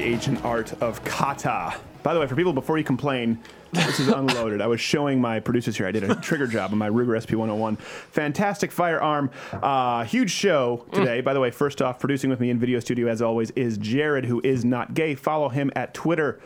the 0.00 0.06
ancient 0.06 0.42
art 0.46 0.72
of 0.82 1.04
kata. 1.04 1.74
By 2.02 2.14
the 2.14 2.20
way, 2.20 2.26
for 2.26 2.34
people 2.34 2.54
before 2.54 2.78
you 2.78 2.84
complain, 2.84 3.38
this 3.72 4.00
is 4.00 4.08
unloaded. 4.08 4.62
I 4.62 4.66
was 4.66 4.80
showing 4.80 5.20
my 5.20 5.40
producers 5.40 5.76
here. 5.76 5.86
I 5.86 5.92
did 5.92 6.04
a 6.04 6.14
trigger 6.14 6.46
job 6.46 6.72
on 6.72 6.78
my 6.78 6.88
Ruger 6.88 7.20
SP 7.20 7.36
101. 7.36 7.76
Fantastic 7.76 8.72
firearm. 8.72 9.30
Uh, 9.52 10.04
huge 10.04 10.30
show 10.30 10.86
today. 10.92 11.20
By 11.20 11.34
the 11.34 11.40
way, 11.40 11.50
first 11.50 11.82
off, 11.82 11.98
producing 11.98 12.30
with 12.30 12.40
me 12.40 12.48
in 12.48 12.58
video 12.58 12.80
studio 12.80 13.08
as 13.08 13.20
always 13.20 13.50
is 13.50 13.76
Jared, 13.76 14.24
who 14.24 14.40
is 14.42 14.64
not 14.64 14.94
gay. 14.94 15.14
Follow 15.14 15.50
him 15.50 15.70
at 15.76 15.92
Twitter. 15.92 16.40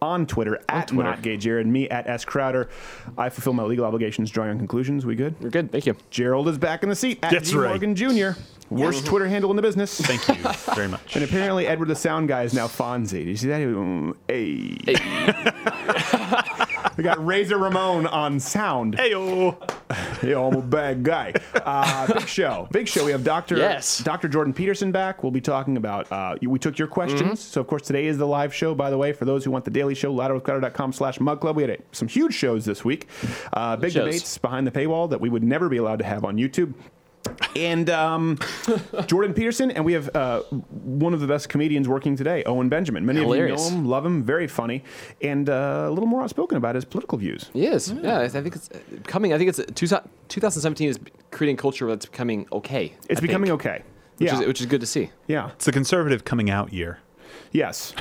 On 0.00 0.26
Twitter 0.26 0.60
at 0.68 0.88
Twitter. 0.88 1.10
not 1.10 1.22
gay 1.22 1.36
Jared, 1.36 1.66
me 1.66 1.88
at 1.88 2.06
S 2.06 2.24
Crowder. 2.24 2.68
I 3.16 3.30
fulfill 3.30 3.54
my 3.54 3.64
legal 3.64 3.84
obligations, 3.84 4.30
drawing 4.30 4.50
on 4.50 4.58
conclusions. 4.58 5.04
We 5.04 5.16
good? 5.16 5.34
We're 5.40 5.50
good. 5.50 5.72
Thank 5.72 5.86
you. 5.86 5.96
Gerald 6.10 6.46
is 6.46 6.56
back 6.56 6.84
in 6.84 6.88
the 6.88 6.94
seat 6.94 7.18
at 7.24 7.32
That's 7.32 7.50
G 7.50 7.56
right. 7.56 7.70
Morgan 7.70 7.96
Jr. 7.96 8.38
Worst 8.70 9.06
Twitter 9.06 9.28
handle 9.28 9.50
in 9.50 9.56
the 9.56 9.62
business. 9.62 10.00
Thank 10.00 10.28
you 10.28 10.34
very 10.74 10.88
much. 10.88 11.14
And 11.18 11.24
apparently, 11.24 11.66
Edward 11.66 11.88
the 11.88 11.94
Sound 11.96 12.28
Guy 12.28 12.42
is 12.42 12.54
now 12.54 12.66
Fonzie. 12.68 13.24
Did 13.24 13.28
you 13.28 13.36
see 13.36 13.48
that? 13.48 13.60
Mm, 13.60 14.14
Hey. 14.28 14.78
we 16.96 17.04
got 17.04 17.24
Razor 17.24 17.58
Ramon 17.58 18.06
on 18.06 18.38
sound. 18.40 18.96
Hey, 18.96 19.12
Heyo. 19.12 20.48
I'm 20.52 20.58
a 20.58 20.62
bad 20.62 21.02
guy. 21.02 21.32
Uh, 21.54 22.06
big 22.12 22.28
show. 22.28 22.68
Big 22.70 22.88
show. 22.88 23.04
We 23.04 23.12
have 23.12 23.24
Dr. 23.24 23.56
Yes. 23.56 23.98
Dr. 23.98 24.28
Jordan 24.28 24.52
Peterson 24.52 24.92
back. 24.92 25.22
We'll 25.22 25.32
be 25.32 25.40
talking 25.40 25.76
about, 25.76 26.10
uh, 26.12 26.36
we 26.42 26.58
took 26.58 26.78
your 26.78 26.88
questions. 26.88 27.22
Mm-hmm. 27.22 27.34
So, 27.34 27.60
of 27.60 27.66
course, 27.66 27.82
today 27.82 28.06
is 28.06 28.18
the 28.18 28.26
live 28.26 28.54
show, 28.54 28.74
by 28.74 28.90
the 28.90 28.98
way, 28.98 29.12
for 29.12 29.24
those 29.24 29.44
who 29.44 29.50
want 29.50 29.64
the 29.64 29.70
daily 29.70 29.94
show, 29.94 30.14
louderwithcrowder.com 30.14 30.92
slash 30.92 31.20
mug 31.20 31.40
club. 31.40 31.56
We 31.56 31.62
had 31.62 31.70
uh, 31.72 31.76
some 31.92 32.08
huge 32.08 32.34
shows 32.34 32.64
this 32.64 32.84
week. 32.84 33.06
Uh, 33.52 33.76
big 33.76 33.92
Shows. 33.92 34.04
debates 34.04 34.38
behind 34.38 34.66
the 34.66 34.70
paywall 34.70 35.08
that 35.10 35.20
we 35.20 35.28
would 35.30 35.42
never 35.42 35.68
be 35.68 35.78
allowed 35.78 35.98
to 36.00 36.04
have 36.04 36.24
on 36.24 36.36
YouTube. 36.36 36.74
And 37.56 37.90
um, 37.90 38.38
Jordan 39.06 39.34
Peterson, 39.34 39.70
and 39.70 39.84
we 39.84 39.92
have 39.94 40.14
uh, 40.14 40.40
one 40.70 41.14
of 41.14 41.20
the 41.20 41.26
best 41.26 41.48
comedians 41.48 41.88
working 41.88 42.16
today, 42.16 42.42
Owen 42.44 42.68
Benjamin. 42.68 43.04
Many 43.06 43.20
Hilarious. 43.20 43.66
of 43.66 43.72
you 43.72 43.76
know 43.78 43.82
him, 43.84 43.88
love 43.88 44.06
him, 44.06 44.22
very 44.22 44.46
funny, 44.46 44.84
and 45.22 45.48
uh, 45.48 45.86
a 45.86 45.90
little 45.90 46.06
more 46.06 46.22
outspoken 46.22 46.56
about 46.56 46.74
his 46.74 46.84
political 46.84 47.18
views. 47.18 47.50
He 47.52 47.66
is. 47.66 47.90
Yeah, 47.90 48.20
I 48.20 48.28
think 48.28 48.54
it's 48.56 48.70
uh, 48.70 48.78
coming. 49.06 49.32
I 49.32 49.38
think 49.38 49.48
it's 49.48 49.58
uh, 49.58 49.64
two, 49.74 49.86
2017 50.28 50.88
is 50.88 50.98
creating 51.30 51.56
culture 51.56 51.86
that's 51.88 52.06
becoming 52.06 52.46
okay. 52.52 52.94
It's 53.08 53.18
I 53.20 53.22
becoming 53.22 53.48
think, 53.50 53.60
okay. 53.60 53.82
Which, 54.18 54.28
yeah, 54.30 54.40
is, 54.40 54.46
which 54.46 54.60
is 54.60 54.66
good 54.66 54.80
to 54.80 54.86
see. 54.86 55.10
yeah, 55.26 55.50
It's 55.52 55.64
the 55.64 55.72
conservative 55.72 56.24
coming 56.24 56.50
out 56.50 56.72
year. 56.72 56.98
yes, 57.52 57.94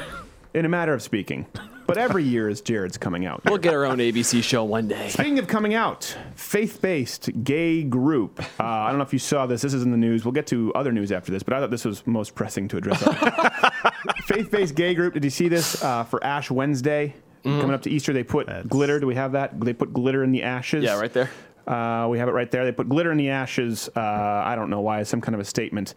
in 0.54 0.66
a 0.66 0.70
matter 0.70 0.94
of 0.94 1.02
speaking. 1.02 1.46
But 1.88 1.98
every 1.98 2.24
year 2.24 2.50
is 2.50 2.60
Jared's 2.62 2.98
coming 2.98 3.26
out. 3.26 3.42
We'll 3.46 3.58
get 3.58 3.74
our 3.74 3.86
own 3.86 3.98
ABC 4.00 4.44
show 4.44 4.64
one 4.66 4.90
day. 4.90 5.08
Speaking 5.10 5.40
of 5.40 5.48
coming 5.48 5.74
out, 5.74 6.16
faith-based 6.36 7.44
gay 7.46 7.82
group. 7.84 8.42
Uh, 8.60 8.64
I 8.64 8.90
don't 8.90 8.98
know 8.98 9.06
if 9.06 9.14
you 9.14 9.20
saw 9.20 9.46
this. 9.46 9.62
This 9.62 9.74
is 9.74 9.84
in 9.84 9.92
the 9.92 9.98
news. 9.98 10.26
We'll 10.26 10.34
get 10.34 10.48
to 10.48 10.74
other 10.74 10.92
news 10.92 11.12
after 11.14 11.32
this, 11.32 11.44
but 11.44 11.54
I 11.54 11.60
thought 11.62 11.72
this 11.72 11.86
was 11.86 12.06
most 12.06 12.36
pressing 12.36 12.68
to 12.68 12.78
address. 12.78 13.02
faith-based 14.26 14.76
gay 14.76 14.94
group. 14.94 15.14
Did 15.14 15.24
you 15.24 15.30
see 15.30 15.48
this 15.48 15.82
uh, 15.82 16.04
for 16.04 16.24
Ash 16.24 16.52
Wednesday? 16.52 17.16
Coming 17.44 17.72
up 17.72 17.84
to 17.84 17.90
Easter, 17.90 18.12
they 18.12 18.24
put 18.24 18.48
That's- 18.48 18.66
glitter. 18.68 19.00
Do 19.00 19.08
we 19.08 19.16
have 19.16 19.32
that? 19.32 19.58
They 19.58 19.72
put 19.72 19.94
glitter 19.94 20.22
in 20.24 20.34
the 20.34 20.44
ashes. 20.44 20.84
Yeah, 20.84 21.00
right 21.00 21.14
there. 21.14 21.30
Uh, 21.68 22.08
we 22.10 22.18
have 22.18 22.30
it 22.30 22.32
right 22.32 22.50
there. 22.50 22.64
They 22.66 22.72
put 22.72 22.88
glitter 22.88 23.12
in 23.12 23.18
the 23.18 23.30
ashes. 23.30 23.90
Uh, 23.96 24.00
I 24.00 24.56
don't 24.56 24.70
know 24.70 24.80
why. 24.82 25.02
It's 25.02 25.10
some 25.10 25.20
kind 25.22 25.36
of 25.36 25.42
a 25.42 25.46
statement, 25.46 25.94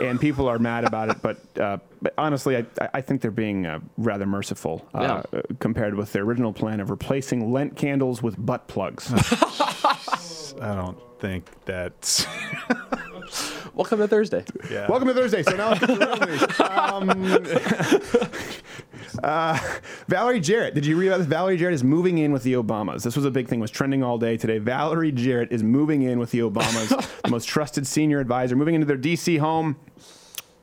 and 0.00 0.20
people 0.20 0.48
are 0.48 0.58
mad 0.58 0.84
about 0.84 1.08
it. 1.08 1.22
But, 1.22 1.38
uh, 1.58 1.78
but 2.02 2.12
honestly, 2.18 2.56
I, 2.58 2.64
I 2.92 3.00
think 3.00 3.22
they're 3.22 3.30
being 3.30 3.64
uh, 3.66 3.80
rather 3.96 4.26
merciful 4.26 4.86
uh, 4.94 5.00
Yeah. 5.32 5.38
uh, 5.38 5.42
compared 5.60 5.94
with 5.94 6.12
their 6.12 6.24
original 6.24 6.52
plan 6.52 6.80
of 6.80 6.90
replacing 6.90 7.52
Lent 7.52 7.76
candles 7.76 8.22
with 8.22 8.36
butt 8.44 8.68
plugs. 8.68 9.10
I 10.60 10.74
don't 10.74 10.98
think 11.20 11.48
that's. 11.64 12.26
Welcome 13.74 13.98
to 13.98 14.08
Thursday. 14.08 14.44
Yeah. 14.70 14.88
Welcome 14.88 15.08
to 15.08 15.14
Thursday. 15.14 15.42
So 15.42 15.56
now 15.56 15.70
let's 15.70 15.80
get 15.80 15.86
to 15.88 15.94
the 15.96 16.06
real 16.06 16.26
news. 16.26 16.44
Um, 16.84 17.10
uh, 19.24 19.58
Valerie 20.06 20.40
Jarrett. 20.40 20.74
Did 20.74 20.86
you 20.86 20.96
read 20.96 21.08
about 21.08 21.18
this? 21.18 21.26
Valerie 21.26 21.56
Jarrett 21.56 21.74
is 21.74 21.82
moving 21.82 22.18
in 22.18 22.32
with 22.32 22.42
the 22.42 22.54
Obamas. 22.54 23.02
This 23.02 23.16
was 23.16 23.24
a 23.24 23.30
big 23.30 23.48
thing. 23.48 23.58
Was 23.60 23.70
trending 23.70 24.02
all 24.02 24.18
day 24.18 24.36
today. 24.36 24.58
Valerie 24.58 25.12
Jarrett 25.12 25.50
is 25.50 25.62
moving 25.62 26.02
in 26.02 26.18
with 26.18 26.30
the 26.30 26.40
Obamas, 26.40 26.88
the 27.22 27.30
most 27.30 27.46
trusted 27.46 27.86
senior 27.86 28.20
advisor, 28.20 28.54
moving 28.54 28.74
into 28.74 28.86
their 28.86 28.96
D.C. 28.96 29.38
home. 29.38 29.76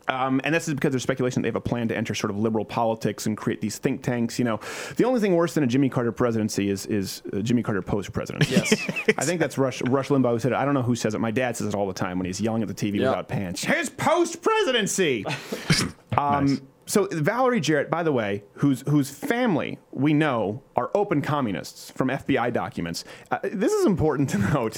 Um, 0.08 0.42
and 0.44 0.54
this 0.54 0.68
is 0.68 0.74
because 0.74 0.92
there's 0.92 1.04
speculation 1.04 1.42
that 1.42 1.44
they 1.44 1.50
have 1.50 1.56
a 1.56 1.62
plan 1.62 1.88
to 1.90 1.96
enter 1.96 2.14
sort 2.16 2.32
of 2.32 2.38
liberal 2.38 2.66
politics 2.66 3.26
and 3.28 3.38
create 3.38 3.62
these 3.62 3.78
think 3.78 4.02
tanks. 4.04 4.40
You 4.40 4.46
know, 4.46 4.60
the 4.98 5.06
only 5.06 5.20
thing 5.20 5.36
worse 5.36 5.54
than 5.54 5.64
a 5.64 5.68
Jimmy 5.68 5.90
Carter 5.90 6.12
presidency 6.12 6.70
is 6.70 6.86
is 6.88 7.22
Jimmy 7.44 7.64
Carter 7.64 7.82
post 7.82 8.12
presidency. 8.12 8.56
Yes, 8.56 8.72
I 9.18 9.24
think 9.26 9.40
that's 9.40 9.58
Rush 9.58 9.82
Rush 9.84 10.10
Limbaugh 10.10 10.32
who 10.32 10.40
said 10.40 10.52
it. 10.52 10.56
I 10.56 10.66
don't 10.66 10.74
know 10.74 10.82
who 10.82 10.96
says 10.96 11.14
it. 11.14 11.20
My 11.20 11.32
dad 11.32 11.56
says 11.56 11.68
it 11.68 11.76
all 11.76 11.88
the 11.88 11.94
time 11.94 12.18
when 12.20 12.26
he's 12.26 12.42
yelling 12.42 12.62
at 12.62 12.68
the 12.68 12.74
TV 12.74 12.96
Yeah. 13.00 13.10
without 13.10 13.28
pants. 13.28 13.64
His 13.64 13.90
post 13.90 14.42
presidency. 14.42 15.26
um, 16.18 16.46
Nice. 16.46 16.62
So 16.88 17.08
Valerie 17.12 17.62
Jarrett, 17.62 17.90
by 17.90 18.04
the 18.04 18.12
way, 18.12 18.44
whose 18.56 18.82
whose 18.90 19.10
family 19.10 19.80
we 19.92 20.14
know 20.14 20.62
are 20.76 20.92
open 20.94 21.22
communists 21.22 21.90
from 21.92 22.10
FBI 22.10 22.52
documents. 22.52 23.06
Uh, 23.30 23.38
this 23.44 23.72
is 23.72 23.86
important 23.86 24.30
to 24.32 24.40
note. 24.40 24.78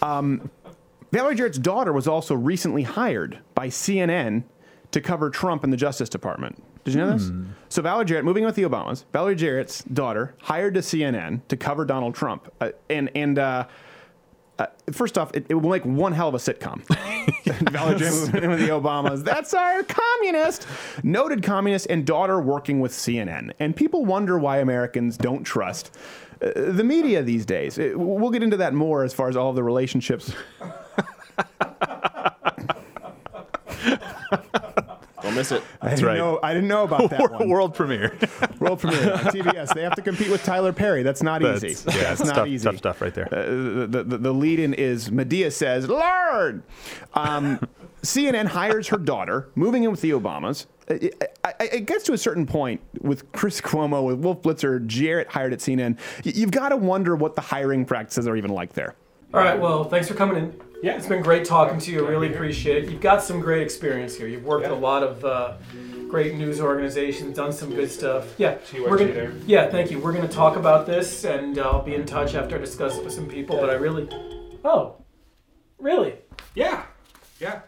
Um, 0.00 0.50
Valerie 1.12 1.36
Jarrett's 1.36 1.58
daughter 1.58 1.92
was 1.92 2.08
also 2.08 2.34
recently 2.34 2.82
hired 2.84 3.38
by 3.54 3.68
CNN 3.68 4.44
to 4.92 5.00
cover 5.00 5.30
Trump 5.30 5.64
in 5.64 5.70
the 5.70 5.76
Justice 5.76 6.08
Department. 6.08 6.62
Did 6.84 6.94
you 6.94 7.00
know 7.00 7.12
this? 7.16 7.30
So 7.68 7.82
Valerie 7.82 8.04
Jarrett, 8.04 8.24
moving 8.24 8.44
with 8.44 8.54
the 8.54 8.62
Obamas, 8.62 9.04
Valerie 9.12 9.34
Jarrett's 9.36 9.82
daughter 9.84 10.34
hired 10.42 10.74
to 10.74 10.80
CNN 10.80 11.40
to 11.48 11.56
cover 11.56 11.84
Donald 11.84 12.14
Trump, 12.14 12.52
uh, 12.60 12.70
and 12.88 13.10
and. 13.14 13.38
Uh, 13.38 13.66
uh, 14.58 14.66
first 14.92 15.16
off, 15.16 15.34
it, 15.34 15.46
it 15.48 15.54
will 15.54 15.70
make 15.70 15.84
one 15.84 16.12
hell 16.12 16.28
of 16.28 16.34
a 16.34 16.38
sitcom. 16.38 16.82
Valerie 17.70 17.98
Jarrett 17.98 18.14
moving 18.26 18.44
in 18.44 18.50
with 18.50 18.60
the 18.60 18.68
Obamas. 18.68 19.24
That's 19.24 19.54
our 19.54 19.82
communist, 19.82 20.66
noted 21.02 21.42
communist, 21.42 21.86
and 21.88 22.06
daughter 22.06 22.40
working 22.40 22.78
with 22.78 22.92
CNN. 22.92 23.52
And 23.58 23.74
people 23.74 24.04
wonder 24.04 24.38
why 24.38 24.58
Americans 24.58 25.16
don't 25.16 25.42
trust 25.42 25.96
uh, 26.42 26.50
the 26.54 26.84
media 26.84 27.22
these 27.22 27.46
days. 27.46 27.78
Uh, 27.78 27.92
We'll 27.96 28.30
get 28.30 28.42
into 28.42 28.58
that 28.58 28.74
more 28.74 29.04
as 29.04 29.14
far 29.14 29.28
as 29.30 29.36
all 29.36 29.48
of 29.50 29.56
the 29.56 29.62
relationships 29.64 30.32
Don't 35.32 35.38
miss 35.38 35.52
it. 35.52 35.62
I 35.80 35.90
didn't 35.90 36.04
right. 36.04 36.16
know. 36.18 36.38
I 36.42 36.52
didn't 36.54 36.68
know 36.68 36.84
about 36.84 37.10
that 37.10 37.30
one. 37.32 37.48
World 37.48 37.74
premiere. 37.74 38.16
World 38.60 38.80
premiere 38.80 39.12
on 39.14 39.18
TBS. 39.20 39.74
They 39.74 39.82
have 39.82 39.94
to 39.96 40.02
compete 40.02 40.30
with 40.30 40.44
Tyler 40.44 40.72
Perry. 40.72 41.02
That's 41.02 41.22
not 41.22 41.40
That's, 41.42 41.64
easy. 41.64 41.90
yeah, 41.90 41.96
That's 42.02 42.20
it's 42.20 42.28
not 42.28 42.36
tough, 42.36 42.48
easy. 42.48 42.64
tough 42.68 42.76
stuff 42.78 43.00
right 43.00 43.14
there. 43.14 43.28
Uh, 43.32 43.86
the, 43.86 44.04
the, 44.06 44.18
the 44.18 44.32
lead-in 44.32 44.74
is 44.74 45.08
Madea 45.10 45.52
says, 45.52 45.88
"Lord." 45.88 46.62
Um, 47.14 47.60
CNN 48.02 48.46
hires 48.46 48.88
her 48.88 48.98
daughter, 48.98 49.48
moving 49.54 49.84
in 49.84 49.90
with 49.92 50.00
the 50.00 50.10
Obamas. 50.10 50.66
It, 50.88 51.38
I- 51.44 51.54
I- 51.60 51.64
it 51.72 51.86
gets 51.86 52.02
to 52.04 52.12
a 52.12 52.18
certain 52.18 52.46
point 52.46 52.80
with 53.00 53.30
Chris 53.32 53.60
Cuomo, 53.60 54.04
with 54.04 54.18
Wolf 54.18 54.42
Blitzer, 54.42 54.84
Jarrett 54.86 55.28
hired 55.28 55.52
at 55.52 55.60
CNN. 55.60 55.96
You've 56.24 56.50
got 56.50 56.70
to 56.70 56.76
wonder 56.76 57.14
what 57.14 57.36
the 57.36 57.40
hiring 57.40 57.84
practices 57.84 58.26
are 58.26 58.36
even 58.36 58.50
like 58.50 58.72
there. 58.72 58.96
All 59.32 59.40
right, 59.40 59.58
well, 59.58 59.84
thanks 59.84 60.08
for 60.08 60.14
coming 60.14 60.36
in. 60.36 60.60
Yeah. 60.82 60.96
It's 60.96 61.06
been 61.06 61.22
great 61.22 61.44
talking 61.44 61.78
to 61.78 61.92
you. 61.92 62.06
I 62.06 62.10
really 62.10 62.34
appreciate 62.34 62.84
it. 62.84 62.90
You've 62.90 63.00
got 63.00 63.22
some 63.22 63.40
great 63.40 63.62
experience 63.62 64.16
here. 64.16 64.26
You've 64.26 64.44
worked 64.44 64.64
at 64.64 64.72
a 64.72 64.74
lot 64.74 65.04
of 65.04 65.24
uh, 65.24 65.54
great 66.08 66.34
news 66.34 66.60
organizations, 66.60 67.36
done 67.36 67.52
some 67.52 67.70
good 67.70 67.88
stuff. 67.90 68.34
Yeah, 68.36 68.58
we're 68.74 68.98
gonna, 68.98 69.32
yeah, 69.46 69.70
thank 69.70 69.92
you. 69.92 70.00
We're 70.00 70.12
going 70.12 70.26
to 70.26 70.34
talk 70.34 70.56
about 70.56 70.84
this, 70.86 71.24
and 71.24 71.56
uh, 71.58 71.70
I'll 71.70 71.82
be 71.82 71.94
in 71.94 72.04
touch 72.04 72.34
after 72.34 72.56
I 72.56 72.58
discuss 72.58 72.98
it 72.98 73.04
with 73.04 73.12
some 73.14 73.28
people. 73.28 73.56
But 73.58 73.70
I 73.70 73.74
really, 73.74 74.08
oh, 74.64 74.96
really? 75.78 76.14
Yeah. 76.56 76.84
Yeah. 77.38 77.60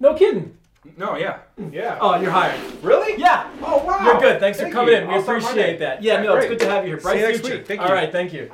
No 0.00 0.14
kidding. 0.14 0.56
No, 0.96 1.16
yeah. 1.16 1.40
Yeah. 1.70 1.98
Oh, 2.00 2.18
you're 2.18 2.30
hired. 2.30 2.58
Really? 2.82 3.20
Yeah. 3.20 3.50
Oh, 3.60 3.84
wow. 3.84 4.04
You're 4.04 4.20
good. 4.20 4.40
Thanks 4.40 4.58
Thank 4.58 4.72
for 4.72 4.78
coming 4.78 4.94
you. 4.94 5.00
in. 5.02 5.08
We 5.08 5.14
I'll 5.14 5.20
appreciate 5.20 5.80
that. 5.80 6.02
Yeah, 6.02 6.22
no, 6.22 6.36
it's 6.36 6.46
good 6.46 6.60
to 6.60 6.70
have 6.70 6.84
you 6.84 6.92
here. 6.92 7.00
Bright 7.00 7.16
See 7.16 7.20
you 7.20 7.26
next 7.26 7.40
future. 7.40 7.56
week. 7.58 7.66
Thank 7.66 7.80
All 7.82 7.88
you. 7.88 7.94
right, 7.94 8.10
thank 8.10 8.32
you. 8.32 8.50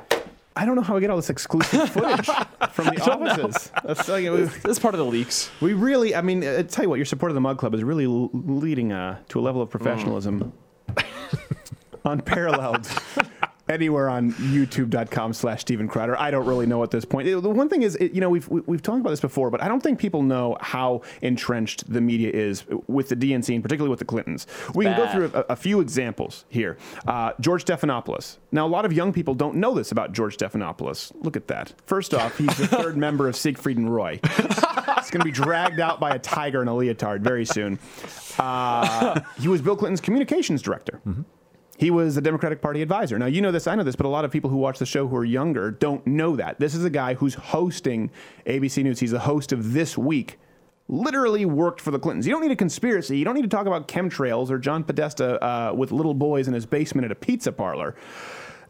I 0.57 0.65
don't 0.65 0.75
know 0.75 0.81
how 0.81 0.95
I 0.95 0.99
get 1.01 1.09
all 1.09 1.17
this 1.17 1.29
exclusive 1.29 1.89
footage 1.91 2.27
from 2.71 2.85
the 2.85 3.01
offices. 3.11 3.71
That's 3.83 4.07
like, 4.07 4.23
we, 4.23 4.37
This 4.37 4.65
is 4.65 4.79
part 4.79 4.93
of 4.93 4.99
the 4.99 5.05
leaks. 5.05 5.49
we 5.59 5.73
really, 5.73 6.15
I 6.15 6.21
mean, 6.21 6.43
uh, 6.45 6.63
tell 6.63 6.83
you 6.85 6.89
what, 6.89 6.95
your 6.95 7.05
support 7.05 7.29
of 7.29 7.33
the 7.35 7.41
Mug 7.41 7.57
Club 7.57 7.73
is 7.73 7.83
really 7.83 8.05
l- 8.05 8.29
leading 8.33 8.93
uh, 8.93 9.17
to 9.29 9.39
a 9.39 9.41
level 9.41 9.61
of 9.61 9.69
professionalism 9.69 10.53
unparalleled 12.05 12.87
anywhere 13.67 14.09
on 14.09 14.31
youtube.com 14.33 15.33
slash 15.33 15.61
Steven 15.61 15.87
Crowder. 15.87 16.17
I 16.19 16.31
don't 16.31 16.45
really 16.45 16.65
know 16.65 16.83
at 16.83 16.91
this 16.91 17.05
point. 17.05 17.27
The 17.27 17.39
one 17.49 17.69
thing 17.69 17.81
is, 17.81 17.95
it, 17.95 18.13
you 18.13 18.21
know, 18.21 18.29
we've, 18.29 18.47
we- 18.49 18.61
we've 18.65 18.81
talked 18.81 18.99
about 18.99 19.09
this 19.09 19.19
before, 19.21 19.49
but 19.49 19.61
I 19.61 19.67
don't 19.67 19.81
think 19.81 19.99
people 19.99 20.21
know 20.21 20.57
how 20.61 21.01
entrenched 21.21 21.91
the 21.91 22.01
media 22.01 22.29
is 22.31 22.63
with 22.87 23.09
the 23.09 23.15
DNC 23.15 23.53
and 23.55 23.63
particularly 23.63 23.89
with 23.89 23.99
the 23.99 24.05
Clintons. 24.05 24.47
We 24.73 24.85
can 24.85 24.95
go 24.97 25.11
through 25.11 25.31
a, 25.33 25.45
a 25.53 25.55
few 25.55 25.79
examples 25.79 26.45
here. 26.49 26.77
Uh, 27.07 27.33
George 27.39 27.65
Stephanopoulos. 27.65 28.37
Now, 28.51 28.65
a 28.65 28.69
lot 28.69 28.85
of 28.85 28.93
young 28.93 29.11
people 29.11 29.33
don't 29.33 29.55
know 29.55 29.73
this 29.73 29.91
about 29.91 30.13
George 30.13 30.37
Stephanopoulos. 30.37 31.11
Look 31.23 31.35
at 31.35 31.47
that. 31.47 31.73
First 31.85 32.13
off, 32.13 32.37
he's 32.37 32.55
the 32.57 32.67
third 32.67 32.97
member 33.05 33.27
of 33.27 33.35
Siegfried 33.35 33.77
and 33.77 33.93
Roy. 33.93 34.19
He's 34.23 35.11
going 35.11 35.19
to 35.21 35.25
be 35.25 35.31
dragged 35.31 35.79
out 35.79 35.99
by 35.99 36.11
a 36.15 36.19
tiger 36.19 36.61
in 36.61 36.67
a 36.67 36.75
leotard 36.75 37.21
very 37.23 37.45
soon. 37.45 37.79
Uh, 38.39 39.19
he 39.39 39.47
was 39.47 39.61
Bill 39.61 39.75
Clinton's 39.75 40.01
communications 40.01 40.61
director. 40.61 41.01
He 41.77 41.91
was 41.91 42.15
the 42.15 42.21
Democratic 42.21 42.61
Party 42.61 42.81
advisor. 42.81 43.19
Now, 43.19 43.25
you 43.25 43.41
know 43.41 43.51
this, 43.51 43.67
I 43.67 43.75
know 43.75 43.83
this, 43.83 43.95
but 43.95 44.05
a 44.05 44.09
lot 44.09 44.23
of 44.23 44.31
people 44.31 44.49
who 44.49 44.57
watch 44.57 44.79
the 44.79 44.85
show 44.85 45.07
who 45.07 45.15
are 45.15 45.25
younger 45.25 45.71
don't 45.71 46.05
know 46.07 46.35
that. 46.37 46.59
This 46.59 46.73
is 46.73 46.85
a 46.85 46.89
guy 46.89 47.15
who's 47.15 47.33
hosting 47.33 48.11
ABC 48.45 48.83
News. 48.83 48.99
He's 48.99 49.11
the 49.11 49.19
host 49.19 49.51
of 49.51 49.73
This 49.73 49.97
Week 49.97 50.39
literally 50.87 51.45
worked 51.45 51.81
for 51.81 51.91
the 51.91 51.99
Clintons. 51.99 52.27
You 52.27 52.33
don't 52.33 52.41
need 52.41 52.51
a 52.51 52.55
conspiracy. 52.55 53.17
You 53.17 53.25
don't 53.25 53.35
need 53.35 53.41
to 53.41 53.47
talk 53.47 53.65
about 53.65 53.87
chemtrails 53.87 54.49
or 54.49 54.57
John 54.57 54.83
Podesta 54.83 55.43
uh, 55.43 55.73
with 55.73 55.91
little 55.91 56.13
boys 56.13 56.47
in 56.47 56.53
his 56.53 56.65
basement 56.65 57.05
at 57.05 57.11
a 57.11 57.15
pizza 57.15 57.51
parlor. 57.51 57.95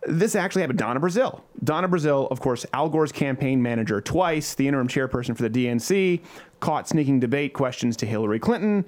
This 0.08 0.36
actually 0.36 0.62
happened. 0.62 0.80
Donna 0.80 1.00
Brazile. 1.00 1.42
Donna 1.63 1.90
Brazile, 1.90 2.30
of 2.31 2.40
course, 2.40 2.66
Al 2.74 2.90
Gore's 2.90 3.12
campaign 3.12 3.62
manager 3.62 4.01
twice, 4.01 4.54
the 4.54 4.68
interim 4.68 4.88
chairperson 4.88 5.36
for 5.36 5.48
the 5.48 5.50
DNC, 5.50 6.22
caught 6.60 6.88
sneaking 6.88 7.19
debate 7.19 7.54
questions 7.54 7.98
to 7.98 8.06
Hillary 8.06 8.40
Clinton, 8.40 8.86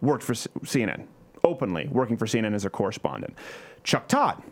worked 0.00 0.22
for 0.22 0.34
CNN, 0.34 1.06
openly 1.44 1.88
working 1.90 2.16
for 2.16 2.26
CNN 2.26 2.54
as 2.54 2.64
a 2.64 2.70
correspondent. 2.70 3.34
Chuck 3.84 4.08
Todd, 4.08 4.42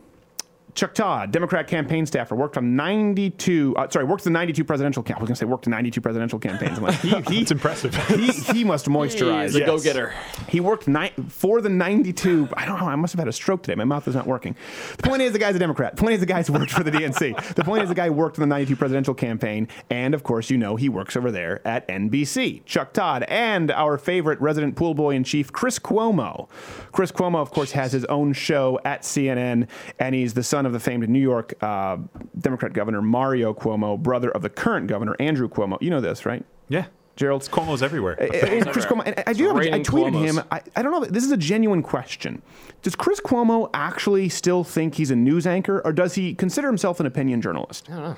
Chuck 0.74 0.94
Todd, 0.94 1.32
Democrat 1.32 1.66
campaign 1.66 2.06
staffer, 2.06 2.34
worked 2.34 2.56
on 2.56 2.76
92. 2.76 3.74
Uh, 3.76 3.88
sorry, 3.88 4.04
worked 4.04 4.24
the 4.24 4.30
92 4.30 4.64
presidential. 4.64 5.02
Cam- 5.02 5.16
I 5.16 5.20
was 5.20 5.28
going 5.28 5.34
to 5.34 5.38
say 5.38 5.46
worked 5.46 5.64
the 5.64 5.70
92 5.70 6.00
presidential 6.00 6.38
campaigns. 6.38 6.78
I'm 6.78 6.84
like, 6.84 6.98
he, 7.00 7.08
he, 7.34 7.40
It's 7.42 7.50
impressive. 7.50 7.94
he, 8.08 8.28
he 8.28 8.64
must 8.64 8.86
moisturize. 8.86 9.44
He's 9.46 9.56
a 9.56 9.58
Yes. 9.60 9.66
go-getter. 9.68 10.14
He 10.48 10.60
worked 10.60 10.88
ni- 10.88 11.12
for 11.28 11.60
the 11.60 11.68
92. 11.68 12.48
I 12.56 12.64
don't 12.66 12.78
know. 12.80 12.86
I 12.86 12.96
must 12.96 13.12
have 13.12 13.18
had 13.18 13.28
a 13.28 13.32
stroke 13.32 13.62
today. 13.62 13.74
My 13.74 13.84
mouth 13.84 14.06
is 14.08 14.14
not 14.14 14.26
working. 14.26 14.56
The 14.96 15.02
point 15.08 15.22
is, 15.22 15.32
the 15.32 15.38
guy's 15.38 15.56
a 15.56 15.58
Democrat. 15.58 15.96
The 15.96 16.00
point 16.02 16.14
is, 16.14 16.20
the 16.20 16.26
guy's 16.26 16.50
worked 16.50 16.70
for 16.70 16.82
the 16.82 16.90
DNC. 16.90 17.54
The 17.54 17.64
point 17.64 17.82
is, 17.82 17.88
the 17.88 17.94
guy 17.94 18.10
worked 18.10 18.36
in 18.38 18.42
the 18.42 18.46
92 18.46 18.76
presidential 18.76 19.14
campaign. 19.14 19.68
And 19.90 20.14
of 20.14 20.22
course, 20.22 20.50
you 20.50 20.58
know, 20.58 20.76
he 20.76 20.88
works 20.88 21.16
over 21.16 21.30
there 21.30 21.66
at 21.66 21.86
NBC. 21.88 22.64
Chuck 22.64 22.92
Todd 22.92 23.24
and 23.28 23.70
our 23.70 23.98
favorite 23.98 24.40
resident 24.40 24.76
pool 24.76 24.94
boy 24.94 25.14
in 25.14 25.24
chief, 25.24 25.52
Chris 25.52 25.78
Cuomo. 25.78 26.48
Chris 26.92 27.12
Cuomo, 27.12 27.36
of 27.36 27.50
course, 27.50 27.72
has 27.72 27.92
his 27.92 28.04
own 28.06 28.32
show 28.32 28.78
at 28.84 29.02
CNN, 29.02 29.68
and 29.98 30.14
he's 30.14 30.34
the 30.34 30.42
son 30.42 30.59
of 30.66 30.72
the 30.72 30.80
famed 30.80 31.08
New 31.08 31.20
York 31.20 31.54
uh, 31.62 31.98
Democrat 32.38 32.72
governor 32.72 33.02
Mario 33.02 33.52
Cuomo, 33.54 33.98
brother 33.98 34.30
of 34.30 34.42
the 34.42 34.50
current 34.50 34.86
governor 34.86 35.16
Andrew 35.20 35.48
Cuomo. 35.48 35.78
You 35.80 35.90
know 35.90 36.00
this, 36.00 36.24
right? 36.26 36.44
yeah. 36.68 36.86
Gerald. 37.16 37.42
It's 37.42 37.48
Cuomo's 37.50 37.82
everywhere. 37.82 38.14
And- 38.14 38.34
and 38.34 38.70
Chris 38.70 38.86
Cuomo, 38.86 39.02
and 39.04 39.22
I 39.26 39.34
do 39.34 39.48
have, 39.48 39.56
a- 39.56 39.74
I 39.74 39.80
tweeted 39.80 40.12
Cuomos. 40.12 40.24
him. 40.38 40.40
I, 40.50 40.62
I 40.74 40.80
don't 40.82 40.90
know. 40.90 41.04
This 41.04 41.22
is 41.24 41.30
a 41.32 41.36
genuine 41.36 41.82
question. 41.82 42.40
Does 42.80 42.96
Chris 42.96 43.20
Cuomo 43.20 43.68
actually 43.74 44.30
still 44.30 44.64
think 44.64 44.94
he's 44.94 45.10
a 45.10 45.16
news 45.16 45.46
anchor, 45.46 45.82
or 45.84 45.92
does 45.92 46.14
he 46.14 46.34
consider 46.34 46.66
himself 46.68 46.98
an 46.98 47.04
opinion 47.04 47.42
journalist? 47.42 47.90
I 47.90 47.92
don't 47.92 48.02
know. 48.02 48.16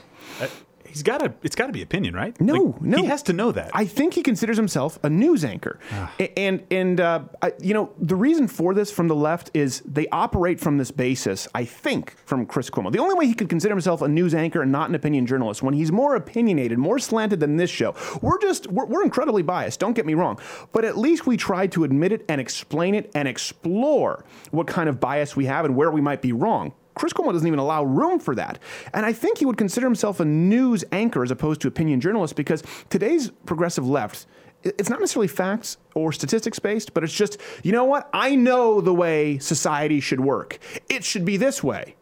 He's 0.92 1.02
got 1.02 1.18
to. 1.18 1.32
It's 1.42 1.56
got 1.56 1.66
to 1.66 1.72
be 1.72 1.82
opinion, 1.82 2.14
right? 2.14 2.38
No, 2.40 2.54
Like, 2.54 2.82
no. 2.82 2.98
He 2.98 3.06
has 3.06 3.22
to 3.24 3.32
know 3.32 3.50
that. 3.52 3.70
I 3.74 3.86
think 3.86 4.14
he 4.14 4.22
considers 4.22 4.56
himself 4.56 4.98
a 5.02 5.08
news 5.10 5.44
anchor, 5.44 5.78
A- 6.20 6.38
and 6.38 6.62
and 6.70 7.00
uh, 7.00 7.22
I, 7.40 7.52
you 7.60 7.72
know 7.74 7.92
the 7.98 8.14
reason 8.16 8.46
for 8.46 8.74
this 8.74 8.90
from 8.92 9.08
the 9.08 9.14
left 9.16 9.50
is 9.54 9.80
they 9.86 10.06
operate 10.08 10.60
from 10.60 10.76
this 10.78 10.90
basis. 10.90 11.48
I 11.54 11.64
think 11.64 12.14
from 12.26 12.44
Chris 12.46 12.68
Cuomo, 12.70 12.92
the 12.92 12.98
only 12.98 13.14
way 13.14 13.26
he 13.26 13.34
could 13.34 13.48
consider 13.48 13.72
himself 13.74 14.02
a 14.02 14.08
news 14.08 14.34
anchor 14.34 14.60
and 14.62 14.70
not 14.70 14.88
an 14.90 14.94
opinion 14.94 15.26
journalist 15.26 15.62
when 15.62 15.74
he's 15.74 15.90
more 15.90 16.14
opinionated, 16.14 16.78
more 16.78 16.98
slanted 16.98 17.40
than 17.40 17.56
this 17.56 17.70
show. 17.70 17.94
We're 18.20 18.38
just 18.40 18.66
we're, 18.66 18.84
we're 18.86 19.04
incredibly 19.04 19.42
biased. 19.42 19.80
Don't 19.80 19.94
get 19.94 20.04
me 20.06 20.14
wrong, 20.14 20.38
but 20.72 20.84
at 20.84 20.98
least 20.98 21.26
we 21.26 21.36
try 21.36 21.66
to 21.68 21.84
admit 21.84 22.12
it 22.12 22.24
and 22.28 22.40
explain 22.40 22.94
it 22.94 23.10
and 23.14 23.26
explore 23.26 24.24
what 24.50 24.66
kind 24.66 24.88
of 24.88 25.00
bias 25.00 25.34
we 25.36 25.46
have 25.46 25.64
and 25.64 25.74
where 25.74 25.90
we 25.90 26.00
might 26.00 26.20
be 26.22 26.32
wrong. 26.32 26.72
Chris 26.94 27.12
Cuomo 27.12 27.32
doesn't 27.32 27.46
even 27.46 27.58
allow 27.58 27.84
room 27.84 28.18
for 28.18 28.34
that. 28.34 28.58
And 28.92 29.06
I 29.06 29.12
think 29.12 29.38
he 29.38 29.46
would 29.46 29.56
consider 29.56 29.86
himself 29.86 30.20
a 30.20 30.24
news 30.24 30.84
anchor 30.92 31.22
as 31.22 31.30
opposed 31.30 31.60
to 31.62 31.68
opinion 31.68 32.00
journalist 32.00 32.36
because 32.36 32.62
today's 32.90 33.30
progressive 33.46 33.86
left, 33.86 34.26
it's 34.62 34.88
not 34.88 35.00
necessarily 35.00 35.28
facts 35.28 35.78
or 35.94 36.12
statistics 36.12 36.58
based, 36.58 36.94
but 36.94 37.02
it's 37.02 37.12
just, 37.12 37.38
you 37.62 37.72
know 37.72 37.84
what? 37.84 38.08
I 38.12 38.36
know 38.36 38.80
the 38.80 38.94
way 38.94 39.38
society 39.38 40.00
should 40.00 40.20
work. 40.20 40.58
It 40.88 41.04
should 41.04 41.24
be 41.24 41.36
this 41.36 41.62
way. 41.62 41.96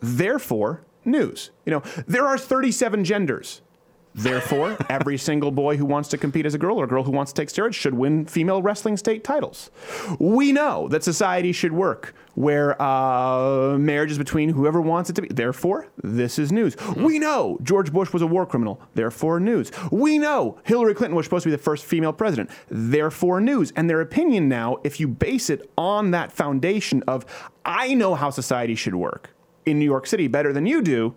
Therefore, 0.00 0.82
news. 1.04 1.50
You 1.64 1.72
know, 1.72 1.82
there 2.06 2.26
are 2.26 2.38
37 2.38 3.04
genders. 3.04 3.62
Therefore, 4.16 4.78
every 4.88 5.18
single 5.18 5.50
boy 5.50 5.76
who 5.76 5.84
wants 5.84 6.08
to 6.08 6.16
compete 6.16 6.46
as 6.46 6.54
a 6.54 6.58
girl 6.58 6.80
or 6.80 6.84
a 6.84 6.88
girl 6.88 7.02
who 7.02 7.10
wants 7.10 7.32
to 7.32 7.42
take 7.42 7.50
steroids 7.50 7.74
should 7.74 7.92
win 7.92 8.24
female 8.24 8.62
wrestling 8.62 8.96
state 8.96 9.22
titles. 9.22 9.70
We 10.18 10.52
know 10.52 10.88
that 10.88 11.04
society 11.04 11.52
should 11.52 11.72
work 11.72 12.14
where 12.34 12.80
uh, 12.80 13.76
marriage 13.78 14.10
is 14.10 14.16
between 14.18 14.48
whoever 14.48 14.80
wants 14.80 15.10
it 15.10 15.14
to 15.14 15.22
be. 15.22 15.28
Therefore, 15.28 15.88
this 16.02 16.38
is 16.38 16.50
news. 16.50 16.76
We 16.96 17.18
know 17.18 17.58
George 17.62 17.92
Bush 17.92 18.10
was 18.12 18.22
a 18.22 18.26
war 18.26 18.46
criminal. 18.46 18.80
Therefore, 18.94 19.38
news. 19.38 19.70
We 19.90 20.18
know 20.18 20.58
Hillary 20.64 20.94
Clinton 20.94 21.14
was 21.14 21.26
supposed 21.26 21.42
to 21.42 21.48
be 21.48 21.56
the 21.56 21.62
first 21.62 21.84
female 21.84 22.14
president. 22.14 22.50
Therefore, 22.70 23.40
news. 23.42 23.70
And 23.76 23.88
their 23.88 24.00
opinion 24.00 24.48
now, 24.48 24.78
if 24.82 24.98
you 24.98 25.08
base 25.08 25.50
it 25.50 25.70
on 25.76 26.10
that 26.12 26.32
foundation 26.32 27.02
of, 27.06 27.26
I 27.66 27.92
know 27.92 28.14
how 28.14 28.30
society 28.30 28.76
should 28.76 28.94
work 28.94 29.34
in 29.66 29.78
New 29.78 29.84
York 29.84 30.06
City 30.06 30.26
better 30.26 30.54
than 30.54 30.64
you 30.64 30.80
do, 30.80 31.14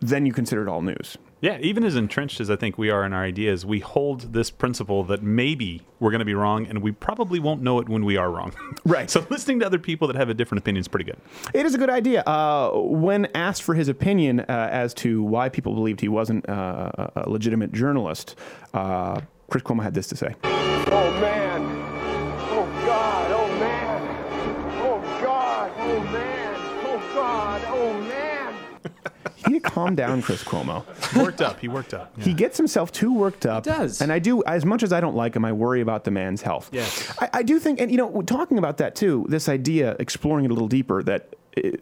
then 0.00 0.26
you 0.26 0.32
consider 0.32 0.62
it 0.62 0.68
all 0.68 0.82
news. 0.82 1.16
Yeah, 1.40 1.58
even 1.60 1.84
as 1.84 1.96
entrenched 1.96 2.40
as 2.40 2.50
I 2.50 2.56
think 2.56 2.78
we 2.78 2.88
are 2.88 3.04
in 3.04 3.12
our 3.12 3.22
ideas, 3.22 3.66
we 3.66 3.80
hold 3.80 4.32
this 4.32 4.50
principle 4.50 5.04
that 5.04 5.22
maybe 5.22 5.82
we're 6.00 6.10
going 6.10 6.20
to 6.20 6.24
be 6.24 6.34
wrong, 6.34 6.66
and 6.66 6.82
we 6.82 6.92
probably 6.92 7.38
won't 7.38 7.60
know 7.60 7.78
it 7.78 7.88
when 7.90 8.04
we 8.06 8.16
are 8.16 8.30
wrong. 8.30 8.52
Right. 8.86 9.10
so 9.10 9.26
listening 9.30 9.60
to 9.60 9.66
other 9.66 9.78
people 9.80 10.06
that 10.08 10.16
have 10.16 10.28
a 10.28 10.34
different 10.34 10.60
opinion 10.62 10.80
is 10.80 10.88
pretty 10.88 11.04
good. 11.04 11.18
It 11.52 11.66
is 11.66 11.74
a 11.74 11.78
good 11.78 11.90
idea. 11.90 12.22
Uh, 12.22 12.70
when 12.74 13.26
asked 13.34 13.62
for 13.64 13.74
his 13.74 13.88
opinion 13.88 14.40
uh, 14.40 14.68
as 14.70 14.94
to 14.94 15.22
why 15.24 15.48
people 15.48 15.74
believed 15.74 16.00
he 16.00 16.08
wasn't 16.08 16.48
uh, 16.48 16.90
a 16.96 17.12
a 17.16 17.30
legitimate 17.30 17.72
journalist, 17.72 18.36
uh, 18.74 19.20
Chris 19.50 19.62
Cuomo 19.64 19.82
had 19.82 19.94
this 19.94 20.06
to 20.08 20.16
say. 20.16 20.34
Oh 20.44 21.18
man. 21.20 21.85
You 29.46 29.52
need 29.52 29.64
to 29.64 29.70
calm 29.70 29.94
down, 29.94 30.22
Chris 30.22 30.42
Cuomo. 30.44 30.84
He 31.12 31.18
worked 31.20 31.40
up. 31.42 31.60
He 31.60 31.68
worked 31.68 31.94
up. 31.94 32.12
He 32.20 32.34
gets 32.34 32.56
himself 32.56 32.92
too 32.92 33.12
worked 33.12 33.46
up. 33.46 33.64
He 33.64 33.70
does. 33.70 34.00
And 34.00 34.12
I 34.12 34.18
do, 34.18 34.42
as 34.44 34.64
much 34.64 34.82
as 34.82 34.92
I 34.92 35.00
don't 35.00 35.16
like 35.16 35.34
him, 35.36 35.44
I 35.44 35.52
worry 35.52 35.80
about 35.80 36.04
the 36.04 36.10
man's 36.10 36.42
health. 36.42 36.70
Yes. 36.72 37.14
I, 37.20 37.30
I 37.34 37.42
do 37.42 37.58
think, 37.58 37.80
and 37.80 37.90
you 37.90 37.96
know, 37.96 38.22
talking 38.22 38.58
about 38.58 38.78
that 38.78 38.94
too, 38.94 39.26
this 39.28 39.48
idea, 39.48 39.96
exploring 39.98 40.44
it 40.44 40.50
a 40.50 40.54
little 40.54 40.68
deeper, 40.68 41.02
that 41.02 41.34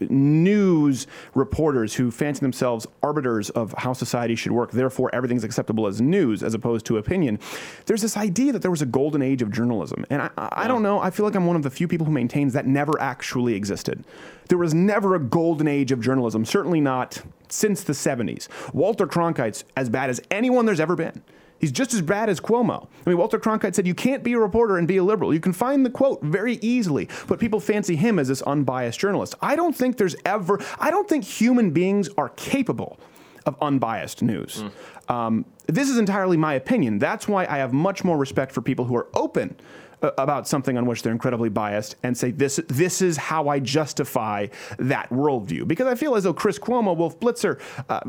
news 0.09 1.07
reporters 1.35 1.95
who 1.95 2.11
fancy 2.11 2.41
themselves 2.41 2.87
arbiters 3.03 3.51
of 3.51 3.75
how 3.79 3.93
society 3.93 4.35
should 4.35 4.53
work, 4.53 4.71
therefore 4.71 5.11
everything's 5.15 5.45
acceptable 5.45 5.87
as 5.87 6.01
news 6.01 6.43
as 6.43 6.55
opposed 6.55 6.87
to 6.87 6.97
opinion. 6.97 7.39
There's 7.87 8.03
this 8.03 8.17
idea 8.17 8.53
that 8.53 8.63
there 8.63 8.71
was 8.71 8.83
a 8.83 8.87
golden 8.87 9.23
age 9.23 9.43
of 9.43 9.51
journalism. 9.51 10.05
And 10.11 10.23
I, 10.23 10.31
I 10.37 10.69
don't 10.69 10.83
know, 10.83 11.01
I 11.01 11.11
feel 11.11 11.27
like 11.27 11.35
I'm 11.35 11.47
one 11.47 11.57
of 11.57 11.63
the 11.63 11.71
few 11.71 11.89
people 11.89 12.07
who 12.07 12.13
maintains 12.13 12.53
that 12.53 12.67
never 12.67 13.01
actually 13.01 13.55
existed. 13.55 14.05
There 14.49 14.59
was 14.59 14.75
never 14.75 15.15
a 15.15 15.21
golden 15.21 15.69
age 15.69 15.91
of 15.93 16.01
journalism, 16.01 16.45
certainly 16.45 16.81
not 16.81 17.23
since 17.49 17.83
the 17.83 17.93
70s. 17.93 18.49
Walter 18.75 19.07
Cronkite's 19.07 19.65
as 19.77 19.89
bad 19.89 20.11
as 20.11 20.21
anyone 20.31 20.67
there's 20.67 20.81
ever 20.81 20.97
been. 20.97 21.23
He's 21.59 21.73
just 21.73 21.95
as 21.95 22.03
bad 22.03 22.29
as 22.29 22.41
Cuomo. 22.41 22.89
I 23.07 23.11
mean, 23.11 23.19
Walter 23.19 23.39
Cronkite 23.39 23.75
said, 23.75 23.87
You 23.87 23.95
can't 23.95 24.23
be 24.23 24.35
a 24.35 24.39
reporter 24.39 24.77
and 24.77 24.87
be 24.87 24.99
a 24.99 25.05
liberal. 25.05 25.33
You 25.33 25.41
can 25.41 25.53
find 25.53 25.85
the 25.85 25.91
quote 25.91 26.23
very 26.23 26.55
easily, 26.57 27.09
but 27.27 27.41
people 27.41 27.61
fancy 27.61 27.97
him 27.97 28.19
as 28.19 28.29
this 28.29 28.43
unbiased 28.43 28.99
journalist. 28.99 29.35
I 29.41 29.57
don't 29.57 29.75
think 29.75 29.97
there's 29.97 30.17
ever, 30.25 30.61
I 30.79 30.91
don't 30.91 31.09
think 31.09 31.25
human 31.25 31.71
beings 31.71 32.09
are 32.19 32.31
capable 32.31 32.99
of 33.47 33.57
unbiased 33.61 34.23
news. 34.23 34.65
Um, 35.09 35.45
this 35.67 35.89
is 35.89 35.99
entirely 35.99 36.37
my 36.37 36.55
opinion. 36.55 36.99
That's 36.99 37.29
why 37.29 37.47
I 37.47 37.59
have 37.59 37.73
much 37.73 38.05
more 38.05 38.17
respect 38.17 38.53
for 38.53 38.61
people 38.61 38.85
who 38.85 38.97
are 38.97 39.09
open 39.15 39.57
uh, 40.03 40.11
about 40.19 40.49
something 40.49 40.77
on 40.77 40.87
which 40.87 41.03
they're 41.03 41.13
incredibly 41.13 41.49
biased 41.49 41.97
and 42.03 42.17
say 42.17 42.31
this 42.31 42.61
this 42.69 43.01
is 43.01 43.17
how 43.17 43.49
I 43.49 43.59
justify 43.59 44.49
that 44.79 45.09
worldview. 45.11 45.67
Because 45.67 45.87
I 45.87 45.95
feel 45.95 46.15
as 46.15 46.25
though 46.25 46.35
Chris 46.35 46.59
Cuomo, 46.59 46.97
Wolf 46.97 47.19
Blitzer, 47.21 47.61
uh, 47.89 48.01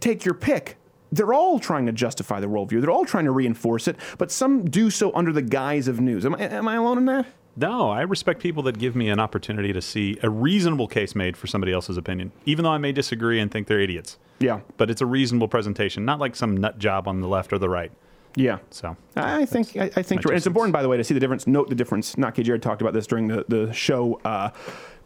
take 0.00 0.24
your 0.24 0.34
pick. 0.34 0.76
They're 1.14 1.32
all 1.32 1.58
trying 1.58 1.86
to 1.86 1.92
justify 1.92 2.40
the 2.40 2.48
worldview. 2.48 2.80
They're 2.80 2.90
all 2.90 3.04
trying 3.04 3.24
to 3.26 3.30
reinforce 3.30 3.86
it, 3.86 3.96
but 4.18 4.32
some 4.32 4.68
do 4.68 4.90
so 4.90 5.14
under 5.14 5.32
the 5.32 5.42
guise 5.42 5.86
of 5.86 6.00
news. 6.00 6.26
Am 6.26 6.34
I, 6.34 6.40
am 6.40 6.66
I 6.66 6.74
alone 6.76 6.98
in 6.98 7.04
that? 7.06 7.26
No, 7.56 7.88
I 7.88 8.02
respect 8.02 8.40
people 8.42 8.64
that 8.64 8.78
give 8.78 8.96
me 8.96 9.08
an 9.08 9.20
opportunity 9.20 9.72
to 9.72 9.80
see 9.80 10.18
a 10.24 10.28
reasonable 10.28 10.88
case 10.88 11.14
made 11.14 11.36
for 11.36 11.46
somebody 11.46 11.72
else's 11.72 11.96
opinion, 11.96 12.32
even 12.46 12.64
though 12.64 12.72
I 12.72 12.78
may 12.78 12.90
disagree 12.90 13.38
and 13.38 13.48
think 13.48 13.68
they're 13.68 13.80
idiots. 13.80 14.18
Yeah. 14.40 14.60
But 14.76 14.90
it's 14.90 15.00
a 15.00 15.06
reasonable 15.06 15.46
presentation, 15.46 16.04
not 16.04 16.18
like 16.18 16.34
some 16.34 16.56
nut 16.56 16.80
job 16.80 17.06
on 17.06 17.20
the 17.20 17.28
left 17.28 17.52
or 17.52 17.58
the 17.58 17.68
right. 17.68 17.92
Yeah. 18.36 18.58
So 18.70 18.96
I 19.14 19.44
think 19.46 19.76
I, 19.76 19.90
I 19.94 20.02
think 20.02 20.26
it's 20.26 20.46
important, 20.46 20.72
by 20.72 20.82
the 20.82 20.88
way, 20.88 20.96
to 20.96 21.04
see 21.04 21.14
the 21.14 21.20
difference. 21.20 21.46
Note 21.46 21.68
the 21.68 21.76
difference. 21.76 22.18
Not. 22.18 22.34
Jared 22.34 22.62
talked 22.62 22.80
about 22.82 22.92
this 22.92 23.06
during 23.06 23.28
the 23.28 23.44
the 23.46 23.72
show 23.72 24.20
uh, 24.24 24.50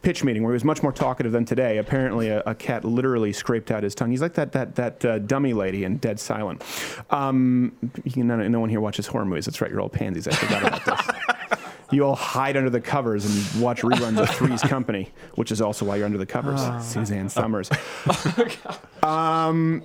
pitch 0.02 0.24
meeting, 0.24 0.42
where 0.42 0.52
he 0.52 0.56
was 0.56 0.64
much 0.64 0.82
more 0.82 0.92
talkative 0.92 1.32
than 1.32 1.44
today. 1.44 1.78
Apparently, 1.78 2.28
a, 2.28 2.42
a 2.46 2.54
cat 2.54 2.84
literally 2.84 3.32
scraped 3.32 3.70
out 3.70 3.82
his 3.82 3.94
tongue. 3.94 4.10
He's 4.10 4.22
like 4.22 4.34
that 4.34 4.52
that 4.52 4.74
that 4.76 5.04
uh, 5.04 5.18
dummy 5.20 5.52
lady 5.52 5.84
in 5.84 5.98
Dead 5.98 6.20
Silence. 6.20 6.64
Um, 7.10 7.76
you 8.04 8.24
know, 8.24 8.36
no 8.36 8.60
one 8.60 8.68
here 8.70 8.80
watches 8.80 9.06
horror 9.06 9.24
movies. 9.24 9.46
That's 9.46 9.60
right. 9.60 9.70
You're 9.70 9.80
all 9.80 9.88
pansies. 9.88 10.28
I 10.28 10.32
forgot 10.32 10.62
about 10.62 10.84
this. 10.84 11.16
You 11.90 12.04
all 12.04 12.16
hide 12.16 12.58
under 12.58 12.68
the 12.68 12.82
covers 12.82 13.24
and 13.24 13.62
watch 13.62 13.80
reruns 13.80 14.18
of 14.18 14.28
Three's 14.28 14.60
Company, 14.60 15.08
which 15.36 15.50
is 15.50 15.62
also 15.62 15.86
why 15.86 15.96
you're 15.96 16.04
under 16.04 16.18
the 16.18 16.26
covers. 16.26 16.60
Suzanne 16.84 17.30
Somers. 17.30 17.70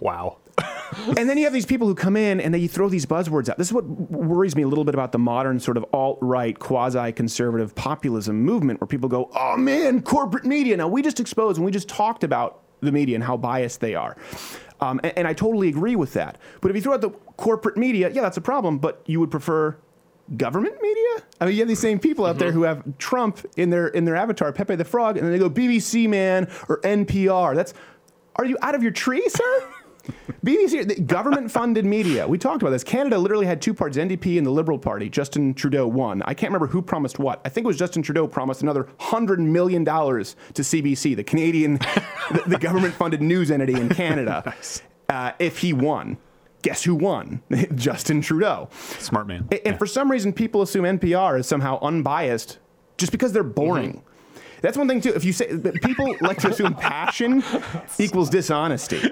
wow. 0.02 0.36
and 1.18 1.30
then 1.30 1.38
you 1.38 1.44
have 1.44 1.54
these 1.54 1.66
people 1.66 1.88
who 1.88 1.96
come 1.96 2.16
in 2.16 2.40
and 2.40 2.54
they 2.54 2.68
throw 2.68 2.90
these 2.90 3.06
buzzwords 3.06 3.50
out. 3.50 3.58
This 3.58 3.68
is 3.68 3.74
what 3.74 3.86
worries 3.86 4.56
me 4.56 4.64
a 4.64 4.68
little 4.68 4.84
bit 4.84 4.94
about 4.94 5.12
the 5.12 5.20
modern 5.20 5.60
sort 5.60 5.78
of 5.78 5.86
alt 5.94 6.20
right, 6.22 6.58
quasi 6.58 7.12
conservative 7.12 7.74
populism 7.76 8.42
movement 8.44 8.80
where 8.80 8.88
people 8.88 9.10
go, 9.10 9.30
oh 9.36 9.58
man, 9.58 10.02
corporate 10.02 10.46
media. 10.46 10.78
Now, 10.78 10.88
we 10.88 11.02
just 11.02 11.20
exposed 11.20 11.58
and 11.58 11.66
we 11.66 11.72
just 11.72 11.90
talked 11.90 12.24
about 12.24 12.62
the 12.82 12.92
media 12.92 13.16
and 13.16 13.24
how 13.24 13.38
biased 13.38 13.80
they 13.80 13.96
are. 13.96 14.16
Um, 14.82 15.00
and, 15.04 15.18
and 15.20 15.28
I 15.28 15.34
totally 15.34 15.70
agree 15.70 15.96
with 15.96 16.14
that. 16.14 16.38
But 16.62 16.70
if 16.70 16.76
you 16.76 16.82
throw 16.82 16.94
out 16.94 17.02
the 17.02 17.12
corporate 17.38 17.78
media, 17.78 18.10
yeah, 18.10 18.22
that's 18.22 18.38
a 18.38 18.42
problem. 18.42 18.78
But 18.78 19.02
you 19.06 19.20
would 19.20 19.32
prefer 19.32 19.78
government 20.38 20.76
media? 20.82 21.24
I 21.40 21.46
mean, 21.46 21.56
you 21.56 21.62
have 21.62 21.68
these 21.68 21.80
same 21.80 22.00
people 22.00 22.26
out 22.26 22.38
there 22.38 22.52
who 22.52 22.64
have 22.64 22.98
Trump 22.98 23.46
in 23.58 23.70
their 23.70 23.88
in 23.88 24.06
their 24.06 24.16
avatar, 24.16 24.52
Pepe 24.52 24.76
the 24.76 24.86
Frog, 24.86 25.18
and 25.18 25.26
then 25.26 25.32
they 25.32 25.40
go 25.40 25.50
BBC 25.50 26.08
man 26.08 26.50
or 26.70 26.80
NPR. 26.82 27.56
That's 27.56 27.74
are 28.36 28.46
you 28.46 28.58
out 28.62 28.76
of 28.76 28.82
your 28.82 28.92
tree, 28.92 29.28
sir? 29.28 29.73
BBC, 30.46 31.06
government-funded 31.08 31.86
media. 31.86 32.28
We 32.28 32.38
talked 32.38 32.62
about 32.62 32.72
this. 32.72 32.84
Canada 32.84 33.18
literally 33.18 33.46
had 33.46 33.62
two 33.62 33.74
parties: 33.74 33.98
NDP 33.98 34.38
and 34.38 34.46
the 34.46 34.52
Liberal 34.52 34.78
Party. 34.78 35.10
Justin 35.10 35.54
Trudeau 35.54 35.88
won. 35.88 36.22
I 36.24 36.34
can't 36.34 36.50
remember 36.52 36.68
who 36.68 36.82
promised 36.82 37.20
what. 37.20 37.42
I 37.46 37.50
think 37.50 37.66
it 37.66 37.68
was 37.68 37.78
Justin 37.78 38.02
Trudeau 38.02 38.28
promised 38.28 38.62
another 38.62 38.90
hundred 39.00 39.40
million 39.40 39.84
dollars 39.84 40.36
to 40.56 40.62
CBC, 40.62 41.16
the 41.16 41.24
Canadian, 41.24 41.74
the, 42.32 42.44
the 42.48 42.58
government-funded 42.58 43.22
news 43.22 43.52
entity 43.52 43.74
in 43.74 43.90
Canada, 43.90 44.54
uh, 45.10 45.32
if 45.40 45.60
he 45.60 45.72
won. 45.72 46.18
Guess 46.64 46.84
who 46.84 46.96
won? 46.96 47.42
Justin 47.76 48.22
Trudeau. 48.22 48.70
Smart 49.00 49.28
man. 49.28 49.48
And 49.66 49.78
for 49.78 49.86
some 49.86 50.10
reason, 50.10 50.32
people 50.32 50.62
assume 50.62 50.86
NPR 50.86 51.40
is 51.40 51.48
somehow 51.48 51.78
unbiased 51.82 52.60
just 52.98 53.12
because 53.12 53.34
they're 53.34 53.44
boring. 53.44 54.02
That's 54.64 54.78
one 54.78 54.88
thing 54.88 55.02
too. 55.02 55.14
If 55.14 55.26
you 55.26 55.34
say 55.34 55.58
people 55.84 56.16
like 56.22 56.38
to 56.40 56.48
assume 56.48 56.74
passion 56.74 57.44
equals 58.00 58.30
dishonesty, 58.30 59.12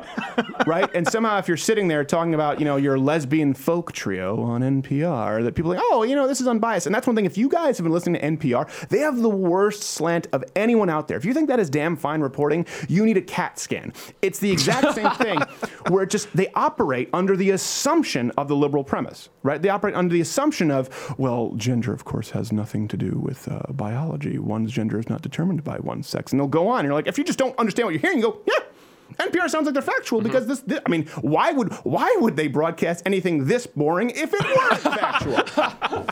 right? 0.65 0.89
And 0.95 1.05
somehow, 1.05 1.39
if 1.39 1.49
you're 1.49 1.57
sitting 1.57 1.89
there 1.89 2.05
talking 2.05 2.33
about 2.33 2.59
you 2.59 2.65
know 2.65 2.77
your 2.77 2.97
lesbian 2.97 3.53
folk 3.53 3.91
trio 3.91 4.41
on 4.41 4.61
NPR, 4.61 5.43
that 5.43 5.53
people 5.53 5.73
are 5.73 5.75
like, 5.75 5.83
oh, 5.89 6.03
you 6.03 6.15
know, 6.15 6.25
this 6.25 6.39
is 6.39 6.47
unbiased. 6.47 6.85
And 6.85 6.95
that's 6.95 7.05
one 7.05 7.17
thing. 7.17 7.25
If 7.25 7.37
you 7.37 7.49
guys 7.49 7.77
have 7.77 7.83
been 7.83 7.91
listening 7.91 8.21
to 8.21 8.27
NPR, 8.47 8.87
they 8.87 8.99
have 8.99 9.17
the 9.17 9.27
worst 9.29 9.83
slant 9.83 10.27
of 10.31 10.41
anyone 10.55 10.89
out 10.89 11.09
there. 11.09 11.17
If 11.17 11.25
you 11.25 11.33
think 11.33 11.49
that 11.49 11.59
is 11.59 11.69
damn 11.69 11.97
fine 11.97 12.21
reporting, 12.21 12.65
you 12.87 13.05
need 13.05 13.17
a 13.17 13.21
CAT 13.21 13.59
scan. 13.59 13.91
It's 14.21 14.39
the 14.39 14.49
exact 14.49 14.95
same 14.95 15.11
thing, 15.15 15.41
where 15.89 16.03
it 16.03 16.11
just 16.11 16.33
they 16.33 16.47
operate 16.55 17.09
under 17.11 17.35
the 17.35 17.49
assumption 17.49 18.31
of 18.37 18.47
the 18.47 18.55
liberal 18.55 18.85
premise, 18.85 19.27
right? 19.43 19.61
They 19.61 19.67
operate 19.67 19.95
under 19.95 20.13
the 20.13 20.21
assumption 20.21 20.71
of, 20.71 21.13
well, 21.19 21.51
gender, 21.57 21.91
of 21.91 22.05
course, 22.05 22.29
has 22.29 22.53
nothing 22.53 22.87
to 22.87 22.95
do 22.95 23.19
with 23.21 23.51
uh, 23.51 23.63
biology. 23.73 24.39
One's 24.39 24.71
gender 24.71 24.97
is 24.97 25.09
not 25.09 25.21
determined 25.21 25.40
by 25.63 25.77
one 25.77 26.03
sex. 26.03 26.31
And 26.31 26.39
they'll 26.39 26.47
go 26.47 26.67
on. 26.67 26.79
And 26.79 26.87
you're 26.87 26.93
like, 26.93 27.07
if 27.07 27.17
you 27.17 27.23
just 27.23 27.39
don't 27.39 27.57
understand 27.57 27.87
what 27.87 27.91
you're 27.93 28.01
hearing, 28.01 28.17
you 28.17 28.23
go, 28.23 28.41
yeah. 28.45 29.25
NPR 29.25 29.49
sounds 29.49 29.65
like 29.65 29.73
they're 29.73 29.81
factual 29.81 30.19
mm-hmm. 30.19 30.27
because 30.27 30.47
this, 30.47 30.61
this. 30.61 30.79
I 30.85 30.89
mean, 30.89 31.05
why 31.21 31.51
would 31.51 31.73
why 31.83 32.15
would 32.19 32.37
they 32.37 32.47
broadcast 32.47 33.03
anything 33.05 33.45
this 33.45 33.67
boring 33.67 34.09
if 34.11 34.33
it 34.33 34.41
weren't 34.41 34.79
factual? 35.79 36.05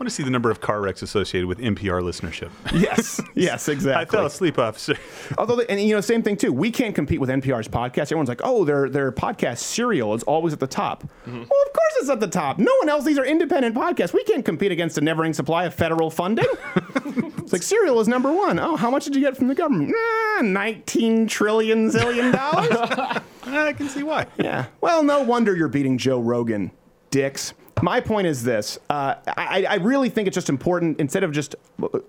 I 0.00 0.02
want 0.02 0.08
to 0.08 0.14
see 0.14 0.22
the 0.22 0.30
number 0.30 0.50
of 0.50 0.62
car 0.62 0.80
wrecks 0.80 1.02
associated 1.02 1.46
with 1.46 1.58
NPR 1.58 2.00
listenership. 2.00 2.48
yes, 2.72 3.20
yes, 3.34 3.68
exactly. 3.68 4.16
I 4.16 4.18
fell 4.18 4.24
asleep, 4.24 4.58
officer. 4.58 4.96
Although, 5.36 5.56
they, 5.56 5.66
and 5.66 5.78
you 5.78 5.94
know, 5.94 6.00
same 6.00 6.22
thing 6.22 6.38
too. 6.38 6.54
We 6.54 6.70
can't 6.70 6.94
compete 6.94 7.20
with 7.20 7.28
NPR's 7.28 7.68
podcast. 7.68 8.04
Everyone's 8.04 8.30
like, 8.30 8.40
oh, 8.42 8.64
their 8.64 8.88
their 8.88 9.12
podcast 9.12 9.58
serial 9.58 10.14
is 10.14 10.22
always 10.22 10.54
at 10.54 10.58
the 10.58 10.66
top. 10.66 11.04
Well, 11.26 11.36
of 11.42 11.48
course 11.50 11.96
it's 11.98 12.08
at 12.08 12.18
the 12.18 12.28
top. 12.28 12.56
No 12.58 12.72
one 12.78 12.88
else. 12.88 13.04
These 13.04 13.18
are 13.18 13.26
independent 13.26 13.74
podcasts. 13.74 14.14
We 14.14 14.24
can't 14.24 14.42
compete 14.42 14.72
against 14.72 14.96
a 14.96 15.02
never-ending 15.02 15.34
supply 15.34 15.66
of 15.66 15.74
federal 15.74 16.08
funding. 16.08 16.46
it's 17.36 17.52
like 17.52 17.62
serial 17.62 18.00
is 18.00 18.08
number 18.08 18.32
one. 18.32 18.58
Oh, 18.58 18.76
how 18.76 18.90
much 18.90 19.04
did 19.04 19.14
you 19.14 19.20
get 19.20 19.36
from 19.36 19.48
the 19.48 19.54
government? 19.54 19.94
Ah, 19.94 20.40
Nineteen 20.42 21.26
trillion 21.26 21.90
zillion 21.90 22.32
dollars. 22.32 23.20
I 23.44 23.74
can 23.74 23.90
see 23.90 24.02
why. 24.02 24.28
yeah. 24.38 24.64
Well, 24.80 25.02
no 25.02 25.20
wonder 25.20 25.54
you're 25.54 25.68
beating 25.68 25.98
Joe 25.98 26.20
Rogan, 26.22 26.70
dicks. 27.10 27.52
My 27.82 28.00
point 28.00 28.26
is 28.26 28.42
this: 28.42 28.78
uh, 28.88 29.14
I, 29.26 29.66
I 29.68 29.74
really 29.76 30.08
think 30.08 30.28
it's 30.28 30.34
just 30.34 30.48
important 30.48 31.00
instead 31.00 31.24
of 31.24 31.32
just 31.32 31.54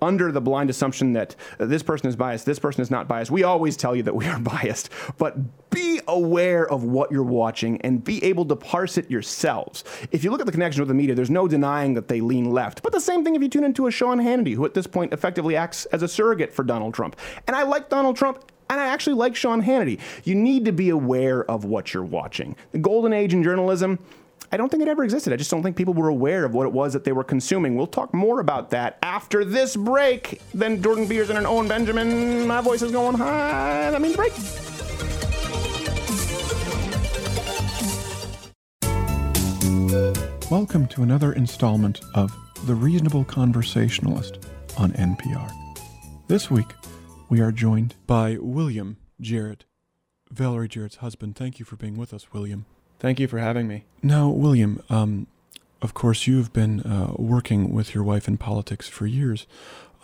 under 0.01 0.31
the 0.31 0.41
blind 0.41 0.69
assumption 0.69 1.13
that 1.13 1.35
this 1.57 1.83
person 1.83 2.07
is 2.07 2.15
biased, 2.15 2.45
this 2.45 2.59
person 2.59 2.81
is 2.81 2.91
not 2.91 3.07
biased. 3.07 3.31
We 3.31 3.43
always 3.43 3.77
tell 3.77 3.95
you 3.95 4.03
that 4.03 4.15
we 4.15 4.25
are 4.27 4.39
biased, 4.53 4.89
but 5.17 5.35
be 5.69 6.01
aware 6.07 6.69
of 6.69 6.83
what 6.83 7.11
you're 7.11 7.23
watching 7.23 7.79
and 7.81 8.03
be 8.03 8.23
able 8.23 8.45
to 8.45 8.55
parse 8.55 8.97
it 8.97 9.09
yourselves. 9.09 9.83
If 10.11 10.23
you 10.23 10.31
look 10.31 10.41
at 10.41 10.45
the 10.45 10.51
connection 10.51 10.81
with 10.81 10.89
the 10.89 10.93
media, 10.93 11.15
there's 11.15 11.29
no 11.29 11.47
denying 11.47 11.93
that 11.93 12.07
they 12.07 12.21
lean 12.21 12.51
left. 12.51 12.83
But 12.83 12.91
the 12.91 12.99
same 12.99 13.23
thing 13.23 13.35
if 13.35 13.41
you 13.41 13.49
tune 13.49 13.63
into 13.63 13.87
a 13.87 13.91
Sean 13.91 14.19
Hannity, 14.19 14.53
who 14.53 14.65
at 14.65 14.73
this 14.73 14.87
point 14.87 15.13
effectively 15.13 15.55
acts 15.55 15.85
as 15.87 16.03
a 16.03 16.07
surrogate 16.07 16.53
for 16.53 16.63
Donald 16.63 16.93
Trump. 16.93 17.15
And 17.47 17.55
I 17.55 17.63
like 17.63 17.89
Donald 17.89 18.17
Trump. 18.17 18.43
And 18.69 18.79
I 18.79 18.85
actually 18.85 19.15
like 19.15 19.35
Sean 19.35 19.61
Hannity. 19.61 19.99
You 20.23 20.33
need 20.33 20.63
to 20.63 20.71
be 20.71 20.91
aware 20.91 21.43
of 21.51 21.65
what 21.65 21.93
you're 21.93 22.05
watching. 22.05 22.55
The 22.71 22.77
golden 22.77 23.11
age 23.11 23.33
in 23.33 23.43
journalism, 23.43 23.99
I 24.53 24.57
don't 24.57 24.67
think 24.67 24.83
it 24.83 24.89
ever 24.89 25.05
existed. 25.05 25.31
I 25.31 25.37
just 25.37 25.49
don't 25.49 25.63
think 25.63 25.77
people 25.77 25.93
were 25.93 26.09
aware 26.09 26.43
of 26.43 26.53
what 26.53 26.67
it 26.67 26.73
was 26.73 26.91
that 26.91 27.05
they 27.05 27.13
were 27.13 27.23
consuming. 27.23 27.77
We'll 27.77 27.87
talk 27.87 28.13
more 28.13 28.41
about 28.41 28.71
that 28.71 28.97
after 29.01 29.45
this 29.45 29.77
break. 29.77 30.41
Then 30.53 30.83
Jordan 30.83 31.07
Beers 31.07 31.29
and 31.29 31.47
Owen 31.47 31.69
Benjamin. 31.69 32.47
My 32.47 32.59
voice 32.59 32.81
is 32.81 32.91
going 32.91 33.15
high. 33.15 33.91
That 33.91 34.01
means 34.01 34.17
break. 34.17 34.33
Welcome 40.51 40.85
to 40.87 41.03
another 41.03 41.31
installment 41.31 42.01
of 42.13 42.35
The 42.65 42.75
Reasonable 42.75 43.23
Conversationalist 43.23 44.39
on 44.77 44.91
NPR. 44.91 45.49
This 46.27 46.51
week, 46.51 46.73
we 47.29 47.39
are 47.39 47.53
joined 47.53 47.95
by 48.05 48.35
William 48.37 48.97
Jarrett, 49.21 49.63
Valerie 50.29 50.67
Jarrett's 50.67 50.97
husband. 50.97 51.37
Thank 51.37 51.57
you 51.57 51.63
for 51.63 51.77
being 51.77 51.95
with 51.95 52.13
us, 52.13 52.33
William. 52.33 52.65
Thank 53.01 53.19
you 53.19 53.27
for 53.27 53.39
having 53.39 53.67
me. 53.67 53.85
Now, 54.03 54.29
William, 54.29 54.83
um, 54.87 55.25
of 55.81 55.95
course, 55.95 56.27
you've 56.27 56.53
been 56.53 56.81
uh, 56.81 57.13
working 57.17 57.73
with 57.73 57.95
your 57.95 58.03
wife 58.03 58.27
in 58.27 58.37
politics 58.37 58.87
for 58.87 59.07
years 59.07 59.47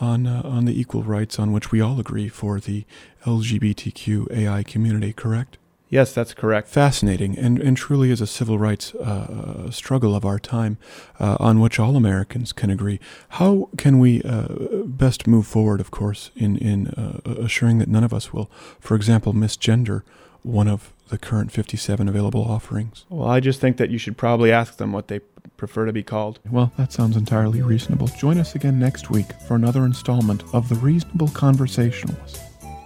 on 0.01 0.25
uh, 0.25 0.41
on 0.43 0.65
the 0.65 0.79
equal 0.79 1.03
rights 1.03 1.37
on 1.37 1.51
which 1.51 1.71
we 1.71 1.79
all 1.79 1.99
agree 1.99 2.27
for 2.27 2.59
the 2.59 2.85
LGBTQ 3.23 4.35
AI 4.35 4.63
community, 4.63 5.13
correct? 5.13 5.59
Yes, 5.89 6.11
that's 6.11 6.33
correct. 6.33 6.69
Fascinating, 6.69 7.37
and, 7.37 7.61
and 7.61 7.77
truly 7.77 8.09
is 8.09 8.19
a 8.19 8.25
civil 8.25 8.57
rights 8.57 8.95
uh, 8.95 9.69
struggle 9.69 10.15
of 10.15 10.25
our 10.25 10.39
time 10.39 10.79
uh, 11.19 11.37
on 11.39 11.59
which 11.59 11.79
all 11.79 11.95
Americans 11.95 12.51
can 12.51 12.71
agree. 12.71 12.99
How 13.29 13.69
can 13.77 13.99
we 13.99 14.23
uh, 14.23 14.47
best 14.85 15.27
move 15.27 15.45
forward, 15.45 15.79
of 15.79 15.91
course, 15.91 16.31
in, 16.35 16.57
in 16.57 16.87
uh, 16.87 17.19
assuring 17.25 17.77
that 17.77 17.89
none 17.89 18.03
of 18.03 18.11
us 18.11 18.33
will, 18.33 18.49
for 18.79 18.95
example, 18.95 19.33
misgender 19.33 20.01
one 20.41 20.67
of 20.67 20.91
the 21.09 21.17
current 21.17 21.51
57 21.51 22.07
available 22.07 22.43
offerings? 22.43 23.05
Well, 23.09 23.27
I 23.27 23.39
just 23.39 23.59
think 23.59 23.77
that 23.77 23.89
you 23.89 23.97
should 23.97 24.17
probably 24.17 24.51
ask 24.51 24.77
them 24.77 24.91
what 24.91 25.07
they 25.07 25.19
prefer 25.57 25.85
to 25.85 25.93
be 25.93 26.03
called. 26.03 26.39
Well, 26.49 26.71
that 26.77 26.91
sounds 26.93 27.17
entirely 27.17 27.61
reasonable. 27.61 28.07
Join 28.07 28.37
us 28.37 28.55
again 28.55 28.79
next 28.79 29.09
week 29.09 29.27
for 29.47 29.55
another 29.55 29.85
installment 29.85 30.43
of 30.53 30.69
The 30.69 30.75
Reasonable 30.75 31.29
Conversationalist 31.29 32.41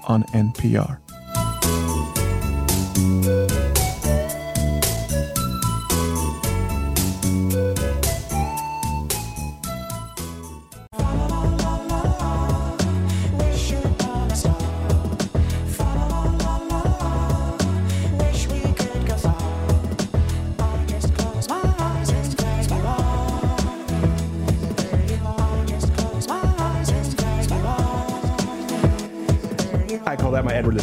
on 0.08 0.24
NPR. 0.34 1.00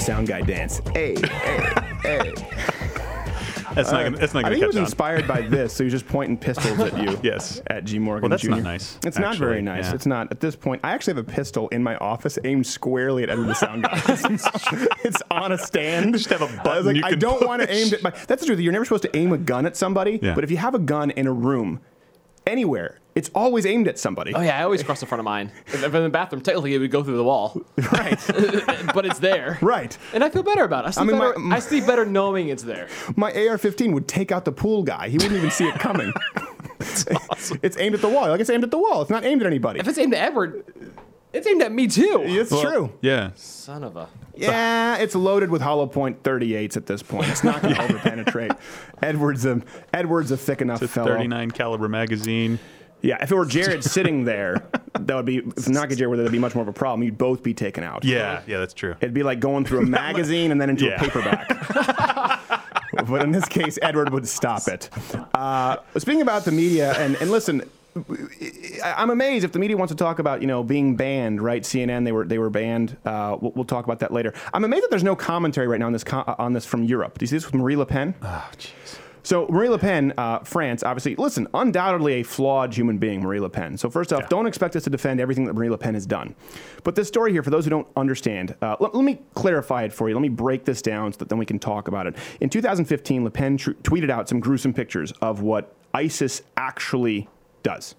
Sound 0.09 0.27
Guy 0.27 0.41
dance. 0.41 0.81
Hey, 0.95 1.17
hey, 1.21 1.83
hey. 2.03 2.33
That's 3.75 3.93
not 3.93 4.05
gonna, 4.05 4.17
that's 4.17 4.33
not 4.33 4.41
I 4.41 4.43
gonna 4.45 4.55
think 4.55 4.63
he 4.63 4.67
was 4.69 4.77
on. 4.79 4.85
inspired 4.85 5.29
by 5.29 5.43
this, 5.43 5.75
so 5.75 5.85
he 5.85 5.87
was 5.87 5.93
just 5.93 6.09
pointing 6.09 6.39
pistols 6.39 6.81
at 6.81 6.97
you. 6.99 7.21
Yes. 7.23 7.61
At 7.67 7.85
G. 7.85 7.99
Morgan 7.99 8.23
Well, 8.23 8.31
that's 8.31 8.43
Jr. 8.43 8.51
not 8.53 8.63
nice, 8.63 8.99
It's 9.05 9.19
not 9.19 9.37
very 9.37 9.61
nice. 9.61 9.85
yeah. 9.85 9.95
It's 9.95 10.07
not. 10.07 10.29
At 10.31 10.41
this 10.41 10.57
point, 10.57 10.81
I 10.83 10.93
actually 10.93 11.13
have 11.17 11.29
a 11.29 11.31
pistol 11.31 11.69
in 11.69 11.83
my 11.83 11.97
office 11.97 12.39
aimed 12.45 12.67
squarely 12.67 13.23
at 13.23 13.29
Edward 13.29 13.49
the 13.49 13.55
Sound 13.55 13.83
Guy. 13.83 14.01
it's 15.05 15.23
on 15.31 15.53
a 15.53 15.59
stand. 15.59 16.15
Just 16.15 16.31
have 16.31 16.41
a 16.41 16.47
I 16.47 16.49
was 16.49 16.57
button 16.65 16.87
like, 16.87 16.97
you 16.97 17.03
I 17.05 17.11
can 17.11 17.19
don't 17.19 17.47
want 17.47 17.61
to 17.61 17.71
aim 17.71 17.93
at 17.93 18.03
my. 18.03 18.09
That's 18.27 18.41
the 18.41 18.47
truth. 18.47 18.61
You're 18.61 18.73
never 18.73 18.87
supposed 18.87 19.03
to 19.03 19.15
aim 19.15 19.35
a 19.35 19.39
gun 19.39 19.67
at 19.67 19.77
somebody. 19.77 20.21
Yeah. 20.23 20.35
But 20.35 20.43
if 20.43 20.51
you 20.51 20.57
have 20.57 20.75
a 20.75 20.79
gun 20.79 21.11
in 21.11 21.27
a 21.27 21.33
room, 21.35 21.81
anywhere, 22.47 22.99
it's 23.19 23.31
always 23.35 23.67
aimed 23.67 23.89
at 23.89 23.99
somebody. 23.99 24.33
Oh 24.35 24.41
yeah, 24.41 24.59
I 24.59 24.63
always 24.63 24.83
cross 24.83 25.01
the 25.01 25.07
front 25.07 25.21
of 25.21 25.25
mine. 25.25 25.51
If 25.67 25.85
I'm 25.85 25.95
in 25.97 26.03
the 26.05 26.09
bathroom, 26.09 26.41
technically 26.43 26.75
it 26.75 26.79
would 26.79 26.91
go 26.91 27.03
through 27.05 27.17
the 27.17 27.25
wall, 27.25 27.61
Right. 27.93 28.19
but 28.95 29.05
it's 29.07 29.19
there. 29.19 29.59
right. 29.61 29.97
And 30.15 30.23
I 30.25 30.31
feel 30.31 30.43
better 30.43 30.65
about 30.65 30.85
it. 30.85 30.89
I 30.89 30.91
sleep, 30.93 31.09
mean, 31.09 31.19
my- 31.19 31.29
better, 31.33 31.41
I 31.53 31.59
sleep 31.59 31.87
better 31.87 32.05
knowing 32.07 32.49
it's 32.49 32.63
there. 32.63 32.89
My 33.17 33.31
AR-15 33.33 33.93
would 33.93 34.07
take 34.09 34.31
out 34.33 34.45
the 34.45 34.53
pool 34.53 34.83
guy. 34.83 35.09
He 35.09 35.19
wouldn't 35.19 35.37
even 35.37 35.51
see 35.51 35.67
it 35.69 35.75
coming. 35.81 36.13
It's 37.63 37.77
aimed 37.79 37.95
at 37.95 38.01
the 38.01 38.09
wall. 38.09 38.29
Like 38.29 38.41
it's 38.41 38.51
aimed 38.51 38.65
at 38.65 38.71
the 38.71 38.79
wall. 38.79 39.03
It's 39.03 39.11
not 39.11 39.25
aimed 39.25 39.43
at 39.43 39.47
anybody. 39.47 39.81
If 39.81 39.89
it's 39.89 39.99
aimed 39.99 40.15
at 40.15 40.23
Edward, 40.29 40.65
it's 41.33 41.47
aimed 41.47 41.63
at 41.63 41.73
me 41.73 41.89
too. 41.89 42.23
It's 42.25 42.51
Well, 42.51 42.63
true. 42.63 42.93
Yeah. 43.01 43.31
Son 43.35 43.83
of 43.85 43.97
a. 43.97 44.09
Yeah, 44.37 44.97
it's 44.99 45.15
loaded 45.17 45.51
with 45.51 45.61
hollow 45.61 45.87
point 45.87 46.23
38s 46.23 46.77
at 46.77 46.87
this 46.87 47.03
point. 47.03 47.29
It's 47.29 47.43
not 47.43 47.61
going 47.63 47.75
to 47.75 47.81
overpenetrate. 47.81 48.57
Edward's 49.03 49.45
a 49.45 49.61
Edward's 49.93 50.31
a 50.31 50.37
thick 50.37 50.61
enough 50.63 50.81
It's 50.83 50.93
a 50.93 50.95
fellow. 50.95 51.09
39 51.09 51.51
caliber 51.51 51.89
magazine. 51.89 52.59
Yeah, 53.03 53.23
if 53.23 53.31
it 53.31 53.35
were 53.35 53.45
Jared 53.59 53.85
sitting 53.85 54.25
there, 54.25 54.67
that 54.99 55.15
would 55.15 55.25
be 55.25 55.39
if 55.39 55.69
not 55.69 55.89
get 55.89 55.99
Jared, 55.99 56.19
that'd 56.19 56.33
be 56.33 56.39
much 56.39 56.55
more 56.55 56.63
of 56.63 56.69
a 56.69 56.73
problem. 56.73 57.03
You'd 57.03 57.19
both 57.19 57.43
be 57.43 57.55
taken 57.55 57.85
out. 57.85 58.05
Yeah, 58.05 58.43
yeah, 58.47 58.59
that's 58.59 58.75
true. 58.75 58.95
It'd 59.01 59.15
be 59.15 59.23
like 59.23 59.41
going 59.41 59.65
through 59.65 59.81
a 59.81 59.87
magazine 59.87 60.51
and 60.51 60.61
then 60.61 60.71
into 60.71 60.87
Yeah. 60.87 60.95
a 60.97 60.99
paperback. 60.99 61.49
but 63.07 63.23
in 63.23 63.31
this 63.33 63.45
case, 63.47 63.79
Edward 63.83 64.11
would 64.13 64.27
stop 64.27 64.67
it. 64.69 64.91
Uh, 65.35 65.77
speaking 65.97 66.23
about 66.23 66.45
the 66.45 66.53
media, 66.53 66.93
and, 66.95 67.17
and 67.17 67.31
listen, 67.31 67.63
I- 68.83 68.95
I'm 68.97 69.11
amazed 69.11 69.45
if 69.45 69.53
the 69.53 69.59
media 69.59 69.77
wants 69.77 69.93
to 69.93 69.97
talk 69.97 70.19
about 70.19 70.41
you 70.41 70.47
know 70.47 70.63
being 70.63 70.97
banned, 70.97 71.41
right? 71.41 71.63
CNN 71.63 72.05
they 72.05 72.13
were 72.13 72.25
they 72.25 72.39
were 72.39 72.51
banned. 72.51 72.97
Uh, 73.05 73.37
we'll, 73.41 73.53
we'll 73.55 73.65
talk 73.65 73.85
about 73.85 74.01
that 74.01 74.13
later. 74.13 74.33
I'm 74.53 74.65
amazed 74.65 74.85
that 74.85 74.91
there's 74.91 75.05
no 75.05 75.17
commentary 75.17 75.67
right 75.69 75.79
now 75.81 75.87
on 75.87 75.93
this 75.93 76.05
co- 76.05 76.35
on 76.39 76.53
this 76.53 76.65
from 76.67 76.85
Europe. 76.85 77.19
Do 77.19 77.23
you 77.23 77.27
see 77.29 77.37
this 77.37 77.45
with 77.47 77.55
Marie 77.55 77.77
Le 77.77 77.87
Pen? 77.87 78.15
Oh, 78.23 78.51
jeez. 78.57 78.99
So 79.29 79.47
Marie 79.51 79.69
Le 79.69 79.79
Pen, 79.79 80.15
uh, 80.17 80.39
France, 80.39 80.83
obviously, 80.83 81.15
listen, 81.17 81.47
undoubtedly 81.53 82.15
a 82.15 82.23
flawed 82.23 82.75
human 82.75 82.97
being, 82.97 83.21
Marie 83.21 83.41
Le 83.41 83.51
Pen. 83.51 83.77
So 83.77 83.91
first 83.91 84.11
off, 84.11 84.27
don't 84.31 84.47
expect 84.47 84.75
us 84.75 84.85
to 84.85 84.91
defend 84.91 85.21
everything 85.21 85.45
that 85.45 85.53
Marie 85.53 85.69
Le 85.69 85.77
Pen 85.77 85.93
has 85.93 86.07
done. 86.07 86.35
But 86.83 86.95
this 86.95 87.09
story 87.09 87.33
here, 87.33 87.43
for 87.43 87.51
those 87.51 87.65
who 87.65 87.69
don't 87.69 87.87
understand, 87.95 88.57
uh, 88.63 88.77
let, 88.81 88.95
let 88.95 89.05
me 89.05 89.21
clarify 89.35 89.83
it 89.83 89.93
for 89.93 90.09
you. 90.09 90.15
Let 90.15 90.23
me 90.23 90.31
break 90.31 90.65
this 90.65 90.81
down 90.81 91.13
so 91.13 91.19
that 91.19 91.29
then 91.29 91.37
we 91.37 91.45
can 91.45 91.59
talk 91.59 91.89
about 91.89 92.07
it. 92.07 92.17
In 92.41 92.49
2015, 92.49 93.25
Le 93.25 93.31
Pen 93.31 93.59
tr- 93.59 93.73
tweeted 93.83 94.09
out 94.09 94.31
some 94.31 94.41
gruesome 94.41 94.73
pictures 94.73 95.13
of 95.21 95.43
what 95.43 95.75
ISIS 95.93 96.41
actually 96.57 97.29
does. 97.63 97.97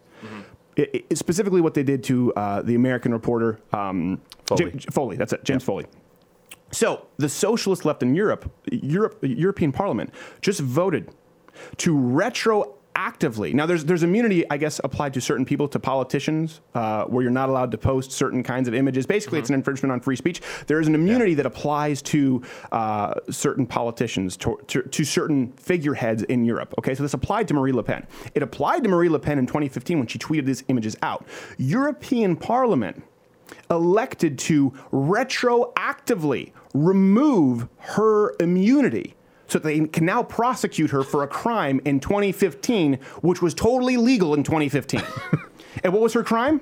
It- 0.78 1.06
it- 1.12 1.16
specifically, 1.20 1.62
what 1.62 1.76
they 1.76 1.84
did 1.84 2.04
to 2.06 2.34
uh, 2.34 2.64
the 2.64 2.74
American 2.74 3.12
reporter 3.12 3.60
um, 3.72 4.20
Foley. 4.48 4.72
Jim- 4.72 4.80
Foley. 4.92 5.16
That's 5.16 5.34
it, 5.34 5.44
James 5.44 5.64
Foley. 5.64 5.86
So 6.72 7.06
the 7.18 7.30
socialist 7.30 7.86
left 7.86 8.04
in 8.04 8.16
Europe, 8.16 8.52
Europe, 8.72 9.18
European 9.22 9.72
Parliament, 9.72 10.12
just 10.42 10.60
voted 10.60 11.10
to 11.78 11.96
retroactively. 11.96 13.54
Now, 13.54 13.66
there's 13.66 13.86
there's 13.86 14.04
immunity, 14.04 14.50
I 14.50 14.58
guess, 14.58 14.80
applied 14.84 15.14
to 15.14 15.22
certain 15.22 15.46
people, 15.46 15.68
to 15.70 15.80
politicians, 15.80 16.62
uh, 16.76 17.06
where 17.06 17.22
you're 17.22 17.32
not 17.32 17.50
allowed 17.50 17.72
to 17.72 17.78
post 17.78 18.12
certain 18.12 18.44
kinds 18.44 18.68
of 18.68 18.74
images. 18.74 19.06
Basically, 19.06 19.40
it's 19.40 19.50
an 19.50 19.56
infringement 19.56 19.92
on 19.92 20.02
free 20.02 20.16
speech. 20.16 20.42
There 20.68 20.80
is 20.80 20.88
an 20.88 20.96
immunity 20.96 21.34
that 21.36 21.46
applies 21.46 22.02
to 22.04 22.42
uh, 22.72 23.14
certain 23.30 23.66
politicians, 23.66 24.36
to, 24.38 24.60
to, 24.68 24.82
to 24.84 25.06
certain 25.06 25.52
figureheads 25.54 26.24
in 26.24 26.44
Europe. 26.44 26.74
Okay, 26.78 26.94
so 26.96 27.04
this 27.04 27.14
applied 27.14 27.48
to 27.48 27.54
Marie 27.54 27.72
Le 27.72 27.84
Pen. 27.84 28.06
It 28.36 28.44
applied 28.44 28.84
to 28.84 28.90
Marie 28.90 29.10
Le 29.10 29.20
Pen 29.20 29.40
in 29.40 29.48
2015 29.48 30.00
when 30.00 30.08
she 30.08 30.20
tweeted 30.20 30.46
these 30.46 30.64
images 30.68 30.98
out. 31.02 31.26
European 31.58 32.36
Parliament 32.36 33.04
elected 33.70 34.38
to 34.38 34.72
retroactively 34.92 36.52
remove 36.74 37.68
her 37.78 38.36
immunity 38.40 39.16
so 39.50 39.60
that 39.60 39.64
they 39.64 39.80
can 39.88 40.06
now 40.06 40.24
prosecute 40.24 40.92
her 40.92 41.04
for 41.04 41.24
a 41.24 41.28
crime 41.28 41.82
in 41.86 42.00
2015, 42.00 42.96
which 43.22 43.42
was 43.42 43.54
totally 43.54 43.98
legal 43.98 44.34
in 44.34 44.44
2015. 44.44 45.02
and 45.84 45.92
what 45.94 46.02
was 46.02 46.14
her 46.14 46.24
crime? 46.24 46.62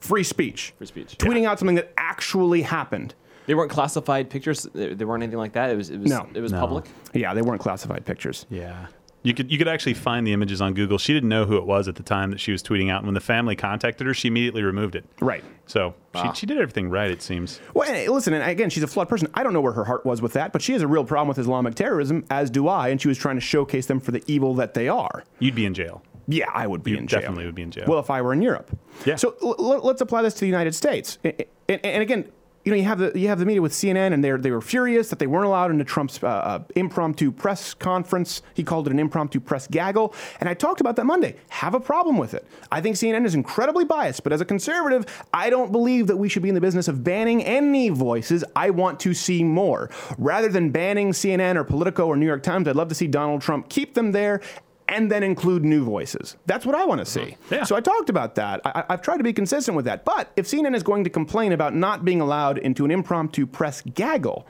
Free 0.00 0.22
speech. 0.22 0.74
Free 0.78 0.86
speech. 0.86 1.16
Tweeting 1.18 1.44
out 1.46 1.58
something 1.58 1.76
that 1.76 1.92
actually 1.96 2.62
happened. 2.62 3.14
They 3.46 3.54
weren't 3.54 3.70
classified 3.70 4.28
pictures. 4.28 4.64
They, 4.74 4.92
they 4.92 5.04
weren't 5.06 5.22
anything 5.22 5.38
like 5.38 5.54
that. 5.54 5.70
It 5.70 5.76
was. 5.76 5.88
It 5.90 5.98
was. 5.98 6.10
No. 6.10 6.28
It 6.34 6.40
was 6.40 6.52
No. 6.52 6.60
public. 6.60 6.84
Yeah, 7.14 7.32
they 7.32 7.40
weren't 7.42 7.60
classified 7.62 8.04
pictures. 8.04 8.44
Yeah. 8.50 8.86
You 9.22 9.34
could 9.34 9.50
you 9.50 9.58
could 9.58 9.68
actually 9.68 9.94
find 9.94 10.26
the 10.26 10.32
images 10.32 10.60
on 10.60 10.74
Google. 10.74 10.96
She 10.96 11.12
didn't 11.12 11.28
know 11.28 11.44
who 11.44 11.56
it 11.56 11.66
was 11.66 11.88
at 11.88 11.96
the 11.96 12.02
time 12.02 12.30
that 12.30 12.40
she 12.40 12.52
was 12.52 12.62
tweeting 12.62 12.90
out, 12.90 12.98
and 12.98 13.06
when 13.06 13.14
the 13.14 13.20
family 13.20 13.56
contacted 13.56 14.06
her, 14.06 14.14
she 14.14 14.28
immediately 14.28 14.62
removed 14.62 14.94
it. 14.94 15.04
Right. 15.20 15.44
So 15.66 15.94
she, 16.14 16.20
ah. 16.22 16.32
she 16.32 16.46
did 16.46 16.58
everything 16.58 16.88
right, 16.88 17.10
it 17.10 17.20
seems. 17.20 17.60
Well, 17.74 17.88
and 17.90 18.12
listen, 18.12 18.32
and 18.32 18.48
again, 18.48 18.70
she's 18.70 18.84
a 18.84 18.86
flawed 18.86 19.08
person. 19.08 19.28
I 19.34 19.42
don't 19.42 19.52
know 19.52 19.60
where 19.60 19.72
her 19.72 19.84
heart 19.84 20.06
was 20.06 20.22
with 20.22 20.32
that, 20.34 20.52
but 20.52 20.62
she 20.62 20.72
has 20.72 20.82
a 20.82 20.86
real 20.86 21.04
problem 21.04 21.28
with 21.28 21.38
Islamic 21.38 21.74
terrorism, 21.74 22.24
as 22.30 22.48
do 22.48 22.68
I, 22.68 22.88
and 22.88 23.00
she 23.00 23.08
was 23.08 23.18
trying 23.18 23.36
to 23.36 23.40
showcase 23.40 23.86
them 23.86 23.98
for 24.00 24.12
the 24.12 24.22
evil 24.26 24.54
that 24.54 24.74
they 24.74 24.88
are. 24.88 25.24
You'd 25.40 25.56
be 25.56 25.66
in 25.66 25.74
jail. 25.74 26.02
Yeah, 26.28 26.46
I 26.52 26.66
would 26.66 26.82
be 26.82 26.92
You 26.92 26.98
in 26.98 27.06
jail. 27.06 27.20
definitely 27.20 27.46
would 27.46 27.54
be 27.54 27.62
in 27.62 27.70
jail. 27.70 27.86
Well, 27.88 27.98
if 27.98 28.10
I 28.10 28.20
were 28.22 28.32
in 28.34 28.42
Europe. 28.42 28.70
Yeah. 29.06 29.16
So 29.16 29.34
l- 29.42 29.56
l- 29.58 29.80
let's 29.82 30.02
apply 30.02 30.22
this 30.22 30.34
to 30.34 30.40
the 30.40 30.46
United 30.46 30.74
States. 30.74 31.18
And, 31.24 31.44
and, 31.68 31.84
and 31.84 32.02
again, 32.02 32.30
you 32.68 32.74
know, 32.74 32.76
you 32.76 32.84
have 32.84 32.98
the 32.98 33.18
you 33.18 33.28
have 33.28 33.38
the 33.38 33.46
media 33.46 33.62
with 33.62 33.72
CNN, 33.72 34.12
and 34.12 34.22
they 34.22 34.30
they 34.32 34.50
were 34.50 34.60
furious 34.60 35.08
that 35.08 35.18
they 35.18 35.26
weren't 35.26 35.46
allowed 35.46 35.70
into 35.70 35.84
Trump's 35.84 36.22
uh, 36.22 36.26
uh, 36.26 36.62
impromptu 36.76 37.32
press 37.32 37.72
conference. 37.72 38.42
He 38.52 38.62
called 38.62 38.88
it 38.88 38.92
an 38.92 38.98
impromptu 38.98 39.40
press 39.40 39.66
gaggle, 39.66 40.14
and 40.40 40.50
I 40.50 40.54
talked 40.54 40.82
about 40.82 40.94
that 40.96 41.06
Monday. 41.06 41.36
Have 41.48 41.72
a 41.72 41.80
problem 41.80 42.18
with 42.18 42.34
it. 42.34 42.46
I 42.70 42.82
think 42.82 42.96
CNN 42.96 43.24
is 43.24 43.34
incredibly 43.34 43.86
biased, 43.86 44.22
but 44.22 44.34
as 44.34 44.42
a 44.42 44.44
conservative, 44.44 45.06
I 45.32 45.48
don't 45.48 45.72
believe 45.72 46.08
that 46.08 46.18
we 46.18 46.28
should 46.28 46.42
be 46.42 46.50
in 46.50 46.54
the 46.54 46.60
business 46.60 46.88
of 46.88 47.02
banning 47.02 47.42
any 47.42 47.88
voices. 47.88 48.44
I 48.54 48.68
want 48.68 49.00
to 49.00 49.14
see 49.14 49.42
more, 49.42 49.88
rather 50.18 50.48
than 50.48 50.68
banning 50.68 51.12
CNN 51.12 51.56
or 51.56 51.64
Politico 51.64 52.06
or 52.06 52.16
New 52.16 52.26
York 52.26 52.42
Times. 52.42 52.68
I'd 52.68 52.76
love 52.76 52.90
to 52.90 52.94
see 52.94 53.06
Donald 53.06 53.40
Trump 53.40 53.70
keep 53.70 53.94
them 53.94 54.12
there. 54.12 54.42
And 54.88 55.10
then 55.10 55.22
include 55.22 55.64
new 55.64 55.84
voices. 55.84 56.36
That's 56.46 56.64
what 56.64 56.74
I 56.74 56.86
want 56.86 57.00
to 57.00 57.04
see. 57.04 57.36
Yeah. 57.50 57.64
So 57.64 57.76
I 57.76 57.80
talked 57.80 58.08
about 58.08 58.36
that. 58.36 58.62
I, 58.64 58.84
I've 58.88 59.02
tried 59.02 59.18
to 59.18 59.24
be 59.24 59.34
consistent 59.34 59.76
with 59.76 59.84
that. 59.84 60.04
But 60.06 60.32
if 60.34 60.46
CNN 60.46 60.74
is 60.74 60.82
going 60.82 61.04
to 61.04 61.10
complain 61.10 61.52
about 61.52 61.74
not 61.74 62.06
being 62.06 62.22
allowed 62.22 62.56
into 62.56 62.86
an 62.86 62.90
impromptu 62.90 63.46
press 63.46 63.82
gaggle, 63.82 64.46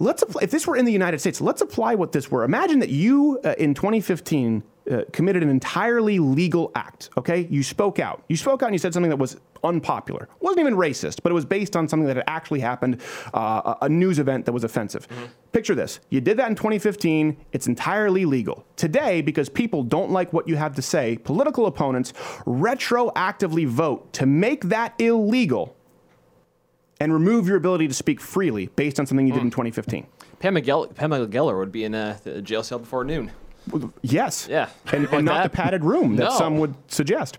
let's 0.00 0.22
apply, 0.22 0.42
if 0.42 0.50
this 0.50 0.66
were 0.66 0.76
in 0.76 0.84
the 0.84 0.92
United 0.92 1.20
States, 1.20 1.40
let's 1.40 1.60
apply 1.60 1.94
what 1.94 2.10
this 2.10 2.30
were. 2.30 2.42
Imagine 2.42 2.80
that 2.80 2.88
you 2.88 3.38
uh, 3.44 3.54
in 3.58 3.74
2015 3.74 4.64
uh, 4.90 5.02
committed 5.12 5.42
an 5.42 5.48
entirely 5.48 6.18
legal 6.18 6.70
act. 6.74 7.10
Okay, 7.18 7.46
you 7.50 7.62
spoke 7.62 7.98
out. 7.98 8.22
You 8.28 8.36
spoke 8.36 8.62
out 8.62 8.66
and 8.66 8.74
you 8.74 8.78
said 8.78 8.94
something 8.94 9.10
that 9.10 9.16
was 9.18 9.38
unpopular. 9.64 10.24
It 10.24 10.42
wasn't 10.42 10.60
even 10.60 10.74
racist, 10.76 11.22
but 11.22 11.32
it 11.32 11.34
was 11.34 11.44
based 11.44 11.74
on 11.76 11.88
something 11.88 12.06
that 12.06 12.16
had 12.16 12.24
actually 12.28 12.60
happened, 12.60 13.00
uh, 13.34 13.74
a 13.80 13.86
a 13.86 13.88
news 13.88 14.18
event 14.18 14.44
that 14.46 14.52
was 14.52 14.64
offensive. 14.64 15.06
Picture 15.52 15.74
this: 15.74 16.00
you 16.10 16.20
did 16.20 16.36
that 16.38 16.48
in 16.48 16.54
2015. 16.54 17.36
It's 17.52 17.66
entirely 17.66 18.24
legal 18.24 18.64
today 18.76 19.20
because 19.22 19.48
people 19.48 19.82
don't 19.82 20.10
like 20.10 20.32
what 20.32 20.46
you 20.48 20.56
have 20.56 20.74
to 20.76 20.82
say. 20.82 21.16
Political 21.18 21.66
opponents 21.66 22.12
retroactively 22.46 23.66
vote 23.66 24.12
to 24.14 24.26
make 24.26 24.64
that 24.64 24.94
illegal 25.00 25.76
and 27.00 27.12
remove 27.12 27.46
your 27.46 27.56
ability 27.56 27.88
to 27.88 27.94
speak 27.94 28.20
freely 28.20 28.68
based 28.76 28.98
on 28.98 29.06
something 29.06 29.26
you 29.26 29.32
did 29.32 29.42
in 29.42 29.50
2015. 29.50 30.06
Pamela, 30.38 30.62
Gell- 30.62 30.86
Pamela 30.88 31.26
Geller 31.26 31.58
would 31.58 31.72
be 31.72 31.84
in 31.84 31.94
a, 31.94 32.18
a 32.24 32.40
jail 32.40 32.62
cell 32.62 32.78
before 32.78 33.04
noon. 33.04 33.30
Yes. 34.02 34.46
Yeah. 34.50 34.68
And, 34.92 35.04
Like 35.04 35.12
and 35.12 35.24
not 35.24 35.34
that? 35.42 35.42
the 35.52 35.56
padded 35.56 35.84
room 35.84 36.16
that 36.16 36.24
No. 36.30 36.38
some 36.38 36.58
would 36.58 36.74
suggest. 36.88 37.38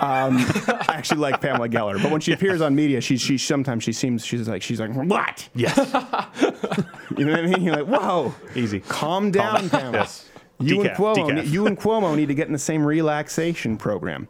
Um, 0.00 0.36
I 0.66 0.84
actually 0.88 1.20
like 1.20 1.40
Pamela 1.40 1.68
Geller, 1.68 2.02
but 2.02 2.10
when 2.10 2.20
she 2.20 2.32
appears 2.36 2.60
on 2.60 2.74
media, 2.74 3.00
she, 3.00 3.16
she 3.16 3.38
sometimes 3.38 3.84
she 3.84 3.92
seems 3.92 4.24
she's 4.26 4.48
like 4.48 4.62
she's 4.62 4.80
like 4.80 4.92
what? 4.94 5.48
Yes. 5.54 5.76
You 7.16 7.26
know 7.26 7.32
what 7.32 7.40
I 7.44 7.46
mean? 7.48 7.62
You're 7.62 7.76
like 7.84 7.86
whoa, 8.00 8.32
Easy. 8.54 8.80
calm 8.80 9.30
down, 9.30 9.68
Pamela. 9.68 9.92
Yes. 9.98 10.26
You 10.62 10.80
and 10.82 10.90
Decaf, 10.90 10.96
Cuomo, 10.96 11.16
decaf. 11.16 11.34
need- 11.36 11.46
you 11.46 11.66
and 11.66 11.78
Cuomo 11.78 12.14
need 12.16 12.26
to 12.26 12.34
get 12.34 12.46
in 12.46 12.52
the 12.52 12.58
same 12.58 12.84
relaxation 12.84 13.76
program. 13.78 14.28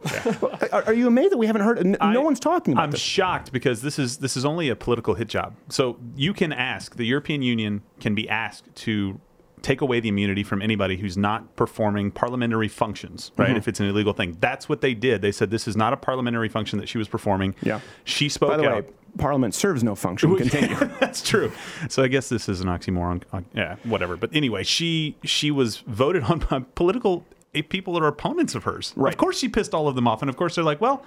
Are, 0.71 0.83
are 0.87 0.93
you 0.93 1.07
amazed 1.07 1.31
that 1.33 1.37
we 1.37 1.45
haven't 1.45 1.61
heard? 1.61 1.77
n- 1.79 1.97
I- 2.01 2.13
no 2.13 2.21
one's 2.21 2.39
talking 2.39 2.73
about 2.73 2.85
I'm 2.85 2.91
this. 2.91 2.99
shocked 3.01 3.51
because 3.51 3.81
this 3.81 3.99
is 3.99 4.17
this 4.17 4.35
is 4.37 4.45
only 4.45 4.69
a 4.69 4.75
political 4.75 5.13
hit 5.13 5.27
job. 5.27 5.55
So 5.69 5.97
you 6.15 6.33
can 6.33 6.51
ask 6.53 6.95
the 6.95 7.05
European 7.05 7.41
Union 7.43 7.81
can 7.99 8.15
be 8.15 8.27
asked 8.29 8.73
to 8.77 9.19
take 9.61 9.81
away 9.81 9.99
the 9.99 10.09
immunity 10.09 10.43
from 10.43 10.61
anybody 10.61 10.97
who's 10.97 11.17
not 11.17 11.55
performing 11.55 12.11
parliamentary 12.11 12.67
functions, 12.67 13.31
right? 13.37 13.49
Mm-hmm. 13.49 13.57
If 13.57 13.67
it's 13.67 13.79
an 13.79 13.87
illegal 13.87 14.13
thing. 14.13 14.37
That's 14.39 14.67
what 14.67 14.81
they 14.81 14.93
did. 14.93 15.21
They 15.21 15.31
said 15.31 15.51
this 15.51 15.67
is 15.67 15.77
not 15.77 15.93
a 15.93 15.97
parliamentary 15.97 16.49
function 16.49 16.79
that 16.79 16.89
she 16.89 16.97
was 16.97 17.07
performing. 17.07 17.55
Yeah. 17.61 17.79
She 18.03 18.29
spoke 18.29 18.49
By 18.49 18.57
the 18.57 18.69
out. 18.69 18.83
way, 18.85 18.89
Parliament 19.17 19.53
serves 19.53 19.83
no 19.83 19.95
function. 19.95 20.35
Continue. 20.37 20.75
That's 20.99 21.21
true. 21.21 21.51
So 21.89 22.03
I 22.03 22.07
guess 22.07 22.29
this 22.29 22.47
is 22.47 22.61
an 22.61 22.67
oxymoron. 22.67 23.23
Yeah, 23.53 23.75
whatever. 23.83 24.17
But 24.17 24.31
anyway, 24.33 24.63
she 24.63 25.17
she 25.23 25.51
was 25.51 25.77
voted 25.79 26.23
on 26.23 26.39
by 26.39 26.63
political 26.75 27.25
eh, 27.53 27.61
people 27.67 27.93
that 27.93 28.03
are 28.03 28.07
opponents 28.07 28.55
of 28.55 28.63
hers. 28.63 28.93
Right. 28.95 29.13
Of 29.13 29.17
course, 29.17 29.37
she 29.37 29.49
pissed 29.49 29.73
all 29.73 29.87
of 29.87 29.95
them 29.95 30.07
off, 30.07 30.21
and 30.21 30.29
of 30.29 30.37
course 30.37 30.55
they're 30.55 30.63
like, 30.63 30.81
well. 30.81 31.03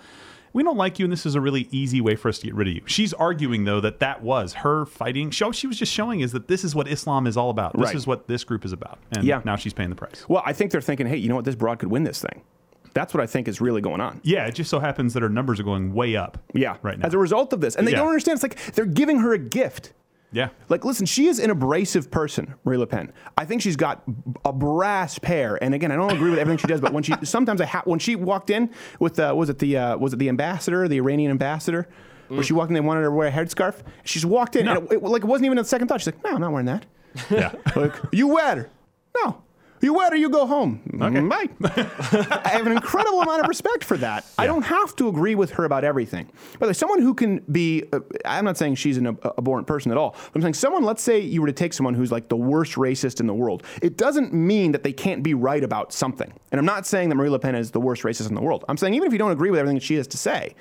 We 0.55 0.63
don't 0.63 0.79
like 0.79 0.99
you, 0.99 1.05
and 1.05 1.13
this 1.13 1.27
is 1.27 1.35
a 1.35 1.41
really 1.41 1.69
easy 1.71 2.01
way 2.01 2.15
for 2.17 2.29
us 2.31 2.39
to 2.39 2.47
get 2.47 2.55
rid 2.55 2.69
of 2.69 2.75
you. 2.75 2.83
She's 2.87 3.13
arguing, 3.13 3.65
though, 3.65 3.81
that 3.81 3.99
that 4.01 4.23
was 4.23 4.55
her 4.55 4.87
fighting. 4.87 5.31
Show 5.31 5.53
she 5.53 5.67
was 5.67 5.77
just 5.79 5.93
showing 5.93 6.21
is 6.21 6.33
that 6.33 6.49
this 6.49 6.65
is 6.65 6.75
what 6.75 6.89
Islam 6.89 7.27
is 7.27 7.37
all 7.37 7.51
about. 7.51 7.75
This 7.75 7.87
Right. 7.89 7.95
is 7.97 8.07
what 8.07 8.29
this 8.29 8.45
group 8.45 8.65
is 8.65 8.73
about, 8.73 8.99
and 9.13 9.25
Yeah. 9.25 9.43
now 9.45 9.57
she's 9.57 9.73
paying 9.75 9.91
the 9.91 9.97
price. 9.97 10.25
well, 10.29 10.43
I 10.47 10.53
think 10.55 10.71
they're 10.71 10.81
thinking, 10.81 11.07
hey, 11.09 11.17
you 11.17 11.29
know 11.29 11.35
what? 11.35 11.45
This 11.45 11.57
broad 11.57 11.81
could 11.81 11.91
win 11.91 12.05
this 12.05 12.21
thing. 12.23 12.43
That's 12.95 13.13
what 13.13 13.21
I 13.21 13.27
think 13.27 13.49
is 13.49 13.61
really 13.61 13.81
going 13.81 14.01
on. 14.01 14.21
Yeah, 14.23 14.47
it 14.47 14.55
just 14.55 14.71
so 14.71 14.79
happens 14.79 15.15
that 15.15 15.23
her 15.25 15.29
numbers 15.29 15.59
are 15.59 15.65
going 15.65 15.93
way 15.93 16.15
up. 16.15 16.39
Yeah, 16.55 16.77
right 16.83 16.97
now. 16.97 17.07
As 17.09 17.15
a 17.15 17.19
result 17.19 17.53
of 17.53 17.61
this, 17.61 17.75
and 17.75 17.85
they 17.87 17.91
Yeah. 17.91 17.99
don't 17.99 18.07
understand. 18.07 18.37
It's 18.37 18.45
like 18.45 18.75
they're 18.77 18.87
giving 18.87 19.19
her 19.19 19.33
a 19.33 19.39
gift. 19.39 19.93
Yeah, 20.35 20.49
Like, 20.69 20.85
listen, 20.85 21.07
she 21.07 21.27
is 21.29 21.39
an 21.39 21.49
abrasive 21.51 22.11
person, 22.11 22.55
Marie 22.65 22.77
Le 22.77 22.87
Pen. 22.87 23.13
I 23.39 23.45
think 23.47 23.63
she's 23.63 23.77
got 23.77 24.03
a 24.45 24.53
brass 24.53 25.19
pair. 25.19 25.63
And 25.63 25.75
again, 25.75 25.91
I 25.93 25.97
don't 25.97 26.13
agree 26.13 26.31
with 26.31 26.39
everything 26.39 26.59
she 26.59 26.67
does, 26.67 26.81
but 26.81 26.93
when 26.93 27.03
she 27.03 27.15
sometimes 27.23 27.61
I 27.61 27.67
ha- 27.67 27.83
when 27.85 27.99
she 27.99 28.17
walked 28.17 28.51
in 28.51 28.71
with 28.99 29.19
uh, 29.19 29.33
was 29.37 29.49
it 29.49 29.59
the 29.61 29.77
uh, 29.77 29.97
was 29.97 30.13
it 30.13 30.19
the 30.19 30.29
ambassador, 30.29 30.87
the 30.89 30.99
Iranian 30.99 31.31
ambassador, 31.31 31.89
where 32.29 32.43
she 32.43 32.53
walked 32.53 32.71
in, 32.71 32.75
they 32.75 32.81
wanted 32.81 33.01
her 33.01 33.07
to 33.07 33.13
wear 33.13 33.29
a 33.29 33.33
headscarf. 33.33 33.83
She 34.05 34.15
just 34.19 34.25
walked 34.27 34.57
in, 34.57 34.67
No. 34.67 34.77
and 34.79 34.87
it, 34.93 34.95
it- 34.97 35.03
like 35.03 35.23
it 35.23 35.27
wasn't 35.27 35.47
even 35.47 35.59
a 35.59 35.65
second 35.65 35.89
thought. 35.89 36.01
She's 36.01 36.09
like, 36.15 36.23
no, 36.25 36.31
I'm 36.35 36.41
not 36.41 36.51
wearing 36.53 36.67
that. 36.67 36.85
yeah. 37.31 37.53
Like, 37.77 37.93
you 38.13 38.29
wear? 38.29 38.69
No. 39.25 39.43
You 39.85 39.93
wet 39.93 40.15
or 40.15 40.17
you 40.17 40.31
go 40.31 40.47
home. 40.47 40.81
Okay. 40.99 41.21
Bye. 41.21 41.51
I 42.43 42.49
have 42.49 42.67
an 42.67 42.73
incredible 42.73 43.21
amount 43.21 43.43
of 43.43 43.49
respect 43.49 43.85
for 43.85 43.99
that. 43.99 44.25
I 44.39 44.47
don't 44.47 44.63
have 44.63 44.97
to 44.97 45.09
agree 45.09 45.35
with 45.35 45.51
her 45.51 45.65
about 45.67 45.85
everything. 45.85 46.25
By 46.59 46.67
the 46.67 46.69
way, 46.69 46.73
someone 46.73 47.03
who 47.03 47.13
can 47.13 47.41
be, 47.53 47.85
uh, 47.93 48.01
I'm 48.25 48.47
not 48.47 48.57
saying 48.57 48.77
she's 48.77 48.97
an 48.97 49.09
ab- 49.09 49.35
abhorrent 49.37 49.67
person 49.67 49.93
at 49.93 49.99
all. 49.99 50.17
I'm 50.35 50.41
saying 50.41 50.55
someone, 50.55 50.85
let's 50.85 51.03
say 51.03 51.21
you 51.21 51.43
were 51.43 51.49
to 51.49 51.53
take 51.53 51.75
someone 51.75 51.93
who's 51.93 52.11
like 52.11 52.31
the 52.31 52.37
worst 52.37 52.77
racist 52.77 53.21
in 53.21 53.27
the 53.27 53.35
world. 53.35 53.63
It 53.83 53.99
doesn't 53.99 54.33
mean 54.33 54.73
that 54.73 54.85
they 54.85 54.93
can't 54.95 55.23
be 55.23 55.35
right 55.35 55.63
about 55.63 55.93
something. 55.93 56.33
And 56.51 56.59
I'm 56.59 56.65
not 56.65 56.87
saying 56.87 57.11
that 57.11 57.17
Marie 57.17 57.29
Le 57.29 57.39
Pen 57.39 57.55
is 57.55 57.71
the 57.71 57.81
worst 57.81 58.05
racist 58.05 58.31
in 58.31 58.35
the 58.35 58.41
world. 58.41 58.65
I'm 58.71 58.79
saying 58.79 58.95
even 58.95 59.07
if 59.07 59.13
you 59.13 59.19
don't 59.19 59.33
agree 59.33 59.51
with 59.51 59.61
everything 59.61 59.77
that 59.77 59.85
she 59.85 59.97
has 59.97 60.07
to 60.07 60.17
say, 60.17 60.55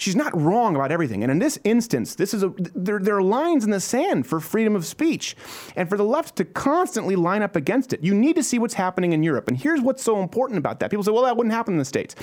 she's 0.00 0.16
not 0.16 0.36
wrong 0.40 0.74
about 0.74 0.90
everything. 0.90 1.22
And 1.22 1.30
in 1.30 1.38
this 1.38 1.58
instance, 1.62 2.14
this 2.14 2.32
is 2.34 2.42
a 2.42 2.52
there, 2.74 2.98
there 2.98 3.16
are 3.16 3.22
lines 3.22 3.64
in 3.64 3.70
the 3.70 3.80
sand 3.80 4.26
for 4.26 4.40
freedom 4.40 4.74
of 4.74 4.84
speech, 4.86 5.36
and 5.76 5.88
for 5.88 5.96
the 5.96 6.04
left 6.04 6.36
to 6.36 6.44
constantly 6.44 7.16
line 7.16 7.42
up 7.42 7.54
against 7.54 7.92
it. 7.92 8.02
You 8.02 8.14
need 8.14 8.36
to 8.36 8.42
see 8.42 8.58
what's 8.58 8.74
happening 8.74 9.12
in 9.12 9.22
Europe. 9.22 9.48
And 9.48 9.56
here's 9.56 9.80
what's 9.80 10.02
so 10.02 10.20
important 10.20 10.58
about 10.58 10.80
that. 10.80 10.90
People 10.90 11.04
say, 11.04 11.12
well, 11.12 11.24
that 11.24 11.36
wouldn't 11.36 11.54
happen 11.54 11.74
in 11.74 11.78
the 11.78 11.84
states, 11.84 12.14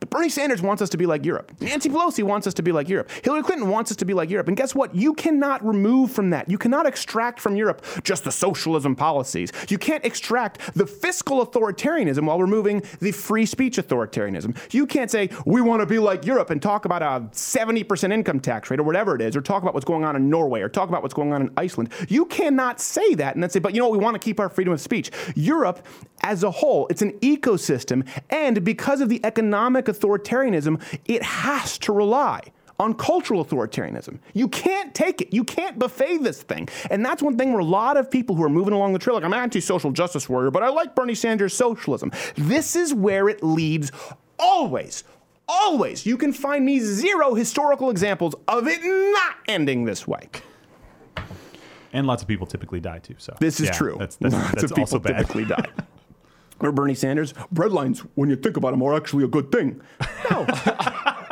but 0.00 0.10
Bernie 0.10 0.28
Sanders 0.28 0.62
wants 0.62 0.82
us 0.82 0.88
to 0.90 0.96
be 0.96 1.06
like 1.06 1.24
Europe. 1.24 1.52
Nancy 1.60 1.88
Pelosi 1.88 2.22
wants 2.22 2.46
us 2.46 2.54
to 2.54 2.62
be 2.62 2.72
like 2.72 2.88
Europe. 2.88 3.10
Hillary 3.22 3.42
Clinton 3.42 3.68
wants 3.68 3.90
us 3.90 3.96
to 3.98 4.04
be 4.04 4.14
like 4.14 4.30
Europe. 4.30 4.48
And 4.48 4.56
guess 4.56 4.74
what? 4.74 4.94
You 4.94 5.12
cannot 5.14 5.64
remove 5.64 6.10
from 6.10 6.30
that. 6.30 6.50
You 6.50 6.58
cannot 6.58 6.86
extract 6.86 7.38
from 7.38 7.54
Europe 7.54 7.84
just 8.02 8.24
the 8.24 8.32
socialism 8.32 8.96
policies. 8.96 9.52
You 9.68 9.78
can't 9.78 10.04
extract 10.04 10.74
the 10.74 10.86
fiscal 10.86 11.44
authoritarianism 11.44 12.24
while 12.24 12.40
removing 12.40 12.82
the 13.00 13.12
free 13.12 13.44
speech 13.44 13.76
authoritarianism. 13.76 14.56
You 14.72 14.86
can't 14.86 15.10
say 15.10 15.28
we 15.44 15.60
want 15.60 15.82
to 15.82 15.86
be 15.86 15.98
like 15.98 16.24
Europe 16.24 16.50
and 16.50 16.62
talk 16.62 16.84
about 16.84 17.02
a 17.02 17.25
70% 17.32 18.12
income 18.12 18.40
tax 18.40 18.70
rate 18.70 18.80
or 18.80 18.82
whatever 18.82 19.14
it 19.14 19.22
is, 19.22 19.36
or 19.36 19.40
talk 19.40 19.62
about 19.62 19.74
what's 19.74 19.84
going 19.84 20.04
on 20.04 20.16
in 20.16 20.30
Norway, 20.30 20.60
or 20.60 20.68
talk 20.68 20.88
about 20.88 21.02
what's 21.02 21.14
going 21.14 21.32
on 21.32 21.42
in 21.42 21.50
Iceland. 21.56 21.92
You 22.08 22.26
cannot 22.26 22.80
say 22.80 23.14
that 23.14 23.34
and 23.34 23.42
then 23.42 23.50
say, 23.50 23.60
but 23.60 23.74
you 23.74 23.80
know 23.80 23.88
what, 23.88 23.98
we 23.98 24.04
want 24.04 24.14
to 24.14 24.24
keep 24.24 24.40
our 24.40 24.48
freedom 24.48 24.72
of 24.72 24.80
speech. 24.80 25.10
Europe, 25.34 25.86
as 26.22 26.42
a 26.42 26.50
whole, 26.50 26.86
it's 26.88 27.02
an 27.02 27.12
ecosystem, 27.20 28.06
and 28.30 28.64
because 28.64 29.00
of 29.00 29.08
the 29.08 29.20
economic 29.24 29.86
authoritarianism, 29.86 30.82
it 31.04 31.22
has 31.22 31.78
to 31.78 31.92
rely 31.92 32.40
on 32.78 32.92
cultural 32.92 33.42
authoritarianism. 33.42 34.18
You 34.34 34.48
can't 34.48 34.94
take 34.94 35.22
it. 35.22 35.32
You 35.32 35.44
can't 35.44 35.78
buffet 35.78 36.18
this 36.18 36.42
thing. 36.42 36.68
And 36.90 37.02
that's 37.02 37.22
one 37.22 37.38
thing 37.38 37.52
where 37.52 37.60
a 37.60 37.64
lot 37.64 37.96
of 37.96 38.10
people 38.10 38.36
who 38.36 38.42
are 38.42 38.50
moving 38.50 38.74
along 38.74 38.92
the 38.92 38.98
trail, 38.98 39.14
like 39.14 39.24
I'm 39.24 39.32
an 39.32 39.38
anti-social 39.38 39.92
justice 39.92 40.28
warrior, 40.28 40.50
but 40.50 40.62
I 40.62 40.68
like 40.68 40.94
Bernie 40.94 41.14
Sanders' 41.14 41.54
socialism. 41.54 42.12
This 42.34 42.76
is 42.76 42.92
where 42.92 43.30
it 43.30 43.42
leads 43.42 43.92
always. 44.38 45.04
Always. 45.48 46.04
You 46.06 46.16
can 46.16 46.32
find 46.32 46.64
me 46.64 46.80
zero 46.80 47.34
historical 47.34 47.90
examples 47.90 48.34
of 48.48 48.66
it 48.66 48.80
not 48.82 49.36
ending 49.48 49.84
this 49.84 50.06
way. 50.06 50.28
And 51.92 52.06
lots 52.06 52.22
of 52.22 52.28
people 52.28 52.46
typically 52.46 52.80
die 52.80 52.98
too. 52.98 53.14
So 53.18 53.34
This 53.40 53.60
is 53.60 53.66
yeah, 53.66 53.72
true. 53.72 53.96
That's, 53.98 54.16
that's, 54.16 54.34
Lots 54.34 54.50
that's 54.52 54.64
of 54.64 54.76
people 54.76 54.98
bad. 54.98 55.18
typically 55.18 55.44
die. 55.44 55.68
Or 56.58 56.72
Bernie 56.72 56.94
Sanders, 56.94 57.34
breadlines, 57.54 57.98
when 58.14 58.30
you 58.30 58.36
think 58.36 58.56
about 58.56 58.70
them, 58.70 58.82
are 58.82 58.96
actually 58.96 59.24
a 59.24 59.28
good 59.28 59.52
thing. 59.52 59.78
No. 60.30 60.46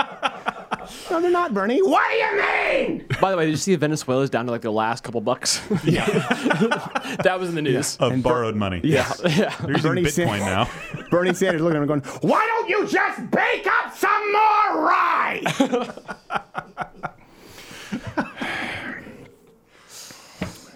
no, 1.10 1.20
they're 1.20 1.30
not, 1.30 1.52
Bernie. 1.54 1.82
What 1.82 2.04
do 2.10 2.16
you 2.16 2.42
mean? 2.42 3.06
By 3.20 3.30
the 3.30 3.36
way, 3.36 3.44
did 3.44 3.50
you 3.52 3.56
see 3.56 3.74
Venezuela's 3.76 4.30
down 4.30 4.46
to 4.46 4.52
like 4.52 4.62
the 4.62 4.70
last 4.70 5.04
couple 5.04 5.20
bucks? 5.20 5.60
Yeah. 5.84 6.06
that 7.22 7.36
was 7.38 7.48
in 7.50 7.54
the 7.54 7.62
news. 7.62 7.96
of 7.98 8.22
borrowed 8.22 8.56
money. 8.56 8.80
Yeah. 8.82 9.12
yeah. 9.26 9.54
They're 9.60 9.72
using 9.72 9.82
Bernie 9.90 10.02
Bitcoin 10.02 10.10
San- 10.10 10.40
now. 10.40 10.68
Bernie 11.10 11.34
Sanders 11.34 11.62
looking 11.62 11.76
at 11.76 11.82
him 11.82 11.88
going, 11.88 12.00
why 12.22 12.44
don't 12.46 12.68
you 12.68 12.86
just 12.88 13.30
bake 13.30 13.66
up 13.66 13.94
some 13.96 14.32
more 14.32 14.84
rye? 14.84 15.42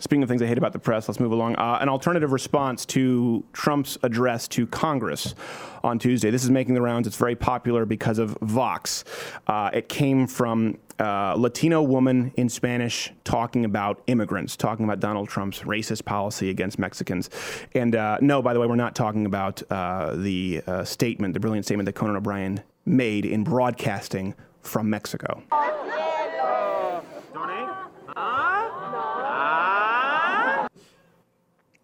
Speaking 0.08 0.22
of 0.22 0.30
things 0.30 0.40
I 0.40 0.46
hate 0.46 0.56
about 0.56 0.72
the 0.72 0.78
press, 0.78 1.06
let's 1.06 1.20
move 1.20 1.32
along. 1.32 1.56
Uh, 1.56 1.76
an 1.82 1.90
alternative 1.90 2.32
response 2.32 2.86
to 2.86 3.44
Trump's 3.52 3.98
address 4.02 4.48
to 4.48 4.66
Congress 4.66 5.34
on 5.84 5.98
Tuesday. 5.98 6.30
This 6.30 6.44
is 6.44 6.50
making 6.50 6.72
the 6.72 6.80
rounds. 6.80 7.06
It's 7.06 7.18
very 7.18 7.36
popular 7.36 7.84
because 7.84 8.18
of 8.18 8.30
Vox. 8.40 9.04
Uh, 9.46 9.68
it 9.70 9.90
came 9.90 10.26
from 10.26 10.78
a 10.98 11.34
Latino 11.36 11.82
woman 11.82 12.32
in 12.36 12.48
Spanish 12.48 13.12
talking 13.24 13.66
about 13.66 14.02
immigrants, 14.06 14.56
talking 14.56 14.86
about 14.86 14.98
Donald 14.98 15.28
Trump's 15.28 15.58
racist 15.58 16.06
policy 16.06 16.48
against 16.48 16.78
Mexicans. 16.78 17.28
And 17.74 17.94
uh, 17.94 18.16
no, 18.22 18.40
by 18.40 18.54
the 18.54 18.60
way, 18.60 18.66
we're 18.66 18.76
not 18.76 18.94
talking 18.94 19.26
about 19.26 19.62
uh, 19.70 20.16
the 20.16 20.62
uh, 20.66 20.84
statement, 20.84 21.34
the 21.34 21.40
brilliant 21.40 21.66
statement 21.66 21.84
that 21.84 21.96
Conan 21.96 22.16
O'Brien 22.16 22.62
made 22.86 23.26
in 23.26 23.44
broadcasting 23.44 24.34
from 24.62 24.88
Mexico. 24.88 25.42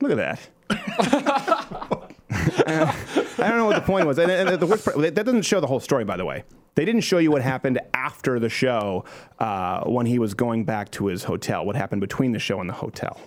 Look 0.01 0.13
at 0.13 0.17
that. 0.17 0.41
I 2.67 3.49
don't 3.49 3.59
know 3.59 3.67
what 3.67 3.77
the 3.77 3.83
point 3.83 4.07
was. 4.07 4.19
And, 4.19 4.49
the 4.61 4.67
worst 4.67 4.85
part, 4.85 4.97
that 4.99 5.15
doesn't 5.15 5.43
show 5.43 5.61
the 5.61 5.67
whole 5.67 5.81
story, 5.81 6.05
by 6.05 6.17
the 6.17 6.25
way. 6.25 6.45
They 6.75 6.85
didn't 6.85 7.03
show 7.03 7.19
you 7.19 7.31
what 7.31 7.43
happened 7.43 7.81
after 7.95 8.41
the 8.41 8.49
show 8.49 9.05
uh, 9.39 9.85
when 9.85 10.07
he 10.07 10.19
was 10.19 10.35
going 10.35 10.65
back 10.65 10.91
to 10.93 11.07
his 11.07 11.23
hotel, 11.25 11.65
what 11.65 11.77
happened 11.77 12.01
between 12.01 12.33
the 12.33 12.41
show 12.41 12.61
and 12.61 12.69
the 12.69 12.75
hotel. 12.75 13.21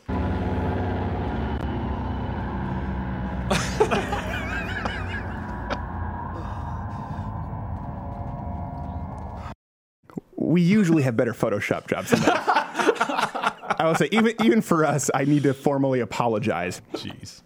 We 10.47 10.61
usually 10.61 11.03
have 11.03 11.17
better 11.17 11.33
Photoshop 11.33 11.87
jobs 11.87 12.11
than 12.11 12.21
that. 12.21 13.55
I 13.79 13.85
will 13.85 13.95
say, 13.95 14.09
even, 14.11 14.33
even 14.43 14.61
for 14.61 14.85
us, 14.85 15.11
I 15.13 15.25
need 15.25 15.43
to 15.43 15.53
formally 15.53 15.99
apologize. 15.99 16.81
Jeez. 16.93 17.41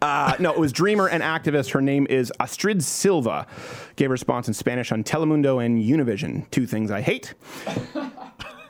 Uh, 0.00 0.34
no, 0.38 0.52
it 0.52 0.58
was 0.58 0.72
dreamer 0.72 1.08
and 1.08 1.22
activist. 1.22 1.72
Her 1.72 1.80
name 1.80 2.06
is 2.08 2.32
Astrid 2.38 2.82
Silva. 2.84 3.46
Gave 3.96 4.10
a 4.10 4.12
response 4.12 4.48
in 4.48 4.54
Spanish 4.54 4.92
on 4.92 5.02
Telemundo 5.02 5.64
and 5.64 5.82
Univision. 5.82 6.48
Two 6.50 6.66
things 6.66 6.90
I 6.90 7.00
hate. 7.00 7.34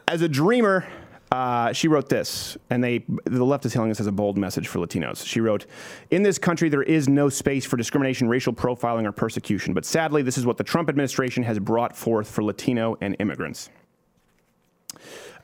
As 0.09 0.23
a 0.23 0.29
dreamer, 0.29 0.87
uh, 1.35 1.73
she 1.73 1.89
wrote 1.89 2.09
this, 2.09 2.57
and 2.71 2.83
they 2.83 3.05
the 3.25 3.45
left 3.45 3.67
is 3.67 3.75
hailing 3.75 3.89
this 3.89 3.99
as 3.99 4.07
a 4.07 4.13
bold 4.13 4.39
message 4.39 4.69
for 4.69 4.79
Latinos. 4.79 5.27
She 5.27 5.41
wrote, 5.41 5.67
"In 6.13 6.23
this 6.23 6.39
country, 6.39 6.69
there 6.69 6.85
is 6.85 7.09
no 7.09 7.29
space 7.29 7.65
for 7.65 7.77
discrimination, 7.77 8.29
racial 8.29 8.53
profiling, 8.53 9.05
or 9.05 9.11
persecution. 9.11 9.75
But 9.75 9.85
sadly, 9.85 10.23
this 10.23 10.39
is 10.39 10.47
what 10.47 10.59
the 10.59 10.65
Trump 10.65 10.89
administration 10.89 11.43
has 11.43 11.59
brought 11.59 11.97
forth 11.97 12.31
for 12.31 12.45
Latino 12.45 12.97
and 13.01 13.17
immigrants." 13.19 13.69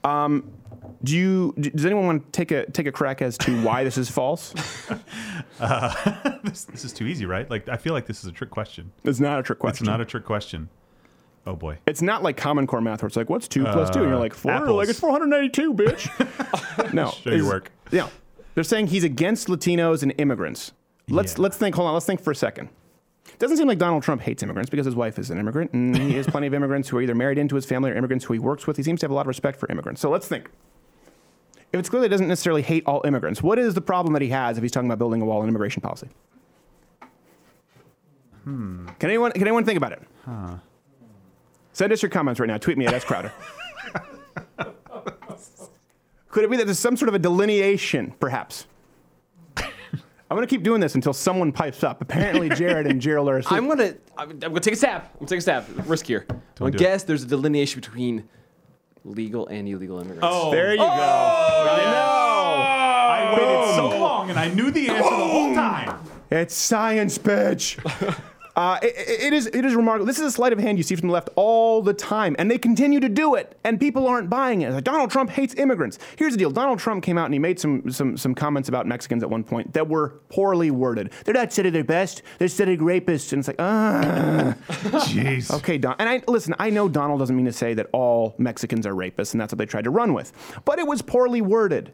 Um, 0.05 0.53
do 1.03 1.17
you? 1.17 1.55
Does 1.59 1.85
anyone 1.85 2.07
want 2.07 2.25
to 2.25 2.31
take 2.31 2.53
a 2.53 2.71
take 2.71 2.87
a 2.87 2.93
crack 2.93 3.21
as 3.21 3.37
to 3.39 3.61
why 3.63 3.83
this 3.83 3.99
is 3.99 4.09
false? 4.09 4.55
This, 6.43 6.65
this 6.65 6.85
is 6.87 6.93
too 6.95 7.07
easy, 7.07 7.27
right? 7.27 7.51
Like 7.51 7.69
I 7.69 7.77
feel 7.77 7.93
like 7.93 8.07
this 8.07 8.21
is 8.21 8.27
a 8.27 8.33
trick 8.33 8.51
question. 8.51 8.93
It's 9.05 9.21
not 9.21 9.39
a 9.41 9.43
trick 9.43 9.59
question. 9.59 9.85
It's 9.85 9.89
not 9.89 10.01
a 10.01 10.07
trick 10.07 10.25
question. 10.25 10.71
Oh 11.47 11.57
boy. 11.57 11.79
It's 11.87 12.03
not 12.03 12.23
like 12.23 12.37
Common 12.37 12.67
Core 12.67 12.81
math 12.81 13.03
where 13.03 13.07
it's 13.09 13.17
like, 13.17 13.31
what's 13.31 13.49
two 13.49 13.65
plus 13.65 13.91
two? 13.91 14.01
And 14.01 14.09
you're 14.11 14.19
like, 14.19 14.35
four? 14.35 14.53
apples. 14.53 14.77
Like, 14.77 14.89
it's 14.89 15.01
492, 15.01 15.75
bitch. 15.75 16.93
no. 16.95 17.11
Show 17.11 17.31
your 17.31 17.47
work. 17.47 17.71
Yeah. 17.91 18.09
They're 18.55 18.65
saying 18.65 18.89
he's 18.89 19.05
against 19.05 19.49
Latinos 19.49 20.03
and 20.03 20.13
immigrants. 20.19 20.73
Let's, 21.09 21.35
Yeah. 21.37 21.43
let's 21.43 21.57
think, 21.57 21.75
hold 21.75 21.89
on, 21.89 21.95
let's 21.95 22.05
think 22.07 22.21
for 22.21 22.31
a 22.31 22.37
second. 22.37 22.69
Doesn't 23.39 23.57
seem 23.57 23.69
like 23.69 23.79
Donald 23.79 24.03
Trump 24.03 24.21
hates 24.21 24.43
immigrants 24.43 24.69
because 24.71 24.85
his 24.85 24.95
wife 24.95 25.19
is 25.19 25.31
an 25.31 25.39
immigrant, 25.39 25.73
and 25.73 25.97
he 25.97 26.13
has 26.15 26.27
plenty 26.27 26.47
of 26.47 26.53
immigrants 26.55 26.89
who 26.89 26.99
are 26.99 27.03
either 27.03 27.15
married 27.15 27.39
into 27.39 27.55
his 27.55 27.65
family 27.65 27.91
or 27.91 27.95
immigrants 27.95 28.25
who 28.27 28.33
he 28.35 28.39
works 28.39 28.67
with. 28.67 28.77
He 28.77 28.83
seems 28.83 29.01
to 29.01 29.05
have 29.05 29.11
a 29.11 29.15
lot 29.15 29.23
of 29.23 29.29
respect 29.29 29.59
for 29.59 29.71
immigrants. 29.71 30.01
So 30.03 30.11
let's 30.11 30.29
think. 30.29 30.51
If 31.73 31.79
it's 31.81 31.89
clear 31.89 32.01
that 32.03 32.09
he 32.09 32.11
doesn't 32.11 32.29
necessarily 32.29 32.63
hate 32.63 32.83
all 32.87 33.01
immigrants, 33.07 33.43
what 33.43 33.59
is 33.59 33.75
the 33.75 33.81
problem 33.81 34.13
that 34.13 34.23
he 34.23 34.29
has 34.29 34.59
if 34.59 34.63
he's 34.63 34.73
talking 34.73 34.89
about 34.89 34.99
building 34.99 35.23
a 35.23 35.25
wall 35.25 35.41
and 35.41 35.49
immigration 35.49 35.81
policy? 35.81 36.09
Hmm. 38.45 38.87
Can 38.99 39.11
anyone 39.11 39.33
can 39.33 39.43
anyone 39.43 39.65
think 39.65 39.77
about 39.77 39.93
it? 39.93 40.03
Send 41.73 41.93
us 41.93 42.03
your 42.03 42.11
comments 42.11 42.41
right 42.41 42.47
now. 42.47 42.59
Tweet 42.59 42.79
me 42.79 42.87
at 42.87 42.95
S 42.95 43.05
Crowder. 43.05 43.33
Could 46.31 46.45
it 46.45 46.51
be 46.51 46.57
that 46.57 46.67
there's 46.67 46.79
some 46.79 46.97
sort 46.97 47.09
of 47.09 47.15
a 47.15 47.19
delineation, 47.19 48.13
perhaps? 48.21 48.67
I'm 49.57 50.37
gonna 50.37 50.47
keep 50.47 50.63
doing 50.63 50.81
this 50.81 50.95
until 50.95 51.13
someone 51.13 51.51
pipes 51.51 51.83
up. 51.83 52.01
Apparently, 52.01 52.49
Jared 52.51 52.87
and 52.87 53.01
Gerald 53.01 53.29
are 53.29 53.39
asleep. 53.39 53.61
I'm 53.61 53.69
gonna, 53.69 53.95
I'm, 54.17 54.31
I'm 54.31 54.39
gonna 54.39 54.61
take 54.61 54.75
a 54.75 54.77
stab. 54.77 55.03
I'm 55.03 55.19
gonna 55.19 55.27
take 55.27 55.39
a 55.41 55.43
stab. 55.43 55.67
Riskier. 55.87 56.25
I'm 56.31 56.41
do 56.57 56.67
it. 56.67 56.77
guess 56.77 57.03
there's 57.03 57.25
a 57.25 57.27
delineation 57.27 57.81
between 57.81 58.29
legal 59.05 59.49
and 59.49 59.69
illegal 59.69 59.99
immigrants. 59.99 60.23
Oh, 60.23 60.53
there 60.53 60.71
you 60.71 60.79
go. 60.79 60.85
Oh, 60.85 60.89
I 60.89 61.85
know. 61.91 62.31
I 63.11 63.35
waited 63.37 63.75
so 63.75 63.99
long 63.99 64.31
and 64.31 64.39
I 64.39 64.49
knew 64.49 64.71
the 64.71 64.89
answer 64.89 65.03
the 65.03 65.17
whole 65.17 65.53
time. 65.53 65.99
It's 66.31 66.55
science, 66.55 67.19
bitch. 67.19 67.77
Uh, 68.57 68.79
it, 68.83 68.95
it- 68.97 69.33
is 69.33 69.47
it 69.47 69.65
is 69.65 69.75
remarkable. 69.75 70.07
This 70.07 70.19
is 70.19 70.25
a 70.27 70.31
sleight 70.31 70.53
of 70.53 70.59
hand 70.59 70.77
you 70.79 70.83
see 70.85 70.97
from 70.97 71.09
the 71.09 71.13
left 71.15 71.31
all 71.37 71.83
the 71.83 71.95
time, 71.95 72.35
and 72.39 72.51
they 72.51 72.59
continue 72.59 72.99
to 73.01 73.09
do 73.09 73.35
it, 73.37 73.57
and 73.65 73.79
people 73.79 74.07
aren't 74.07 74.29
buying 74.29 74.63
it. 74.63 74.73
Like 74.73 74.85
Donald 74.85 75.11
Trump 75.11 75.31
hates 75.31 75.55
immigrants. 75.55 75.99
Here's 76.17 76.33
the 76.33 76.39
deal: 76.39 76.51
Donald 76.51 76.79
Trump 76.79 77.05
came 77.05 77.17
out 77.17 77.27
and 77.27 77.35
he 77.35 77.39
made 77.39 77.61
some 77.61 77.91
some 77.91 78.17
some 78.17 78.35
comments 78.35 78.69
about 78.69 78.87
Mexicans 78.87 79.23
at 79.23 79.31
one 79.31 79.45
point 79.45 79.73
that 79.75 79.89
were 79.89 80.21
poorly 80.31 80.71
worded. 80.71 81.13
They're 81.25 81.35
not 81.35 81.53
said 81.53 81.67
at 81.67 81.73
their 81.73 81.85
best. 81.85 82.23
They're 82.39 82.49
said 82.49 82.69
at 82.69 82.79
rapists, 82.81 83.33
and 83.33 83.39
it's 83.41 83.49
like 83.49 83.57
ah. 83.61 84.55
Jeez. 84.69 85.53
Okay, 85.59 85.79
Don. 85.79 85.95
And 85.99 86.09
I 86.09 86.23
listen. 86.27 86.55
I 86.59 86.71
know 86.71 86.89
Donald 86.89 87.21
doesn't 87.21 87.37
mean 87.37 87.47
to 87.47 87.53
say 87.53 87.75
that 87.75 87.89
all 87.93 88.35
Mexicans 88.39 88.87
are 88.87 88.95
rapists, 88.95 89.33
and 89.33 89.41
that's 89.41 89.53
what 89.53 89.59
they 89.59 89.67
tried 89.67 89.85
to 89.85 89.91
run 89.91 90.13
with. 90.15 90.33
But 90.65 90.79
it 90.79 90.87
was 90.87 91.03
poorly 91.03 91.41
worded. 91.41 91.93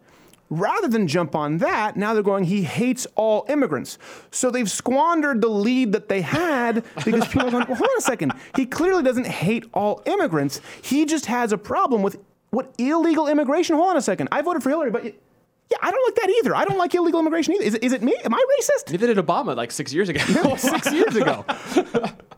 Rather 0.49 0.87
than 0.87 1.09
jump 1.09 1.35
on 1.35 1.59
that, 1.59 1.97
now 1.97 2.15
they're 2.15 2.23
going, 2.23 2.45
he 2.45 2.63
hates 2.63 3.07
all 3.17 3.45
immigrants. 3.49 3.99
So 4.31 4.51
they've 4.51 4.71
squandered 4.71 5.41
the 5.41 5.49
lead 5.49 5.93
that 5.93 6.09
they 6.09 6.21
had 6.21 6.85
because 7.05 7.27
people 7.27 7.49
are 7.49 7.51
going, 7.51 7.67
well, 7.67 7.77
hold 7.77 7.91
on 7.91 7.99
a 7.99 8.01
second. 8.01 8.33
He 8.55 8.65
clearly 8.67 9.03
doesn't 9.03 9.27
hate 9.27 9.65
all 9.75 10.03
immigrants. 10.07 10.61
He 10.83 11.05
just 11.05 11.27
has 11.27 11.51
a 11.53 11.59
problem 11.59 12.03
with 12.03 12.19
what 12.51 12.73
illegal 12.79 13.27
immigration. 13.27 13.75
Hold 13.77 13.91
on 13.91 13.97
a 13.97 14.01
second. 14.03 14.29
I 14.31 14.43
voted 14.43 14.63
for 14.63 14.69
Hillary, 14.71 14.93
but 14.93 15.05
yeah, 15.05 15.79
I 15.83 15.91
don't 15.91 16.07
like 16.07 16.15
that 16.23 16.31
either. 16.39 16.55
I 16.55 16.65
don't 16.65 16.79
like 16.79 16.95
illegal 16.95 17.19
immigration 17.19 17.55
either. 17.55 17.65
Is 17.65 17.75
it, 17.75 17.83
is 17.83 17.93
it 17.93 18.03
me? 18.05 18.15
Am 18.25 18.33
I 18.33 18.45
racist? 18.61 18.93
Neither 18.93 19.09
did 19.09 19.17
Obama 19.17 19.57
like 19.57 19.73
six 19.73 19.93
years 19.93 20.09
ago. 20.09 20.21
Six 20.57 20.93
years 20.93 21.17
ago. 21.17 21.45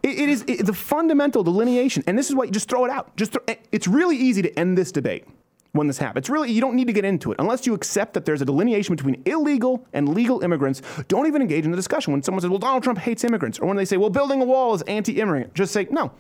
It, 0.03 0.18
it 0.18 0.29
is 0.31 0.44
it- 0.47 0.64
the 0.64 0.73
fundamental 0.73 1.42
delineation, 1.42 2.03
and 2.07 2.16
this 2.18 2.31
is 2.31 2.35
why 2.35 2.44
you 2.44 2.51
just 2.53 2.71
throw 2.71 2.87
it 2.87 2.90
out. 2.90 3.14
Just 3.16 3.33
throw, 3.33 3.42
it's 3.71 3.87
really 3.87 4.16
easy 4.16 4.40
to 4.40 4.59
end 4.59 4.79
this 4.79 4.92
debate 4.92 5.25
when 5.72 5.87
this 5.87 5.98
happens. 5.98 6.22
It's 6.22 6.31
really 6.31 6.50
you 6.50 6.61
don't 6.61 6.74
need 6.74 6.87
to 6.87 6.92
get 6.92 7.04
into 7.04 7.33
it 7.33 7.37
unless 7.38 7.66
you 7.66 7.74
accept 7.74 8.14
that 8.14 8.24
there's 8.24 8.42
a 8.42 8.44
delineation 8.44 8.94
between 8.96 9.22
illegal 9.26 9.87
and 9.92 10.09
legal 10.09 10.42
immigrants. 10.42 10.83
Don't 11.09 11.26
even 11.26 11.42
engage 11.42 11.64
in 11.64 11.70
the 11.70 11.76
discussion 11.76 12.12
when 12.12 12.22
someone 12.22 12.40
says, 12.40 12.50
"Well, 12.50 12.59
Donald 12.59 12.83
Trump 12.83 12.98
hates 12.98 13.24
immigrants," 13.24 13.59
or 13.59 13.66
when 13.66 13.76
they 13.76 13.85
say, 13.85 13.96
"Well, 13.96 14.11
building 14.11 14.40
a 14.40 14.44
wall 14.44 14.74
is 14.74 14.83
anti-immigrant." 14.83 15.54
Just 15.54 15.72
say, 15.72 15.87
"No, 15.90 16.11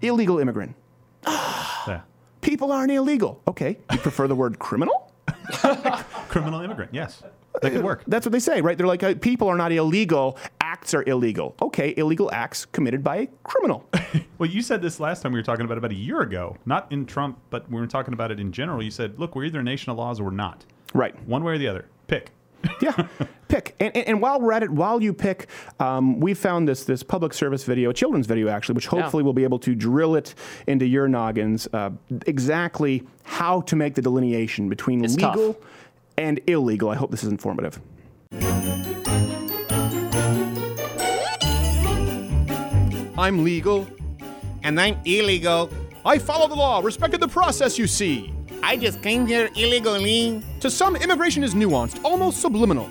illegal 0.00 0.38
immigrant." 0.38 0.74
Yeah. 1.86 2.02
People 2.42 2.72
aren't 2.72 2.92
illegal. 2.92 3.40
Okay, 3.48 3.78
you 3.90 3.98
prefer 3.98 4.28
the 4.28 4.34
word 4.34 4.58
criminal? 4.58 5.10
Criminal 6.28 6.60
immigrant, 6.60 6.92
yes. 6.92 7.22
That 7.62 7.72
could 7.72 7.82
work. 7.84 8.04
That's 8.06 8.24
what 8.24 8.32
they 8.32 8.38
say, 8.38 8.60
right? 8.60 8.78
They're 8.78 8.86
like, 8.86 9.02
uh, 9.02 9.14
people 9.16 9.48
are 9.48 9.56
not 9.56 9.72
illegal, 9.72 10.38
acts 10.60 10.94
are 10.94 11.02
illegal. 11.06 11.56
Okay, 11.60 11.94
illegal 11.96 12.30
acts 12.32 12.64
committed 12.66 13.02
by 13.02 13.16
a 13.16 13.26
criminal. 13.44 13.88
Well, 14.38 14.48
you 14.48 14.62
said 14.62 14.80
this 14.80 14.98
last 15.00 15.20
time 15.22 15.32
we 15.32 15.38
were 15.38 15.42
talking 15.42 15.66
about 15.66 15.74
it 15.74 15.78
about 15.78 15.90
a 15.90 15.94
year 15.96 16.22
ago, 16.22 16.56
not 16.64 16.90
in 16.90 17.04
Trump, 17.04 17.38
but 17.50 17.70
we 17.70 17.78
were 17.78 17.86
talking 17.86 18.14
about 18.14 18.30
it 18.30 18.40
in 18.40 18.52
general. 18.52 18.82
You 18.82 18.90
said, 18.90 19.18
look, 19.18 19.34
we're 19.36 19.44
either 19.44 19.60
a 19.60 19.62
nation 19.62 19.90
of 19.90 19.98
laws 19.98 20.18
or 20.18 20.24
we're 20.24 20.30
not. 20.30 20.64
right. 20.94 21.14
One 21.28 21.44
way 21.44 21.52
or 21.52 21.58
the 21.58 21.68
other. 21.68 21.84
Pick. 22.06 22.30
Yeah, 22.80 23.08
pick. 23.48 23.74
And, 23.80 23.94
and, 23.94 24.08
and 24.08 24.22
while 24.22 24.40
we're 24.40 24.52
at 24.52 24.62
it, 24.62 24.70
while 24.70 25.02
you 25.02 25.12
pick, 25.12 25.48
um, 25.78 26.20
we 26.20 26.32
found 26.32 26.66
this 26.66 26.84
this 26.84 27.02
public 27.02 27.34
service 27.34 27.64
video, 27.64 27.90
a 27.90 27.94
children's 27.94 28.26
video 28.26 28.48
actually, 28.48 28.74
which 28.76 28.86
hopefully 28.86 29.22
we'll 29.22 29.34
be 29.34 29.44
able 29.44 29.58
to 29.60 29.74
drill 29.74 30.14
it 30.16 30.34
into 30.66 30.86
your 30.86 31.06
noggins 31.08 31.68
uh, 31.74 31.90
exactly 32.26 33.02
how 33.22 33.60
to 33.62 33.76
make 33.76 33.94
the 33.94 34.02
delineation 34.02 34.68
between 34.70 35.04
It's 35.04 35.16
tough. 35.16 35.36
Legal 36.18 36.28
and 36.28 36.40
illegal. 36.46 36.90
I 36.90 36.96
hope 36.96 37.10
this 37.10 37.24
is 37.24 37.30
informative. 37.30 37.80
I'm 43.18 43.44
legal. 43.44 43.86
And 44.62 44.80
I'm 44.80 44.98
illegal. 45.04 45.70
I 46.04 46.18
follow 46.18 46.48
the 46.48 46.54
law, 46.54 46.80
respected 46.80 47.20
the 47.20 47.28
process 47.28 47.78
you 47.78 47.86
see. 47.86 48.32
I 48.62 48.76
just 48.76 49.02
came 49.02 49.26
here 49.26 49.48
illegally. 49.56 50.42
To 50.60 50.70
some, 50.70 50.96
immigration 50.96 51.42
is 51.42 51.54
nuanced, 51.54 52.02
almost 52.04 52.40
subliminal. 52.40 52.88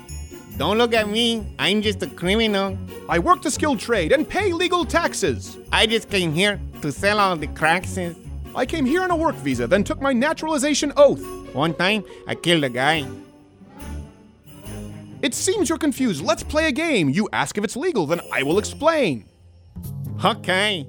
Don't 0.56 0.78
look 0.78 0.94
at 0.94 1.08
me. 1.08 1.46
I'm 1.58 1.80
just 1.80 2.02
a 2.02 2.06
criminal. 2.06 2.76
I 3.08 3.18
work 3.18 3.42
the 3.42 3.50
skilled 3.50 3.80
trade 3.80 4.12
and 4.12 4.28
pay 4.28 4.52
legal 4.52 4.84
taxes. 4.84 5.56
I 5.72 5.86
just 5.86 6.10
came 6.10 6.32
here 6.32 6.60
to 6.82 6.92
sell 6.92 7.18
all 7.18 7.36
the 7.36 7.46
cracks. 7.48 7.98
I 8.54 8.66
came 8.66 8.84
here 8.84 9.02
on 9.02 9.10
a 9.10 9.16
work 9.16 9.36
visa, 9.36 9.66
then 9.66 9.84
took 9.84 10.00
my 10.00 10.12
naturalization 10.12 10.92
oath. 10.96 11.22
One 11.54 11.74
time, 11.74 12.04
I 12.26 12.34
killed 12.34 12.64
a 12.64 12.68
guy. 12.68 13.06
It 15.22 15.34
seems 15.34 15.68
you're 15.68 15.78
confused. 15.78 16.24
Let's 16.24 16.42
play 16.42 16.68
a 16.68 16.72
game. 16.72 17.10
You 17.10 17.28
ask 17.32 17.58
if 17.58 17.64
it's 17.64 17.76
legal, 17.76 18.06
then 18.06 18.20
I 18.32 18.42
will 18.42 18.58
explain. 18.58 19.26
Okay. 20.24 20.86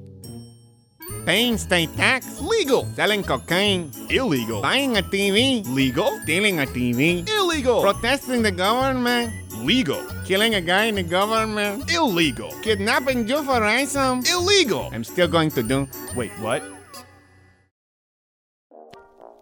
Paying 1.25 1.57
state 1.57 1.95
tax. 1.95 2.41
Legal. 2.41 2.85
Selling 2.95 3.23
cocaine. 3.23 3.91
Illegal. 4.09 4.61
Buying 4.61 4.97
a 4.97 5.01
TV. 5.01 5.65
Legal. 5.67 6.19
Stealing 6.23 6.59
a 6.59 6.65
TV. 6.65 7.27
Illegal. 7.29 7.81
Protesting 7.81 8.41
the 8.41 8.51
government. 8.51 9.33
Legal. 9.57 10.03
Killing 10.25 10.55
a 10.55 10.61
guy 10.61 10.85
in 10.85 10.95
the 10.95 11.03
government. 11.03 11.91
Illegal. 11.93 12.51
Kidnapping 12.63 13.27
you 13.27 13.43
for 13.43 13.61
ransom. 13.61 14.23
Illegal. 14.31 14.89
I'm 14.91 15.03
still 15.03 15.27
going 15.27 15.51
to 15.51 15.61
do. 15.61 15.87
Wait, 16.15 16.31
what? 16.39 16.63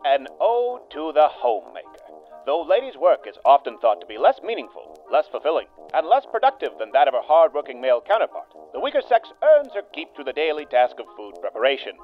An 0.06 0.28
ode 0.40 0.90
to 0.92 1.12
the 1.12 1.28
homemaker. 1.28 2.00
Though 2.46 2.62
ladies' 2.64 2.96
work 2.96 3.28
is 3.28 3.36
often 3.44 3.78
thought 3.78 4.00
to 4.00 4.08
be 4.08 4.18
less 4.18 4.40
meaningful, 4.42 4.98
less 5.12 5.28
fulfilling, 5.28 5.68
and 5.94 6.08
less 6.08 6.26
productive 6.26 6.72
than 6.80 6.92
that 6.94 7.10
of 7.10 7.14
her 7.14 7.22
hard-working 7.22 7.82
male 7.82 8.00
counterpart, 8.00 8.48
the 8.72 8.80
weaker 8.80 9.02
sex 9.02 9.30
earns 9.44 9.74
her 9.74 9.82
keep 9.94 10.16
through 10.16 10.24
the 10.24 10.34
daily 10.34 10.66
task 10.66 11.00
of 11.00 11.06
food 11.18 11.36
preparation. 11.42 11.98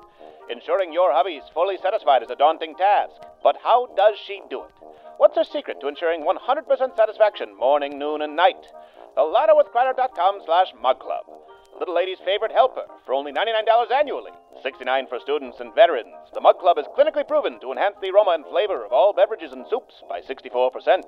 Ensuring 0.49 0.91
your 0.91 1.13
hubby 1.13 1.36
is 1.39 1.49
fully 1.53 1.77
satisfied 1.77 2.21
is 2.21 2.29
a 2.29 2.36
daunting 2.36 2.75
task, 2.75 3.15
but 3.41 3.55
how 3.63 3.88
does 3.95 4.15
she 4.27 4.41
do 4.49 4.63
it? 4.63 4.75
What's 5.17 5.38
her 5.38 5.45
secret 5.45 5.79
to 5.79 5.88
ensuring 5.88 6.21
100% 6.21 6.95
satisfaction 6.97 7.55
morning, 7.58 7.97
noon, 7.97 8.21
and 8.21 8.36
night? 8.36 8.67
The 9.15 9.21
louderwithcrowder.com 9.21 10.41
slash 10.45 10.73
mug 10.81 10.99
club. 10.99 11.25
Little 11.79 11.95
lady's 11.95 12.19
favorite 12.19 12.51
helper 12.51 12.86
for 13.05 13.13
only 13.13 13.31
$99 13.31 13.91
annually. 13.91 14.31
69 14.65 15.06
for 15.06 15.19
students 15.19 15.60
and 15.60 15.75
veterans. 15.75 16.15
The 16.34 16.41
Mug 16.41 16.58
Club 16.58 16.80
is 16.80 16.88
clinically 16.97 17.28
proven 17.28 17.60
to 17.60 17.71
enhance 17.71 17.97
the 18.01 18.10
aroma 18.10 18.32
and 18.32 18.43
flavor 18.45 18.84
of 18.84 18.91
all 18.91 19.13
beverages 19.13 19.51
and 19.51 19.63
soups 19.69 20.01
by 20.10 20.21
64%. 20.21 21.04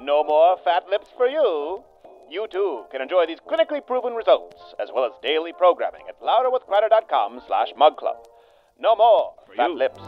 No 0.00 0.24
more 0.24 0.56
fat 0.64 0.82
lips 0.90 1.06
for 1.16 1.28
you. 1.28 1.84
You 2.28 2.48
too 2.50 2.86
can 2.90 3.00
enjoy 3.00 3.24
these 3.26 3.38
clinically 3.38 3.86
proven 3.86 4.14
results, 4.14 4.74
as 4.80 4.88
well 4.92 5.04
as 5.04 5.12
daily 5.22 5.52
programming 5.52 6.02
at 6.08 6.20
louderwithcrowder.com 6.20 7.40
slash 7.46 7.68
mug 7.76 7.96
club. 7.98 8.16
No 8.80 8.96
more 8.96 9.34
fat 9.56 9.70
lips. 9.70 10.00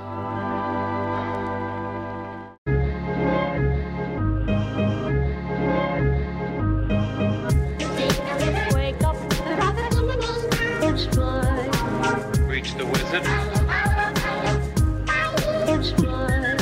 Reach 14.61 15.93
the 15.97 16.07
wizard. 16.07 16.61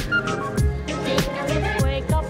It's 0.88 1.24
fun. 1.26 1.82
Wake 1.82 2.10
up, 2.12 2.24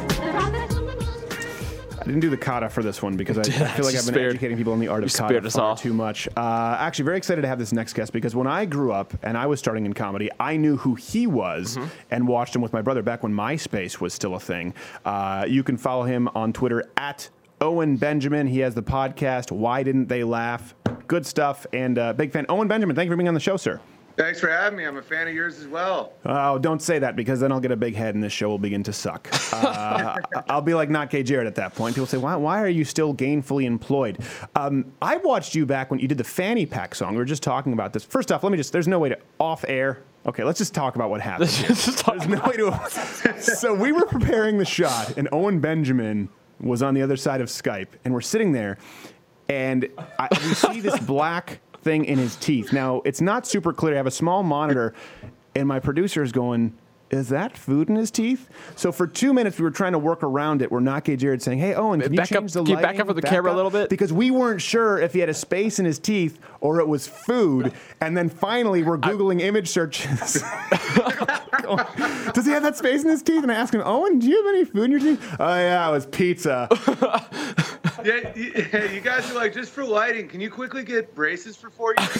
I 2.01 2.05
didn't 2.05 2.21
do 2.21 2.31
the 2.31 2.37
kata 2.39 2.69
for 2.71 2.83
this 2.83 3.03
one 3.03 3.17
because 3.17 3.37
I, 3.39 3.43
I 3.43 3.45
feel 3.45 3.61
like 3.85 3.95
I've 3.95 4.05
been 4.07 4.15
spared- 4.15 4.31
educating 4.31 4.57
people 4.57 4.73
on 4.73 4.81
the 4.81 4.89
art 4.89 5.03
you 5.03 5.07
of 5.07 5.13
spared 5.13 5.31
kata 5.35 5.47
us 5.47 5.55
far 5.57 5.65
all. 5.71 5.77
too 5.77 5.93
much. 5.93 6.27
Uh, 6.37 6.77
actually, 6.79 7.05
very 7.05 7.19
excited 7.19 7.43
to 7.43 7.49
have 7.49 7.59
this 7.59 7.73
next 7.73 7.93
guest 7.93 8.13
because 8.13 8.35
when 8.35 8.47
I 8.47 8.65
grew 8.65 8.93
up 8.93 9.13
and 9.23 9.37
I 9.37 9.47
was 9.47 9.59
starting 9.61 9.85
in 9.87 9.93
comedy, 9.93 10.31
I 10.41 10.57
knew 10.57 10.77
who 10.79 10.95
he 10.95 11.27
was 11.27 11.77
Mm-hmm. 11.77 11.89
and 12.11 12.27
watched 12.27 12.57
him 12.57 12.63
with 12.63 12.73
my 12.73 12.81
brother 12.83 13.03
back 13.03 13.23
when 13.23 13.33
MySpace 13.33 14.01
was 14.01 14.15
still 14.15 14.35
a 14.37 14.41
thing. 14.41 14.73
Uh, 15.05 15.45
you 15.47 15.63
can 15.63 15.77
follow 15.77 16.05
him 16.05 16.29
on 16.35 16.53
Twitter 16.53 16.85
at 16.97 17.29
Owen 17.61 17.97
Benjamin. 17.97 18.47
He 18.47 18.61
has 18.61 18.75
the 18.75 18.83
podcast 18.83 19.53
Why 19.53 19.83
Didn't 19.83 20.07
They 20.09 20.25
Laugh? 20.25 20.75
Good 21.09 21.27
stuff 21.27 21.67
and 21.73 21.99
uh, 21.99 22.13
big 22.15 22.33
fan. 22.33 22.47
Owen 22.49 22.69
Benjamin, 22.69 22.95
thank 22.97 23.07
you 23.07 23.13
for 23.13 23.17
being 23.17 23.29
on 23.29 23.35
the 23.35 23.41
show, 23.41 23.57
sir. 23.57 23.81
Thanks 24.19 24.41
for 24.41 24.49
having 24.49 24.77
me. 24.77 24.85
I'm 24.85 24.97
a 24.97 25.03
fan 25.03 25.29
of 25.29 25.35
yours 25.35 25.61
as 25.61 25.69
well. 25.69 26.13
Oh, 26.25 26.59
don't 26.59 26.83
say 26.83 26.99
that 26.99 27.15
because 27.15 27.39
then 27.39 27.53
I'll 27.53 27.61
get 27.61 27.71
a 27.71 27.77
big 27.77 27.95
head 27.95 28.17
and 28.17 28.25
this 28.25 28.33
show 28.33 28.49
will 28.49 28.59
begin 28.59 28.83
to 28.83 28.93
suck. 28.93 29.29
Uh, 29.53 30.17
I'll 30.49 30.61
be 30.61 30.75
like 30.75 30.91
not 30.91 31.09
K. 31.09 31.23
Jarrett 31.23 31.47
at 31.47 31.55
that 31.55 31.77
point. 31.77 31.95
People 31.95 32.09
say, 32.09 32.19
why, 32.19 32.35
why 32.35 32.61
are 32.61 32.69
you 32.69 32.85
still 32.85 33.15
gainfully 33.15 33.65
employed? 33.65 34.19
Um, 34.57 34.93
I 35.01 35.19
watched 35.19 35.55
you 35.55 35.67
back 35.67 35.93
when 35.93 36.01
you 36.01 36.09
did 36.09 36.19
the 36.19 36.25
fanny 36.25 36.67
pack 36.67 36.97
song. 36.97 37.13
We 37.13 37.19
were 37.19 37.25
just 37.25 37.45
talking 37.45 37.73
about 37.73 37.93
this. 37.93 38.05
First 38.05 38.33
off, 38.33 38.43
let 38.43 38.51
me 38.51 38.59
just, 38.59 38.73
there's 38.73 38.89
no 38.89 38.99
way 38.99 39.11
to 39.11 39.19
off 39.39 39.65
air. 39.69 40.03
Okay, 40.27 40.43
let's 40.43 40.59
just 40.59 40.75
talk 40.75 40.97
about 40.97 41.11
what 41.11 41.21
happened. 41.21 41.51
Just 41.51 41.99
talk 41.99 42.19
There's 42.19 42.29
no 42.29 42.43
way 42.45 42.57
to. 42.57 43.41
so 43.41 43.73
we 43.73 43.93
were 43.93 44.05
preparing 44.05 44.59
the 44.59 44.65
shot, 44.65 45.17
and 45.17 45.29
Owen 45.31 45.61
Benjamin 45.61 46.29
was 46.61 46.83
on 46.83 46.95
the 46.95 47.03
other 47.03 47.17
side 47.17 47.41
of 47.41 47.49
Skype, 47.49 47.89
and 48.05 48.13
we're 48.13 48.21
sitting 48.21 48.51
there, 48.51 48.79
and 49.49 49.89
I, 50.19 50.29
we 50.33 50.55
see 50.55 50.81
this 50.81 50.99
black 50.99 51.61
thing 51.89 52.05
in 52.05 52.19
his 52.19 52.37
teeth. 52.37 52.71
Now 52.73 53.01
it's 53.07 53.21
not 53.23 53.47
super 53.47 53.73
clear. 53.73 53.95
I 53.95 53.97
have 53.97 54.07
a 54.07 54.11
small 54.11 54.43
monitor, 54.43 54.93
and 55.57 55.67
my 55.67 55.81
producer 55.81 56.23
is 56.23 56.33
going. 56.33 56.75
Is 57.11 57.31
that 57.31 57.57
food 57.57 57.89
in 57.89 57.97
his 57.97 58.11
teeth? 58.11 58.51
So 58.77 58.93
for 58.93 59.07
two 59.07 59.33
minutes 59.33 59.57
we 59.59 59.63
were 59.65 59.71
trying 59.71 59.93
to 59.93 59.99
work 59.99 60.23
around 60.23 60.61
it. 60.61 60.71
Where 60.71 60.83
Nake 60.83 61.17
Jared 61.17 61.41
saying, 61.41 61.59
"Hey 61.59 61.73
Owen, 61.75 62.03
can 62.03 62.13
you 62.13 62.19
Back 62.19 62.33
up- 62.33 62.47
the 62.47 62.63
you 62.65 62.77
back 62.77 63.01
up 63.01 63.07
with 63.07 63.17
the 63.17 63.23
camera 63.23 63.51
a 63.51 63.57
little 63.57 63.71
bit? 63.71 63.89
because 63.89 64.13
we 64.13 64.31
weren't 64.31 64.61
sure 64.61 64.99
if 64.99 65.15
he 65.15 65.21
had 65.21 65.31
a 65.31 65.35
space 65.35 65.79
in 65.79 65.87
his 65.87 65.99
teeth 65.99 66.39
or 66.61 66.81
it 66.81 66.87
was 66.87 67.09
food. 67.09 67.73
And 68.03 68.15
then 68.15 68.29
finally, 68.29 68.83
we're 68.83 68.99
googling 68.99 69.41
image 69.41 69.69
searches. 69.69 70.43
Does 72.35 72.45
he 72.45 72.53
have 72.53 72.63
that 72.63 72.77
space 72.77 73.05
in 73.05 73.09
his 73.09 73.23
teeth? 73.23 73.43
And 73.43 73.51
I 73.51 73.55
ask 73.55 73.73
him, 73.73 73.81
Owen, 73.87 74.19
do 74.19 74.27
you 74.27 74.37
have 74.45 74.55
any 74.55 74.65
food 74.67 74.85
in 74.85 74.91
your 74.91 75.01
teeth? 75.01 75.37
Oh 75.41 75.55
yeah, 75.55 75.89
it 75.89 75.93
was 75.93 76.05
pizza. 76.05 76.69
Yeah, 78.05 78.33
you, 78.35 78.53
you 78.95 79.01
guys 79.01 79.31
are 79.31 79.35
like, 79.35 79.53
just 79.53 79.73
for 79.73 79.85
lighting, 79.85 80.29
can 80.29 80.41
you 80.41 80.51
quickly 80.51 80.85
get 80.85 81.15
braces 81.15 81.57
for 81.57 81.71
four 81.71 81.95
years? 81.99 82.09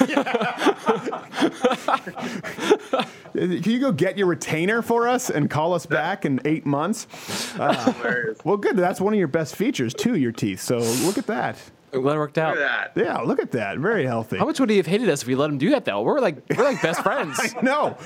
Can 3.35 3.63
you 3.63 3.79
go 3.79 3.93
get 3.93 4.19
your 4.19 4.27
retainer 4.27 4.83
for 4.83 5.07
us 5.07 5.31
and 5.31 5.49
call 5.49 5.73
us 5.73 5.87
back 5.87 6.25
in 6.25 6.41
eight 6.45 6.67
months? 6.67 7.07
Uh, 7.59 8.35
well, 8.45 8.57
good. 8.57 8.77
That's 8.77 9.01
one 9.01 9.13
of 9.13 9.19
your 9.19 9.29
best 9.29 9.57
features 9.57 9.93
too, 9.93 10.17
your 10.17 10.33
teeth. 10.33 10.61
So 10.61 10.79
look 10.79 11.19
at 11.19 11.27
that. 11.27 11.57
I'm 11.93 12.03
glad 12.03 12.15
it 12.15 12.19
worked 12.19 12.39
out. 12.39 12.57
Look 12.57 12.65
at 12.65 12.95
that. 12.95 13.05
Yeah, 13.05 13.19
look 13.19 13.41
at 13.41 13.51
that. 13.53 13.79
Very 13.79 14.07
healthy. 14.07 14.39
How 14.39 14.45
much 14.45 14.61
would 14.61 14.71
he 14.71 14.77
have 14.77 14.87
hated 14.87 15.09
us 15.09 15.23
if 15.23 15.29
we 15.29 15.35
let 15.35 15.51
him 15.51 15.59
do 15.59 15.71
that 15.71 15.85
though? 15.85 16.03
We're 16.03 16.21
like 16.21 16.37
we're 16.57 16.65
like 16.65 16.81
best 16.81 17.01
friends. 17.03 17.55
No, 17.63 17.97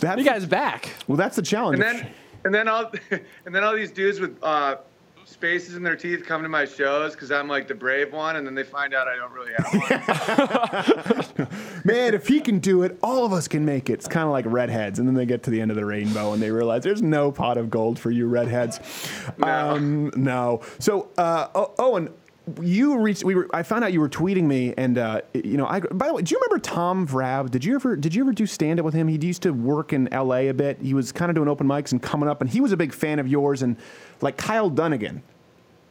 that's 0.00 0.18
You 0.18 0.24
guys 0.24 0.46
back. 0.46 0.90
Well, 1.06 1.16
that's 1.16 1.36
the 1.36 1.42
challenge. 1.42 1.80
And 1.80 1.98
then, 2.00 2.10
and 2.44 2.54
then 2.54 2.68
all 2.68 2.90
and 3.44 3.54
then 3.54 3.62
all 3.62 3.74
these 3.74 3.90
dudes 3.90 4.20
with 4.20 4.38
uh, 4.42 4.76
spaces 5.24 5.74
in 5.74 5.82
their 5.82 5.96
teeth 5.96 6.24
come 6.24 6.42
to 6.42 6.48
my 6.48 6.64
shows 6.64 7.12
because 7.12 7.30
I'm 7.30 7.48
like 7.48 7.68
the 7.68 7.74
brave 7.74 8.12
one, 8.12 8.36
and 8.36 8.46
then 8.46 8.54
they 8.54 8.62
find 8.62 8.94
out 8.94 9.08
I 9.08 9.16
don't 9.16 9.32
really 9.32 9.52
have 9.56 11.38
one. 11.38 11.48
Man, 11.84 12.14
if 12.14 12.28
he 12.28 12.40
can 12.40 12.58
do 12.58 12.82
it, 12.82 12.98
all 13.02 13.24
of 13.24 13.32
us 13.32 13.48
can 13.48 13.64
make 13.64 13.90
it. 13.90 13.94
It's 13.94 14.08
kind 14.08 14.24
of 14.24 14.30
like 14.32 14.44
redheads, 14.46 14.98
and 14.98 15.08
then 15.08 15.14
they 15.14 15.26
get 15.26 15.42
to 15.44 15.50
the 15.50 15.60
end 15.60 15.70
of 15.70 15.76
the 15.76 15.84
rainbow 15.84 16.32
and 16.32 16.42
they 16.42 16.50
realize 16.50 16.82
there's 16.82 17.02
no 17.02 17.32
pot 17.32 17.58
of 17.58 17.70
gold 17.70 17.98
for 17.98 18.10
you 18.10 18.26
redheads. 18.26 18.80
No. 19.38 19.48
Um, 19.48 20.10
no. 20.16 20.62
So, 20.78 21.10
uh, 21.18 21.48
oh, 21.54 21.74
Owen, 21.78 22.10
you 22.60 22.98
reached. 22.98 23.24
We 23.24 23.34
were. 23.34 23.48
I 23.52 23.62
found 23.62 23.84
out 23.84 23.92
you 23.92 24.00
were 24.00 24.08
tweeting 24.08 24.44
me, 24.44 24.74
and 24.76 24.98
uh, 24.98 25.22
you 25.32 25.56
know. 25.56 25.66
I. 25.66 25.80
By 25.80 26.08
the 26.08 26.14
way, 26.14 26.22
do 26.22 26.34
you 26.34 26.40
remember 26.40 26.62
Tom 26.62 27.06
Vrab? 27.06 27.50
Did 27.50 27.64
you 27.64 27.74
ever? 27.74 27.96
Did 27.96 28.14
you 28.14 28.22
ever 28.22 28.32
do 28.32 28.46
stand 28.46 28.78
up 28.78 28.84
with 28.84 28.94
him? 28.94 29.08
He 29.08 29.16
used 29.16 29.42
to 29.42 29.52
work 29.52 29.92
in 29.92 30.12
L.A. 30.12 30.48
a 30.48 30.54
bit. 30.54 30.78
He 30.80 30.92
was 30.92 31.10
kind 31.12 31.30
of 31.30 31.34
doing 31.36 31.48
open 31.48 31.66
mics 31.66 31.92
and 31.92 32.02
coming 32.02 32.28
up, 32.28 32.40
and 32.40 32.50
he 32.50 32.60
was 32.60 32.72
a 32.72 32.76
big 32.76 32.92
fan 32.92 33.18
of 33.18 33.26
yours 33.26 33.62
and 33.62 33.76
like 34.20 34.36
Kyle 34.36 34.68
Dunnigan. 34.68 35.22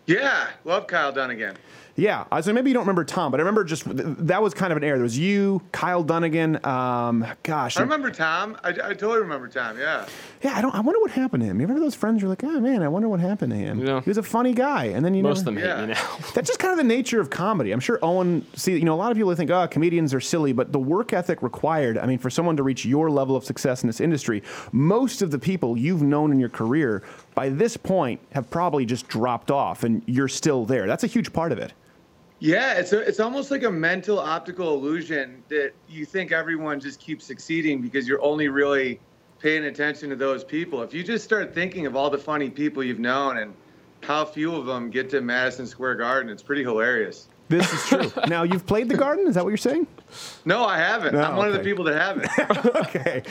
yeah, 0.05 0.49
love 0.63 0.85
Kyle 0.87 1.11
Dunnigan. 1.11 1.57
Yeah, 1.95 2.25
I 2.31 2.41
so 2.41 2.53
maybe 2.53 2.71
you 2.71 2.73
don't 2.73 2.83
remember 2.83 3.03
Tom, 3.03 3.29
but 3.29 3.39
I 3.39 3.43
remember 3.43 3.63
just 3.63 3.83
that 4.25 4.41
was 4.41 4.55
kind 4.55 4.71
of 4.71 4.77
an 4.77 4.83
era. 4.83 4.97
There 4.97 5.03
was 5.03 5.17
you, 5.17 5.61
Kyle 5.71 6.01
Dunnigan. 6.01 6.65
Um, 6.65 7.23
gosh, 7.43 7.77
I 7.77 7.81
remember 7.81 8.09
Tom. 8.09 8.57
I, 8.63 8.69
I 8.69 8.73
totally 8.73 9.19
remember 9.19 9.47
Tom. 9.47 9.77
Yeah. 9.77 10.07
Yeah, 10.41 10.57
I 10.57 10.61
don't. 10.61 10.73
I 10.73 10.79
wonder 10.79 10.99
what 10.99 11.11
happened 11.11 11.41
to 11.43 11.47
him. 11.47 11.61
You 11.61 11.67
ever 11.69 11.79
those 11.79 11.93
friends? 11.93 12.19
You're 12.21 12.29
like, 12.29 12.43
oh 12.43 12.59
man, 12.59 12.81
I 12.81 12.87
wonder 12.87 13.07
what 13.07 13.19
happened 13.19 13.51
to 13.51 13.57
him. 13.57 13.85
Yeah. 13.85 14.01
He 14.01 14.09
was 14.09 14.17
a 14.17 14.23
funny 14.23 14.53
guy, 14.53 14.85
and 14.85 15.05
then 15.05 15.13
you 15.13 15.21
Most 15.21 15.45
never, 15.45 15.57
of 15.57 15.63
them 15.63 15.77
hate 15.77 15.87
me 15.89 15.93
now. 15.93 16.17
That's 16.33 16.47
just 16.47 16.59
kind 16.59 16.71
of 16.71 16.77
the 16.77 16.83
nature 16.83 17.21
of 17.21 17.29
comedy. 17.29 17.71
I'm 17.71 17.79
sure 17.79 17.99
Owen. 18.01 18.43
See, 18.55 18.73
you 18.73 18.85
know, 18.85 18.95
a 18.95 18.97
lot 18.97 19.11
of 19.11 19.17
people 19.17 19.33
think, 19.35 19.51
oh, 19.51 19.67
comedians 19.67 20.15
are 20.15 20.21
silly, 20.21 20.51
but 20.51 20.71
the 20.71 20.79
work 20.79 21.13
ethic 21.13 21.43
required. 21.43 21.99
I 21.99 22.07
mean, 22.07 22.17
for 22.17 22.31
someone 22.31 22.57
to 22.57 22.63
reach 22.63 22.85
your 22.85 23.11
level 23.11 23.35
of 23.35 23.45
success 23.45 23.83
in 23.83 23.87
this 23.87 24.01
industry, 24.01 24.41
most 24.71 25.21
of 25.21 25.29
the 25.29 25.39
people 25.39 25.77
you've 25.77 26.01
known 26.01 26.31
in 26.31 26.39
your 26.39 26.49
career 26.49 27.03
by 27.35 27.49
this 27.49 27.77
point 27.77 28.19
have 28.31 28.49
probably 28.49 28.83
just 28.83 29.07
dropped 29.07 29.51
off, 29.51 29.83
and 29.83 30.01
you're 30.07 30.27
still 30.27 30.65
there. 30.65 30.87
That's 30.87 31.03
a 31.03 31.07
huge 31.07 31.31
part 31.31 31.51
of 31.51 31.59
it. 31.59 31.71
Yeah, 32.43 32.73
it's 32.73 32.91
a, 32.91 32.99
it's 32.99 33.21
almost 33.21 33.51
like 33.51 33.63
a 33.63 33.71
mental 33.71 34.19
optical 34.19 34.73
illusion 34.73 35.41
that 35.47 35.71
you 35.87 36.03
think 36.05 36.33
everyone 36.33 36.81
just 36.81 36.99
keeps 36.99 37.23
succeeding 37.23 37.81
because 37.81 38.05
you're 38.05 38.21
only 38.21 38.49
really 38.49 38.99
paying 39.39 39.63
attention 39.63 40.09
to 40.09 40.17
those 40.17 40.43
people. 40.43 40.81
If 40.81 40.93
you 40.93 41.05
just 41.05 41.23
start 41.23 41.55
thinking 41.55 41.85
of 41.85 41.95
all 41.95 42.09
the 42.09 42.17
funny 42.17 42.49
people 42.49 42.83
you've 42.83 42.99
known 42.99 43.37
and 43.37 43.53
how 44.01 44.25
few 44.25 44.53
of 44.53 44.65
them 44.65 44.89
get 44.89 45.09
to 45.11 45.21
Madison 45.21 45.65
Square 45.65 45.95
Garden, 45.95 46.29
it's 46.29 46.43
pretty 46.43 46.63
hilarious. 46.63 47.29
This 47.47 47.71
is 47.71 47.85
true. 47.85 48.11
now 48.27 48.43
you've 48.43 48.65
played 48.65 48.89
the 48.89 48.97
Garden. 48.97 49.25
Is 49.25 49.35
that 49.35 49.45
what 49.45 49.51
you're 49.51 49.57
saying? 49.57 49.87
No, 50.43 50.65
I 50.65 50.77
haven't. 50.77 51.13
No, 51.13 51.21
I'm 51.21 51.37
one 51.37 51.47
of 51.47 51.53
the 51.53 51.59
people 51.61 51.85
that 51.85 51.95
haven't. 51.95 52.75
okay. 52.75 53.23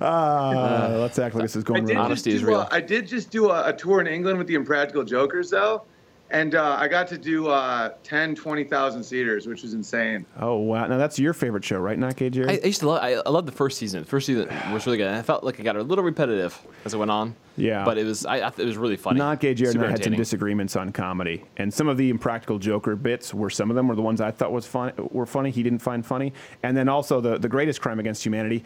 Uh, 0.00 0.96
let's 1.00 1.18
act 1.18 1.34
like 1.34 1.42
this 1.42 1.54
is 1.54 1.64
going 1.64 1.84
did 1.84 1.98
wrong. 1.98 2.08
just 2.08 2.24
do 2.24 2.54
a- 2.54 2.68
I 2.70 2.80
did 2.80 3.06
just 3.06 3.30
do 3.30 3.50
a, 3.50 3.68
a 3.68 3.72
tour 3.74 4.00
in 4.00 4.06
England 4.06 4.38
with 4.38 4.46
the 4.46 4.54
Impractical 4.54 5.04
Jokers, 5.04 5.50
though. 5.50 5.84
And 6.30 6.54
uh, 6.54 6.76
I 6.78 6.88
got 6.88 7.08
to 7.08 7.18
do 7.18 7.48
uh, 7.48 7.94
10, 8.02 8.34
20,000 8.34 9.02
seaters, 9.02 9.46
which 9.46 9.62
was 9.62 9.72
insane. 9.72 10.26
Oh 10.38 10.56
wow! 10.56 10.86
Now 10.86 10.98
that's 10.98 11.18
your 11.18 11.32
favorite 11.32 11.64
show, 11.64 11.78
right? 11.78 11.98
Not 11.98 12.16
Gay 12.16 12.28
Jerry. 12.28 12.50
I, 12.50 12.60
I 12.62 12.66
used 12.66 12.80
to 12.80 12.88
love. 12.88 13.02
I, 13.02 13.14
I 13.14 13.30
loved 13.30 13.48
the 13.48 13.52
first 13.52 13.78
season. 13.78 14.00
The 14.00 14.08
first 14.08 14.26
season 14.26 14.46
was 14.70 14.84
really 14.84 14.98
good. 14.98 15.08
I 15.08 15.22
felt 15.22 15.42
like 15.42 15.58
it 15.58 15.62
got 15.62 15.76
a 15.76 15.82
little 15.82 16.04
repetitive 16.04 16.58
as 16.84 16.92
it 16.92 16.98
went 16.98 17.10
on. 17.10 17.34
Yeah. 17.56 17.84
but 17.84 17.96
it 17.98 18.04
was. 18.04 18.26
I, 18.26 18.40
I 18.40 18.48
it 18.48 18.58
was 18.58 18.76
really 18.76 18.96
funny. 18.96 19.18
Not 19.18 19.40
Gay 19.40 19.54
Jared 19.54 19.76
and 19.76 19.84
I 19.84 19.90
had 19.90 20.04
some 20.04 20.14
disagreements 20.14 20.76
on 20.76 20.92
comedy, 20.92 21.44
and 21.56 21.72
some 21.72 21.88
of 21.88 21.96
the 21.96 22.10
Impractical 22.10 22.58
Joker 22.58 22.94
bits 22.94 23.32
were 23.32 23.48
some 23.50 23.70
of 23.70 23.76
them 23.76 23.88
were 23.88 23.96
the 23.96 24.02
ones 24.02 24.20
I 24.20 24.30
thought 24.30 24.52
was 24.52 24.66
fun 24.66 24.92
were 25.10 25.26
funny. 25.26 25.50
He 25.50 25.62
didn't 25.62 25.80
find 25.80 26.04
funny, 26.04 26.34
and 26.62 26.76
then 26.76 26.90
also 26.90 27.22
the 27.22 27.38
the 27.38 27.48
greatest 27.48 27.80
crime 27.80 27.98
against 28.00 28.24
humanity. 28.24 28.64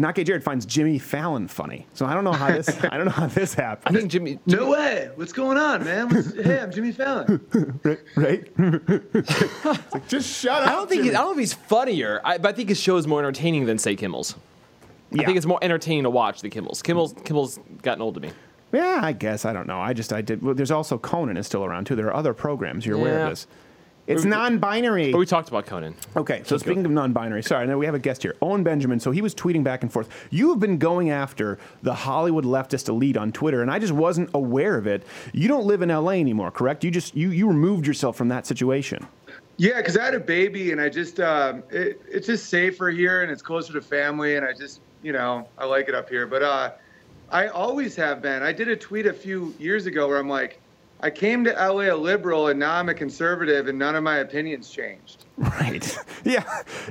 Not 0.00 0.14
Gay 0.14 0.24
Jared 0.24 0.42
finds 0.42 0.64
Jimmy 0.64 0.98
Fallon 0.98 1.46
funny, 1.46 1.86
so 1.92 2.06
I 2.06 2.14
don't 2.14 2.24
know 2.24 2.32
how 2.32 2.50
this 2.50 2.68
I 2.90 2.96
don't 2.96 3.04
know 3.04 3.12
how 3.12 3.26
this 3.26 3.52
happened. 3.52 3.94
I 3.94 4.00
think 4.00 4.10
Jimmy. 4.10 4.38
No 4.46 4.70
way. 4.70 5.10
What's 5.14 5.32
going 5.32 5.58
on, 5.58 5.84
man? 5.84 6.08
What's, 6.08 6.34
hey, 6.34 6.58
I'm 6.58 6.72
Jimmy 6.72 6.92
Fallon. 6.92 7.40
right? 8.16 8.50
It's 8.56 9.64
like, 9.64 10.08
just 10.08 10.40
shut 10.40 10.62
up. 10.62 10.68
I 10.68 10.72
don't 10.72 10.88
think. 10.88 11.02
He, 11.02 11.08
Jimmy. 11.08 11.16
I 11.16 11.20
don't 11.20 11.28
know 11.28 11.32
if 11.32 11.38
he's 11.38 11.52
funnier, 11.52 12.22
I, 12.24 12.38
but 12.38 12.48
I 12.48 12.52
think 12.52 12.70
his 12.70 12.80
show 12.80 12.96
is 12.96 13.06
more 13.06 13.18
entertaining 13.18 13.66
than 13.66 13.78
say 13.78 13.94
Kimmel's. 13.94 14.36
I 15.12 15.24
think 15.24 15.36
it's 15.36 15.46
more 15.46 15.58
entertaining 15.60 16.04
to 16.04 16.10
watch 16.10 16.40
than 16.40 16.50
Kimmel's. 16.50 16.80
Kimmel's 16.80 17.12
Kimmel's 17.24 17.58
gotten 17.82 18.00
old 18.00 18.14
to 18.14 18.20
me. 18.20 18.30
Yeah, 18.72 19.00
I 19.02 19.12
guess 19.12 19.44
I 19.44 19.52
don't 19.52 19.66
know. 19.66 19.80
I 19.80 19.92
just 19.92 20.14
I 20.14 20.22
did. 20.22 20.40
Well, 20.40 20.54
there's 20.54 20.70
also 20.70 20.96
Conan 20.96 21.36
is 21.36 21.46
still 21.46 21.64
around 21.64 21.86
too. 21.86 21.94
There 21.96 22.06
are 22.06 22.14
other 22.14 22.32
programs. 22.32 22.86
You're 22.86 22.96
aware 22.96 23.24
of 23.24 23.30
this. 23.30 23.46
It's 24.10 24.24
non-binary. 24.24 25.12
But 25.12 25.18
we 25.18 25.26
talked 25.26 25.48
about 25.48 25.66
Conan. 25.66 25.94
Okay, 26.16 26.42
so 26.44 26.56
speaking 26.58 26.84
of 26.84 26.90
non-binary, 26.90 27.42
sorry, 27.42 27.66
now 27.66 27.78
we 27.78 27.86
have 27.86 27.94
a 27.94 27.98
guest 27.98 28.22
here, 28.22 28.36
Owen 28.42 28.62
Benjamin. 28.62 28.98
So 28.98 29.10
he 29.10 29.22
was 29.22 29.34
tweeting 29.34 29.62
back 29.62 29.82
and 29.82 29.92
forth. 29.92 30.08
You 30.30 30.50
have 30.50 30.60
been 30.60 30.78
going 30.78 31.10
after 31.10 31.58
the 31.82 31.94
Hollywood 31.94 32.44
leftist 32.44 32.88
elite 32.88 33.16
on 33.16 33.32
Twitter, 33.32 33.62
and 33.62 33.70
I 33.70 33.78
just 33.78 33.92
wasn't 33.92 34.30
aware 34.34 34.76
of 34.76 34.86
it. 34.86 35.06
You 35.32 35.48
don't 35.48 35.64
live 35.64 35.82
in 35.82 35.88
LA 35.88 36.12
anymore, 36.12 36.50
correct? 36.50 36.82
You 36.84 36.90
just 36.90 37.14
you 37.14 37.30
you 37.30 37.46
removed 37.46 37.86
yourself 37.86 38.16
from 38.16 38.28
that 38.28 38.46
situation. 38.46 39.06
Yeah, 39.56 39.76
because 39.76 39.96
I 39.96 40.04
had 40.04 40.14
a 40.14 40.20
baby, 40.20 40.72
and 40.72 40.80
I 40.80 40.88
just 40.88 41.20
um, 41.20 41.62
it, 41.70 42.00
it's 42.08 42.26
just 42.26 42.46
safer 42.46 42.90
here, 42.90 43.22
and 43.22 43.30
it's 43.30 43.42
closer 43.42 43.72
to 43.74 43.80
family, 43.80 44.36
and 44.36 44.44
I 44.44 44.52
just 44.52 44.80
you 45.02 45.12
know 45.12 45.46
I 45.58 45.66
like 45.66 45.88
it 45.88 45.94
up 45.94 46.08
here. 46.08 46.26
But 46.26 46.42
uh, 46.42 46.72
I 47.30 47.48
always 47.48 47.94
have 47.96 48.22
been. 48.22 48.42
I 48.42 48.52
did 48.52 48.68
a 48.68 48.76
tweet 48.76 49.06
a 49.06 49.12
few 49.12 49.54
years 49.58 49.86
ago 49.86 50.08
where 50.08 50.18
I'm 50.18 50.28
like, 50.28 50.59
I 51.02 51.10
came 51.10 51.44
to 51.44 51.50
LA 51.52 51.92
a 51.92 51.96
liberal, 51.96 52.48
and 52.48 52.60
now 52.60 52.74
I'm 52.74 52.88
a 52.88 52.94
conservative, 52.94 53.68
and 53.68 53.78
none 53.78 53.94
of 53.96 54.02
my 54.02 54.18
opinions 54.18 54.70
changed. 54.70 55.24
Right. 55.38 55.98
yeah. 56.24 56.44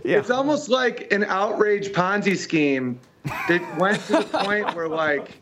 Yeah. 0.04 0.18
It's 0.18 0.32
almost 0.32 0.70
like 0.70 1.12
an 1.14 1.24
outrage 1.26 1.90
Ponzi 1.90 2.36
scheme 2.36 3.00
that 3.48 3.78
went 3.78 4.02
to 4.08 4.14
the 4.14 4.22
point 4.44 4.76
where 4.76 4.88
like 4.88 5.40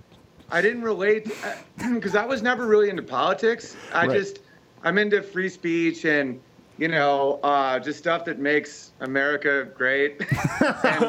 I 0.51 0.62
didn't 0.62 0.82
relate 0.84 1.32
because 1.93 2.15
I 2.15 2.25
was 2.25 2.41
never 2.41 2.67
really 2.67 2.89
into 2.89 3.03
politics. 3.03 3.75
I 3.93 4.06
Right. 4.08 4.17
just 4.19 4.39
I'm 4.84 4.97
into 4.97 5.21
free 5.21 5.49
speech 5.49 6.03
and 6.06 6.39
you 6.77 6.89
know 6.89 7.39
uh, 7.43 7.80
just 7.80 7.99
stuff 7.99 8.25
that 8.25 8.38
makes 8.39 8.91
America 8.99 9.67
great 9.75 10.19
and, 10.84 11.01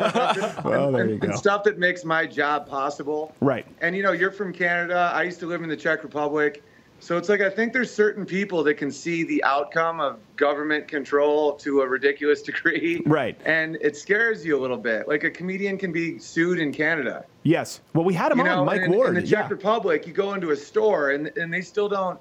Well, 0.64 0.92
there 0.92 1.04
and- 1.04 1.20
go. 1.20 1.32
stuff 1.34 1.64
that 1.64 1.78
makes 1.78 2.04
my 2.04 2.24
job 2.24 2.68
possible. 2.68 3.34
Right. 3.40 3.66
And 3.80 3.96
you 3.96 4.04
know, 4.04 4.12
you're 4.12 4.30
from 4.30 4.52
Canada. 4.52 5.10
I 5.12 5.24
used 5.24 5.40
to 5.40 5.46
live 5.46 5.62
in 5.62 5.68
the 5.68 5.76
Czech 5.76 6.04
Republic. 6.04 6.62
So 7.00 7.16
it's 7.16 7.28
like 7.28 7.40
I 7.40 7.48
think 7.48 7.72
there's 7.72 7.92
certain 7.92 8.26
people 8.26 8.62
that 8.64 8.74
can 8.74 8.90
see 8.90 9.22
the 9.22 9.42
outcome 9.44 10.00
of 10.00 10.18
government 10.36 10.88
control 10.88 11.52
to 11.54 11.80
a 11.82 11.86
ridiculous 11.88 12.42
degree. 12.50 13.02
Right. 13.06 13.40
And 13.44 13.76
it 13.80 13.96
scares 13.96 14.44
you 14.44 14.58
a 14.58 14.60
little 14.60 14.76
bit. 14.76 15.06
Like 15.08 15.24
a 15.24 15.30
comedian 15.30 15.78
can 15.78 15.92
be 15.92 16.18
sued 16.18 16.58
in 16.58 16.72
Canada. 16.72 17.24
Yes. 17.44 17.80
Well, 17.94 18.04
we 18.04 18.14
had 18.14 18.32
him 18.32 18.38
You 18.38 18.44
on, 18.46 18.48
know, 18.50 18.64
Mike 18.64 18.82
in, 18.82 18.92
Ward. 18.92 19.08
in 19.10 19.14
the 19.14 19.22
Czech 19.22 19.44
yeah. 19.44 19.48
Republic, 19.48 20.06
you 20.06 20.12
go 20.12 20.34
into 20.34 20.50
a 20.50 20.56
store 20.56 21.10
and 21.10 21.28
and 21.36 21.52
they 21.52 21.60
still 21.62 21.88
don't 21.88 22.18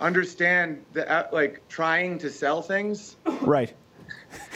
understand 0.00 0.82
the 0.92 1.08
uh, 1.10 1.28
like 1.32 1.60
trying 1.68 2.18
to 2.18 2.30
sell 2.30 2.62
things. 2.62 3.16
Right. 3.42 3.74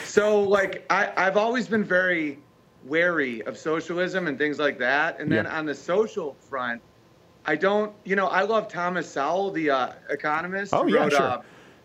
So 0.03 0.41
like 0.41 0.85
I, 0.89 1.11
I've 1.15 1.37
always 1.37 1.67
been 1.67 1.83
very 1.83 2.39
wary 2.85 3.41
of 3.43 3.57
socialism 3.57 4.27
and 4.27 4.37
things 4.37 4.57
like 4.57 4.79
that. 4.79 5.19
And 5.19 5.31
then 5.31 5.45
Yeah. 5.45 5.57
on 5.57 5.65
the 5.65 5.75
social 5.75 6.33
front, 6.49 6.81
I 7.49 7.55
don't, 7.55 7.91
you 8.03 8.15
know, 8.15 8.27
I 8.27 8.43
love 8.43 8.67
Thomas 8.67 9.11
Sowell, 9.11 9.49
the 9.49 9.71
uh, 9.71 9.93
economist. 10.11 10.71
Oh, 10.71 10.85
yeah, 10.85 10.97
wrote, 10.97 11.13
sure. 11.13 11.21
Uh, 11.23 11.41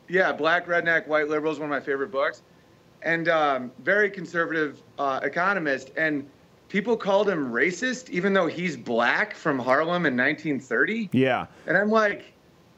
yeah, 0.09 0.31
Black 0.31 0.67
Redneck, 0.67 1.07
White 1.07 1.31
Liberals, 1.31 1.59
one 1.59 1.71
of 1.71 1.71
my 1.71 1.81
favorite 1.81 2.11
books. 2.11 2.43
And 3.01 3.31
um, 3.31 3.73
very 3.79 4.11
conservative 4.11 4.83
uh, 4.99 5.21
economist. 5.23 5.91
And 5.97 6.29
people 6.69 6.99
called 6.99 7.31
him 7.31 7.51
racist, 7.51 8.11
even 8.11 8.35
though 8.35 8.47
he's 8.47 8.77
black 8.77 9.35
from 9.35 9.59
Harlem 9.59 10.05
in 10.05 10.15
1930. 10.15 11.09
Yeah. 11.13 11.47
And 11.67 11.79
I'm 11.79 11.89
like, 11.89 12.34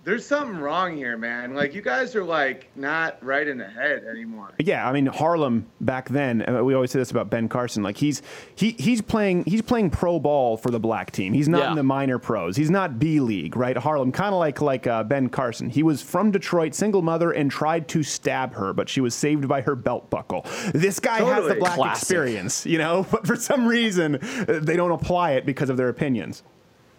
there's 0.07 0.25
something 0.25 0.59
wrong 0.59 0.97
here, 0.97 1.19
man. 1.19 1.53
Like, 1.55 1.75
you 1.75 1.83
guys 1.83 2.15
are 2.15 2.23
like 2.23 2.69
not 2.77 3.19
right 3.25 3.47
in 3.47 3.59
the 3.59 3.67
head 3.67 4.05
anymore. 4.05 4.53
Yeah, 4.61 4.89
I 4.89 4.93
mean 4.93 5.07
Harlem 5.07 5.67
back 5.81 6.09
then. 6.09 6.49
uh, 6.49 6.63
We 6.63 6.75
always 6.75 6.93
say 6.93 7.01
this 7.01 7.11
about 7.11 7.29
Ben 7.29 7.49
Carson. 7.49 7.83
Like 7.83 7.97
he's 7.97 8.23
he 8.55 8.71
he's 8.79 9.03
playing 9.03 9.45
he's 9.47 9.63
playing 9.63 9.91
pro 9.91 10.21
ball 10.21 10.57
for 10.57 10.71
the 10.71 10.79
black 10.79 11.11
team. 11.11 11.33
He's 11.33 11.49
not 11.49 11.63
Yeah. 11.63 11.71
in 11.71 11.77
the 11.77 11.83
minor 11.83 12.21
pros. 12.21 12.57
He's 12.57 12.71
not 12.71 13.01
B 13.01 13.19
league, 13.19 13.57
right? 13.57 13.77
Harlem, 13.77 14.13
kind 14.13 14.33
of 14.33 14.39
like 14.39 14.61
like 14.61 14.87
uh, 14.87 15.03
Ben 15.03 15.29
Carson. 15.29 15.69
He 15.69 15.83
was 15.83 16.01
from 16.01 16.31
Detroit, 16.31 16.73
single 16.75 17.03
mother, 17.03 17.33
and 17.33 17.51
tried 17.51 17.89
to 17.89 18.05
stab 18.05 18.55
her, 18.55 18.73
but 18.73 18.89
she 18.89 19.01
was 19.01 19.13
saved 19.13 19.49
by 19.49 19.61
her 19.63 19.75
belt 19.75 20.09
buckle. 20.09 20.47
This 20.73 21.01
guy 21.01 21.19
has 21.23 21.49
the 21.49 21.57
black 21.57 21.75
Classic. 21.75 22.03
experience, 22.03 22.65
you 22.65 22.79
know, 22.79 23.05
but 23.11 23.27
for 23.27 23.35
some 23.35 23.67
reason 23.67 24.15
uh, 24.23 24.61
they 24.63 24.77
don't 24.77 24.93
apply 24.93 25.33
it 25.33 25.45
because 25.45 25.69
of 25.69 25.77
their 25.77 25.89
opinions. 25.89 26.45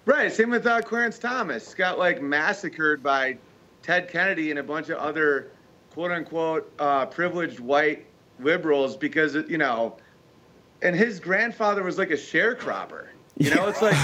Right. 0.07 0.31
Same 0.31 0.49
with 0.49 0.65
uh, 0.65 0.81
Clarence 0.81 1.19
Thomas. 1.19 1.73
Got 1.73 1.99
like 1.99 2.21
massacred 2.21 3.03
by 3.03 3.37
Ted 3.83 4.09
Kennedy 4.09 4.51
and 4.51 4.59
a 4.59 4.63
bunch 4.63 4.87
of 4.87 4.97
other 4.99 5.51
quote 5.93 6.11
unquote 6.11 6.71
uh, 6.79 7.05
privileged 7.07 7.59
white 7.59 8.05
liberals 8.39 8.95
because, 8.95 9.35
you 9.35 9.57
know, 9.57 9.97
and 10.81 10.95
his 10.95 11.19
grandfather 11.19 11.83
was 11.83 11.97
like 11.97 12.11
a 12.11 12.15
sharecropper. 12.15 13.07
You 13.35 13.53
know, 13.53 13.67
it's 13.67 13.81
like, 13.81 13.95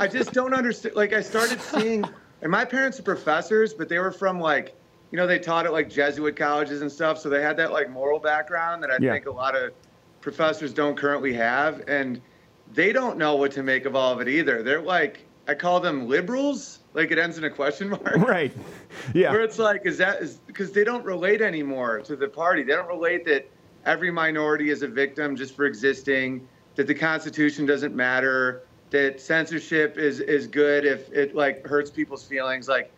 I 0.00 0.08
just 0.08 0.32
don't 0.32 0.52
understand. 0.52 0.96
Like, 0.96 1.12
I 1.12 1.20
started 1.20 1.60
seeing, 1.60 2.04
and 2.42 2.50
my 2.50 2.64
parents 2.64 2.98
are 2.98 3.04
professors, 3.04 3.72
but 3.72 3.88
they 3.88 3.98
were 3.98 4.10
from 4.10 4.40
like, 4.40 4.74
you 5.12 5.16
know, 5.16 5.28
they 5.28 5.38
taught 5.38 5.64
at 5.64 5.72
like 5.72 5.88
Jesuit 5.88 6.34
colleges 6.34 6.82
and 6.82 6.90
stuff. 6.90 7.20
So 7.20 7.28
they 7.28 7.40
had 7.40 7.56
that 7.58 7.70
like 7.70 7.88
moral 7.88 8.18
background 8.18 8.82
that 8.82 8.90
I 8.90 8.98
Yeah. 9.00 9.12
think 9.12 9.26
a 9.26 9.30
lot 9.30 9.54
of 9.54 9.70
professors 10.20 10.74
don't 10.74 10.96
currently 10.96 11.32
have. 11.34 11.84
And 11.86 12.20
they 12.72 12.92
don't 12.92 13.18
know 13.18 13.36
what 13.36 13.52
to 13.52 13.62
make 13.62 13.84
of 13.84 13.94
all 13.94 14.12
of 14.12 14.20
it 14.20 14.28
either. 14.28 14.62
They're 14.62 14.82
like 14.82 15.26
I 15.46 15.54
call 15.54 15.80
them 15.80 16.08
liberals. 16.08 16.80
Like 16.94 17.10
it 17.10 17.18
ends 17.18 17.38
in 17.38 17.44
a 17.44 17.50
question 17.50 17.90
mark. 17.90 18.16
Right. 18.16 18.52
Yeah. 19.12 19.30
Where 19.30 19.42
it's 19.42 19.58
like, 19.58 19.82
is 19.84 19.98
that 19.98 20.22
is 20.22 20.38
because 20.46 20.72
they 20.72 20.84
don't 20.84 21.04
relate 21.04 21.42
anymore 21.42 22.00
to 22.02 22.16
the 22.16 22.28
party. 22.28 22.62
They 22.62 22.72
don't 22.72 22.88
relate 22.88 23.24
that 23.26 23.50
every 23.84 24.10
minority 24.10 24.70
is 24.70 24.82
a 24.82 24.88
victim 24.88 25.36
just 25.36 25.54
for 25.54 25.66
existing. 25.66 26.46
That 26.76 26.86
the 26.86 26.94
Constitution 26.94 27.66
doesn't 27.66 27.94
matter. 27.94 28.62
That 28.90 29.20
censorship 29.20 29.98
is 29.98 30.20
is 30.20 30.46
good 30.46 30.84
if 30.84 31.12
it 31.12 31.34
like 31.34 31.66
hurts 31.66 31.90
people's 31.90 32.24
feelings. 32.24 32.68
Like, 32.68 32.90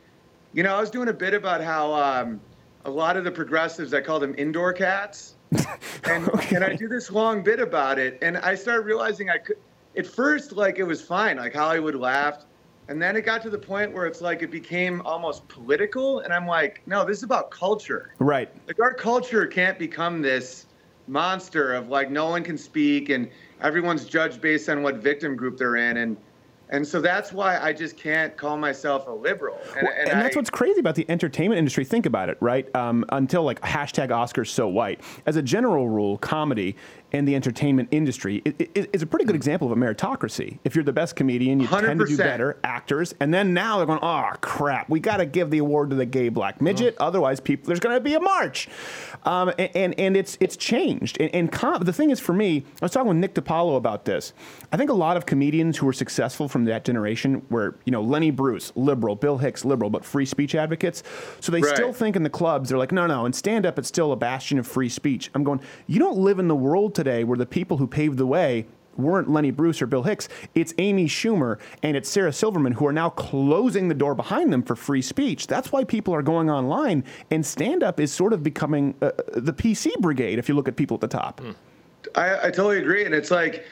you 0.52 0.62
know, 0.62 0.74
I 0.74 0.80
was 0.80 0.90
doing 0.90 1.08
a 1.08 1.12
bit 1.12 1.34
about 1.34 1.62
how 1.62 1.92
um, 1.94 2.40
a 2.84 2.90
lot 2.90 3.16
of 3.16 3.24
the 3.24 3.30
progressives, 3.30 3.92
I 3.92 4.00
call 4.00 4.20
them 4.20 4.34
indoor 4.38 4.72
cats, 4.72 5.35
and 6.04 6.28
and 6.52 6.64
I 6.64 6.74
do 6.74 6.88
this 6.88 7.10
long 7.10 7.42
bit 7.42 7.60
about 7.60 7.98
it, 7.98 8.18
and 8.22 8.36
I 8.38 8.54
started 8.54 8.82
realizing 8.82 9.30
I 9.30 9.38
could. 9.38 9.56
At 9.96 10.06
first, 10.06 10.52
like 10.52 10.78
it 10.78 10.82
was 10.84 11.00
fine, 11.00 11.38
like 11.38 11.54
Hollywood 11.54 11.94
laughed, 11.94 12.44
and 12.88 13.00
then 13.00 13.16
it 13.16 13.22
got 13.22 13.42
to 13.42 13.50
the 13.50 13.58
point 13.58 13.92
where 13.92 14.06
it's 14.06 14.20
like 14.20 14.42
it 14.42 14.50
became 14.50 15.00
almost 15.02 15.48
political, 15.48 16.20
and 16.20 16.32
I'm 16.32 16.46
like, 16.46 16.82
no, 16.86 17.04
this 17.04 17.18
is 17.18 17.22
about 17.22 17.50
culture. 17.50 18.14
Right. 18.18 18.50
Like 18.66 18.78
our 18.78 18.92
culture 18.92 19.46
can't 19.46 19.78
become 19.78 20.20
this 20.20 20.66
monster 21.08 21.72
of 21.74 21.88
like 21.88 22.10
no 22.10 22.28
one 22.28 22.42
can 22.42 22.58
speak 22.58 23.10
and 23.10 23.30
everyone's 23.60 24.04
judged 24.04 24.40
based 24.40 24.68
on 24.68 24.82
what 24.82 24.96
victim 24.96 25.36
group 25.36 25.56
they're 25.56 25.76
in, 25.76 25.96
and 25.96 26.16
and 26.70 26.86
so 26.86 27.00
that's 27.00 27.32
why 27.32 27.58
I 27.58 27.72
just 27.72 27.96
can't 27.96 28.36
call 28.36 28.56
myself 28.56 29.06
a 29.06 29.10
liberal. 29.12 29.58
And, 29.76 29.86
Well, 29.86 29.94
and, 29.98 30.08
that's 30.20 30.36
I- 30.36 30.38
what's 30.38 30.50
crazy 30.50 30.80
about 30.80 30.94
the 30.96 31.06
entertainment 31.08 31.58
industry. 31.58 31.84
Think 31.84 32.06
about 32.06 32.28
it, 32.28 32.36
right? 32.40 32.74
Um, 32.74 33.04
until 33.10 33.42
like 33.44 33.60
hashtag 33.60 34.08
Oscars 34.08 34.48
so 34.48 34.66
white. 34.68 35.00
As 35.26 35.36
a 35.36 35.42
general 35.42 35.88
rule, 35.88 36.18
comedy 36.18 36.76
and 37.12 37.26
the 37.26 37.34
entertainment 37.34 37.88
industry 37.92 38.42
i- 38.46 38.54
i- 38.76 38.86
is 38.92 39.02
a 39.02 39.06
pretty 39.06 39.24
good 39.24 39.36
example 39.36 39.70
of 39.70 39.76
a 39.76 39.80
meritocracy. 39.80 40.58
If 40.64 40.74
you're 40.74 40.84
the 40.84 40.92
best 40.92 41.16
comedian, 41.16 41.60
you 41.60 41.66
tend 41.66 41.98
to 42.00 42.06
do 42.06 42.16
better. 42.16 42.58
Actors, 42.64 43.14
and 43.20 43.32
then 43.32 43.54
now 43.54 43.76
they're 43.78 43.86
going, 43.86 44.00
oh 44.02 44.30
crap, 44.40 44.88
we 44.88 45.00
got 45.00 45.18
to 45.18 45.26
give 45.26 45.50
the 45.50 45.58
award 45.58 45.90
to 45.90 45.96
the 45.96 46.06
gay 46.06 46.28
black 46.28 46.60
midget. 46.60 46.96
Otherwise, 46.98 47.40
people 47.40 47.66
there's 47.68 47.80
going 47.80 47.94
to 47.94 48.00
be 48.00 48.14
a 48.14 48.20
march. 48.20 48.68
Um, 49.24 49.52
and, 49.58 49.70
and 49.74 50.00
and 50.00 50.16
it's 50.16 50.36
it's 50.40 50.56
changed. 50.56 51.16
And, 51.20 51.34
and 51.34 51.52
com- 51.52 51.82
the 51.82 51.92
thing 51.92 52.10
is, 52.10 52.20
for 52.20 52.32
me, 52.32 52.64
I 52.80 52.84
was 52.84 52.92
talking 52.92 53.08
with 53.08 53.16
Nick 53.18 53.34
DiPaolo 53.34 53.76
about 53.76 54.04
this. 54.04 54.32
I 54.72 54.76
think 54.76 54.90
a 54.90 54.94
lot 54.94 55.16
of 55.16 55.26
comedians 55.26 55.76
who 55.78 55.86
were 55.86 55.92
successful 55.92 56.48
from 56.48 56.64
that 56.66 56.84
generation 56.84 57.42
were, 57.50 57.76
you 57.84 57.92
know, 57.92 58.02
Lenny 58.02 58.30
Bruce, 58.30 58.72
liberal, 58.74 59.14
Bill 59.16 59.38
Hicks, 59.38 59.64
liberal, 59.64 59.90
but 59.90 60.04
free 60.04 60.26
speech 60.26 60.54
advocates. 60.54 61.02
So 61.40 61.52
they 61.52 61.60
Right. 61.60 61.74
still 61.76 61.92
think 61.92 62.16
in 62.16 62.22
the 62.24 62.30
clubs, 62.30 62.68
they're 62.68 62.78
like, 62.78 62.92
no, 62.92 63.06
no, 63.06 63.24
and 63.24 63.34
stand 63.34 63.64
up, 63.66 63.78
it's 63.78 63.88
still 63.88 64.12
a 64.12 64.16
bastion 64.16 64.58
of 64.58 64.66
free 64.66 64.88
speech. 64.88 65.30
I'm 65.34 65.44
going, 65.44 65.60
you 65.86 65.98
don't 65.98 66.18
live 66.18 66.38
in 66.38 66.48
the 66.48 66.56
world 66.56 66.94
today 66.96 67.22
where 67.22 67.38
the 67.38 67.46
people 67.46 67.76
who 67.76 67.86
paved 67.86 68.16
the 68.18 68.26
way 68.26 68.66
weren't 68.96 69.30
Lenny 69.30 69.50
Bruce 69.50 69.82
or 69.82 69.86
Bill 69.86 70.02
Hicks. 70.02 70.26
It's 70.54 70.72
Amy 70.78 71.06
Schumer 71.06 71.58
and 71.82 71.96
it's 71.96 72.08
Sarah 72.08 72.32
Silverman 72.32 72.72
who 72.72 72.86
are 72.86 72.92
now 72.94 73.10
closing 73.10 73.88
the 73.88 73.94
door 73.94 74.14
behind 74.14 74.50
them 74.50 74.62
for 74.62 74.74
free 74.74 75.02
speech. 75.02 75.46
That's 75.46 75.70
why 75.70 75.84
people 75.84 76.14
are 76.14 76.22
going 76.22 76.48
online, 76.50 77.04
and 77.30 77.44
stand 77.44 77.82
up 77.82 78.00
is 78.00 78.10
sort 78.10 78.32
of 78.32 78.42
becoming 78.42 78.94
uh, 79.02 79.10
the 79.34 79.52
PC 79.52 79.92
brigade 80.00 80.38
if 80.38 80.48
you 80.48 80.54
look 80.54 80.66
at 80.66 80.76
people 80.76 80.94
at 80.94 81.02
the 81.02 81.08
top. 81.08 81.42
I, 82.14 82.46
I 82.46 82.50
totally 82.50 82.78
agree, 82.78 83.04
and 83.04 83.14
it's 83.14 83.30
like, 83.30 83.66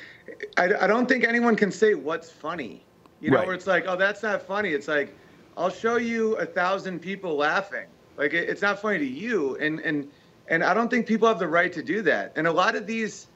I, 0.59 0.65
I 0.75 0.87
don't 0.87 1.09
think 1.09 1.25
anyone 1.25 1.57
can 1.57 1.73
say 1.73 1.95
what's 1.95 2.31
funny. 2.31 2.85
You 3.23 3.31
know, 3.31 3.39
Right. 3.39 3.47
where 3.47 3.55
it's 3.57 3.67
like, 3.67 3.85
oh, 3.89 3.97
that's 3.97 4.23
not 4.23 4.43
funny. 4.43 4.71
It's 4.71 4.89
like, 4.89 5.17
I'll 5.57 5.71
show 5.71 5.97
you 5.97 6.37
a 6.37 6.45
thousand 6.45 6.99
people 7.01 7.37
laughing. 7.37 7.87
Like 8.19 8.35
it, 8.35 8.51
it's 8.51 8.61
not 8.61 8.79
funny 8.83 8.99
to 8.99 9.07
you, 9.07 9.57
and 9.57 9.81
and 9.81 10.11
and 10.49 10.63
I 10.63 10.75
don't 10.75 10.91
think 10.91 11.07
people 11.07 11.29
have 11.29 11.39
the 11.39 11.49
right 11.49 11.73
to 11.73 11.83
do 11.83 12.03
that. 12.03 12.33
And 12.37 12.47
a 12.47 12.53
lot 12.53 12.75
of 12.75 12.87
these 12.87 13.29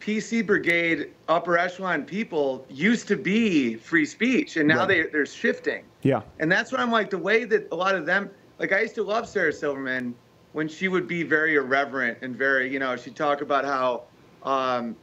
PC 0.00 0.46
brigade 0.46 1.12
upper 1.28 1.58
echelon 1.58 2.04
people 2.04 2.64
used 2.68 3.08
to 3.08 3.16
be 3.16 3.74
free 3.74 4.06
speech, 4.06 4.56
and 4.56 4.68
now 4.68 4.80
Right. 4.80 4.88
they 4.88 5.02
they're 5.04 5.26
shifting. 5.26 5.84
Yeah. 6.02 6.22
And 6.38 6.50
that's 6.50 6.70
what 6.70 6.80
I'm 6.80 6.90
like, 6.92 7.10
the 7.10 7.18
way 7.18 7.44
that 7.44 7.68
a 7.72 7.74
lot 7.74 7.94
of 7.94 8.06
them, 8.06 8.30
like 8.58 8.72
I 8.72 8.80
used 8.82 8.94
to 8.96 9.02
love 9.02 9.28
Sarah 9.28 9.52
Silverman 9.52 10.14
when 10.52 10.68
she 10.68 10.88
would 10.88 11.06
be 11.08 11.22
very 11.22 11.56
irreverent 11.56 12.18
and 12.22 12.34
very, 12.36 12.72
you 12.72 12.78
know, 12.78 12.96
she'd 12.96 13.16
talk 13.16 13.40
about 13.42 13.64
how, 13.64 14.04
um, 14.44 14.96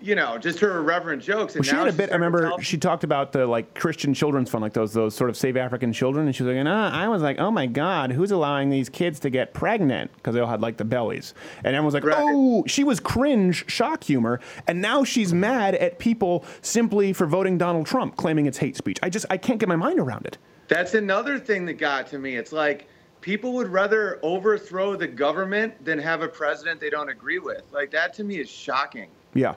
you 0.00 0.14
know, 0.14 0.38
just 0.38 0.58
her 0.60 0.78
irreverent 0.78 1.22
jokes. 1.22 1.54
And 1.54 1.64
Well, 1.64 1.70
she 1.70 1.76
now 1.76 1.84
had 1.84 1.94
a 1.94 1.96
bit. 1.96 2.10
I 2.10 2.14
remember 2.14 2.52
she 2.60 2.78
talked 2.78 3.04
about 3.04 3.32
the 3.32 3.46
like 3.46 3.74
Christian 3.74 4.14
children's 4.14 4.50
fund, 4.50 4.62
like 4.62 4.72
those 4.72 4.92
those 4.92 5.14
sort 5.14 5.30
of 5.30 5.36
Save 5.36 5.56
African 5.56 5.92
Children, 5.92 6.26
and 6.26 6.34
she 6.34 6.42
was 6.42 6.54
like, 6.54 6.64
nah, 6.64 6.88
uh, 6.88 6.90
I 6.90 7.08
was 7.08 7.22
like, 7.22 7.38
oh 7.38 7.50
my 7.50 7.66
God, 7.66 8.12
who's 8.12 8.30
allowing 8.30 8.70
these 8.70 8.88
kids 8.88 9.18
to 9.20 9.30
get 9.30 9.54
pregnant 9.54 10.10
because 10.16 10.34
they 10.34 10.40
all 10.40 10.48
had 10.48 10.60
like 10.60 10.76
the 10.76 10.84
bellies, 10.84 11.34
and 11.58 11.68
everyone 11.68 11.86
was 11.86 11.94
like, 11.94 12.04
oh, 12.06 12.64
she 12.66 12.84
was 12.84 13.00
cringe 13.00 13.70
shock 13.70 14.04
humor, 14.04 14.40
and 14.66 14.80
now 14.80 15.04
she's 15.04 15.32
mad 15.32 15.74
at 15.74 15.98
people 15.98 16.44
simply 16.62 17.12
for 17.12 17.26
voting 17.26 17.58
Donald 17.58 17.86
Trump, 17.86 18.16
claiming 18.16 18.46
it's 18.46 18.58
hate 18.58 18.76
speech. 18.76 18.98
I 19.02 19.10
just 19.10 19.26
I 19.30 19.36
can't 19.36 19.58
get 19.58 19.68
my 19.68 19.76
mind 19.76 19.98
around 19.98 20.26
it. 20.26 20.38
That's 20.68 20.94
another 20.94 21.38
thing 21.38 21.64
that 21.66 21.74
got 21.74 22.08
to 22.08 22.18
me. 22.18 22.36
It's 22.36 22.52
like 22.52 22.88
people 23.20 23.52
would 23.54 23.68
rather 23.68 24.18
overthrow 24.22 24.94
the 24.94 25.06
government 25.06 25.84
than 25.84 25.98
have 25.98 26.22
a 26.22 26.28
president 26.28 26.80
they 26.80 26.90
don't 26.90 27.08
agree 27.08 27.38
with. 27.38 27.62
Like 27.72 27.90
that 27.90 28.14
to 28.14 28.24
me 28.24 28.38
is 28.38 28.48
shocking. 28.48 29.08
Yeah. 29.34 29.54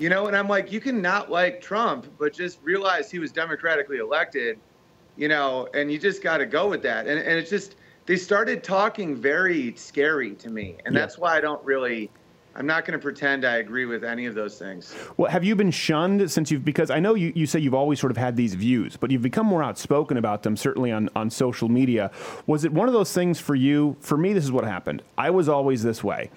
You 0.00 0.08
know, 0.08 0.28
and 0.28 0.34
I'm 0.36 0.48
like, 0.48 0.72
you 0.72 0.80
can 0.80 1.02
not 1.02 1.30
like 1.30 1.60
Trump, 1.60 2.06
but 2.18 2.32
just 2.32 2.58
realize 2.62 3.10
he 3.10 3.18
was 3.18 3.30
democratically 3.30 3.98
elected, 3.98 4.58
you 5.18 5.28
know, 5.28 5.68
and 5.74 5.92
you 5.92 5.98
just 5.98 6.22
got 6.22 6.38
to 6.38 6.46
go 6.46 6.68
with 6.70 6.80
that. 6.84 7.06
And, 7.06 7.18
and 7.18 7.38
it's 7.38 7.50
just, 7.50 7.76
they 8.06 8.16
started 8.16 8.64
talking 8.64 9.14
very 9.14 9.74
scary 9.74 10.30
to 10.36 10.48
me. 10.48 10.76
And 10.86 10.94
Yeah. 10.94 11.02
that's 11.02 11.18
why 11.18 11.36
I 11.36 11.42
don't 11.42 11.62
really, 11.66 12.10
I'm 12.56 12.64
not 12.64 12.86
going 12.86 12.98
to 12.98 13.02
pretend 13.02 13.44
I 13.44 13.58
agree 13.58 13.84
with 13.84 14.02
any 14.02 14.24
of 14.24 14.34
those 14.34 14.58
things. 14.58 14.94
Well, 15.18 15.30
have 15.30 15.44
you 15.44 15.54
been 15.54 15.70
shunned 15.70 16.30
since 16.30 16.50
you've 16.50 16.64
because 16.64 16.88
I 16.90 16.98
know 16.98 17.14
you, 17.14 17.30
you 17.36 17.44
say 17.44 17.58
you've 17.60 17.74
always 17.74 18.00
sort 18.00 18.10
of 18.10 18.16
had 18.16 18.36
these 18.36 18.54
views, 18.54 18.96
but 18.96 19.10
you've 19.10 19.20
become 19.20 19.44
more 19.44 19.62
outspoken 19.62 20.16
about 20.16 20.42
them, 20.44 20.56
certainly 20.56 20.90
on, 20.92 21.10
on 21.14 21.28
social 21.28 21.68
media. 21.68 22.10
Was 22.46 22.64
it 22.64 22.72
one 22.72 22.88
of 22.88 22.94
those 22.94 23.12
things 23.12 23.38
for 23.38 23.54
you? 23.54 23.98
For 24.00 24.16
me, 24.16 24.32
this 24.32 24.44
is 24.44 24.50
what 24.50 24.64
happened. 24.64 25.02
I 25.18 25.28
was 25.28 25.46
always 25.50 25.82
this 25.82 26.02
way. 26.02 26.30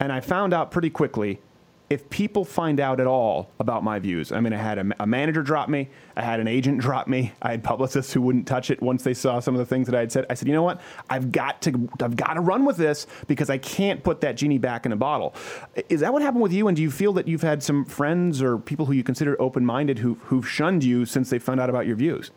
And 0.00 0.10
I 0.10 0.20
found 0.20 0.54
out 0.54 0.70
pretty 0.70 0.88
quickly 0.88 1.40
if 1.92 2.08
people 2.08 2.42
find 2.42 2.80
out 2.80 3.00
at 3.00 3.06
all 3.06 3.50
about 3.60 3.84
my 3.84 3.98
views, 3.98 4.32
I 4.32 4.40
mean, 4.40 4.54
I 4.54 4.56
had 4.56 4.78
a, 4.78 4.86
a 5.00 5.06
manager 5.06 5.42
drop 5.42 5.68
me, 5.68 5.90
I 6.16 6.22
had 6.22 6.40
an 6.40 6.48
agent 6.48 6.80
drop 6.80 7.06
me, 7.06 7.32
I 7.42 7.50
had 7.50 7.62
publicists 7.62 8.14
who 8.14 8.22
wouldn't 8.22 8.46
touch 8.46 8.70
it 8.70 8.80
once 8.80 9.04
they 9.04 9.12
saw 9.12 9.40
some 9.40 9.54
of 9.54 9.58
the 9.58 9.66
things 9.66 9.86
that 9.88 9.94
I 9.94 10.00
had 10.00 10.10
said. 10.10 10.24
I 10.30 10.34
said, 10.34 10.48
you 10.48 10.54
know 10.54 10.62
what? 10.62 10.80
I've 11.10 11.30
got 11.30 11.60
to, 11.62 11.88
I've 12.00 12.16
got 12.16 12.34
to 12.34 12.40
run 12.40 12.64
with 12.64 12.78
this 12.78 13.06
because 13.26 13.50
I 13.50 13.58
can't 13.58 14.02
put 14.02 14.22
that 14.22 14.36
genie 14.38 14.56
back 14.56 14.86
in 14.86 14.92
a 14.92 14.96
bottle. 14.96 15.34
Is 15.90 16.00
that 16.00 16.14
what 16.14 16.22
happened 16.22 16.42
with 16.42 16.52
you? 16.52 16.66
And 16.66 16.76
do 16.76 16.82
you 16.82 16.90
feel 16.90 17.12
that 17.12 17.28
you've 17.28 17.42
had 17.42 17.62
some 17.62 17.84
friends 17.84 18.40
or 18.40 18.56
people 18.56 18.86
who 18.86 18.94
you 18.94 19.04
consider 19.04 19.40
open-minded 19.40 19.98
who, 19.98 20.14
who've 20.22 20.48
shunned 20.48 20.82
you 20.82 21.04
since 21.04 21.28
they 21.28 21.38
found 21.38 21.60
out 21.60 21.68
about 21.68 21.86
your 21.86 21.96
views? 21.96 22.30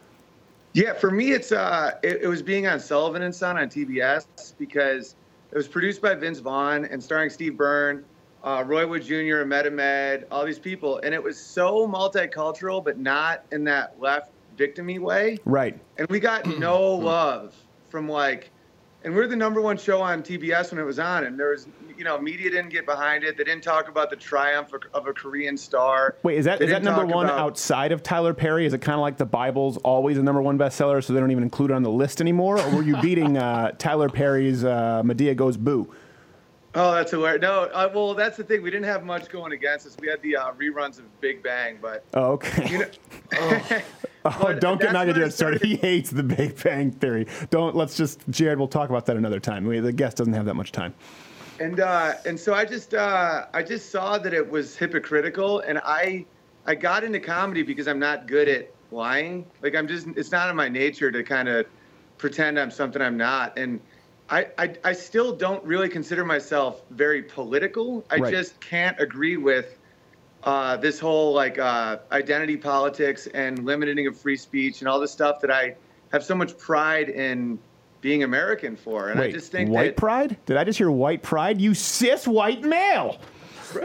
Yeah, 0.74 0.91
for 0.91 1.10
me, 1.10 1.32
it's 1.32 1.53
uh, 1.53 1.91
it, 2.03 2.24
it 2.24 2.28
was 2.28 2.41
being 2.41 2.68
on 2.68 2.82
Sullivan 2.82 3.22
and 3.22 3.34
Son 3.34 3.58
on 3.58 3.70
TBS 3.70 4.26
because 4.58 5.16
it 5.53 5.56
was 5.56 5.70
produced 5.70 6.01
by 6.01 6.14
Vince 6.16 6.39
Vaughn 6.39 6.84
and 6.84 7.01
starring 7.01 7.30
Steve 7.30 7.56
Byrne, 7.56 8.03
uh, 8.45 8.63
Roy 8.65 8.87
Wood 8.87 9.03
Jr., 9.03 9.41
Ahmed 9.41 9.65
Ahmed, 9.67 10.27
all 10.31 10.45
these 10.45 10.59
people, 10.59 10.99
and 10.99 11.13
it 11.13 11.21
was 11.21 11.37
so 11.37 11.87
multicultural, 11.87 12.83
but 12.83 12.97
not 12.99 13.43
in 13.51 13.63
that 13.65 13.99
left 13.99 14.29
victimy 14.57 14.99
way. 14.99 15.37
Right. 15.45 15.77
And 15.97 16.07
we 16.09 16.19
got 16.19 16.45
no 16.59 16.81
love 16.93 17.55
from 17.89 18.07
like, 18.07 18.51
and 19.03 19.15
we're 19.15 19.27
the 19.27 19.35
number 19.35 19.61
one 19.61 19.77
show 19.77 19.99
on 20.01 20.21
TBS 20.23 20.71
when 20.71 20.79
it 20.79 20.83
was 20.83 20.99
on, 20.99 21.25
and 21.25 21.39
there 21.39 21.51
was, 21.51 21.67
you 21.97 22.03
know, 22.03 22.19
media 22.19 22.49
didn't 22.51 22.69
get 22.69 22.85
behind 22.85 23.23
it. 23.23 23.35
They 23.37 23.43
didn't 23.43 23.63
talk 23.63 23.87
about 23.89 24.09
the 24.11 24.15
triumph 24.15 24.73
of, 24.73 24.81
of 24.93 25.07
a 25.07 25.13
Korean 25.13 25.57
star. 25.57 26.15
Wait, 26.23 26.37
is 26.37 26.45
that 26.45 26.59
They 26.59 26.65
is 26.65 26.71
that 26.71 26.83
number 26.83 27.05
one 27.05 27.25
about- 27.25 27.39
outside 27.39 27.91
of 27.91 28.03
Tyler 28.03 28.33
Perry? 28.35 28.65
Is 28.67 28.73
it 28.73 28.81
kind 28.81 28.95
of 28.95 29.01
like 29.01 29.17
the 29.17 29.25
Bible's 29.25 29.77
always 29.77 30.17
a 30.19 30.23
number 30.23 30.41
one 30.41 30.57
bestseller, 30.57 31.03
so 31.03 31.13
they 31.13 31.19
don't 31.19 31.31
even 31.31 31.43
include 31.43 31.71
it 31.71 31.73
on 31.73 31.81
the 31.83 31.89
list 31.91 32.21
anymore? 32.21 32.59
Or 32.59 32.75
were 32.75 32.83
you 32.83 32.95
beating 33.01 33.37
uh, 33.37 33.71
Tyler 33.79 34.09
Perry's 34.09 34.63
uh, 34.63 35.01
Madea 35.03 35.35
Goes 35.35 35.57
Boo? 35.57 35.91
Oh, 36.78 36.93
that's 36.93 37.11
hilarious. 37.11 37.41
No, 37.41 37.63
uh, 37.73 37.89
well, 37.93 38.13
that's 38.13 38.36
the 38.36 38.43
thing. 38.43 38.61
We 38.61 38.69
didn't 38.69 38.86
have 38.86 39.05
much 39.05 39.30
going 39.30 39.53
against 39.53 39.88
us. 39.88 39.95
We 39.99 40.07
had 40.07 40.21
the 40.21 40.36
uh, 40.36 40.51
reruns 40.53 40.99
of 40.99 41.21
Big 41.21 41.41
Bang, 41.41 41.78
but 41.82 42.03
Oh, 42.13 42.34
okay. 42.34 42.69
you 42.69 42.80
know, 42.80 42.86
oh, 44.26 44.38
but 44.41 44.59
don't 44.59 44.82
get 44.82 44.91
Nigel 44.91 45.13
Jared 45.13 45.34
started. 45.34 45.61
He 45.63 45.78
hates 45.78 46.09
the 46.09 46.23
Big 46.23 46.61
Bang 46.61 46.91
Theory. 46.91 47.28
Don't. 47.49 47.76
Let's 47.76 47.95
just 47.95 48.21
Jared. 48.30 48.59
We'll 48.59 48.67
talk 48.67 48.89
about 48.89 49.05
that 49.05 49.15
another 49.15 49.39
time. 49.39 49.65
We, 49.65 49.80
the 49.80 49.93
guest 49.93 50.17
doesn't 50.17 50.34
have 50.34 50.45
that 50.45 50.55
much 50.55 50.71
time. 50.73 50.93
and 51.61 51.80
uh, 51.80 52.15
and 52.26 52.38
so 52.38 52.53
I 52.53 52.65
just 52.65 52.93
uh, 52.93 53.45
I 53.53 53.63
just 53.63 53.89
saw 53.89 54.17
that 54.17 54.34
it 54.34 54.49
was 54.49 54.76
hypocritical, 54.76 55.61
and 55.61 55.80
I 55.86 56.26
I 56.65 56.76
got 56.76 57.03
into 57.05 57.19
comedy 57.21 57.63
because 57.63 57.88
I'm 57.88 57.99
not 57.99 58.28
good 58.28 58.49
at 58.49 58.69
lying. 58.91 59.45
Like 59.61 59.76
I'm 59.76 59.88
just 59.88 60.07
it's 60.17 60.32
not 60.32 60.49
in 60.49 60.55
my 60.57 60.67
nature 60.67 61.09
to 61.11 61.23
kind 61.23 61.47
of 61.47 61.67
pretend 62.17 62.59
I'm 62.59 62.71
something 62.71 63.01
I'm 63.01 63.15
not, 63.17 63.57
and. 63.57 63.80
I, 64.30 64.47
I, 64.57 64.76
I 64.84 64.93
still 64.93 65.36
don't 65.36 65.63
really 65.63 65.89
consider 65.89 66.26
myself 66.26 66.82
very 66.89 67.21
political. 67.21 68.03
I 68.09 68.17
Right. 68.17 68.34
just 68.34 68.59
can't 68.59 68.99
agree 68.99 69.38
with 69.38 69.78
uh, 70.43 70.78
this 70.78 70.99
whole 70.99 71.34
like 71.34 71.59
uh, 71.59 71.97
identity 72.11 72.57
politics 72.57 73.28
and 73.28 73.65
limiting 73.65 74.07
of 74.07 74.17
free 74.17 74.38
speech 74.38 74.82
and 74.82 74.88
all 74.88 74.99
this 74.99 75.11
stuff 75.11 75.41
that 75.41 75.51
I 75.51 75.76
have 76.11 76.23
so 76.23 76.36
much 76.36 76.57
pride 76.57 77.09
in 77.09 77.59
being 78.01 78.23
American 78.23 78.76
for. 78.76 79.09
And 79.09 79.19
Wait, 79.19 79.30
I 79.30 79.32
just 79.32 79.51
think 79.51 79.69
white 79.69 79.88
that 79.88 79.97
pride? 79.97 80.38
Did 80.45 80.57
I 80.57 80.63
just 80.63 80.78
hear 80.78 80.91
white 80.91 81.23
pride? 81.23 81.59
You 81.59 81.73
cis 81.73 82.28
white 82.28 82.61
male. 82.61 83.19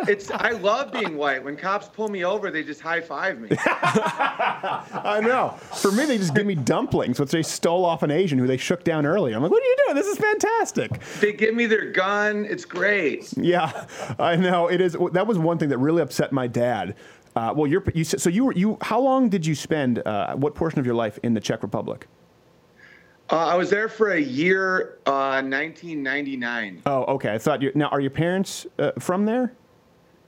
It's 0.08 0.30
I 0.30 0.50
love 0.50 0.92
being 0.92 1.16
white. 1.16 1.42
When 1.42 1.56
cops 1.56 1.88
pull 1.88 2.08
me 2.08 2.24
over, 2.24 2.50
they 2.50 2.62
just 2.62 2.80
high 2.80 3.00
five 3.00 3.40
me. 3.40 3.48
I 3.60 5.20
know. 5.22 5.50
For 5.74 5.92
me, 5.92 6.04
they 6.04 6.18
just 6.18 6.34
give 6.34 6.46
me 6.46 6.54
dumplings, 6.54 7.18
which 7.18 7.30
they 7.30 7.42
stole 7.42 7.84
off 7.84 8.02
an 8.02 8.10
Asian 8.10 8.38
who 8.38 8.46
they 8.46 8.56
shook 8.56 8.84
down 8.84 9.06
earlier. 9.06 9.36
I'm 9.36 9.42
like, 9.42 9.50
what 9.50 9.62
are 9.62 9.66
you 9.66 9.76
doing? 9.86 9.96
This 9.96 10.06
is 10.06 10.18
fantastic. 10.18 11.00
They 11.20 11.32
give 11.32 11.54
me 11.54 11.66
their 11.66 11.90
gun. 11.90 12.44
It's 12.44 12.64
great. 12.64 13.32
Yeah, 13.36 13.86
I 14.18 14.36
know. 14.36 14.68
It 14.68 14.80
is. 14.80 14.96
That 15.12 15.26
was 15.26 15.38
one 15.38 15.58
thing 15.58 15.68
that 15.70 15.78
really 15.78 16.02
upset 16.02 16.32
my 16.32 16.46
dad. 16.46 16.96
Uh, 17.36 17.52
well, 17.56 17.66
you're 17.66 17.84
you. 17.94 18.04
So 18.04 18.28
you 18.28 18.44
were 18.46 18.52
you. 18.52 18.78
How 18.80 19.00
long 19.00 19.28
did 19.28 19.46
you 19.46 19.54
spend? 19.54 20.00
Uh, 20.06 20.34
what 20.36 20.54
portion 20.54 20.78
of 20.80 20.86
your 20.86 20.94
life 20.94 21.18
in 21.22 21.34
the 21.34 21.40
Czech 21.40 21.62
Republic? 21.62 22.06
Uh, 23.30 23.36
I 23.36 23.54
was 23.54 23.70
there 23.70 23.88
for 23.88 24.10
a 24.10 24.20
year, 24.20 24.98
uh, 25.06 25.40
1999. 25.40 26.82
Oh, 26.84 27.04
okay. 27.14 27.32
I 27.32 27.38
thought 27.38 27.62
you. 27.62 27.70
Now, 27.76 27.86
are 27.88 28.00
your 28.00 28.10
parents 28.10 28.66
uh, 28.80 28.90
from 28.98 29.24
there? 29.24 29.52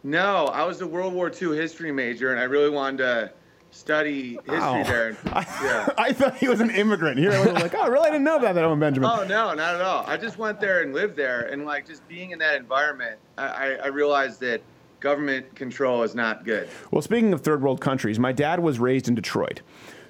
No, 0.05 0.47
I 0.47 0.65
was 0.65 0.81
a 0.81 0.87
World 0.87 1.13
War 1.15 1.31
II 1.31 1.57
history 1.57 1.93
major, 1.93 2.31
and 2.33 2.41
I 2.41 2.45
really 2.45 2.71
wanted 2.71 2.99
to 2.99 3.33
study 3.71 4.33
history 4.45 4.59
Wow. 4.59 4.83
there. 4.83 5.17
Yeah. 5.63 5.89
I 5.99 6.13
thought 6.13 6.37
he 6.37 6.49
was 6.49 6.61
an 6.61 6.71
immigrant. 6.71 7.19
Here, 7.19 7.33
I 7.33 7.39
was 7.41 7.63
like, 7.63 7.75
oh, 7.75 7.89
really? 7.89 8.09
I 8.09 8.11
didn't 8.11 8.25
know 8.25 8.37
about 8.37 8.55
that, 8.57 8.65
Owen 8.65 8.81
Benjamin. 8.81 9.09
Oh 9.13 9.25
no, 9.25 9.55
not 9.55 9.77
at 9.77 9.81
all. 9.81 10.05
I 10.07 10.17
just 10.17 10.39
went 10.39 10.61
there 10.61 10.83
and 10.83 10.93
lived 10.93 11.17
there, 11.17 11.43
and 11.43 11.65
like 11.65 11.87
just 11.87 12.07
being 12.09 12.33
in 12.33 12.39
that 12.41 12.57
environment, 12.57 13.19
I, 13.39 13.45
I, 13.47 13.67
I 13.85 13.87
realized 13.89 14.41
that 14.41 14.61
government 15.01 15.55
control 15.55 16.03
is 16.03 16.15
not 16.15 16.45
good. 16.45 16.69
Well, 16.91 17.03
speaking 17.03 17.33
of 17.33 17.41
third 17.41 17.63
world 17.63 17.81
countries, 17.81 18.19
my 18.19 18.33
dad 18.33 18.61
was 18.61 18.79
raised 18.79 19.09
in 19.09 19.15
Detroit. 19.15 19.63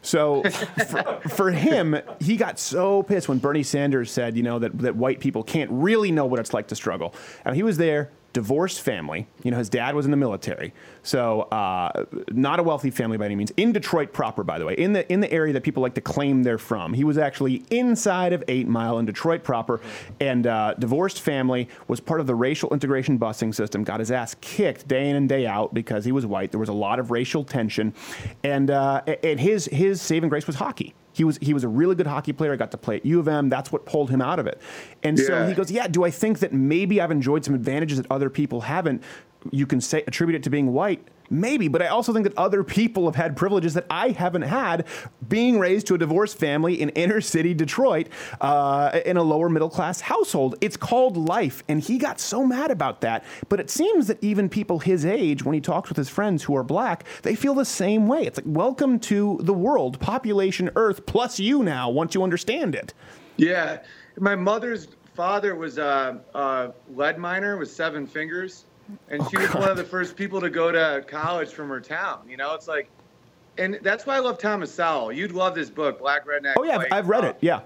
So 0.02 0.42
for, 0.90 1.20
for 1.28 1.50
him, 1.52 1.96
he 2.18 2.36
got 2.36 2.58
so 2.58 3.02
pissed 3.04 3.28
when 3.28 3.38
Bernie 3.38 3.62
Sanders 3.62 4.10
said, 4.10 4.36
you 4.36 4.42
know, 4.42 4.58
that, 4.58 4.76
that 4.80 4.96
white 4.96 5.20
people 5.20 5.42
can't 5.44 5.70
really 5.70 6.10
know 6.10 6.26
what 6.26 6.40
it's 6.40 6.52
like 6.52 6.66
to 6.68 6.74
struggle. 6.74 7.14
And 7.44 7.54
he 7.54 7.62
was 7.62 7.76
there, 7.76 8.10
divorced 8.32 8.80
family. 8.80 9.26
You 9.42 9.50
know, 9.50 9.58
his 9.58 9.68
dad 9.68 9.94
was 9.94 10.04
in 10.04 10.10
the 10.10 10.16
military. 10.16 10.72
So 11.02 11.42
uh, 11.42 12.04
not 12.30 12.60
a 12.60 12.62
wealthy 12.62 12.90
family 12.90 13.16
by 13.16 13.26
any 13.26 13.36
means. 13.36 13.52
In 13.56 13.72
Detroit 13.72 14.12
proper, 14.12 14.44
by 14.44 14.58
the 14.58 14.64
way, 14.64 14.74
in 14.74 14.92
the, 14.92 15.10
in 15.12 15.20
the 15.20 15.30
area 15.32 15.52
that 15.52 15.62
people 15.62 15.82
like 15.82 15.94
to 15.94 16.00
claim 16.00 16.42
they're 16.42 16.58
from. 16.58 16.94
He 16.94 17.04
was 17.04 17.18
actually 17.18 17.64
inside 17.70 18.32
of 18.32 18.42
8 18.48 18.68
Mile 18.68 18.98
in 18.98 19.06
Detroit 19.06 19.42
proper. 19.44 19.80
And 20.20 20.46
uh, 20.46 20.74
divorced 20.78 21.20
family 21.20 21.68
was 21.88 22.00
part 22.00 22.20
of 22.20 22.26
the 22.26 22.34
racial 22.34 22.72
integration 22.72 23.18
busing 23.18 23.54
system, 23.54 23.84
got 23.84 24.00
his 24.00 24.10
ass 24.10 24.34
kicked 24.40 24.88
day 24.88 25.10
in 25.10 25.16
and 25.16 25.28
day 25.28 25.46
out 25.46 25.74
because 25.74 26.04
he 26.04 26.12
was 26.12 26.26
white. 26.26 26.50
There 26.50 26.60
was 26.60 26.68
a 26.68 26.74
lot 26.74 26.98
of 26.98 27.10
racial 27.10 27.44
tension. 27.44 27.94
And, 28.42 28.70
uh, 28.70 29.02
and 29.22 29.38
his, 29.38 29.66
his 29.66 30.00
saving 30.00 30.28
grace 30.28 30.46
was 30.46 30.56
hockey. 30.56 30.94
He 31.12 31.24
was 31.24 31.38
he 31.38 31.52
was 31.54 31.64
a 31.64 31.68
really 31.68 31.94
good 31.94 32.06
hockey 32.06 32.32
player. 32.32 32.52
I 32.52 32.56
got 32.56 32.70
to 32.70 32.78
play 32.78 32.96
at 32.96 33.06
U 33.06 33.20
of 33.20 33.28
M. 33.28 33.48
That's 33.48 33.70
what 33.70 33.84
pulled 33.86 34.10
him 34.10 34.20
out 34.20 34.38
of 34.38 34.46
it. 34.46 34.60
And 35.02 35.18
so 35.18 35.46
he 35.46 35.54
goes, 35.54 35.70
"Yeah, 35.70 35.86
do 35.88 36.04
I 36.04 36.10
think 36.10 36.38
that 36.40 36.52
maybe 36.52 37.00
I've 37.00 37.10
enjoyed 37.10 37.44
some 37.44 37.54
advantages 37.54 37.98
that 37.98 38.06
other 38.10 38.30
people 38.30 38.62
haven't? 38.62 39.02
You 39.50 39.66
can 39.66 39.80
say 39.80 40.02
attribute 40.06 40.36
it 40.36 40.42
to 40.44 40.50
being 40.50 40.72
white." 40.72 41.06
Maybe, 41.32 41.66
but 41.66 41.80
I 41.80 41.86
also 41.86 42.12
think 42.12 42.24
that 42.24 42.36
other 42.36 42.62
people 42.62 43.06
have 43.06 43.16
had 43.16 43.38
privileges 43.38 43.72
that 43.72 43.86
I 43.88 44.10
haven't 44.10 44.42
had 44.42 44.86
being 45.28 45.58
raised 45.58 45.86
to 45.86 45.94
a 45.94 45.98
divorced 45.98 46.36
family 46.36 46.78
in 46.78 46.90
inner 46.90 47.22
city 47.22 47.54
Detroit 47.54 48.08
uh, 48.42 49.00
in 49.06 49.16
a 49.16 49.22
lower 49.22 49.48
middle 49.48 49.70
class 49.70 50.02
household. 50.02 50.56
It's 50.60 50.76
called 50.76 51.16
life. 51.16 51.64
And 51.68 51.80
he 51.80 51.96
got 51.96 52.20
so 52.20 52.44
mad 52.44 52.70
about 52.70 53.00
that. 53.00 53.24
But 53.48 53.60
it 53.60 53.70
seems 53.70 54.08
that 54.08 54.22
even 54.22 54.50
people 54.50 54.80
his 54.80 55.06
age, 55.06 55.42
when 55.42 55.54
he 55.54 55.60
talks 55.62 55.88
with 55.88 55.96
his 55.96 56.10
friends 56.10 56.42
who 56.42 56.54
are 56.54 56.62
black, 56.62 57.04
they 57.22 57.34
feel 57.34 57.54
the 57.54 57.64
same 57.64 58.06
way. 58.06 58.26
It's 58.26 58.38
like, 58.38 58.46
welcome 58.46 58.98
to 59.00 59.38
the 59.40 59.54
world, 59.54 59.98
population 60.00 60.68
Earth 60.76 61.06
plus 61.06 61.40
you 61.40 61.62
now, 61.62 61.88
once 61.88 62.14
you 62.14 62.22
understand 62.22 62.74
it. 62.74 62.92
Yeah, 63.38 63.78
my 64.18 64.36
mother's 64.36 64.88
father 65.14 65.54
was 65.54 65.78
a, 65.78 66.20
a 66.34 66.72
lead 66.94 67.16
miner 67.18 67.56
with 67.56 67.70
seven 67.70 68.06
fingers, 68.06 68.66
and 69.08 69.22
she 69.30 69.36
was 69.36 69.54
one 69.54 69.68
of 69.68 69.76
the 69.76 69.84
first 69.84 70.16
people 70.16 70.40
to 70.40 70.50
go 70.50 70.70
to 70.72 71.04
college 71.06 71.50
from 71.50 71.68
her 71.68 71.80
town. 71.80 72.20
You 72.28 72.36
know, 72.36 72.54
it's 72.54 72.68
like, 72.68 72.88
and 73.58 73.78
that's 73.82 74.06
why 74.06 74.16
I 74.16 74.20
love 74.20 74.38
Thomas 74.38 74.74
Sowell. 74.74 75.12
You'd 75.12 75.32
love 75.32 75.54
this 75.54 75.70
book, 75.70 75.98
Black 75.98 76.26
Redneck. 76.26 76.54
Oh, 76.58 76.64
yeah, 76.64 76.72
I've, 76.72 76.78
White. 76.78 76.92
I've 76.92 77.08
read 77.08 77.24
it. 77.24 77.36
Yeah. 77.40 77.60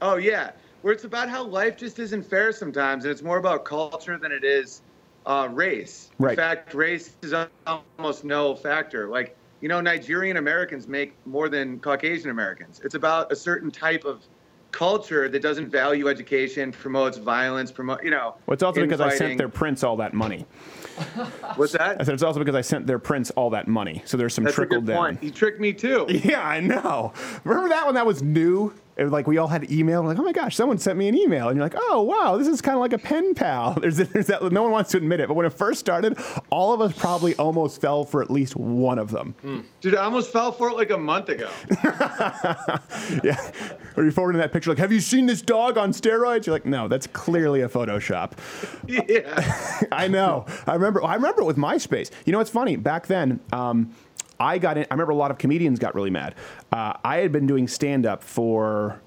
Oh 0.00 0.16
yeah, 0.16 0.50
where 0.82 0.92
it's 0.92 1.04
about 1.04 1.28
how 1.28 1.44
life 1.44 1.76
just 1.76 1.98
isn't 2.00 2.24
fair 2.24 2.52
sometimes, 2.52 3.04
and 3.04 3.12
it's 3.12 3.22
more 3.22 3.38
about 3.38 3.64
culture 3.64 4.18
than 4.18 4.32
it 4.32 4.42
is 4.42 4.82
uh, 5.26 5.48
race. 5.50 6.10
Right. 6.18 6.32
In 6.32 6.36
fact, 6.36 6.74
race 6.74 7.14
is 7.22 7.32
almost 7.66 8.24
no 8.24 8.56
factor. 8.56 9.08
Like 9.08 9.36
you 9.60 9.68
know, 9.68 9.80
Nigerian 9.80 10.38
Americans 10.38 10.88
make 10.88 11.14
more 11.24 11.48
than 11.48 11.78
Caucasian 11.78 12.30
Americans. 12.30 12.80
It's 12.84 12.96
about 12.96 13.30
a 13.30 13.36
certain 13.36 13.70
type 13.70 14.04
of 14.04 14.24
culture 14.72 15.28
that 15.28 15.42
doesn't 15.42 15.68
value 15.68 16.08
education, 16.08 16.72
promotes 16.72 17.18
violence, 17.18 17.70
promote 17.70 18.02
you 18.02 18.10
know. 18.10 18.34
Well, 18.46 18.54
it's 18.54 18.62
also 18.62 18.80
because 18.80 19.00
I 19.00 19.14
sent 19.14 19.38
their 19.38 19.48
prince 19.48 19.84
all 19.84 19.96
that 19.98 20.14
money. 20.14 20.46
What's 21.56 21.72
that? 21.72 22.00
I 22.00 22.04
said 22.04 22.14
it's 22.14 22.22
also 22.22 22.38
because 22.38 22.54
I 22.54 22.60
sent 22.60 22.86
their 22.86 22.98
prince 22.98 23.30
all 23.32 23.50
that 23.50 23.68
money. 23.68 24.02
So 24.04 24.16
there's 24.16 24.34
some 24.34 24.44
That's 24.44 24.56
trickle 24.56 24.80
down. 24.80 24.96
point. 24.96 25.22
He 25.22 25.30
tricked 25.30 25.60
me 25.60 25.72
too. 25.72 26.06
Yeah, 26.22 26.46
I 26.46 26.60
know. 26.60 27.12
Remember 27.44 27.68
that 27.70 27.84
when 27.86 27.94
that 27.96 28.06
was 28.06 28.22
new? 28.22 28.72
It 28.96 29.04
was 29.04 29.12
like 29.12 29.26
we 29.26 29.38
all 29.38 29.48
had 29.48 29.70
email. 29.70 30.02
Like, 30.02 30.18
oh 30.18 30.22
my 30.22 30.32
gosh, 30.32 30.54
someone 30.54 30.78
sent 30.78 30.98
me 30.98 31.08
an 31.08 31.16
email, 31.16 31.48
and 31.48 31.56
you're 31.56 31.64
like, 31.64 31.76
oh 31.76 32.02
wow, 32.02 32.36
this 32.36 32.46
is 32.48 32.60
kind 32.60 32.76
of 32.76 32.80
like 32.80 32.92
a 32.92 32.98
pen 32.98 33.34
pal. 33.34 33.74
There's, 33.80 33.96
there's 33.96 34.26
that. 34.26 34.42
No 34.52 34.62
one 34.62 34.70
wants 34.70 34.90
to 34.92 34.98
admit 34.98 35.20
it, 35.20 35.28
but 35.28 35.34
when 35.34 35.46
it 35.46 35.52
first 35.52 35.80
started, 35.80 36.18
all 36.50 36.72
of 36.72 36.80
us 36.80 36.92
probably 36.96 37.34
almost 37.36 37.80
fell 37.80 38.04
for 38.04 38.22
at 38.22 38.30
least 38.30 38.54
one 38.56 38.98
of 38.98 39.10
them. 39.10 39.34
Dude, 39.80 39.94
I 39.94 40.04
almost 40.04 40.32
fell 40.32 40.52
for 40.52 40.68
it 40.68 40.76
like 40.76 40.90
a 40.90 40.98
month 40.98 41.28
ago. 41.28 41.50
yeah. 43.24 43.50
Or 43.96 44.04
you 44.04 44.10
forwarding 44.10 44.40
that 44.40 44.52
picture 44.52 44.70
like, 44.70 44.78
have 44.78 44.92
you 44.92 45.00
seen 45.00 45.26
this 45.26 45.42
dog 45.42 45.76
on 45.76 45.92
steroids? 45.92 46.46
You're 46.46 46.54
like, 46.54 46.66
no, 46.66 46.88
that's 46.88 47.06
clearly 47.06 47.62
a 47.62 47.68
Photoshop. 47.68 48.32
yeah. 48.86 49.80
I 49.90 50.08
know. 50.08 50.46
I 50.66 50.74
remember. 50.74 51.02
I 51.02 51.14
remember 51.14 51.42
it 51.42 51.46
with 51.46 51.56
MySpace. 51.56 52.10
You 52.24 52.32
know, 52.32 52.40
it's 52.40 52.50
funny. 52.50 52.76
Back 52.76 53.06
then, 53.06 53.40
um, 53.52 53.94
I 54.42 54.58
got 54.58 54.76
in. 54.76 54.84
I 54.90 54.94
remember 54.94 55.12
a 55.12 55.16
lot 55.16 55.30
of 55.30 55.38
comedians 55.38 55.78
got 55.78 55.94
really 55.94 56.10
mad. 56.10 56.34
Uh, 56.70 56.94
I 57.04 57.18
had 57.18 57.32
been 57.32 57.46
doing 57.46 57.68
stand 57.68 58.04
up 58.06 58.22
for 58.22 59.00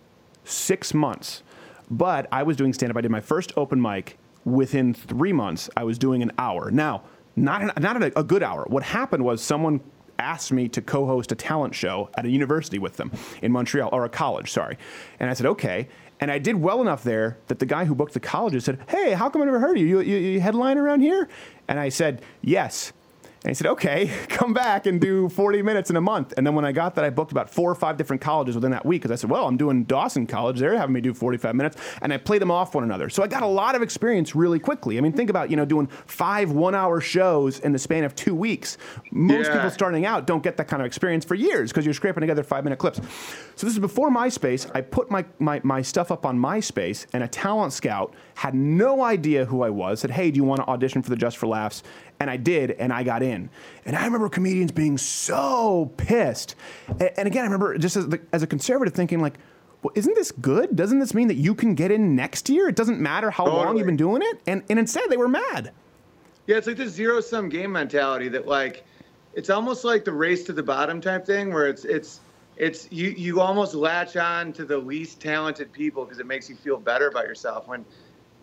six 0.43 0.93
months, 0.93 1.43
but 1.89 2.27
I 2.31 2.43
was 2.43 2.55
doing 2.55 2.73
stand 2.73 2.91
up. 2.91 2.97
I 2.97 3.01
did 3.01 3.11
my 3.11 3.21
first 3.21 3.53
open 3.57 3.81
mic. 3.81 4.17
Within 4.45 4.93
three 4.93 5.33
months, 5.33 5.71
I 5.75 5.83
was 5.83 5.97
doing 5.97 6.21
an 6.21 6.31
hour. 6.37 6.69
Now, 6.69 7.01
not 7.35 7.63
an, 7.63 7.71
not 7.81 8.01
a, 8.01 8.19
a 8.19 8.23
good 8.23 8.43
hour. 8.43 8.65
What 8.67 8.83
happened 8.83 9.25
was 9.25 9.41
someone 9.41 9.81
asked 10.19 10.51
me 10.51 10.69
to 10.69 10.81
co-host 10.81 11.31
a 11.31 11.35
talent 11.35 11.75
show 11.75 12.09
at 12.15 12.25
a 12.25 12.29
university 12.29 12.79
with 12.79 12.95
them 12.97 13.11
in 13.41 13.51
Montreal 13.51 13.89
or 13.91 14.05
a 14.05 14.09
college, 14.09 14.51
sorry. 14.51 14.77
And 15.19 15.29
I 15.29 15.33
said, 15.33 15.47
okay. 15.47 15.87
And 16.19 16.31
I 16.31 16.37
did 16.37 16.55
well 16.55 16.79
enough 16.81 17.03
there 17.03 17.37
that 17.47 17.59
the 17.59 17.65
guy 17.65 17.85
who 17.85 17.95
booked 17.95 18.13
the 18.13 18.19
colleges 18.19 18.65
said, 18.65 18.79
hey, 18.87 19.13
how 19.13 19.29
come 19.29 19.41
I 19.41 19.45
never 19.45 19.59
heard 19.59 19.77
of 19.77 19.81
you? 19.83 19.99
You, 19.99 20.01
you, 20.01 20.17
you 20.17 20.39
headline 20.39 20.77
around 20.77 21.01
here? 21.01 21.27
And 21.67 21.79
I 21.79 21.89
said, 21.89 22.21
yes. 22.41 22.93
And 23.45 23.51
he 23.51 23.53
said, 23.53 23.67
okay, 23.67 24.07
come 24.29 24.53
back 24.55 24.87
and 24.87 24.99
do 24.99 25.29
40 25.29 25.61
minutes 25.61 25.91
in 25.91 25.97
a 25.97 26.01
month. 26.01 26.33
And 26.35 26.47
then 26.47 26.55
when 26.55 26.65
I 26.65 26.71
got 26.71 26.95
that, 26.95 27.05
I 27.05 27.11
booked 27.11 27.31
about 27.31 27.47
four 27.47 27.69
or 27.69 27.75
five 27.75 27.95
different 27.95 28.19
colleges 28.19 28.55
within 28.55 28.71
that 28.71 28.83
week 28.83 29.03
because 29.03 29.11
I 29.11 29.21
said, 29.21 29.29
well, 29.29 29.47
I'm 29.47 29.55
doing 29.55 29.83
Dawson 29.83 30.25
College. 30.25 30.57
They're 30.57 30.75
having 30.75 30.93
me 30.93 30.99
do 31.01 31.13
45 31.13 31.53
minutes. 31.53 31.77
And 32.01 32.11
I 32.11 32.17
played 32.17 32.41
them 32.41 32.49
off 32.49 32.73
one 32.73 32.83
another. 32.83 33.07
So 33.07 33.21
I 33.21 33.27
got 33.27 33.43
a 33.43 33.47
lot 33.47 33.75
of 33.75 33.83
experience 33.83 34.33
really 34.33 34.57
quickly. 34.57 34.97
I 34.97 35.01
mean, 35.01 35.13
think 35.13 35.29
about, 35.29 35.51
you 35.51 35.57
know, 35.57 35.65
doing 35.65 35.85
five 36.07 36.51
one 36.53 36.73
hour 36.73 36.99
shows 36.99 37.59
in 37.59 37.71
the 37.71 37.77
span 37.77 38.03
of 38.03 38.15
two 38.15 38.33
weeks. 38.33 38.79
Most 39.11 39.45
Yeah. 39.49 39.53
people 39.53 39.69
starting 39.69 40.07
out 40.07 40.25
don't 40.25 40.41
get 40.41 40.57
that 40.57 40.67
kind 40.67 40.81
of 40.81 40.87
experience 40.87 41.23
for 41.23 41.35
years 41.35 41.71
because 41.71 41.85
you're 41.85 41.93
scraping 41.93 42.21
together 42.21 42.41
five 42.41 42.63
minute 42.63 42.79
clips. 42.79 42.99
So 43.55 43.67
this 43.67 43.73
is 43.75 43.79
before 43.79 44.09
MySpace. 44.09 44.69
I 44.73 44.81
put 44.81 45.11
my, 45.11 45.23
my, 45.37 45.61
my 45.63 45.83
stuff 45.83 46.11
up 46.11 46.25
on 46.25 46.39
MySpace, 46.39 47.05
and 47.13 47.23
a 47.23 47.27
talent 47.27 47.73
scout 47.73 48.15
had 48.33 48.55
no 48.55 49.03
idea 49.03 49.45
who 49.45 49.61
I 49.61 49.69
was. 49.69 49.99
Said, 49.99 50.09
"Hey, 50.11 50.31
do 50.31 50.37
you 50.37 50.43
want 50.43 50.61
to 50.61 50.67
audition 50.67 51.03
for 51.03 51.11
the 51.11 51.15
Just 51.15 51.37
for 51.37 51.45
Laughs?" 51.47 51.83
And 52.19 52.29
I 52.29 52.37
did, 52.37 52.71
and 52.71 52.93
I 52.93 53.03
got 53.03 53.21
in. 53.23 53.49
And 53.85 53.95
I 53.95 54.05
remember 54.05 54.29
comedians 54.29 54.71
being 54.71 54.97
so 54.97 55.91
pissed. 55.97 56.55
A- 56.99 57.19
And 57.19 57.27
again, 57.27 57.41
I 57.41 57.45
remember 57.45 57.77
just 57.77 57.97
as, 57.97 58.07
the, 58.07 58.21
as 58.31 58.41
a 58.43 58.47
conservative 58.47 58.93
thinking 58.93 59.19
like. 59.21 59.35
Well, 59.83 59.91
isn't 59.93 60.15
this 60.15 60.31
good? 60.31 60.75
Doesn't 60.75 60.97
this 60.97 61.13
mean 61.13 61.27
that 61.27 61.35
you 61.35 61.53
can 61.53 61.75
get 61.75 61.91
in 61.91 62.15
next 62.15 62.49
year? 62.49 62.67
It 62.67 62.75
doesn't 62.75 62.99
matter 62.99 63.29
how 63.29 63.45
long 63.45 63.77
you've 63.77 63.85
been 63.85 63.95
doing 63.95 64.23
it. 64.23 64.41
And, 64.47 64.63
and 64.67 64.79
instead, 64.79 65.11
they 65.11 65.17
were 65.17 65.27
mad. 65.27 65.73
Yeah, 66.47 66.57
it's 66.57 66.65
like 66.65 66.77
this 66.77 66.91
zero 66.91 67.21
sum 67.21 67.49
game 67.49 67.71
mentality 67.71 68.27
that 68.29 68.47
like 68.47 68.83
it's 69.35 69.51
almost 69.51 69.83
like 69.83 70.03
the 70.03 70.11
race 70.11 70.43
to 70.45 70.53
the 70.53 70.63
bottom 70.63 70.99
type 71.01 71.23
thing 71.23 71.53
where 71.53 71.67
it's 71.67 71.85
it's 71.85 72.21
it's 72.57 72.91
you 72.91 73.09
you 73.11 73.39
almost 73.41 73.75
latch 73.75 74.15
on 74.17 74.53
to 74.53 74.65
the 74.65 74.75
least 74.77 75.19
talented 75.21 75.71
people 75.71 76.03
because 76.03 76.17
it 76.19 76.25
makes 76.25 76.49
you 76.49 76.55
feel 76.55 76.77
better 76.77 77.07
about 77.07 77.27
yourself 77.27 77.67
when 77.67 77.85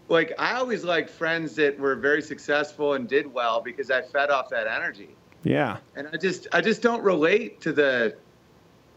like 0.08 0.32
I 0.38 0.54
always 0.54 0.84
liked 0.84 1.10
friends 1.10 1.54
that 1.56 1.78
were 1.78 1.94
very 1.94 2.22
successful 2.22 2.94
and 2.94 3.08
did 3.08 3.32
well 3.32 3.60
because 3.60 3.90
I 3.90 4.02
fed 4.02 4.30
off 4.30 4.48
that 4.50 4.66
energy. 4.66 5.16
Yeah. 5.44 5.78
And 5.96 6.08
I 6.12 6.16
just 6.16 6.46
I 6.52 6.60
just 6.60 6.82
don't 6.82 7.02
relate 7.02 7.60
to 7.62 7.72
the 7.72 8.16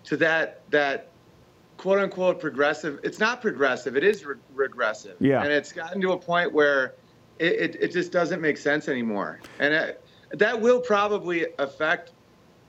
to 0.06 0.18
that 0.18 0.70
that 0.72 1.12
quote 1.78 2.00
unquote 2.00 2.40
progressive. 2.40 3.00
It's 3.04 3.20
not 3.20 3.42
progressive. 3.42 3.96
It 3.96 4.04
is 4.04 4.26
re- 4.26 4.36
regressive. 4.54 5.18
Yeah. 5.20 5.44
And 5.44 5.52
it's 5.52 5.72
gotten 5.72 6.02
to 6.02 6.12
a 6.14 6.18
point 6.18 6.54
where 6.54 6.96
it, 7.40 7.54
it, 7.54 7.76
it 7.82 7.92
just 7.92 8.12
doesn't 8.12 8.42
make 8.42 8.58
sense 8.58 8.88
anymore. 8.88 9.40
And 9.60 9.74
it, 9.74 10.06
that 10.32 10.60
will 10.60 10.80
probably 10.80 11.48
affect 11.60 12.12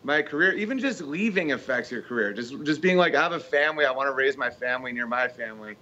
my 0.03 0.22
career. 0.22 0.53
Even 0.53 0.78
just 0.78 1.01
leaving 1.01 1.53
affects 1.53 1.91
your 1.91 2.03
career. 2.03 2.32
Just 2.32 2.62
just 2.64 2.80
being 2.80 2.97
like 2.97 3.14
I 3.14 3.22
have 3.22 3.32
a 3.32 3.41
family. 3.41 3.84
I 3.84 3.91
want 3.91 4.09
to 4.09 4.14
raise 4.14 4.37
my 4.37 4.51
family 4.51 4.93
near 4.93 5.07
my 5.07 5.28
family. 5.28 5.76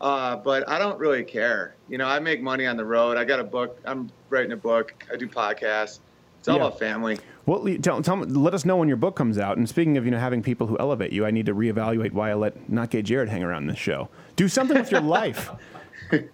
Uh, 0.00 0.36
but 0.36 0.68
I 0.68 0.78
don't 0.78 0.98
really 0.98 1.24
care. 1.24 1.74
You 1.88 1.98
know, 1.98 2.06
I 2.06 2.18
make 2.20 2.42
money 2.42 2.66
on 2.66 2.76
the 2.76 2.84
road. 2.84 3.16
I 3.16 3.24
got 3.24 3.38
a 3.40 3.44
book. 3.44 3.78
I'm 3.84 4.10
writing 4.30 4.52
a 4.52 4.56
book. 4.56 4.94
I 5.12 5.16
do 5.16 5.26
podcasts. 5.28 5.98
It's 6.38 6.48
all 6.48 6.56
Yeah. 6.56 6.66
about 6.66 6.78
family. 6.78 7.18
Well, 7.44 7.66
tell, 7.82 8.00
tell 8.00 8.16
me, 8.16 8.26
let 8.26 8.54
us 8.54 8.64
know 8.64 8.76
when 8.76 8.88
your 8.88 8.96
book 8.96 9.14
comes 9.16 9.36
out. 9.36 9.58
And 9.58 9.68
speaking 9.68 9.96
of, 9.98 10.04
you 10.06 10.10
know, 10.10 10.18
having 10.18 10.42
people 10.42 10.66
who 10.68 10.78
elevate 10.78 11.12
you, 11.12 11.26
I 11.26 11.30
need 11.30 11.46
to 11.46 11.54
reevaluate 11.54 12.12
why 12.12 12.30
I 12.30 12.34
let 12.34 12.70
Not 12.70 12.90
Gay 12.90 13.02
Jared 13.02 13.28
hang 13.28 13.42
around 13.42 13.66
this 13.66 13.78
show. 13.78 14.08
Do 14.36 14.48
something 14.48 14.76
with 14.78 14.90
your 14.90 15.00
life. 15.18 15.50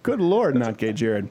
Good 0.03 0.21
Lord, 0.21 0.55
Not 0.55 0.77
Gay 0.77 0.93
Jared. 0.93 1.27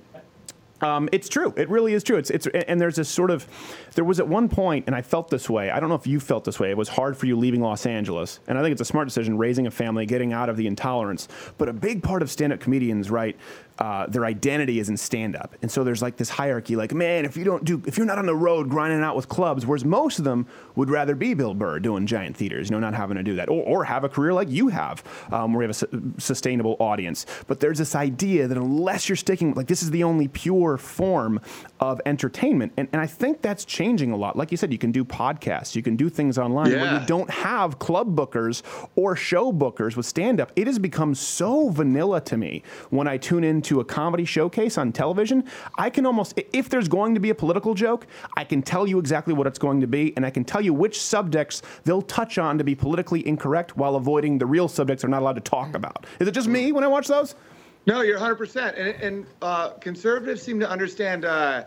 Um, 0.83 1.09
it's 1.11 1.29
true. 1.29 1.55
It 1.57 1.71
really 1.71 1.95
is 1.95 2.03
true. 2.03 2.17
It's 2.17 2.31
it's 2.31 2.47
and 2.47 2.81
there's 2.81 2.97
this 2.97 3.09
sort 3.09 3.31
of 3.31 3.47
there 3.95 4.05
was 4.05 4.21
at 4.21 4.29
one 4.29 4.49
point, 4.49 4.85
and 4.87 4.95
I 4.95 5.03
felt 5.03 5.31
this 5.31 5.49
way. 5.49 5.71
I 5.71 5.81
don't 5.81 5.89
know 5.89 5.95
if 5.95 6.07
you 6.07 6.21
felt 6.21 6.45
this 6.45 6.61
way. 6.61 6.71
It 6.71 6.77
was 6.77 6.89
hard 6.89 7.17
for 7.17 7.27
you 7.27 7.37
leaving 7.37 7.63
Los 7.63 7.87
Angeles, 7.87 8.41
and 8.47 8.59
I 8.59 8.63
think 8.63 8.73
it's 8.73 8.83
a 8.83 8.87
smart 8.87 9.09
decision, 9.09 9.39
raising 9.39 9.67
a 9.67 9.71
family, 9.71 10.05
getting 10.05 10.33
out 10.33 10.49
of 10.49 10.57
the 10.57 10.67
intolerance. 10.67 11.29
But 11.57 11.69
a 11.69 11.73
big 11.73 12.03
part 12.03 12.21
of 12.21 12.31
stand-up 12.31 12.61
comedians, 12.61 13.11
right? 13.11 13.37
Uh, 13.79 14.07
their 14.07 14.25
identity 14.25 14.79
is 14.79 14.89
in 14.89 14.97
stand-up, 14.97 15.55
and 15.61 15.71
so 15.71 15.85
there's 15.85 16.01
like 16.01 16.17
this 16.17 16.31
hierarchy. 16.31 16.77
Like, 16.77 16.95
man, 16.95 17.27
if 17.27 17.37
you 17.37 17.45
don't 17.45 17.63
do, 17.63 17.83
if 17.87 17.99
you're 17.99 18.07
not 18.07 18.19
on 18.19 18.25
the 18.25 18.35
road 18.35 18.71
grinding 18.71 19.03
out 19.03 19.17
with 19.17 19.29
clubs, 19.29 19.67
whereas 19.67 19.85
most 19.85 20.19
of 20.19 20.25
them 20.25 20.47
would 20.77 20.89
rather 20.89 21.15
be 21.15 21.35
Bill 21.35 21.53
Burr 21.53 21.79
doing 21.79 22.07
giant 22.07 22.37
theaters, 22.37 22.71
you 22.71 22.75
know, 22.75 22.81
not 22.81 22.95
having 22.95 23.19
to 23.19 23.23
do 23.23 23.35
that, 23.37 23.51
or, 23.51 23.63
or 23.65 23.85
have 23.85 24.03
a 24.05 24.09
career 24.09 24.33
like 24.33 24.49
you 24.49 24.69
have, 24.69 25.05
um, 25.31 25.53
where 25.53 25.63
you 25.63 25.69
have 25.69 25.71
a 25.71 25.75
su- 25.75 26.15
sustainable 26.19 26.77
audience. 26.81 27.27
But 27.47 27.61
there's 27.61 27.79
this 27.79 27.95
idea 27.95 28.49
that 28.49 28.57
unless 28.57 29.09
you're 29.09 29.17
sticking, 29.17 29.53
like 29.55 29.67
this 29.67 29.83
is 29.83 29.91
the 29.91 30.05
only 30.05 30.29
pure 30.29 30.79
form 30.79 31.41
of 31.79 32.01
entertainment, 32.07 32.73
and, 32.79 32.89
and 32.93 33.03
I 33.03 33.07
think 33.07 33.43
that's 33.43 33.65
changing 33.65 34.11
a 34.11 34.17
lot. 34.17 34.37
Like 34.37 34.51
you 34.51 34.57
said, 34.57 34.73
you 34.73 34.79
can 34.79 34.93
do 34.93 35.05
podcasts, 35.05 35.75
you 35.77 35.83
can 35.83 35.97
do 35.97 36.09
things 36.09 36.39
online 36.39 36.73
where 36.73 37.01
you 37.01 37.07
don't 37.07 37.29
have 37.29 37.79
club 37.79 38.17
bookers 38.17 38.63
or 38.95 39.17
show 39.17 39.53
bookers 39.53 39.97
with 39.97 40.07
stand 40.07 40.41
up. 40.41 40.51
It 40.57 40.67
has 40.67 40.79
become 40.79 41.15
so 41.15 41.69
vanilla 41.69 42.21
to 42.23 42.37
me 42.37 42.63
when 42.91 43.07
I 43.07 43.19
tune 43.19 43.45
into 43.67 43.81
a 43.81 43.85
comedy 43.85 44.25
showcase 44.25 44.79
on 44.79 44.93
television. 44.93 45.45
I 45.77 45.91
can 45.91 46.07
almost, 46.07 46.41
if 46.53 46.69
there's 46.69 46.87
going 46.87 47.15
to 47.15 47.21
be 47.21 47.31
a 47.31 47.35
political 47.35 47.75
joke, 47.75 48.07
I 48.37 48.45
can 48.45 48.63
tell 48.63 48.87
you 48.87 49.01
exactly 49.01 49.35
what 49.35 49.49
it's 49.49 49.59
going 49.59 49.81
to 49.81 49.89
be, 49.89 50.17
and 50.17 50.25
I 50.25 50.31
can 50.31 50.45
tell 50.45 50.61
you 50.61 50.73
which 50.73 51.01
subjects 51.01 51.63
they'll 51.85 52.03
touch 52.03 52.39
on 52.39 52.59
to 52.59 52.65
be 52.65 52.77
politically 52.77 53.27
incorrect 53.27 53.77
while 53.77 53.97
avoiding 53.97 54.39
the 54.39 54.47
real 54.47 54.69
subjects 54.69 55.03
they're 55.03 55.11
not 55.11 55.23
allowed 55.23 55.35
to 55.35 55.41
talk 55.41 55.75
about. 55.75 56.07
Is 56.21 56.29
it 56.29 56.33
just 56.33 56.47
me 56.47 56.71
when 56.71 56.85
I 56.85 56.87
watch 56.87 57.09
those? 57.09 57.35
No, 57.87 58.03
you're 58.03 58.19
100%. 58.19 58.79
And, 58.79 59.03
and 59.03 59.27
uh, 59.43 59.71
conservatives 59.71 60.43
seem 60.43 60.61
to 60.61 60.71
understand 60.71 61.25
uh, 61.25 61.65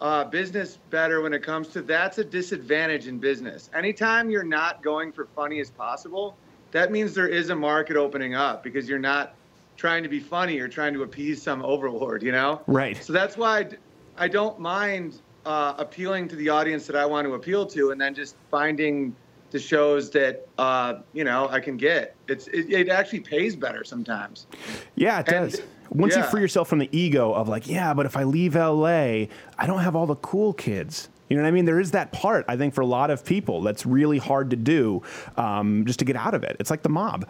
uh, 0.00 0.24
business 0.24 0.78
better 0.88 1.20
when 1.20 1.34
it 1.34 1.42
comes 1.42 1.68
to 1.68 1.82
that's 1.82 2.16
a 2.16 2.24
disadvantage 2.24 3.06
in 3.06 3.18
business. 3.18 3.68
Anytime 3.74 4.30
you're 4.30 4.44
not 4.44 4.82
going 4.82 5.12
for 5.12 5.26
funny 5.36 5.60
as 5.60 5.70
possible, 5.70 6.36
that 6.72 6.90
means 6.90 7.14
there 7.14 7.28
is 7.28 7.50
a 7.50 7.56
market 7.56 7.96
opening 7.96 8.34
up 8.34 8.62
because 8.62 8.88
you're 8.88 8.98
not 8.98 9.34
trying 9.76 10.02
to 10.02 10.08
be 10.08 10.20
funny 10.20 10.58
or 10.60 10.68
trying 10.68 10.94
to 10.94 11.02
appease 11.02 11.42
some 11.42 11.64
overlord, 11.64 12.22
you 12.22 12.32
know? 12.32 12.62
Right. 12.66 13.02
So 13.02 13.12
that's 13.12 13.36
why 13.36 13.58
I 13.58 13.62
d- 13.64 13.76
I 14.16 14.28
don't 14.28 14.58
mind 14.60 15.20
uh, 15.44 15.74
appealing 15.78 16.28
to 16.28 16.36
the 16.36 16.48
audience 16.48 16.86
that 16.86 16.96
I 16.96 17.04
want 17.04 17.26
to 17.26 17.34
appeal 17.34 17.66
to 17.66 17.90
and 17.90 18.00
then 18.00 18.14
just 18.14 18.36
finding 18.50 19.14
the 19.50 19.58
shows 19.58 20.10
that, 20.10 20.46
uh, 20.58 20.94
you 21.12 21.22
know, 21.24 21.48
I 21.48 21.60
can 21.60 21.76
get. 21.76 22.14
It's 22.28 22.46
It, 22.48 22.70
it 22.72 22.88
actually 22.88 23.20
pays 23.20 23.54
better 23.56 23.84
sometimes. 23.84 24.46
Yeah, 24.94 25.20
it 25.20 25.28
And- 25.28 25.50
does. 25.50 25.62
Once 25.90 26.16
you 26.16 26.22
free 26.24 26.40
yourself 26.40 26.66
from 26.66 26.80
the 26.80 26.88
ego 26.90 27.32
of 27.32 27.48
like, 27.48 27.68
yeah, 27.68 27.94
but 27.94 28.04
if 28.04 28.16
I 28.16 28.24
leave 28.24 28.56
LA, 28.56 29.26
I 29.58 29.66
don't 29.66 29.78
have 29.80 29.94
all 29.94 30.06
the 30.06 30.16
cool 30.16 30.52
kids. 30.52 31.08
You 31.28 31.36
know 31.36 31.42
what 31.44 31.48
I 31.48 31.52
mean? 31.52 31.66
There 31.66 31.78
is 31.78 31.92
that 31.92 32.10
part, 32.10 32.44
I 32.48 32.56
think, 32.56 32.74
for 32.74 32.80
a 32.80 32.86
lot 32.86 33.10
of 33.10 33.24
people 33.24 33.60
that's 33.62 33.86
really 33.86 34.18
hard 34.18 34.50
to 34.50 34.56
do 34.56 35.02
um, 35.36 35.84
just 35.86 35.98
to 36.00 36.04
get 36.04 36.16
out 36.16 36.34
of 36.34 36.42
it. 36.42 36.56
It's 36.58 36.70
like 36.70 36.82
the 36.82 36.88
mob. 36.88 37.28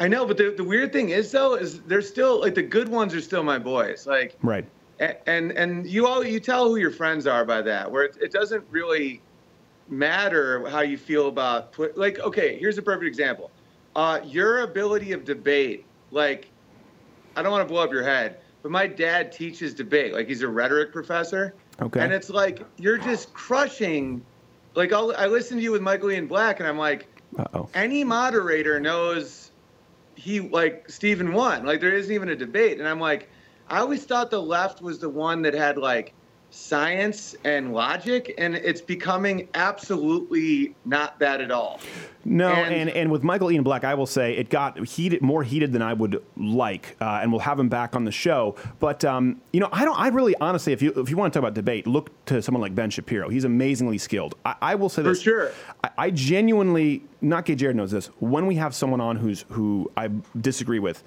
I 0.00 0.06
know, 0.08 0.24
but 0.24 0.36
the, 0.36 0.50
the 0.56 0.64
weird 0.64 0.92
thing 0.92 1.08
is 1.10 1.30
though 1.32 1.54
is 1.54 1.80
they're 1.82 2.02
still 2.02 2.40
like 2.40 2.54
the 2.54 2.62
good 2.62 2.88
ones 2.88 3.14
are 3.14 3.20
still 3.20 3.42
my 3.42 3.58
boys. 3.58 4.06
Like 4.06 4.36
Right. 4.42 4.64
a- 5.00 5.28
and 5.28 5.52
and 5.52 5.86
you 5.86 6.06
all 6.06 6.24
you 6.24 6.38
tell 6.40 6.68
who 6.68 6.76
your 6.76 6.90
friends 6.92 7.26
are 7.26 7.44
by 7.44 7.62
that. 7.62 7.90
Where 7.90 8.04
it, 8.04 8.16
it 8.20 8.32
doesn't 8.32 8.64
really 8.70 9.20
matter 9.88 10.68
how 10.68 10.80
you 10.80 10.96
feel 10.98 11.28
about 11.28 11.72
put 11.72 11.96
like 11.98 12.18
okay, 12.20 12.58
here's 12.58 12.78
a 12.78 12.82
perfect 12.82 13.06
example. 13.06 13.50
Uh, 13.96 14.20
your 14.24 14.60
ability 14.62 15.12
of 15.12 15.24
debate, 15.24 15.84
like 16.10 16.48
I 17.36 17.42
don't 17.42 17.50
want 17.52 17.66
to 17.66 17.72
blow 17.72 17.82
up 17.82 17.90
your 17.92 18.04
head, 18.04 18.38
but 18.62 18.70
my 18.70 18.86
dad 18.86 19.32
teaches 19.32 19.74
debate. 19.74 20.12
Like 20.12 20.28
he's 20.28 20.42
a 20.42 20.48
rhetoric 20.48 20.92
professor. 20.92 21.54
Okay. 21.80 22.00
And 22.00 22.12
it's 22.12 22.30
like 22.30 22.62
you're 22.76 22.98
just 22.98 23.32
crushing. 23.32 24.24
Like 24.74 24.92
I'll, 24.92 25.12
I 25.16 25.26
listen 25.26 25.56
to 25.56 25.62
you 25.62 25.72
with 25.72 25.82
Michael 25.82 26.10
Ian 26.12 26.26
Black, 26.28 26.60
and 26.60 26.68
I'm 26.68 26.78
like, 26.78 27.08
Uh 27.36 27.44
oh. 27.54 27.68
any 27.74 28.04
moderator 28.04 28.78
knows 28.78 29.47
he 30.18 30.40
like 30.40 30.90
Stephen 30.90 31.32
won. 31.32 31.64
Like 31.64 31.80
there 31.80 31.92
isn't 31.92 32.12
even 32.12 32.28
a 32.28 32.36
debate. 32.36 32.78
And 32.78 32.88
I'm 32.88 32.98
like, 32.98 33.30
I 33.68 33.78
always 33.78 34.04
thought 34.04 34.30
the 34.30 34.42
left 34.42 34.82
was 34.82 34.98
the 34.98 35.08
one 35.08 35.42
that 35.42 35.54
had 35.54 35.78
like 35.78 36.12
science 36.50 37.36
and 37.44 37.72
logic, 37.72 38.34
and 38.38 38.54
it's 38.54 38.80
becoming 38.80 39.48
absolutely 39.54 40.74
not 40.84 41.18
that 41.18 41.40
at 41.40 41.50
all. 41.50 41.80
No, 42.24 42.48
and, 42.48 42.74
And- 42.74 42.90
and, 42.90 43.10
with 43.10 43.22
Michael 43.22 43.50
Ian 43.50 43.62
Black, 43.62 43.84
I 43.84 43.94
will 43.94 44.06
say 44.06 44.36
it 44.36 44.50
got 44.50 44.78
heated, 44.86 45.22
more 45.22 45.42
heated 45.42 45.72
than 45.72 45.82
I 45.82 45.92
would 45.92 46.22
like, 46.36 46.96
uh, 47.00 47.20
and 47.22 47.32
we'll 47.32 47.40
have 47.40 47.58
him 47.58 47.68
back 47.68 47.96
on 47.96 48.04
the 48.04 48.12
show. 48.12 48.54
But 48.80 49.04
um, 49.04 49.40
you 49.52 49.60
know, 49.60 49.68
I 49.72 49.84
don't. 49.84 49.98
I 49.98 50.08
really, 50.08 50.34
honestly, 50.40 50.72
if 50.72 50.82
you 50.82 50.92
if 50.96 51.08
you 51.10 51.16
want 51.16 51.32
to 51.32 51.38
talk 51.38 51.44
about 51.46 51.54
debate, 51.54 51.86
look 51.86 52.10
to 52.26 52.42
someone 52.42 52.60
like 52.60 52.74
Ben 52.74 52.90
Shapiro. 52.90 53.28
He's 53.28 53.44
amazingly 53.44 53.98
skilled. 53.98 54.34
I, 54.44 54.56
I 54.60 54.74
will 54.74 54.88
say 54.88 55.02
this 55.02 55.18
For 55.18 55.24
sure. 55.24 55.52
I, 55.84 55.90
I 55.98 56.10
genuinely, 56.10 57.02
not 57.22 57.44
gay 57.46 57.54
Jared 57.54 57.76
knows 57.76 57.90
this. 57.90 58.06
When 58.18 58.46
we 58.46 58.56
have 58.56 58.74
someone 58.74 59.00
on 59.00 59.16
who's 59.16 59.44
who 59.50 59.90
I 59.96 60.10
disagree 60.38 60.80
with, 60.80 61.02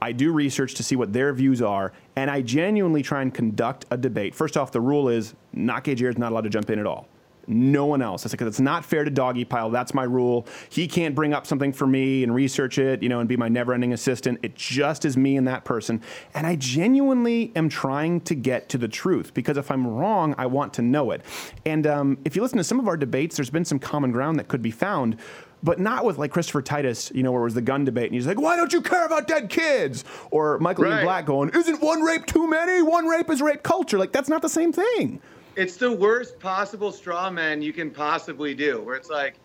I 0.00 0.12
do 0.12 0.32
research 0.32 0.74
to 0.74 0.82
see 0.82 0.96
what 0.96 1.12
their 1.12 1.32
views 1.32 1.62
are, 1.62 1.92
and 2.16 2.30
I 2.30 2.42
genuinely 2.42 3.02
try 3.02 3.22
and 3.22 3.32
conduct 3.32 3.86
a 3.90 3.96
debate. 3.96 4.34
First 4.34 4.56
off, 4.56 4.72
the 4.72 4.80
rule 4.80 5.08
is 5.08 5.34
not 5.52 5.84
gay 5.84 5.94
Jared's 5.94 6.18
not 6.18 6.32
allowed 6.32 6.42
to 6.42 6.50
jump 6.50 6.70
in 6.70 6.78
at 6.78 6.86
all. 6.86 7.08
No 7.46 7.86
one 7.86 8.02
else. 8.02 8.26
Because 8.26 8.46
it's 8.46 8.60
not 8.60 8.84
fair 8.84 9.04
to 9.04 9.10
doggy 9.10 9.44
pile. 9.44 9.70
That's 9.70 9.94
my 9.94 10.04
rule. 10.04 10.46
He 10.70 10.88
can't 10.88 11.14
bring 11.14 11.32
up 11.32 11.46
something 11.46 11.72
for 11.72 11.86
me 11.86 12.22
and 12.22 12.34
research 12.34 12.78
it, 12.78 13.02
you 13.02 13.08
know, 13.08 13.20
and 13.20 13.28
be 13.28 13.36
my 13.36 13.48
never-ending 13.48 13.92
assistant. 13.92 14.40
It 14.42 14.54
just 14.54 15.04
is 15.04 15.16
me 15.16 15.36
and 15.36 15.46
that 15.46 15.64
person. 15.64 16.00
And 16.34 16.46
I 16.46 16.56
genuinely 16.56 17.52
am 17.54 17.68
trying 17.68 18.20
to 18.22 18.34
get 18.34 18.68
to 18.70 18.78
the 18.78 18.88
truth 18.88 19.34
because 19.34 19.56
if 19.56 19.70
I'm 19.70 19.86
wrong, 19.86 20.34
I 20.38 20.46
want 20.46 20.74
to 20.74 20.82
know 20.82 21.10
it. 21.10 21.22
And 21.66 21.86
um, 21.86 22.18
if 22.24 22.36
you 22.36 22.42
listen 22.42 22.58
to 22.58 22.64
some 22.64 22.80
of 22.80 22.88
our 22.88 22.96
debates, 22.96 23.36
there's 23.36 23.50
been 23.50 23.64
some 23.64 23.78
common 23.78 24.10
ground 24.10 24.38
that 24.38 24.48
could 24.48 24.62
be 24.62 24.70
found 24.70 25.16
but 25.64 25.80
not 25.80 26.04
with 26.04 26.18
like 26.18 26.30
Christopher 26.30 26.60
Titus, 26.60 27.10
you 27.14 27.22
know, 27.22 27.32
where 27.32 27.40
it 27.40 27.44
was 27.44 27.54
the 27.54 27.62
gun 27.62 27.84
debate, 27.84 28.06
and 28.06 28.14
he's 28.14 28.26
like, 28.26 28.38
"Why 28.38 28.54
don't 28.54 28.72
you 28.72 28.82
care 28.82 29.06
about 29.06 29.26
dead 29.26 29.48
kids?" 29.48 30.04
Or 30.30 30.58
Michael 30.58 30.84
Ian 30.84 30.96
Right. 30.96 31.02
Black 31.02 31.26
going, 31.26 31.48
"Isn't 31.54 31.80
one 31.80 32.02
rape 32.02 32.26
too 32.26 32.46
many? 32.46 32.82
One 32.82 33.06
rape 33.06 33.30
is 33.30 33.40
rape 33.40 33.62
culture." 33.62 33.98
Like 33.98 34.12
that's 34.12 34.28
not 34.28 34.42
the 34.42 34.48
same 34.48 34.72
thing. 34.72 35.20
It's 35.56 35.76
the 35.76 35.90
worst 35.90 36.38
possible 36.38 36.92
straw 36.92 37.30
man 37.30 37.62
you 37.62 37.72
can 37.72 37.90
possibly 37.90 38.54
do. 38.54 38.82
Where 38.82 38.94
it's 38.94 39.08
like, 39.08 39.36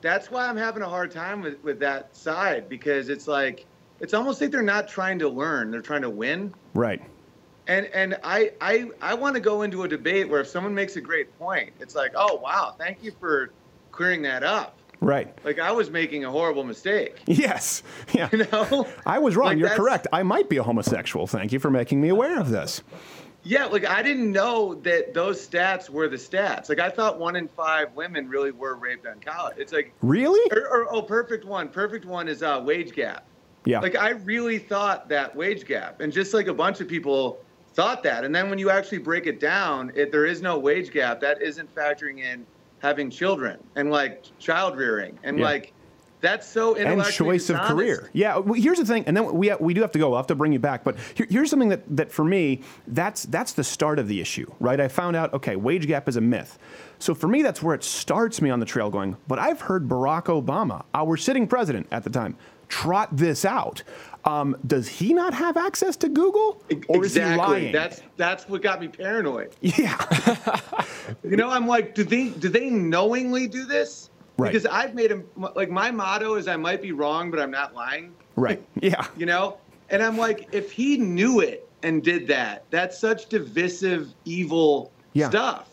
that's 0.00 0.30
why 0.30 0.48
I'm 0.48 0.56
having 0.56 0.82
a 0.82 0.88
hard 0.88 1.12
time 1.12 1.42
with, 1.42 1.62
with 1.62 1.78
that 1.80 2.14
side 2.16 2.68
because 2.68 3.08
it's 3.08 3.28
like, 3.28 3.64
it's 4.00 4.14
almost 4.14 4.40
like 4.40 4.50
they're 4.50 4.62
not 4.62 4.88
trying 4.88 5.20
to 5.20 5.28
learn; 5.28 5.70
they're 5.70 5.80
trying 5.80 6.02
to 6.02 6.10
win. 6.10 6.52
Right. 6.74 7.00
And 7.68 7.86
and 7.86 8.18
I 8.24 8.50
I 8.60 8.90
I 9.00 9.14
want 9.14 9.34
to 9.36 9.40
go 9.40 9.62
into 9.62 9.84
a 9.84 9.88
debate 9.88 10.28
where 10.28 10.40
if 10.40 10.48
someone 10.48 10.74
makes 10.74 10.96
a 10.96 11.00
great 11.00 11.38
point, 11.38 11.70
it's 11.78 11.94
like, 11.94 12.12
oh 12.16 12.40
wow, 12.42 12.74
thank 12.76 13.04
you 13.04 13.12
for 13.20 13.50
clearing 13.92 14.22
that 14.22 14.42
up. 14.42 14.77
Right. 15.00 15.32
Like 15.44 15.58
I 15.58 15.70
was 15.72 15.90
making 15.90 16.24
a 16.24 16.30
horrible 16.30 16.64
mistake. 16.64 17.22
Yes. 17.26 17.82
Yeah. 18.12 18.28
You 18.32 18.46
know? 18.50 18.88
I 19.06 19.18
was 19.18 19.36
wrong. 19.36 19.48
Like, 19.48 19.58
You're 19.58 19.68
correct. 19.70 20.06
I 20.12 20.22
might 20.22 20.48
be 20.48 20.56
a 20.56 20.62
homosexual. 20.62 21.26
Thank 21.26 21.52
you 21.52 21.58
for 21.60 21.70
making 21.70 22.00
me 22.00 22.08
aware 22.08 22.38
of 22.40 22.50
this. 22.50 22.82
Yeah, 23.44 23.66
like 23.66 23.86
I 23.86 24.02
didn't 24.02 24.32
know 24.32 24.74
that 24.74 25.14
those 25.14 25.46
stats 25.46 25.88
were 25.88 26.08
the 26.08 26.16
stats. 26.16 26.68
Like 26.68 26.80
I 26.80 26.90
thought 26.90 27.18
one 27.18 27.36
in 27.36 27.46
five 27.48 27.94
women 27.94 28.28
really 28.28 28.50
were 28.50 28.74
raped 28.74 29.06
on 29.06 29.20
college. 29.20 29.56
It's 29.58 29.72
like 29.72 29.94
Really? 30.02 30.50
or, 30.50 30.68
or 30.68 30.92
oh, 30.92 31.02
perfect 31.02 31.44
one. 31.44 31.68
Perfect 31.68 32.04
one 32.04 32.28
is 32.28 32.42
uh, 32.42 32.60
wage 32.64 32.92
gap. 32.92 33.24
Yeah. 33.64 33.80
Like 33.80 33.96
I 33.96 34.10
really 34.10 34.58
thought 34.58 35.08
that 35.10 35.34
wage 35.34 35.64
gap, 35.66 36.00
and 36.00 36.12
just 36.12 36.34
like 36.34 36.48
a 36.48 36.54
bunch 36.54 36.80
of 36.80 36.88
people 36.88 37.38
thought 37.74 38.02
that, 38.02 38.24
and 38.24 38.34
then 38.34 38.50
when 38.50 38.58
you 38.58 38.70
actually 38.70 38.98
break 38.98 39.26
it 39.26 39.38
down, 39.38 39.92
it, 39.94 40.10
there 40.10 40.26
is 40.26 40.42
no 40.42 40.58
wage 40.58 40.90
gap. 40.90 41.20
That 41.20 41.40
isn't 41.40 41.72
factoring 41.74 42.18
in 42.20 42.44
having 42.80 43.10
children 43.10 43.58
and 43.76 43.90
like 43.90 44.24
child 44.38 44.76
rearing 44.76 45.18
and 45.24 45.38
Yeah. 45.38 45.44
like 45.44 45.72
that's 46.20 46.48
so 46.48 46.74
and 46.74 47.00
choice 47.04 47.48
of 47.48 47.60
career. 47.60 48.10
Yeah, 48.12 48.38
well, 48.38 48.54
here's 48.60 48.78
the 48.78 48.84
thing, 48.84 49.04
and 49.06 49.16
then 49.16 49.32
we 49.34 49.54
we 49.60 49.72
do 49.72 49.80
have 49.82 49.92
to 49.92 50.00
go. 50.00 50.12
I'll 50.12 50.16
have 50.16 50.26
to 50.28 50.34
bring 50.34 50.52
you 50.52 50.58
back, 50.58 50.82
but 50.82 50.96
here, 51.14 51.28
here's 51.30 51.48
something 51.48 51.68
that 51.68 51.84
that 51.96 52.10
for 52.10 52.24
me 52.24 52.62
that's 52.88 53.22
that's 53.24 53.52
the 53.52 53.62
start 53.62 54.00
of 54.00 54.08
the 54.08 54.20
issue, 54.20 54.50
right? 54.58 54.80
I 54.80 54.88
found 54.88 55.14
out 55.14 55.32
okay, 55.34 55.54
wage 55.54 55.86
gap 55.86 56.08
is 56.08 56.16
a 56.16 56.20
myth. 56.20 56.58
So 56.98 57.14
for 57.14 57.28
me, 57.28 57.42
that's 57.42 57.62
where 57.62 57.72
it 57.74 57.84
starts 57.84 58.42
me 58.42 58.50
on 58.50 58.58
the 58.58 58.66
trail. 58.66 58.90
Going, 58.90 59.16
but 59.28 59.38
I've 59.38 59.60
heard 59.60 59.88
Barack 59.88 60.24
Obama, 60.24 60.84
our 60.92 61.16
sitting 61.16 61.46
president 61.46 61.86
at 61.92 62.02
the 62.02 62.10
time, 62.10 62.36
trot 62.68 63.16
this 63.16 63.44
out. 63.44 63.82
Um, 64.24 64.56
does 64.66 64.88
he 64.88 65.14
not 65.14 65.32
have 65.32 65.56
access 65.56 65.96
to 65.98 66.08
Google, 66.08 66.62
or 66.88 67.04
is 67.04 67.14
he 67.14 67.20
exactly. 67.20 67.36
lying? 67.36 67.72
That's 67.72 68.02
that's 68.16 68.48
what 68.48 68.62
got 68.62 68.80
me 68.80 68.88
paranoid. 68.88 69.54
yeah, 69.60 69.96
You 71.24 71.36
know, 71.36 71.48
I'm 71.50 71.66
like, 71.66 71.94
do 71.94 72.04
they 72.04 72.28
do 72.30 72.48
they 72.48 72.68
knowingly 72.68 73.46
do 73.46 73.64
this? 73.64 74.10
Right. 74.36 74.52
Because 74.52 74.66
I've 74.66 74.94
made 74.94 75.10
him 75.10 75.24
like 75.54 75.70
my 75.70 75.90
motto 75.90 76.34
is 76.34 76.46
I 76.46 76.56
might 76.56 76.82
be 76.82 76.92
wrong, 76.92 77.30
but 77.30 77.40
I'm 77.40 77.50
not 77.50 77.74
lying. 77.74 78.12
right. 78.36 78.62
Yeah, 78.80 79.06
You 79.16 79.26
know, 79.26 79.56
And 79.90 80.02
I'm 80.02 80.16
like, 80.18 80.48
if 80.52 80.70
he 80.70 80.96
knew 80.98 81.40
it 81.40 81.68
and 81.82 82.02
did 82.04 82.26
that, 82.28 82.64
that's 82.70 82.98
such 82.98 83.28
divisive, 83.28 84.12
evil 84.24 84.92
Yeah. 85.14 85.28
stuff. 85.30 85.70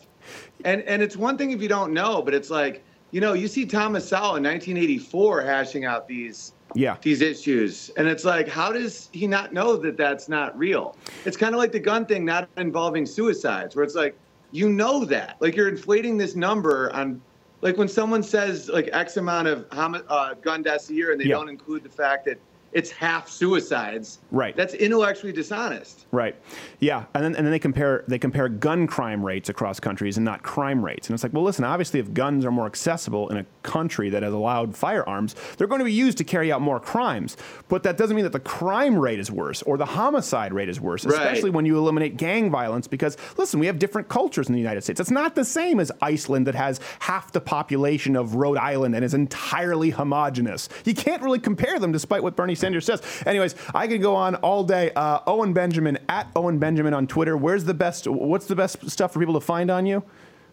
And 0.64 0.82
and 0.82 1.02
it's 1.02 1.16
one 1.16 1.36
thing 1.36 1.50
if 1.50 1.60
you 1.60 1.68
don't 1.68 1.92
know, 1.92 2.22
but 2.22 2.32
it's 2.32 2.48
like, 2.50 2.82
you 3.10 3.20
know, 3.20 3.34
you 3.34 3.46
see 3.48 3.66
Thomas 3.66 4.08
Sowell 4.08 4.36
in 4.36 4.42
1984 4.44 5.42
hashing 5.42 5.84
out 5.84 6.08
these 6.08 6.52
Yeah. 6.76 6.96
these 7.02 7.22
issues, 7.22 7.90
and 7.96 8.06
it's 8.06 8.24
like, 8.24 8.48
how 8.48 8.70
does 8.70 9.08
he 9.12 9.26
not 9.26 9.52
know 9.52 9.76
that 9.78 9.96
that's 9.96 10.28
not 10.28 10.56
real? 10.56 10.98
It's 11.24 11.36
kind 11.36 11.54
of 11.54 11.58
like 11.58 11.72
the 11.72 11.80
gun 11.80 12.06
thing 12.06 12.24
not 12.24 12.50
involving 12.56 13.06
suicides, 13.06 13.74
where 13.74 13.84
it's 13.84 13.94
like, 13.94 14.20
you 14.50 14.68
know 14.68 15.04
that, 15.06 15.36
like 15.40 15.56
you're 15.56 15.68
inflating 15.68 16.16
this 16.18 16.36
number 16.36 16.92
on. 16.92 17.22
Like 17.62 17.78
when 17.78 17.88
someone 17.88 18.22
says 18.22 18.68
like 18.68 18.90
X 18.92 19.16
amount 19.16 19.48
of 19.48 19.66
uh, 19.72 20.34
gun 20.34 20.62
deaths 20.62 20.90
a 20.90 20.94
year, 20.94 21.10
and 21.12 21.20
they 21.20 21.24
Yeah. 21.24 21.36
don't 21.36 21.48
include 21.48 21.82
the 21.82 21.88
fact 21.90 22.26
that 22.26 22.38
it's 22.76 22.90
half 22.90 23.26
suicides. 23.26 24.18
Right. 24.30 24.54
That's 24.54 24.74
intellectually 24.74 25.32
dishonest. 25.32 26.04
Right. 26.12 26.36
Yeah. 26.78 27.06
And 27.14 27.24
then, 27.24 27.34
and 27.34 27.46
then 27.46 27.50
they 27.50 27.58
compare 27.58 28.04
they 28.06 28.18
compare 28.18 28.50
gun 28.50 28.86
crime 28.86 29.24
rates 29.24 29.48
across 29.48 29.80
countries 29.80 30.18
and 30.18 30.26
not 30.26 30.42
crime 30.42 30.84
rates. 30.84 31.08
And 31.08 31.14
it's 31.14 31.22
like, 31.22 31.32
well, 31.32 31.42
listen, 31.42 31.64
obviously, 31.64 32.00
if 32.00 32.12
guns 32.12 32.44
are 32.44 32.50
more 32.50 32.66
accessible 32.66 33.30
in 33.30 33.38
a 33.38 33.46
country 33.62 34.10
that 34.10 34.22
has 34.22 34.34
allowed 34.34 34.76
firearms, 34.76 35.34
they're 35.56 35.66
going 35.66 35.78
to 35.78 35.86
be 35.86 35.92
used 35.92 36.18
to 36.18 36.24
carry 36.24 36.52
out 36.52 36.60
more 36.60 36.78
crimes. 36.78 37.38
But 37.68 37.82
that 37.84 37.96
doesn't 37.96 38.14
mean 38.14 38.24
that 38.24 38.32
the 38.34 38.40
crime 38.40 38.98
rate 38.98 39.20
is 39.20 39.30
worse 39.30 39.62
or 39.62 39.78
the 39.78 39.86
homicide 39.86 40.52
rate 40.52 40.68
is 40.68 40.78
worse, 40.78 41.06
Right. 41.06 41.14
especially 41.14 41.48
when 41.48 41.64
you 41.64 41.78
eliminate 41.78 42.18
gang 42.18 42.50
violence. 42.50 42.86
Because 42.86 43.16
listen, 43.38 43.58
we 43.58 43.64
have 43.68 43.78
different 43.78 44.08
cultures 44.08 44.48
in 44.48 44.52
the 44.52 44.60
United 44.60 44.82
States. 44.82 45.00
It's 45.00 45.10
not 45.10 45.34
the 45.34 45.46
same 45.46 45.80
as 45.80 45.90
Iceland 46.02 46.46
that 46.46 46.54
has 46.54 46.78
half 46.98 47.32
the 47.32 47.40
population 47.40 48.16
of 48.16 48.34
Rhode 48.34 48.58
Island 48.58 48.94
and 48.94 49.02
is 49.02 49.14
entirely 49.14 49.88
homogenous. 49.88 50.68
You 50.84 50.92
can't 50.94 51.22
really 51.22 51.38
compare 51.38 51.78
them, 51.78 51.90
despite 51.90 52.22
what 52.22 52.36
Bernie 52.36 52.54
Sanders 52.54 52.65
says. 52.80 53.02
Anyways, 53.26 53.54
I 53.74 53.86
could 53.86 54.02
go 54.02 54.14
on 54.14 54.36
all 54.36 54.64
day. 54.64 54.92
Uh, 54.94 55.20
Owen 55.26 55.52
Benjamin 55.52 55.98
at 56.08 56.30
Owen 56.36 56.58
Benjamin 56.58 56.94
on 56.94 57.06
Twitter. 57.06 57.36
Where's 57.36 57.64
the 57.64 57.74
best? 57.74 58.06
What's 58.06 58.46
the 58.46 58.56
best 58.56 58.88
stuff 58.90 59.12
for 59.12 59.18
people 59.18 59.34
to 59.34 59.40
find 59.40 59.70
on 59.70 59.86
you? 59.86 60.02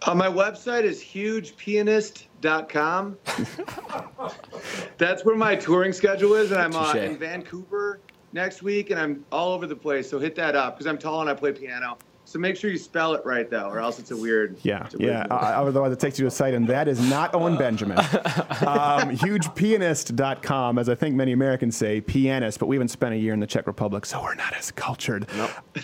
Uh, 0.06 0.14
my 0.14 0.28
website 0.28 0.84
is 0.84 1.02
hugepianist.com. 1.02 3.18
That's 4.98 5.24
where 5.24 5.36
my 5.36 5.56
touring 5.56 5.94
schedule 5.94 6.34
is, 6.34 6.52
and 6.52 6.62
I'm 6.62 6.76
uh, 6.76 6.94
in 6.94 7.18
Vancouver 7.18 8.02
next 8.34 8.64
week, 8.64 8.90
and 8.90 9.00
I'm 9.00 9.26
all 9.32 9.54
over 9.54 9.66
the 9.66 9.76
place. 9.76 10.10
So 10.10 10.20
hit 10.20 10.36
that 10.36 10.56
up 10.56 10.76
because 10.76 10.88
I'm 10.88 10.98
tall 10.98 11.22
and 11.22 11.30
I 11.30 11.34
play 11.34 11.54
piano. 11.54 11.98
So 12.34 12.40
make 12.40 12.56
sure 12.56 12.72
you 12.72 12.80
spell 12.80 13.14
it 13.14 13.24
right 13.26 13.48
though, 13.48 13.70
or 13.70 13.80
else 13.80 14.00
it's 14.00 14.10
a 14.10 14.18
weird. 14.18 14.58
Yeah, 14.64 14.88
a 14.92 14.98
weird 14.98 15.02
yeah. 15.02 15.20
name. 15.20 15.28
Uh, 15.30 15.36
otherwise, 15.36 15.94
it 15.94 16.00
takes 16.00 16.18
you 16.18 16.24
to 16.24 16.30
a 16.30 16.32
site, 16.32 16.56
and 16.56 16.68
that 16.68 16.88
is 16.88 17.00
not 17.00 17.36
Owen 17.36 17.58
Benjamin. 17.58 18.00
um, 18.00 19.16
hugepianist.com, 19.16 20.80
as 20.80 20.90
I 20.90 20.96
think 20.96 21.14
many 21.16 21.32
Americans 21.32 21.78
say, 21.78 22.02
pianist, 22.02 22.58
but 22.58 22.66
we 22.66 22.76
haven't 22.76 22.88
spent 22.88 23.14
a 23.14 23.18
year 23.18 23.36
in 23.36 23.40
the 23.40 23.46
Czech 23.46 23.68
Republic, 23.68 24.08
so 24.08 24.20
we're 24.24 24.34
not 24.34 24.52
as 24.56 24.72
cultured. 24.72 25.28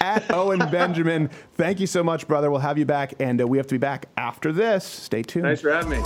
At 0.01 0.33
Owen 0.33 0.57
Benjamin, 0.71 1.29
thank 1.53 1.79
you 1.79 1.85
so 1.85 2.03
much, 2.03 2.27
brother. 2.27 2.49
We'll 2.49 2.61
have 2.61 2.79
you 2.79 2.85
back, 2.85 3.13
and 3.19 3.39
uh, 3.39 3.45
we 3.45 3.59
have 3.59 3.67
to 3.67 3.75
be 3.75 3.77
back 3.77 4.07
after 4.17 4.51
this. 4.51 4.83
Stay 4.83 5.21
tuned. 5.21 5.45
Thanks 5.45 5.61
for 5.61 5.71
having 5.71 5.91
me. 5.91 5.99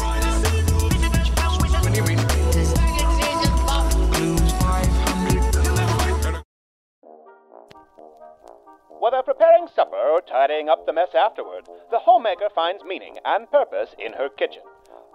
Whether 9.04 9.22
preparing 9.22 9.68
supper 9.68 10.00
or 10.00 10.22
tidying 10.22 10.70
up 10.70 10.86
the 10.86 10.94
mess 10.94 11.14
afterward, 11.14 11.68
the 11.92 12.00
homemaker 12.00 12.48
finds 12.56 12.86
meaning 12.86 13.18
and 13.26 13.52
purpose 13.52 13.94
in 14.00 14.14
her 14.14 14.30
kitchen, 14.30 14.64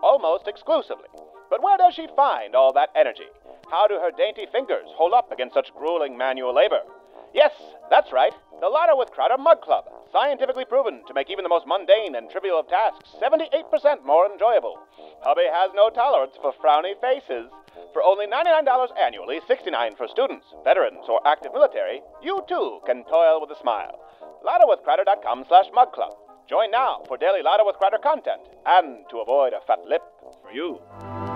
almost 0.03 0.47
exclusively. 0.47 1.09
But 1.49 1.63
where 1.63 1.79
does 1.79 1.95
she 1.95 2.07
find 2.15 2.55
all 2.55 2.71
that 2.75 2.91
energy? 2.95 3.33
How 3.71 3.87
do 3.87 3.95
her 3.95 4.11
dainty 4.11 4.45
fingers 4.53 4.91
hold 4.93 5.15
up 5.15 5.33
against 5.33 5.55
such 5.55 5.73
grueling 5.75 6.19
manual 6.19 6.55
labor? 6.55 6.83
Yes, 7.35 7.53
that's 7.91 8.13
right, 8.13 8.33
the 8.61 8.69
Louder 8.69 8.97
with 8.97 9.11
Crowder 9.11 9.39
Mug 9.39 9.61
Club, 9.61 9.85
scientifically 10.13 10.65
proven 10.65 11.03
to 11.07 11.15
make 11.15 11.31
even 11.31 11.43
the 11.43 11.49
most 11.49 11.67
mundane 11.67 12.17
and 12.17 12.31
trivial 12.31 12.59
of 12.59 12.69
tasks 12.69 13.11
78% 13.23 14.05
more 14.05 14.27
enjoyable. 14.27 14.79
Hubby 15.23 15.47
has 15.53 15.71
no 15.75 15.91
tolerance 15.91 16.35
for 16.41 16.53
frowny 16.53 16.99
faces. 17.01 17.51
For 17.93 18.03
only 18.03 18.27
$99 18.27 18.67
annually, 18.99 19.41
69 19.47 19.95
for 19.97 20.09
students, 20.09 20.47
veterans, 20.65 21.05
or 21.09 21.21
active 21.27 21.53
military, 21.53 22.01
you 22.23 22.43
too 22.49 22.81
can 22.87 23.05
toil 23.05 23.41
with 23.41 23.57
a 23.57 23.61
smile. 23.61 24.01
LouderWithCrowder.com 24.45 25.45
slash 25.49 25.67
mug 25.75 25.93
club. 25.93 26.13
Join 26.49 26.71
now 26.71 27.03
for 27.07 27.17
daily 27.17 27.43
Louder 27.43 27.65
with 27.65 27.77
Crowder 27.77 27.99
content 27.99 28.43
and 28.67 29.05
to 29.11 29.19
avoid 29.19 29.53
a 29.53 29.61
fat 29.67 29.85
lip 29.87 30.03
for 30.43 30.51
you. 30.51 31.28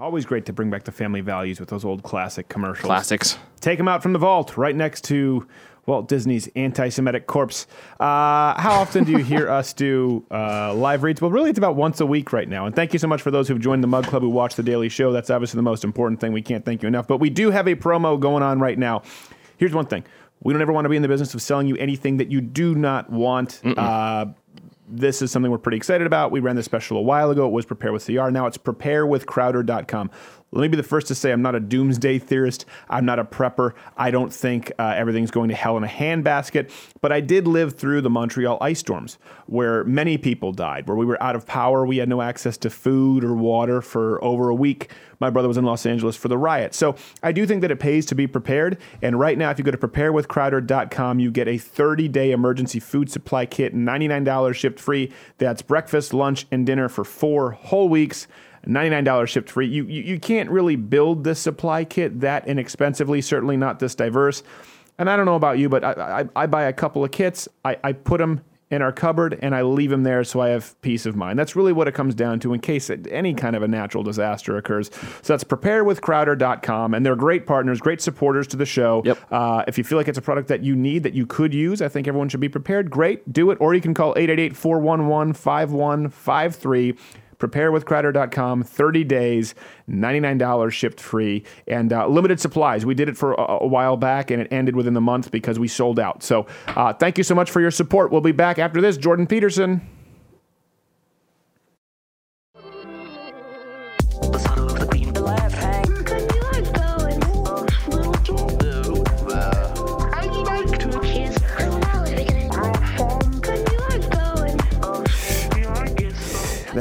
Always 0.00 0.26
great 0.26 0.44
to 0.46 0.52
bring 0.52 0.70
back 0.70 0.82
the 0.82 0.90
family 0.90 1.20
values 1.20 1.60
with 1.60 1.68
those 1.68 1.84
old 1.84 2.02
classic 2.02 2.48
commercials. 2.48 2.86
Classics. 2.86 3.38
Take 3.60 3.78
them 3.78 3.86
out 3.86 4.02
from 4.02 4.12
the 4.12 4.18
vault, 4.18 4.56
right 4.56 4.74
next 4.74 5.04
to 5.04 5.46
Walt 5.86 6.08
Disney's 6.08 6.48
anti-Semitic 6.56 7.28
corpse. 7.28 7.68
Uh, 8.00 8.60
how 8.60 8.72
often 8.80 9.04
do 9.04 9.12
you 9.12 9.18
hear 9.18 9.48
us 9.52 9.72
do 9.72 10.26
uh, 10.32 10.74
live 10.74 11.04
reads? 11.04 11.20
Well, 11.20 11.30
really, 11.30 11.50
it's 11.50 11.58
about 11.58 11.76
once 11.76 12.00
a 12.00 12.06
week 12.06 12.32
right 12.32 12.48
now. 12.48 12.66
And 12.66 12.74
thank 12.74 12.92
you 12.92 12.98
so 12.98 13.06
much 13.06 13.22
for 13.22 13.30
those 13.30 13.46
who've 13.46 13.60
joined 13.60 13.84
the 13.84 13.88
Mug 13.88 14.04
Club 14.06 14.22
who 14.22 14.30
watch 14.30 14.56
the 14.56 14.64
Daily 14.64 14.88
Show. 14.88 15.12
That's 15.12 15.30
obviously 15.30 15.58
the 15.58 15.62
most 15.62 15.84
important 15.84 16.20
thing. 16.20 16.32
We 16.32 16.42
can't 16.42 16.64
thank 16.64 16.82
you 16.82 16.88
enough. 16.88 17.06
But 17.06 17.18
we 17.18 17.30
do 17.30 17.52
have 17.52 17.68
a 17.68 17.76
promo 17.76 18.18
going 18.18 18.42
on 18.42 18.58
right 18.58 18.76
now. 18.76 19.02
Here's 19.58 19.74
one 19.74 19.86
thing: 19.86 20.02
we 20.42 20.52
don't 20.52 20.60
ever 20.60 20.72
want 20.72 20.86
to 20.86 20.88
be 20.88 20.96
in 20.96 21.02
the 21.02 21.08
business 21.08 21.34
of 21.34 21.40
selling 21.40 21.68
you 21.68 21.76
anything 21.76 22.16
that 22.16 22.32
you 22.32 22.40
do 22.40 22.74
not 22.74 23.10
want. 23.10 23.60
Uh, 23.64 24.26
this 24.88 25.22
is 25.22 25.30
something 25.32 25.50
we're 25.50 25.58
pretty 25.58 25.76
excited 25.76 26.06
about. 26.06 26.30
We 26.30 26.40
ran 26.40 26.56
this 26.56 26.64
special 26.64 26.98
a 26.98 27.02
while 27.02 27.30
ago. 27.30 27.46
It 27.46 27.52
was 27.52 27.64
Prepare 27.64 27.92
with 27.92 28.04
CR. 28.04 28.30
Now 28.30 28.46
it's 28.46 28.58
preparewithcrowder.com. 28.58 30.10
Let 30.54 30.62
me 30.62 30.68
be 30.68 30.76
the 30.76 30.84
first 30.84 31.08
to 31.08 31.16
say 31.16 31.32
I'm 31.32 31.42
not 31.42 31.56
a 31.56 31.60
doomsday 31.60 32.20
theorist. 32.20 32.64
I'm 32.88 33.04
not 33.04 33.18
a 33.18 33.24
prepper. 33.24 33.72
I 33.96 34.12
don't 34.12 34.32
think 34.32 34.70
uh, 34.78 34.94
everything's 34.96 35.32
going 35.32 35.48
to 35.48 35.54
hell 35.54 35.76
in 35.76 35.82
a 35.82 35.88
handbasket. 35.88 36.70
But 37.00 37.10
I 37.10 37.20
did 37.20 37.48
live 37.48 37.74
through 37.74 38.02
the 38.02 38.10
Montreal 38.10 38.58
ice 38.60 38.78
storms 38.78 39.18
where 39.46 39.82
many 39.82 40.16
people 40.16 40.52
died, 40.52 40.86
where 40.86 40.96
we 40.96 41.06
were 41.06 41.20
out 41.20 41.34
of 41.34 41.44
power. 41.44 41.84
We 41.84 41.96
had 41.96 42.08
no 42.08 42.22
access 42.22 42.56
to 42.58 42.70
food 42.70 43.24
or 43.24 43.34
water 43.34 43.82
for 43.82 44.22
over 44.22 44.48
a 44.48 44.54
week. 44.54 44.90
My 45.18 45.28
brother 45.28 45.48
was 45.48 45.56
in 45.56 45.64
Los 45.64 45.86
Angeles 45.86 46.16
for 46.16 46.28
the 46.28 46.38
riot. 46.38 46.72
So 46.74 46.94
I 47.22 47.32
do 47.32 47.46
think 47.46 47.60
that 47.62 47.70
it 47.70 47.80
pays 47.80 48.06
to 48.06 48.14
be 48.14 48.26
prepared. 48.26 48.78
And 49.02 49.18
right 49.18 49.36
now, 49.36 49.50
if 49.50 49.58
you 49.58 49.64
go 49.64 49.72
to 49.72 49.78
preparewithcrowder.com, 49.78 51.18
you 51.18 51.30
get 51.32 51.48
a 51.48 51.58
30 51.58 52.08
day 52.08 52.30
emergency 52.30 52.78
food 52.78 53.10
supply 53.10 53.46
kit, 53.46 53.74
$99 53.74 54.54
shipped 54.54 54.78
free. 54.78 55.12
That's 55.38 55.62
breakfast, 55.62 56.14
lunch, 56.14 56.46
and 56.52 56.64
dinner 56.64 56.88
for 56.88 57.04
four 57.04 57.52
whole 57.52 57.88
weeks. 57.88 58.28
$99 58.66 59.28
shipped 59.28 59.50
free. 59.50 59.66
You, 59.66 59.84
you, 59.86 60.02
you 60.02 60.20
can't 60.20 60.50
really 60.50 60.76
build 60.76 61.24
this 61.24 61.40
supply 61.40 61.84
kit 61.84 62.20
that 62.20 62.46
inexpensively, 62.48 63.20
certainly 63.20 63.56
not 63.56 63.78
this 63.78 63.94
diverse. 63.94 64.42
And 64.98 65.10
I 65.10 65.16
don't 65.16 65.26
know 65.26 65.34
about 65.34 65.58
you, 65.58 65.68
but 65.68 65.84
I, 65.84 66.22
I, 66.36 66.42
I 66.42 66.46
buy 66.46 66.64
a 66.64 66.72
couple 66.72 67.04
of 67.04 67.10
kits, 67.10 67.48
I, 67.64 67.76
I 67.82 67.92
put 67.92 68.18
them 68.18 68.40
in 68.70 68.82
our 68.82 68.92
cupboard, 68.92 69.38
and 69.40 69.54
I 69.54 69.62
leave 69.62 69.90
them 69.90 70.02
there 70.02 70.24
so 70.24 70.40
I 70.40 70.48
have 70.48 70.80
peace 70.82 71.06
of 71.06 71.14
mind. 71.14 71.38
That's 71.38 71.54
really 71.54 71.72
what 71.72 71.86
it 71.86 71.92
comes 71.94 72.14
down 72.14 72.40
to 72.40 72.54
in 72.54 72.60
case 72.60 72.90
any 72.90 73.34
kind 73.34 73.54
of 73.54 73.62
a 73.62 73.68
natural 73.68 74.02
disaster 74.02 74.56
occurs. 74.56 74.90
So 75.22 75.32
that's 75.32 75.44
preparewithcrowder.com, 75.44 76.94
and 76.94 77.06
they're 77.06 77.14
great 77.14 77.46
partners, 77.46 77.80
great 77.80 78.00
supporters 78.00 78.46
to 78.48 78.56
the 78.56 78.66
show. 78.66 79.02
Yep. 79.04 79.18
Uh, 79.30 79.64
if 79.68 79.78
you 79.78 79.84
feel 79.84 79.98
like 79.98 80.08
it's 80.08 80.18
a 80.18 80.22
product 80.22 80.48
that 80.48 80.62
you 80.62 80.74
need, 80.74 81.02
that 81.04 81.14
you 81.14 81.26
could 81.26 81.54
use, 81.54 81.82
I 81.82 81.88
think 81.88 82.08
everyone 82.08 82.28
should 82.28 82.40
be 82.40 82.48
prepared. 82.48 82.90
Great, 82.90 83.32
do 83.32 83.50
it. 83.50 83.58
Or 83.60 83.74
you 83.74 83.80
can 83.80 83.94
call 83.94 84.14
888 84.16 84.56
411 84.56 85.34
5153 85.34 86.96
preparewithcrowder.com 87.48 88.62
30 88.62 89.04
days 89.04 89.54
$99 89.90 90.70
shipped 90.70 91.00
free 91.00 91.44
and 91.66 91.92
uh, 91.92 92.06
limited 92.06 92.40
supplies. 92.40 92.86
We 92.86 92.94
did 92.94 93.08
it 93.08 93.16
for 93.16 93.34
a, 93.34 93.58
a 93.62 93.66
while 93.66 93.96
back 93.96 94.30
and 94.30 94.40
it 94.40 94.48
ended 94.52 94.76
within 94.76 94.94
the 94.94 95.00
month 95.00 95.30
because 95.30 95.58
we 95.58 95.68
sold 95.68 95.98
out. 95.98 96.22
So 96.22 96.46
uh, 96.68 96.92
thank 96.94 97.18
you 97.18 97.24
so 97.24 97.34
much 97.34 97.50
for 97.50 97.60
your 97.60 97.70
support. 97.70 98.10
We'll 98.10 98.20
be 98.20 98.32
back 98.32 98.58
after 98.58 98.80
this. 98.80 98.96
Jordan 98.96 99.26
peterson 99.26 99.82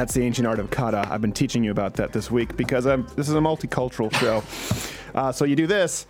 That's 0.04 0.16
the 0.16 0.24
ancient 0.24 0.46
art 0.46 0.60
of 0.60 0.70
kata. 0.70 1.08
I've 1.10 1.22
been 1.22 1.32
teaching 1.32 1.64
you 1.64 1.72
about 1.72 1.94
that 1.94 2.12
this 2.12 2.30
week 2.30 2.58
because 2.58 2.86
I'm, 2.86 3.08
this 3.16 3.30
is 3.30 3.36
a 3.36 3.40
multicultural 3.40 4.14
show. 4.14 4.44
Uh, 5.18 5.32
so 5.32 5.46
you 5.46 5.56
do 5.56 5.66
this, 5.66 6.08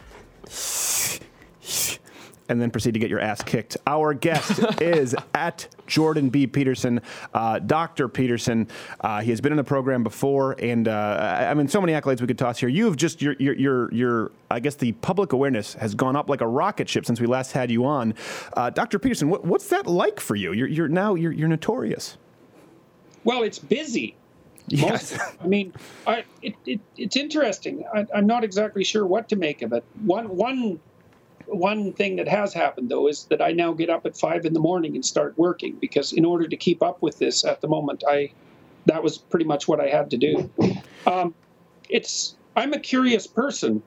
and 2.49 2.59
then 2.59 2.71
proceed 2.71 2.95
to 2.95 2.99
get 2.99 3.11
your 3.11 3.19
ass 3.19 3.43
kicked. 3.43 3.77
Our 3.85 4.15
guest 4.15 4.59
is 4.81 5.15
at 5.35 5.67
Jordan 5.85 6.29
B. 6.29 6.47
Peterson, 6.47 7.01
uh, 7.35 7.59
Dr. 7.59 8.07
Peterson. 8.07 8.67
Uh, 8.99 9.21
he 9.21 9.29
has 9.29 9.39
been 9.41 9.51
in 9.51 9.57
the 9.57 9.63
program 9.63 10.01
before, 10.01 10.53
and 10.53 10.87
uh, 10.87 11.37
I 11.39 11.51
I 11.51 11.53
mean, 11.53 11.67
so 11.67 11.79
many 11.79 11.93
accolades 11.93 12.19
we 12.19 12.25
could 12.25 12.39
toss 12.39 12.57
here. 12.57 12.69
You've 12.69 12.97
just 12.97 13.21
your 13.21 13.35
your 13.37 13.53
your 13.53 13.93
your 13.93 14.31
I 14.49 14.59
guess 14.59 14.73
the 14.73 14.93
public 14.93 15.33
awareness 15.33 15.75
has 15.75 15.93
gone 15.93 16.15
up 16.15 16.29
like 16.29 16.41
a 16.41 16.47
rocket 16.47 16.89
ship 16.89 17.05
since 17.05 17.21
we 17.21 17.27
last 17.27 17.51
had 17.51 17.69
you 17.69 17.85
on. 17.85 18.15
Uh, 18.57 18.71
Dr. 18.71 18.97
Peterson, 18.97 19.29
what, 19.29 19.45
what's 19.45 19.67
that 19.67 19.85
like 19.85 20.19
for 20.19 20.35
you? 20.35 20.51
You're, 20.51 20.67
you're 20.67 20.87
now 20.87 21.13
you're, 21.13 21.31
you're 21.31 21.47
notorious. 21.47 22.17
Well, 23.23 23.43
it's 23.43 23.59
busy. 23.59 24.15
Yes. 24.67 25.17
I 25.41 25.47
mean, 25.47 25.73
I, 26.07 26.23
it, 26.41 26.55
it, 26.65 26.79
it's 26.97 27.15
interesting. 27.15 27.83
I, 27.93 28.05
I'm 28.13 28.27
not 28.27 28.43
exactly 28.43 28.83
sure 28.83 29.05
what 29.05 29.29
to 29.29 29.35
make 29.35 29.61
of 29.61 29.73
it. 29.73 29.83
One, 30.03 30.35
one, 30.35 30.79
one 31.45 31.93
thing 31.93 32.15
that 32.17 32.27
has 32.27 32.53
happened 32.53 32.89
though 32.89 33.07
is 33.07 33.25
that 33.25 33.41
I 33.41 33.51
now 33.51 33.73
get 33.73 33.89
up 33.89 34.05
at 34.05 34.17
five 34.17 34.45
in 34.45 34.53
the 34.53 34.59
morning 34.59 34.95
and 34.95 35.05
start 35.05 35.37
working 35.37 35.75
because 35.79 36.13
in 36.13 36.25
order 36.25 36.47
to 36.47 36.55
keep 36.55 36.81
up 36.81 37.01
with 37.01 37.19
this 37.19 37.43
at 37.43 37.61
the 37.61 37.67
moment, 37.67 38.03
I 38.07 38.31
that 38.85 39.01
was 39.01 39.17
pretty 39.17 39.45
much 39.45 39.67
what 39.67 39.79
I 39.79 39.87
had 39.87 40.09
to 40.11 40.17
do. 40.17 40.49
Um, 41.05 41.33
it's 41.89 42.35
I'm 42.55 42.73
a 42.73 42.79
curious 42.79 43.27
person, 43.27 43.81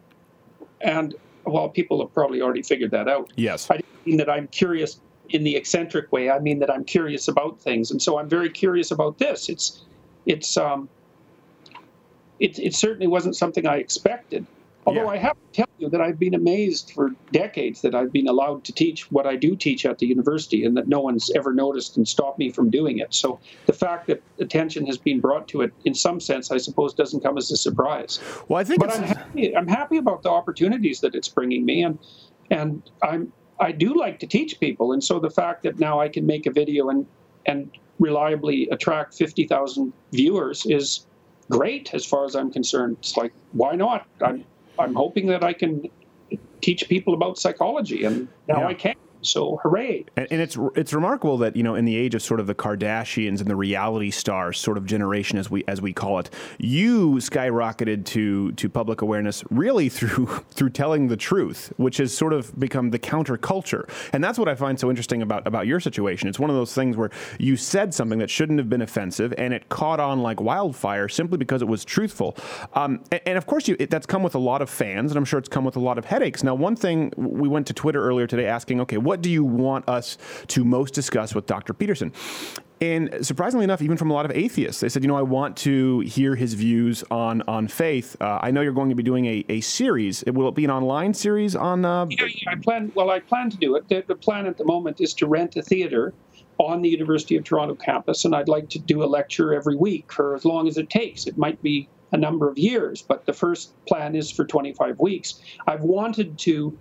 and 0.80 1.14
well, 1.44 1.68
people 1.68 2.00
have 2.00 2.12
probably 2.12 2.42
already 2.42 2.62
figured 2.62 2.90
that 2.90 3.08
out. 3.08 3.32
Yes. 3.36 3.70
I 3.70 3.80
mean 4.04 4.18
that 4.18 4.28
I'm 4.28 4.48
curious 4.48 5.00
in 5.30 5.44
the 5.44 5.56
eccentric 5.56 6.12
way. 6.12 6.30
I 6.30 6.38
mean 6.38 6.58
that 6.60 6.70
I'm 6.70 6.84
curious 6.84 7.28
about 7.28 7.60
things, 7.60 7.90
and 7.90 8.00
so 8.00 8.18
I'm 8.18 8.28
very 8.28 8.50
curious 8.50 8.90
about 8.90 9.18
this. 9.18 9.48
It's 9.48 9.84
it's 10.26 10.56
um, 10.56 10.88
it, 12.40 12.58
it 12.58 12.74
certainly 12.74 13.06
wasn't 13.06 13.36
something 13.36 13.66
I 13.66 13.76
expected. 13.76 14.46
Although 14.86 15.08
I 15.08 15.16
have 15.16 15.34
to 15.34 15.52
tell 15.52 15.68
you 15.78 15.88
that 15.88 16.00
I've 16.00 16.18
been 16.18 16.34
amazed 16.34 16.92
for 16.92 17.10
decades 17.32 17.82
that 17.82 17.94
I've 17.94 18.12
been 18.12 18.28
allowed 18.28 18.62
to 18.64 18.72
teach 18.72 19.10
what 19.10 19.26
I 19.26 19.34
do 19.34 19.56
teach 19.56 19.84
at 19.84 19.98
the 19.98 20.06
university 20.06 20.64
and 20.64 20.76
that 20.76 20.86
no 20.86 21.00
one's 21.00 21.28
ever 21.34 21.52
noticed 21.52 21.96
and 21.96 22.06
stopped 22.06 22.38
me 22.38 22.50
from 22.50 22.70
doing 22.70 23.00
it. 23.00 23.12
So 23.12 23.40
the 23.66 23.72
fact 23.72 24.06
that 24.06 24.22
attention 24.38 24.86
has 24.86 24.96
been 24.96 25.20
brought 25.20 25.48
to 25.48 25.62
it, 25.62 25.72
in 25.84 25.92
some 25.92 26.20
sense, 26.20 26.52
I 26.52 26.58
suppose, 26.58 26.94
doesn't 26.94 27.20
come 27.20 27.36
as 27.36 27.50
a 27.50 27.56
surprise. 27.56 28.20
Well, 28.46 28.60
I 28.60 28.64
think 28.64 28.78
but 28.78 28.94
I'm 28.94 29.02
happy, 29.02 29.56
I'm 29.56 29.66
happy 29.66 29.96
about 29.96 30.22
the 30.22 30.30
opportunities 30.30 31.00
that 31.00 31.16
it's 31.16 31.28
bringing 31.28 31.64
me, 31.64 31.82
and 31.82 31.98
and 32.52 32.82
I'm 33.02 33.32
I 33.58 33.72
do 33.72 33.94
like 33.94 34.18
to 34.20 34.26
teach 34.26 34.60
people, 34.60 34.92
and 34.92 35.02
so 35.02 35.18
the 35.18 35.30
fact 35.30 35.62
that 35.62 35.78
now 35.78 36.00
I 36.00 36.08
can 36.08 36.26
make 36.26 36.46
a 36.46 36.50
video 36.50 36.88
and 36.88 37.06
and 37.46 37.70
reliably 37.98 38.68
attract 38.70 39.14
fifty 39.14 39.46
thousand 39.46 39.92
viewers 40.12 40.66
is 40.66 41.06
great 41.50 41.94
as 41.94 42.04
far 42.04 42.24
as 42.24 42.34
I'm 42.34 42.50
concerned. 42.52 42.96
It's 43.00 43.16
like 43.16 43.32
why 43.52 43.74
not? 43.76 44.06
I'm 44.22 44.44
I'm 44.78 44.94
hoping 44.94 45.26
that 45.28 45.42
I 45.42 45.52
can 45.52 45.88
teach 46.60 46.88
people 46.88 47.14
about 47.14 47.38
psychology, 47.38 48.04
and 48.04 48.28
now 48.48 48.60
Yeah. 48.60 48.68
I 48.68 48.74
can. 48.74 48.94
So 49.26 49.60
hooray! 49.62 50.04
And, 50.16 50.26
and 50.30 50.40
it's 50.40 50.56
it's 50.74 50.92
remarkable 50.92 51.38
that 51.38 51.56
you 51.56 51.62
know 51.62 51.74
in 51.74 51.84
the 51.84 51.96
age 51.96 52.14
of 52.14 52.22
sort 52.22 52.40
of 52.40 52.46
the 52.46 52.54
Kardashians 52.54 53.40
and 53.40 53.48
the 53.48 53.56
reality 53.56 54.10
stars 54.10 54.58
sort 54.58 54.78
of 54.78 54.86
generation 54.86 55.38
as 55.38 55.50
we 55.50 55.64
as 55.68 55.80
we 55.80 55.92
call 55.92 56.18
it, 56.18 56.30
you 56.58 57.14
skyrocketed 57.14 58.04
to 58.06 58.52
to 58.52 58.68
public 58.68 59.02
awareness 59.02 59.44
really 59.50 59.88
through 59.96 60.26
through 60.50 60.70
telling 60.70 61.08
the 61.08 61.16
truth, 61.16 61.72
which 61.76 61.98
has 61.98 62.16
sort 62.16 62.32
of 62.32 62.58
become 62.58 62.90
the 62.90 62.98
counterculture. 62.98 63.88
And 64.12 64.22
that's 64.22 64.38
what 64.38 64.48
I 64.48 64.54
find 64.54 64.78
so 64.78 64.90
interesting 64.90 65.22
about 65.22 65.46
about 65.46 65.66
your 65.66 65.80
situation. 65.80 66.28
It's 66.28 66.38
one 66.38 66.50
of 66.50 66.56
those 66.56 66.74
things 66.74 66.96
where 66.96 67.10
you 67.38 67.56
said 67.56 67.94
something 67.94 68.18
that 68.18 68.30
shouldn't 68.30 68.58
have 68.58 68.68
been 68.68 68.82
offensive, 68.82 69.34
and 69.38 69.52
it 69.52 69.68
caught 69.68 70.00
on 70.00 70.22
like 70.22 70.40
wildfire 70.40 71.08
simply 71.08 71.38
because 71.38 71.62
it 71.62 71.68
was 71.68 71.84
truthful. 71.84 72.36
Um, 72.74 73.02
and, 73.10 73.20
and 73.26 73.38
of 73.38 73.46
course, 73.46 73.68
you, 73.68 73.76
it, 73.78 73.90
that's 73.90 74.06
come 74.06 74.22
with 74.22 74.34
a 74.34 74.38
lot 74.38 74.62
of 74.62 74.70
fans, 74.70 75.10
and 75.10 75.18
I'm 75.18 75.24
sure 75.24 75.38
it's 75.38 75.48
come 75.48 75.64
with 75.64 75.76
a 75.76 75.80
lot 75.80 75.98
of 75.98 76.04
headaches. 76.04 76.42
Now, 76.42 76.54
one 76.54 76.76
thing 76.76 77.12
we 77.16 77.48
went 77.48 77.66
to 77.68 77.74
Twitter 77.74 78.02
earlier 78.02 78.26
today 78.26 78.46
asking, 78.46 78.80
okay, 78.82 78.96
what 78.96 79.15
do 79.22 79.30
you 79.30 79.44
want 79.44 79.88
us 79.88 80.18
to 80.48 80.64
most 80.64 80.94
discuss 80.94 81.34
with 81.34 81.46
Dr. 81.46 81.72
Peterson? 81.72 82.12
And 82.80 83.24
surprisingly 83.26 83.64
enough, 83.64 83.80
even 83.80 83.96
from 83.96 84.10
a 84.10 84.14
lot 84.14 84.26
of 84.26 84.32
atheists, 84.32 84.82
they 84.82 84.90
said, 84.90 85.02
you 85.02 85.08
know, 85.08 85.16
I 85.16 85.22
want 85.22 85.56
to 85.58 86.00
hear 86.00 86.34
his 86.34 86.52
views 86.52 87.02
on 87.10 87.42
on 87.48 87.68
faith. 87.68 88.16
Uh, 88.20 88.38
I 88.42 88.50
know 88.50 88.60
you're 88.60 88.74
going 88.74 88.90
to 88.90 88.94
be 88.94 89.02
doing 89.02 89.24
a, 89.24 89.44
a 89.48 89.60
series. 89.62 90.22
Will 90.26 90.48
it 90.48 90.54
be 90.54 90.64
an 90.64 90.70
online 90.70 91.14
series 91.14 91.56
on? 91.56 91.86
Uh, 91.86 92.06
Yeah, 92.10 92.26
yeah, 92.26 92.50
I 92.50 92.56
plan. 92.56 92.92
Well, 92.94 93.08
I 93.08 93.20
plan 93.20 93.48
to 93.48 93.56
do 93.56 93.76
it. 93.76 93.88
The, 93.88 94.04
the 94.06 94.14
plan 94.14 94.46
at 94.46 94.58
the 94.58 94.64
moment 94.64 95.00
is 95.00 95.14
to 95.14 95.26
rent 95.26 95.56
a 95.56 95.62
theater 95.62 96.12
on 96.58 96.82
the 96.82 96.88
University 96.88 97.36
of 97.36 97.44
Toronto 97.44 97.74
campus, 97.74 98.26
and 98.26 98.34
I'd 98.34 98.48
like 98.48 98.68
to 98.70 98.78
do 98.78 99.02
a 99.02 99.06
lecture 99.06 99.54
every 99.54 99.76
week 99.76 100.12
for 100.12 100.34
as 100.34 100.44
long 100.44 100.68
as 100.68 100.76
it 100.76 100.90
takes. 100.90 101.26
It 101.26 101.38
might 101.38 101.62
be 101.62 101.88
a 102.12 102.16
number 102.16 102.48
of 102.48 102.58
years, 102.58 103.02
but 103.02 103.26
the 103.26 103.32
first 103.32 103.72
plan 103.86 104.14
is 104.14 104.30
for 104.30 104.44
25 104.44 104.98
weeks. 104.98 105.40
I've 105.66 105.82
wanted 105.82 106.38
to 106.40 106.76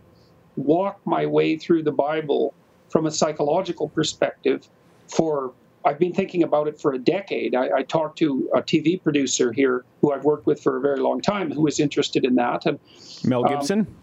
walk 0.55 0.99
my 1.05 1.25
way 1.25 1.57
through 1.57 1.83
the 1.83 1.91
Bible 1.91 2.53
from 2.89 3.05
a 3.05 3.11
psychological 3.11 3.89
perspective 3.89 4.67
for 5.07 5.53
I've 5.85 5.99
been 5.99 6.13
thinking 6.13 6.41
about 6.41 6.67
it 6.67 6.81
for 6.81 6.93
a 6.93 6.97
decade. 6.97 7.53
I, 7.53 7.69
I 7.77 7.83
talked 7.83 8.17
to 8.17 8.49
a 8.55 8.61
TV 8.61 9.01
producer 9.01 9.53
here 9.53 9.85
who 10.01 10.11
I've 10.11 10.23
worked 10.23 10.47
with 10.47 10.61
for 10.61 10.77
a 10.77 10.81
very 10.81 10.99
long 10.99 11.21
time 11.21 11.51
who 11.51 11.61
was 11.61 11.79
interested 11.79 12.25
in 12.25 12.35
that. 12.35 12.65
And 12.65 12.79
Mel 13.23 13.45
um, 13.45 13.53
Gibson. 13.53 13.95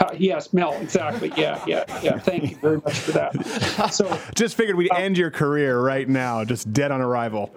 uh, 0.00 0.10
yes, 0.18 0.52
Mel, 0.52 0.72
exactly. 0.80 1.32
Yeah, 1.36 1.62
yeah, 1.64 1.84
yeah. 2.02 2.18
Thank 2.18 2.50
you 2.50 2.56
very 2.56 2.78
much 2.78 2.98
for 2.98 3.12
that. 3.12 3.92
So, 3.92 4.18
just 4.34 4.56
figured 4.56 4.76
we'd 4.76 4.92
end 4.92 5.16
your 5.16 5.30
career 5.30 5.80
right 5.80 6.08
now, 6.08 6.44
just 6.44 6.72
dead 6.72 6.90
on 6.90 7.00
arrival. 7.00 7.54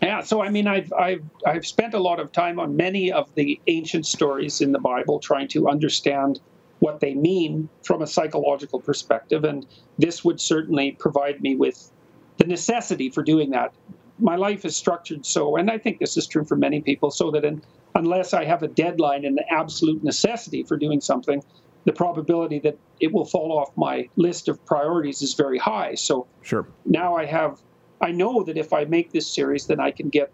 yeah, 0.00 0.22
so 0.22 0.40
I 0.40 0.48
mean, 0.48 0.68
I've 0.68 0.92
I've 0.92 1.24
I've 1.44 1.66
spent 1.66 1.94
a 1.94 1.98
lot 1.98 2.20
of 2.20 2.30
time 2.30 2.60
on 2.60 2.76
many 2.76 3.10
of 3.10 3.34
the 3.34 3.60
ancient 3.66 4.06
stories 4.06 4.60
in 4.60 4.70
the 4.70 4.78
Bible, 4.78 5.18
trying 5.18 5.48
to 5.48 5.68
understand 5.68 6.38
what 6.82 6.98
they 6.98 7.14
mean 7.14 7.68
from 7.84 8.02
a 8.02 8.06
psychological 8.08 8.80
perspective, 8.80 9.44
and 9.44 9.64
this 9.98 10.24
would 10.24 10.40
certainly 10.40 10.90
provide 10.98 11.40
me 11.40 11.54
with 11.54 11.92
the 12.38 12.44
necessity 12.44 13.08
for 13.08 13.22
doing 13.22 13.50
that. 13.50 13.72
My 14.18 14.34
life 14.34 14.64
is 14.64 14.74
structured 14.74 15.24
so, 15.24 15.54
and 15.54 15.70
I 15.70 15.78
think 15.78 16.00
this 16.00 16.16
is 16.16 16.26
true 16.26 16.44
for 16.44 16.56
many 16.56 16.80
people, 16.80 17.12
so 17.12 17.30
that 17.30 17.44
in, 17.44 17.62
unless 17.94 18.34
I 18.34 18.44
have 18.46 18.64
a 18.64 18.66
deadline 18.66 19.24
and 19.24 19.38
an 19.38 19.44
absolute 19.48 20.02
necessity 20.02 20.64
for 20.64 20.76
doing 20.76 21.00
something, 21.00 21.40
the 21.84 21.92
probability 21.92 22.58
that 22.64 22.76
it 22.98 23.12
will 23.12 23.26
fall 23.26 23.56
off 23.56 23.70
my 23.76 24.08
list 24.16 24.48
of 24.48 24.66
priorities 24.66 25.22
is 25.22 25.34
very 25.34 25.58
high. 25.58 25.94
So 25.94 26.26
Sure. 26.40 26.66
now 26.84 27.14
I 27.14 27.26
have, 27.26 27.60
I 28.00 28.10
know 28.10 28.42
that 28.42 28.56
if 28.56 28.72
I 28.72 28.86
make 28.86 29.12
this 29.12 29.32
series, 29.32 29.68
then 29.68 29.78
I 29.78 29.92
can 29.92 30.08
get 30.08 30.32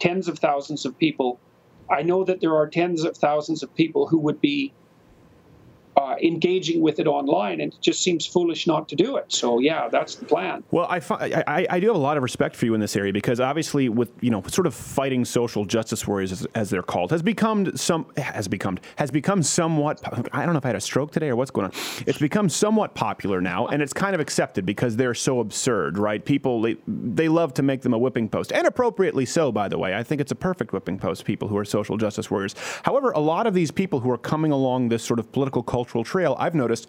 tens 0.00 0.26
of 0.26 0.40
thousands 0.40 0.84
of 0.84 0.98
people. 0.98 1.38
I 1.88 2.02
know 2.02 2.24
that 2.24 2.40
there 2.40 2.56
are 2.56 2.66
tens 2.68 3.04
of 3.04 3.16
thousands 3.16 3.62
of 3.62 3.72
people 3.76 4.08
who 4.08 4.18
would 4.18 4.40
be 4.40 4.72
uh, 6.04 6.16
engaging 6.22 6.80
with 6.80 6.98
it 7.00 7.06
online, 7.06 7.60
and 7.60 7.72
it 7.72 7.80
just 7.80 8.02
seems 8.02 8.26
foolish 8.26 8.66
not 8.66 8.88
to 8.90 8.96
do 8.96 9.16
it. 9.16 9.26
So 9.32 9.58
yeah, 9.58 9.88
that's 9.88 10.14
the 10.16 10.24
plan. 10.26 10.62
Well, 10.70 10.86
I, 10.88 11.00
fi- 11.00 11.42
I, 11.46 11.66
I- 11.70 11.80
do 11.80 11.88
have 11.88 11.96
a 11.96 11.98
lot 11.98 12.16
of 12.16 12.22
respect 12.22 12.56
for 12.56 12.64
you 12.66 12.74
in 12.74 12.80
this 12.80 12.96
area 12.96 13.12
because 13.12 13.40
obviously, 13.40 13.88
with 13.88 14.10
you 14.20 14.30
know, 14.30 14.42
sort 14.46 14.66
of 14.66 14.74
fighting 14.74 15.24
social 15.24 15.64
justice 15.64 16.06
warriors 16.06 16.32
as, 16.32 16.46
as 16.54 16.70
they're 16.70 16.82
called, 16.82 17.10
has 17.10 17.22
become 17.22 17.76
some 17.76 18.06
has 18.16 18.48
become 18.48 18.78
has 18.96 19.10
become 19.10 19.42
somewhat. 19.42 20.00
I 20.32 20.44
don't 20.44 20.54
know 20.54 20.58
if 20.58 20.64
I 20.64 20.68
had 20.68 20.76
a 20.76 20.80
stroke 20.80 21.12
today 21.12 21.28
or 21.28 21.36
what's 21.36 21.50
going 21.50 21.66
on. 21.66 21.72
It's 22.06 22.18
become 22.18 22.48
somewhat 22.48 22.94
popular 22.94 23.40
now, 23.40 23.66
and 23.68 23.82
it's 23.82 23.92
kind 23.92 24.14
of 24.14 24.20
accepted 24.20 24.64
because 24.66 24.96
they're 24.96 25.14
so 25.14 25.40
absurd, 25.40 25.98
right? 25.98 26.24
People 26.24 26.62
they, 26.62 26.76
they 26.88 27.28
love 27.28 27.54
to 27.54 27.62
make 27.62 27.82
them 27.82 27.92
a 27.94 27.98
whipping 27.98 28.28
post, 28.28 28.52
and 28.52 28.66
appropriately 28.66 29.26
so, 29.26 29.52
by 29.52 29.68
the 29.68 29.78
way. 29.78 29.94
I 29.94 30.02
think 30.02 30.20
it's 30.20 30.32
a 30.32 30.36
perfect 30.36 30.72
whipping 30.72 30.98
post. 30.98 31.24
People 31.24 31.48
who 31.48 31.56
are 31.56 31.64
social 31.64 31.96
justice 31.96 32.30
warriors. 32.30 32.54
However, 32.82 33.10
a 33.12 33.20
lot 33.20 33.46
of 33.46 33.54
these 33.54 33.70
people 33.70 34.00
who 34.00 34.10
are 34.10 34.18
coming 34.18 34.50
along 34.50 34.88
this 34.88 35.04
sort 35.04 35.20
of 35.20 35.30
political 35.30 35.62
cultural 35.62 35.93
trail, 36.02 36.34
I've 36.38 36.54
noticed 36.54 36.88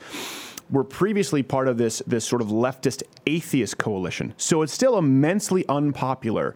were 0.71 0.83
previously 0.83 1.43
part 1.43 1.67
of 1.67 1.77
this 1.77 2.01
this 2.07 2.25
sort 2.25 2.41
of 2.41 2.47
leftist 2.47 3.03
atheist 3.27 3.77
coalition. 3.77 4.33
So 4.37 4.63
it's 4.63 4.73
still 4.73 4.97
immensely 4.97 5.63
unpopular 5.69 6.55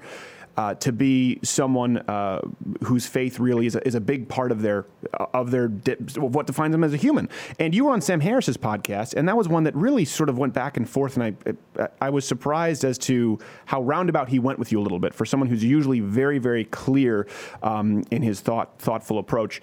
uh, 0.59 0.73
to 0.73 0.91
be 0.91 1.39
someone 1.41 1.97
uh, 1.99 2.41
whose 2.83 3.05
faith 3.05 3.39
really 3.39 3.65
is 3.65 3.75
a, 3.75 3.87
is 3.87 3.95
a 3.95 4.01
big 4.01 4.27
part 4.27 4.51
of 4.51 4.61
their 4.61 4.85
of 5.33 5.51
their 5.51 5.65
of 5.65 6.35
what 6.35 6.47
defines 6.47 6.73
them 6.73 6.83
as 6.83 6.93
a 6.93 6.97
human. 6.97 7.29
And 7.59 7.73
you 7.73 7.85
were 7.85 7.91
on 7.91 8.01
Sam 8.01 8.19
Harris's 8.19 8.57
podcast, 8.57 9.13
and 9.13 9.25
that 9.29 9.37
was 9.37 9.47
one 9.47 9.63
that 9.63 9.75
really 9.75 10.03
sort 10.03 10.27
of 10.27 10.37
went 10.37 10.53
back 10.53 10.75
and 10.75 10.89
forth. 10.89 11.17
And 11.17 11.37
I 11.77 11.87
I 12.01 12.09
was 12.09 12.27
surprised 12.27 12.83
as 12.83 12.97
to 12.99 13.39
how 13.67 13.81
roundabout 13.81 14.27
he 14.27 14.39
went 14.39 14.59
with 14.59 14.71
you 14.73 14.81
a 14.81 14.83
little 14.83 14.99
bit 14.99 15.13
for 15.13 15.25
someone 15.25 15.47
who's 15.47 15.63
usually 15.63 16.01
very 16.01 16.39
very 16.39 16.65
clear 16.65 17.25
um, 17.63 18.03
in 18.11 18.21
his 18.21 18.41
thought 18.41 18.77
thoughtful 18.79 19.17
approach. 19.17 19.61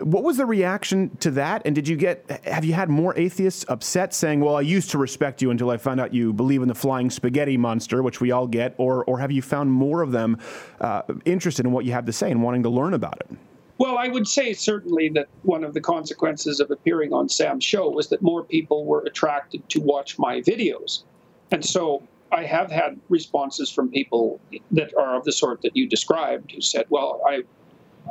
What 0.00 0.24
was 0.24 0.38
the 0.38 0.46
reaction 0.46 1.14
to 1.18 1.30
that? 1.32 1.62
And 1.64 1.74
did 1.74 1.86
you 1.86 1.96
get, 1.96 2.24
have 2.44 2.64
you 2.64 2.72
had 2.72 2.88
more 2.88 3.16
atheists 3.18 3.64
upset 3.68 4.14
saying, 4.14 4.40
well, 4.40 4.56
I 4.56 4.62
used 4.62 4.90
to 4.90 4.98
respect 4.98 5.42
you 5.42 5.50
until 5.50 5.70
I 5.70 5.76
found 5.76 6.00
out 6.00 6.14
you 6.14 6.32
believe 6.32 6.62
in 6.62 6.68
the 6.68 6.74
flying 6.74 7.10
spaghetti 7.10 7.56
monster, 7.56 8.02
which 8.02 8.20
we 8.20 8.30
all 8.30 8.46
get? 8.46 8.74
Or, 8.78 9.04
or 9.04 9.18
have 9.18 9.30
you 9.30 9.42
found 9.42 9.70
more 9.70 10.00
of 10.02 10.12
them 10.12 10.38
uh, 10.80 11.02
interested 11.24 11.66
in 11.66 11.72
what 11.72 11.84
you 11.84 11.92
have 11.92 12.06
to 12.06 12.12
say 12.12 12.30
and 12.30 12.42
wanting 12.42 12.62
to 12.62 12.70
learn 12.70 12.94
about 12.94 13.20
it? 13.20 13.36
Well, 13.78 13.96
I 13.96 14.08
would 14.08 14.28
say 14.28 14.52
certainly 14.52 15.08
that 15.10 15.28
one 15.42 15.64
of 15.64 15.72
the 15.72 15.80
consequences 15.80 16.60
of 16.60 16.70
appearing 16.70 17.12
on 17.12 17.28
Sam's 17.28 17.64
show 17.64 17.88
was 17.88 18.08
that 18.08 18.20
more 18.20 18.44
people 18.44 18.84
were 18.84 19.00
attracted 19.02 19.66
to 19.70 19.80
watch 19.80 20.18
my 20.18 20.40
videos. 20.42 21.04
And 21.50 21.64
so 21.64 22.02
I 22.32 22.44
have 22.44 22.70
had 22.70 23.00
responses 23.08 23.70
from 23.70 23.90
people 23.90 24.40
that 24.70 24.94
are 24.96 25.16
of 25.16 25.24
the 25.24 25.32
sort 25.32 25.62
that 25.62 25.76
you 25.76 25.88
described 25.88 26.52
who 26.52 26.60
said, 26.60 26.86
well, 26.90 27.22
I, 27.26 27.42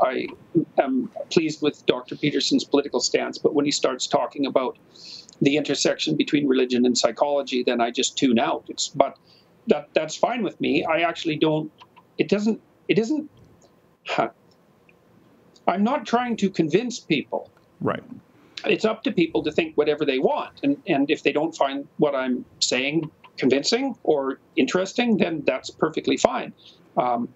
I 0.02 0.28
am 0.78 1.12
pleased 1.30 1.62
with 1.62 1.86
Dr. 1.86 2.16
Peterson's 2.16 2.64
political 2.64 3.00
stance, 3.00 3.38
but 3.38 3.54
when 3.54 3.66
he 3.66 3.72
starts 3.72 4.08
talking 4.08 4.46
about 4.46 4.78
the 5.42 5.58
intersection 5.58 6.16
between 6.16 6.48
religion 6.48 6.86
and 6.86 6.98
psychology, 6.98 7.64
then 7.64 7.82
I 7.82 7.92
just 7.92 8.18
tune 8.18 8.40
out. 8.40 8.66
It's, 8.68 8.90
but 8.90 9.18
that 9.68 9.90
that's 9.94 10.16
fine 10.16 10.44
with 10.44 10.60
me. 10.60 10.84
I 10.86 11.02
actually 11.02 11.38
don't. 11.38 11.72
It 12.18 12.28
doesn't. 12.28 12.62
It 12.88 13.00
isn't. 13.00 13.30
I'm 15.68 15.84
not 15.84 16.06
trying 16.06 16.36
to 16.38 16.50
convince 16.50 17.00
people. 17.00 17.52
Right. 17.80 18.04
It's 18.66 18.84
up 18.84 19.04
to 19.04 19.12
people 19.12 19.44
to 19.44 19.52
think 19.52 19.76
whatever 19.76 20.06
they 20.06 20.20
want, 20.20 20.60
and 20.64 20.82
and 20.88 21.10
if 21.10 21.24
they 21.24 21.32
don't 21.32 21.56
find 21.56 21.88
what 21.98 22.16
I'm 22.16 22.46
saying 22.60 23.10
convincing 23.38 23.96
or 24.04 24.40
interesting, 24.58 25.18
then 25.18 25.44
that's 25.46 25.70
perfectly 25.70 26.18
fine. 26.18 26.54
Um, 26.98 27.30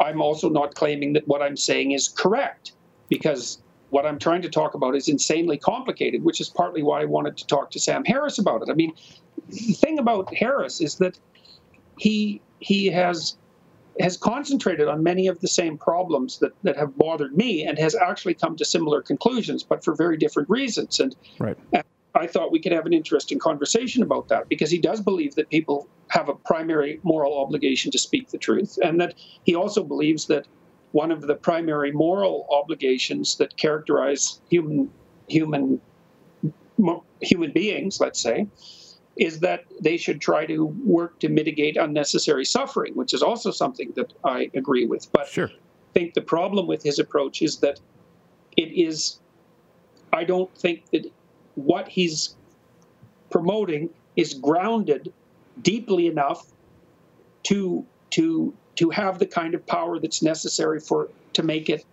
I'm 0.00 0.20
also 0.20 0.48
not 0.48 0.74
claiming 0.74 1.14
that 1.14 1.26
what 1.26 1.42
I'm 1.42 1.56
saying 1.56 1.92
is 1.92 2.08
correct 2.08 2.72
because 3.08 3.62
what 3.90 4.04
I'm 4.04 4.18
trying 4.18 4.42
to 4.42 4.48
talk 4.48 4.74
about 4.74 4.96
is 4.96 5.08
insanely 5.08 5.58
complicated, 5.58 6.24
which 6.24 6.40
is 6.40 6.48
partly 6.48 6.82
why 6.82 7.02
I 7.02 7.04
wanted 7.04 7.36
to 7.38 7.46
talk 7.46 7.70
to 7.72 7.80
Sam 7.80 8.04
Harris 8.04 8.38
about 8.38 8.62
it. 8.62 8.68
I 8.70 8.74
mean, 8.74 8.92
the 9.48 9.72
thing 9.72 9.98
about 9.98 10.34
Harris 10.34 10.80
is 10.80 10.96
that 10.96 11.18
he 11.98 12.40
he 12.60 12.86
has 12.86 13.36
has 14.00 14.16
concentrated 14.16 14.88
on 14.88 15.02
many 15.02 15.26
of 15.26 15.40
the 15.40 15.48
same 15.48 15.78
problems 15.78 16.38
that, 16.40 16.52
that 16.62 16.76
have 16.76 16.96
bothered 16.98 17.34
me 17.34 17.64
and 17.64 17.78
has 17.78 17.94
actually 17.94 18.34
come 18.34 18.54
to 18.56 18.64
similar 18.64 19.00
conclusions, 19.00 19.62
but 19.62 19.82
for 19.82 19.94
very 19.94 20.18
different 20.18 20.50
reasons. 20.50 21.00
And 21.00 21.16
Right. 21.38 21.56
I 22.16 22.26
thought 22.26 22.50
we 22.50 22.60
could 22.60 22.72
have 22.72 22.86
an 22.86 22.92
interesting 22.92 23.38
conversation 23.38 24.02
about 24.02 24.28
that 24.28 24.48
because 24.48 24.70
he 24.70 24.78
does 24.78 25.00
believe 25.00 25.34
that 25.34 25.50
people 25.50 25.88
have 26.08 26.28
a 26.28 26.34
primary 26.34 26.98
moral 27.02 27.38
obligation 27.38 27.90
to 27.92 27.98
speak 27.98 28.30
the 28.30 28.38
truth, 28.38 28.78
and 28.82 29.00
that 29.00 29.14
he 29.44 29.54
also 29.54 29.84
believes 29.84 30.26
that 30.26 30.46
one 30.92 31.10
of 31.10 31.20
the 31.22 31.34
primary 31.34 31.92
moral 31.92 32.46
obligations 32.50 33.36
that 33.36 33.56
characterize 33.56 34.40
human 34.48 34.90
human 35.28 35.80
human 37.20 37.52
beings, 37.52 38.00
let's 38.00 38.20
say, 38.20 38.46
is 39.16 39.40
that 39.40 39.64
they 39.80 39.96
should 39.96 40.20
try 40.20 40.46
to 40.46 40.66
work 40.84 41.18
to 41.20 41.28
mitigate 41.28 41.76
unnecessary 41.76 42.44
suffering, 42.44 42.94
which 42.94 43.12
is 43.14 43.22
also 43.22 43.50
something 43.50 43.92
that 43.96 44.12
I 44.24 44.50
agree 44.54 44.86
with. 44.86 45.10
But 45.12 45.28
sure. 45.28 45.48
I 45.48 45.98
think 45.98 46.14
the 46.14 46.20
problem 46.20 46.66
with 46.66 46.82
his 46.82 46.98
approach 46.98 47.42
is 47.42 47.58
that 47.58 47.80
it 48.56 48.70
is, 48.72 49.18
I 50.12 50.24
don't 50.24 50.54
think 50.56 50.90
that 50.90 51.10
what 51.56 51.88
he's 51.88 52.36
promoting 53.30 53.90
is 54.14 54.34
grounded 54.34 55.12
deeply 55.60 56.06
enough 56.06 56.46
to 57.42 57.84
to 58.10 58.54
to 58.76 58.90
have 58.90 59.18
the 59.18 59.26
kind 59.26 59.54
of 59.54 59.66
power 59.66 59.98
that's 59.98 60.22
necessary 60.22 60.78
for 60.80 61.08
to 61.32 61.42
make 61.42 61.68
it 61.68 61.84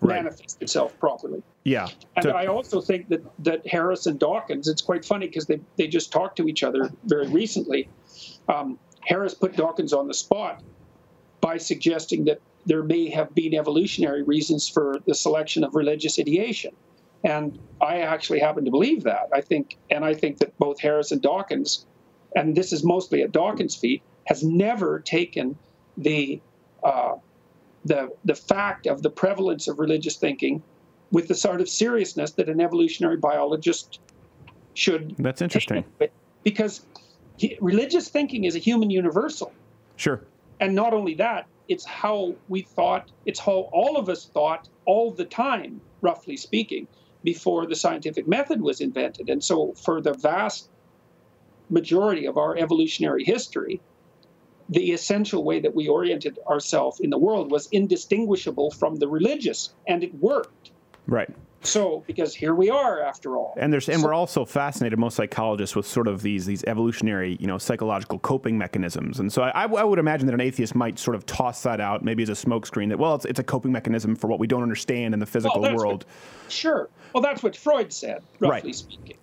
manifest 0.00 0.62
itself 0.62 0.98
properly. 1.00 1.42
Yeah. 1.64 1.88
And 2.16 2.24
To- 2.24 2.34
I 2.34 2.46
also 2.46 2.80
think 2.80 3.08
that 3.08 3.24
that 3.44 3.66
Harris 3.66 4.06
and 4.06 4.18
Dawkins, 4.18 4.68
it's 4.68 4.82
quite 4.82 5.04
funny 5.04 5.26
because 5.26 5.46
they, 5.46 5.60
they 5.76 5.88
just 5.88 6.12
talked 6.12 6.36
to 6.36 6.48
each 6.48 6.62
other 6.62 6.90
very 7.04 7.28
recently. 7.28 7.88
Um, 8.48 8.78
Harris 9.00 9.34
put 9.34 9.56
Dawkins 9.56 9.92
on 9.92 10.06
the 10.06 10.14
spot 10.14 10.62
by 11.40 11.56
suggesting 11.56 12.24
that 12.26 12.40
there 12.66 12.82
may 12.82 13.08
have 13.10 13.34
been 13.34 13.54
evolutionary 13.54 14.22
reasons 14.22 14.68
for 14.68 14.98
the 15.06 15.14
selection 15.14 15.64
of 15.64 15.74
religious 15.74 16.18
ideation. 16.18 16.74
And 17.24 17.58
I 17.80 18.00
actually 18.00 18.38
happen 18.38 18.64
to 18.64 18.70
believe 18.70 19.02
that. 19.04 19.28
I 19.32 19.40
think, 19.40 19.76
and 19.90 20.04
I 20.04 20.14
think 20.14 20.38
that 20.38 20.56
both 20.58 20.80
Harris 20.80 21.10
and 21.10 21.20
Dawkins, 21.20 21.86
and 22.36 22.56
this 22.56 22.72
is 22.72 22.84
mostly 22.84 23.22
at 23.22 23.32
Dawkins' 23.32 23.74
feet, 23.74 24.02
has 24.24 24.42
never 24.42 25.00
taken 25.00 25.56
the 25.96 26.40
uh, 26.82 27.14
the 27.84 28.12
the 28.24 28.34
fact 28.34 28.86
of 28.86 29.02
the 29.02 29.10
prevalence 29.10 29.66
of 29.68 29.78
religious 29.78 30.16
thinking 30.16 30.62
with 31.10 31.26
the 31.28 31.34
sort 31.34 31.60
of 31.60 31.68
seriousness 31.68 32.32
that 32.32 32.48
an 32.48 32.60
evolutionary 32.60 33.16
biologist 33.16 33.98
should. 34.74 35.16
That's 35.18 35.42
interesting. 35.42 35.84
Because 36.44 36.86
religious 37.60 38.08
thinking 38.08 38.44
is 38.44 38.54
a 38.54 38.58
human 38.58 38.90
universal, 38.90 39.52
Sure. 39.96 40.20
and 40.60 40.74
not 40.74 40.92
only 40.92 41.14
that, 41.14 41.46
it's 41.68 41.84
how 41.84 42.34
we 42.48 42.62
thought. 42.62 43.10
It's 43.26 43.40
how 43.40 43.68
all 43.72 43.96
of 43.96 44.08
us 44.08 44.26
thought 44.26 44.68
all 44.84 45.10
the 45.10 45.24
time, 45.24 45.80
roughly 46.00 46.36
speaking, 46.36 46.86
before 47.32 47.66
the 47.66 47.76
scientific 47.76 48.26
method 48.26 48.58
was 48.62 48.80
invented. 48.80 49.28
And 49.28 49.44
so, 49.44 49.56
for 49.84 50.00
the 50.00 50.14
vast 50.14 50.70
majority 51.68 52.24
of 52.26 52.38
our 52.38 52.56
evolutionary 52.56 53.22
history, 53.22 53.82
the 54.70 54.92
essential 54.92 55.44
way 55.44 55.60
that 55.60 55.74
we 55.74 55.88
oriented 55.88 56.38
ourselves 56.46 57.00
in 57.00 57.10
the 57.10 57.18
world 57.18 57.50
was 57.50 57.68
indistinguishable 57.70 58.70
from 58.70 58.96
the 58.96 59.08
religious, 59.08 59.60
and 59.86 60.02
it 60.02 60.14
worked. 60.14 60.70
Right. 61.06 61.30
So, 61.62 62.04
because 62.06 62.34
here 62.34 62.54
we 62.54 62.70
are 62.70 63.02
after 63.02 63.36
all. 63.36 63.54
And 63.58 63.72
there's 63.72 63.88
and 63.88 64.02
we're 64.02 64.14
also 64.14 64.44
fascinated, 64.44 64.98
most 64.98 65.16
psychologists, 65.16 65.74
with 65.74 65.86
sort 65.86 66.06
of 66.06 66.22
these 66.22 66.46
these 66.46 66.62
evolutionary, 66.64 67.36
you 67.40 67.46
know, 67.46 67.58
psychological 67.58 68.18
coping 68.20 68.56
mechanisms. 68.56 69.18
And 69.18 69.32
so 69.32 69.42
I, 69.42 69.64
I 69.64 69.84
would 69.84 69.98
imagine 69.98 70.26
that 70.26 70.34
an 70.34 70.40
atheist 70.40 70.74
might 70.74 70.98
sort 70.98 71.14
of 71.16 71.26
toss 71.26 71.62
that 71.64 71.80
out, 71.80 72.04
maybe 72.04 72.22
as 72.22 72.28
a 72.28 72.32
smokescreen. 72.32 72.88
That 72.90 72.98
well, 72.98 73.14
it's, 73.16 73.24
it's 73.24 73.40
a 73.40 73.44
coping 73.44 73.72
mechanism 73.72 74.14
for 74.14 74.28
what 74.28 74.38
we 74.38 74.46
don't 74.46 74.62
understand 74.62 75.14
in 75.14 75.20
the 75.20 75.26
physical 75.26 75.60
that's 75.60 75.74
world. 75.76 76.04
What, 76.04 76.52
sure. 76.52 76.88
Well, 77.12 77.22
that's 77.22 77.42
what 77.42 77.56
Freud 77.56 77.92
said, 77.92 78.22
roughly 78.38 78.68
Right. 78.68 78.74
speaking. 78.74 79.16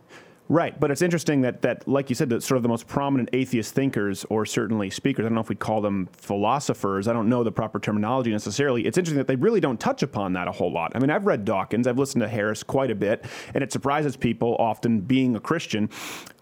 Right, 0.47 0.79
but 0.79 0.91
it's 0.91 1.01
interesting 1.01 1.41
that 1.41 1.63
that, 1.63 1.87
like 1.87 2.09
you 2.09 2.15
said, 2.15 2.29
that 2.29 2.43
sort 2.43 2.57
of 2.57 2.63
the 2.63 2.69
most 2.69 2.85
prominent 2.85 3.29
atheist 3.33 3.73
thinkers, 3.73 4.25
or 4.29 4.45
certainly 4.45 4.91
speakers, 4.91 5.25
I 5.25 5.29
don't 5.29 5.33
know 5.33 5.41
if 5.41 5.49
we'd 5.49 5.59
call 5.59 5.81
them 5.81 6.07
philosophers. 6.17 7.07
I 7.07 7.13
don't 7.13 7.29
know 7.29 7.43
the 7.43 7.51
proper 7.51 7.79
terminology 7.79 8.29
necessarily. 8.29 8.85
It's 8.85 8.97
interesting 8.97 9.17
that 9.17 9.25
they 9.25 9.37
really 9.37 9.59
don't 9.59 9.79
touch 9.79 10.03
upon 10.03 10.33
that 10.33 10.47
a 10.47 10.51
whole 10.51 10.71
lot. 10.71 10.91
I 10.93 10.99
mean, 10.99 11.09
I've 11.09 11.25
read 11.25 11.45
Dawkins, 11.45 11.87
I've 11.87 11.97
listened 11.97 12.21
to 12.21 12.27
Harris 12.27 12.61
quite 12.61 12.91
a 12.91 12.95
bit, 12.95 13.25
and 13.55 13.63
it 13.63 13.71
surprises 13.71 14.15
people 14.15 14.55
often 14.59 15.01
being 15.01 15.35
a 15.35 15.39
Christian. 15.39 15.89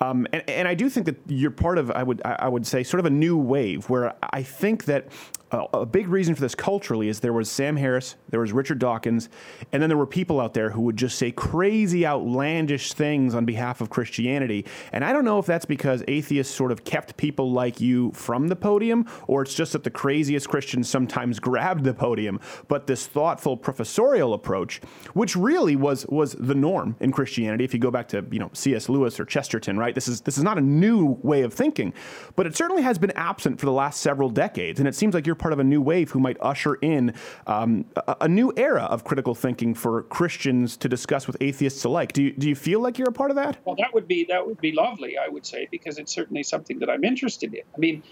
Um, 0.02 0.28
and, 0.34 0.50
and 0.50 0.68
I 0.68 0.74
do 0.74 0.90
think 0.90 1.06
that 1.06 1.16
you're 1.28 1.52
part 1.52 1.78
of, 1.78 1.90
I 1.90 2.04
would 2.04 2.22
I 2.26 2.50
would 2.50 2.68
say, 2.68 2.84
sort 2.84 3.00
of 3.00 3.06
a 3.06 3.10
new 3.10 3.38
wave 3.38 3.90
where 3.90 4.16
I 4.22 4.44
think 4.44 4.84
that 4.86 5.08
a, 5.54 5.80
a 5.80 5.86
big 5.86 6.08
reason 6.08 6.36
for 6.36 6.42
this 6.42 6.56
culturally 6.56 7.10
is 7.10 7.20
there 7.20 7.34
was 7.34 7.50
Sam 7.50 7.76
Harris, 7.76 8.16
there 8.30 8.40
was 8.40 8.52
Richard 8.52 8.80
Dawkins, 8.80 9.30
and 9.72 9.82
then 9.82 9.90
there 9.90 9.98
were 9.98 10.08
people 10.08 10.40
out 10.40 10.54
there 10.54 10.70
who 10.70 10.82
would 10.82 10.98
just 10.98 11.18
say 11.18 11.32
crazy, 11.32 12.06
outlandish 12.06 12.94
things 12.94 13.36
on 13.36 13.46
behalf 13.46 13.82
of 13.82 13.90
Christianity. 13.90 14.66
And 14.92 15.04
I 15.04 15.14
don't 15.14 15.26
know 15.26 15.40
if 15.40 15.46
that's 15.46 15.66
because 15.66 16.04
atheists 16.08 16.54
sort 16.54 16.72
of 16.72 16.84
kept 16.84 17.18
people 17.18 17.52
like 17.52 17.80
you 17.80 18.12
from 18.12 18.48
the 18.48 18.56
podium, 18.56 19.08
or 19.28 19.42
it's 19.42 19.54
just 19.54 19.74
that 19.74 19.84
the 19.84 19.92
craziest 19.92 20.50
Christians 20.50 20.90
sometimes 20.90 21.40
grabbed 21.40 21.84
the 21.84 21.94
podium. 21.94 22.40
But 22.68 22.88
this 22.88 23.08
thoughtful 23.08 23.58
professorial 23.58 24.34
approach, 24.34 24.82
which 25.14 25.36
really 25.36 25.76
was 25.76 26.06
was 26.08 26.34
the 26.34 26.56
norm 26.56 26.96
in 27.00 27.12
Christianity, 27.12 27.64
if 27.64 27.74
you 27.74 27.80
go 27.80 27.92
back 27.92 28.08
to 28.10 28.26
you 28.32 28.40
know 28.40 28.50
C.S. 28.54 28.90
Lewis 28.90 29.20
or 29.20 29.26
Chesterton, 29.26 29.78
right? 29.78 29.94
This 29.96 30.08
is 30.08 30.22
this 30.22 30.38
is 30.38 30.44
not 30.44 30.58
a 30.58 30.62
new 30.62 31.20
way 31.22 31.42
of 31.42 31.54
thinking, 31.54 31.94
but 32.36 32.48
it 32.48 32.56
certainly 32.56 32.82
has 32.84 32.98
been 32.98 33.12
absent 33.12 33.60
for 33.60 33.66
the 33.66 33.72
last 33.72 34.02
several 34.02 34.30
decades, 34.30 34.80
and 34.80 34.88
it 34.88 34.96
seems 34.96 35.14
like 35.14 35.26
you're 35.26 35.36
part 35.44 35.52
of 35.52 35.60
a 35.60 35.64
new 35.64 35.82
wave 35.82 36.10
who 36.10 36.22
might 36.22 36.38
usher 36.40 36.76
in 36.76 37.14
um, 37.48 37.84
a, 38.08 38.16
a 38.22 38.28
new 38.30 38.54
era 38.56 38.84
of 38.84 39.04
critical 39.04 39.36
thinking 39.36 39.76
for 39.76 40.04
Christians 40.04 40.78
to 40.78 40.88
discuss 40.88 41.28
with 41.28 41.36
atheists 41.42 41.84
alike. 41.84 42.14
Do 42.14 42.24
you, 42.24 42.32
do 42.32 42.48
you 42.48 42.56
feel 42.56 42.80
like 42.80 42.98
you're 42.98 43.10
a 43.10 43.12
part 43.12 43.30
of 43.30 43.36
that? 43.36 43.58
Well, 43.66 43.76
that 43.76 43.94
would 43.94 44.08
be 44.08 44.24
that 44.30 44.48
would 44.48 44.62
be 44.62 44.72
lovely, 44.72 45.18
I 45.18 45.28
would 45.28 45.46
say, 45.46 45.68
because 45.70 45.98
it's 45.98 46.14
certainly 46.14 46.44
something 46.44 46.80
that 46.80 46.90
I'm 46.90 47.04
interested 47.04 47.54
in. 47.54 47.64
I 47.76 47.78
mean, 47.78 48.04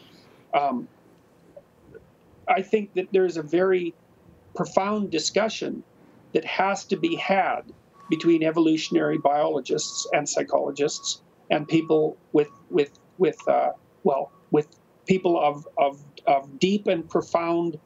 um, 0.54 0.90
I 2.50 2.62
think 2.62 2.96
that 2.96 3.08
there's 3.14 3.38
a 3.38 3.44
very 3.44 3.94
profound 4.54 5.10
discussion 5.10 5.84
that 6.34 6.44
has 6.44 6.84
to 6.88 6.98
be 6.98 7.16
had 7.16 7.62
between 8.10 8.44
evolutionary 8.44 9.18
biologists 9.18 10.06
and 10.12 10.28
psychologists 10.28 11.22
and 11.50 11.66
people 11.66 12.18
with 12.34 12.50
with 12.70 12.92
with 13.18 13.40
uh, 13.48 13.70
well 14.04 14.34
with 14.52 14.68
people 15.06 15.42
of, 15.42 15.68
of 15.78 16.00
of 16.28 16.60
deep 16.60 16.88
and 16.88 17.10
profound 17.10 17.80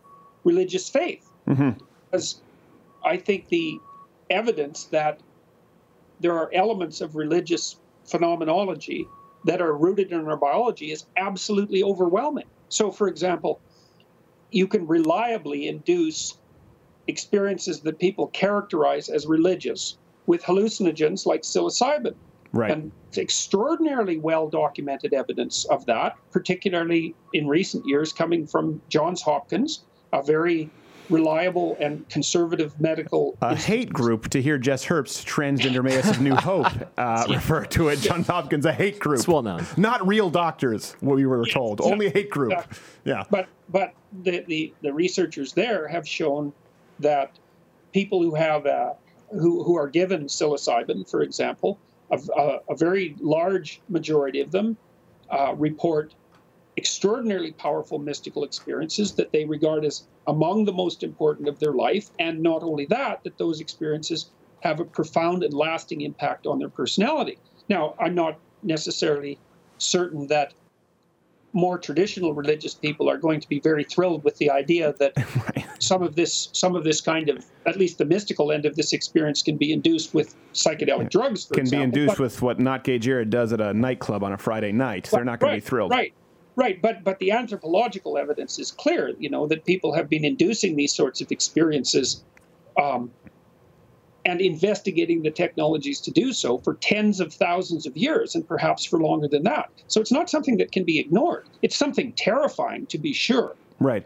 religious 0.43 0.89
faith 0.89 1.25
Mm-hmm. 1.47 1.83
because 2.09 2.41
I 3.03 3.17
think 3.17 3.49
the 3.49 3.77
evidence 4.31 4.85
that 4.85 5.19
there 6.19 6.33
are 6.33 6.49
elements 6.53 7.01
of 7.01 7.15
religious 7.15 7.75
phenomenology 8.05 9.07
that 9.45 9.61
are 9.61 9.77
rooted 9.77 10.11
in 10.11 10.27
our 10.27 10.37
biology 10.37 10.91
is 10.91 11.05
absolutely 11.17 11.83
overwhelming. 11.83 12.45
So, 12.69 12.91
for 12.91 13.07
example, 13.07 13.59
you 14.49 14.67
can 14.67 14.87
reliably 14.87 15.67
induce 15.67 16.35
experiences 17.07 17.81
that 17.81 17.99
people 17.99 18.27
characterize 18.27 19.09
as 19.09 19.27
religious 19.27 19.97
with 20.25 20.41
hallucinogens 20.41 21.27
like 21.27 21.41
psilocybin. 21.41 22.15
Right. 22.55 22.71
And 22.71 22.91
it's 23.09 23.17
extraordinarily 23.17 24.17
well 24.17 24.47
documented 24.47 25.13
evidence 25.13 25.65
of 25.65 25.85
that, 25.87 26.15
particularly 26.31 27.13
in 27.33 27.47
recent 27.47 27.85
years 27.85 28.13
coming 28.13 28.47
from 28.47 28.81
Johns 28.87 29.21
Hopkins, 29.21 29.83
a 30.13 30.23
very 30.23 30.69
reliable 31.09 31.75
and 31.81 32.07
conservative 32.09 32.79
medical 32.79 33.37
a 33.41 33.55
hate 33.55 33.91
group 33.91 34.29
to 34.29 34.41
hear 34.41 34.57
Jess 34.57 34.85
Herbst, 34.85 35.25
transgender 35.25 35.83
mayors 35.83 36.07
of 36.09 36.21
New 36.21 36.33
Hope, 36.33 36.67
uh, 36.97 37.25
refer 37.29 37.65
to 37.65 37.89
it. 37.89 37.99
Johns 37.99 38.27
Hopkins, 38.27 38.65
a 38.65 38.71
hate 38.73 38.99
group. 38.99 39.19
It's 39.19 39.27
well 39.27 39.43
known. 39.43 39.65
Not 39.75 40.07
real 40.07 40.29
doctors, 40.29 40.95
what 41.01 41.17
we 41.17 41.25
were 41.25 41.45
told. 41.45 41.81
Only 41.81 42.07
a 42.07 42.09
hate 42.09 42.29
group. 42.29 42.53
Exactly. 42.53 42.77
Yeah. 43.03 43.23
But 43.29 43.47
but 43.67 43.93
the, 44.23 44.45
the, 44.47 44.73
the 44.81 44.93
researchers 44.93 45.51
there 45.51 45.89
have 45.89 46.07
shown 46.07 46.53
that 46.99 47.37
people 47.91 48.21
who 48.23 48.33
have 48.35 48.65
uh, 48.65 48.93
who 49.31 49.61
who 49.63 49.75
are 49.75 49.89
given 49.89 50.25
psilocybin, 50.25 51.09
for 51.09 51.21
example, 51.21 51.77
a, 52.11 52.19
a, 52.37 52.59
a 52.69 52.75
very 52.75 53.15
large 53.19 53.81
majority 53.89 54.41
of 54.41 54.51
them 54.51 54.77
uh, 55.29 55.53
report 55.55 56.13
extraordinarily 56.77 57.53
powerful 57.53 57.99
mystical 57.99 58.43
experiences 58.43 59.13
that 59.13 59.31
they 59.31 59.45
regard 59.45 59.85
as 59.85 60.07
among 60.27 60.65
the 60.65 60.73
most 60.73 61.03
important 61.03 61.47
of 61.47 61.59
their 61.59 61.71
life, 61.71 62.09
and 62.19 62.41
not 62.41 62.63
only 62.63 62.85
that, 62.85 63.23
that 63.23 63.37
those 63.37 63.61
experiences 63.61 64.31
have 64.61 64.79
a 64.79 64.85
profound 64.85 65.43
and 65.43 65.53
lasting 65.53 66.01
impact 66.01 66.45
on 66.47 66.59
their 66.59 66.69
personality. 66.69 67.37
Now, 67.69 67.95
I'm 67.99 68.15
not 68.15 68.39
necessarily 68.63 69.39
certain 69.77 70.27
that 70.27 70.53
more 71.55 71.77
traditional 71.79 72.33
religious 72.33 72.73
people 72.73 73.09
are 73.09 73.17
going 73.17 73.39
to 73.39 73.47
be 73.47 73.61
very 73.61 73.85
thrilled 73.85 74.23
with 74.25 74.37
the 74.37 74.51
idea 74.51 74.93
that 74.99 75.13
some 75.79 76.03
of 76.03 76.15
this 76.15 76.49
some 76.51 76.75
of 76.75 76.83
this 76.83 76.99
kind 76.99 77.29
of 77.29 77.45
at 77.65 77.77
least 77.77 77.97
the 77.97 78.05
mystical 78.05 78.51
end 78.51 78.65
of 78.65 78.75
this 78.75 78.91
experience 78.91 79.41
can 79.41 79.55
be 79.55 79.71
induced 79.71 80.13
with 80.13 80.35
psychedelic 80.53 81.09
drugs 81.09 81.45
for 81.45 81.55
Can 81.55 81.69
be 81.69 81.77
induced 81.77 82.17
But- 82.17 82.19
with 82.19 82.41
what 82.41 82.59
Not 82.59 82.83
Gay 82.83 82.99
Jared 82.99 83.29
does 83.29 83.53
at 83.53 83.61
a 83.61 83.73
nightclub 83.73 84.21
on 84.21 84.33
a 84.33 84.37
Friday 84.37 84.73
night. 84.73 85.09
They're 85.09 85.23
not 85.23 85.39
going 85.39 85.53
right, 85.53 85.55
to 85.59 85.65
be 85.65 85.69
thrilled. 85.69 85.91
Right, 85.91 86.13
right. 86.57 86.81
But 86.81 87.05
but 87.05 87.19
the 87.19 87.31
anthropological 87.31 88.17
evidence 88.17 88.59
is 88.59 88.71
clear. 88.71 89.13
You 89.17 89.29
know 89.29 89.47
that 89.47 89.63
people 89.63 89.93
have 89.93 90.09
been 90.09 90.25
inducing 90.25 90.75
these 90.75 90.93
sorts 90.93 91.21
of 91.21 91.31
experiences, 91.31 92.21
um, 92.77 93.11
and 94.25 94.41
investigating 94.41 95.21
the 95.21 95.29
technologies 95.29 96.01
to 96.01 96.11
do 96.11 96.33
so 96.33 96.57
for 96.57 96.73
tens 96.75 97.19
of 97.19 97.31
thousands 97.31 97.85
of 97.85 97.95
years, 97.95 98.33
and 98.33 98.47
perhaps 98.47 98.83
for 98.83 98.99
longer 98.99 99.27
than 99.27 99.43
that. 99.43 99.69
So 99.87 100.01
it's 100.01 100.11
not 100.11 100.29
something 100.29 100.57
that 100.57 100.71
can 100.71 100.83
be 100.83 100.99
ignored. 100.99 101.45
It's 101.61 101.75
something 101.75 102.11
terrifying, 102.13 102.87
to 102.87 102.97
be 102.97 103.13
sure. 103.13 103.55
Right. 103.79 104.05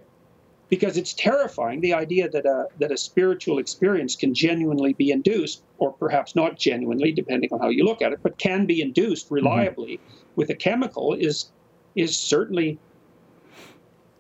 Because 0.67 0.97
it's 0.97 1.13
terrifying 1.13 1.81
the 1.81 1.93
idea 1.93 2.29
that 2.29 2.45
a 2.45 2.67
that 2.79 2.91
a 2.91 2.97
spiritual 2.97 3.57
experience 3.57 4.15
can 4.15 4.35
genuinely 4.35 4.93
be 4.93 5.09
induced, 5.09 5.63
or 5.79 5.93
perhaps 5.93 6.35
not 6.35 6.59
genuinely, 6.59 7.11
depending 7.11 7.49
on 7.53 7.59
how 7.59 7.69
you 7.69 7.83
look 7.83 8.01
at 8.01 8.11
it, 8.11 8.19
but 8.21 8.37
can 8.37 8.65
be 8.65 8.81
induced 8.81 9.27
mm-hmm. 9.27 9.35
reliably 9.35 9.99
with 10.35 10.49
a 10.49 10.55
chemical 10.55 11.13
is 11.13 11.49
is 11.95 12.15
certainly 12.15 12.77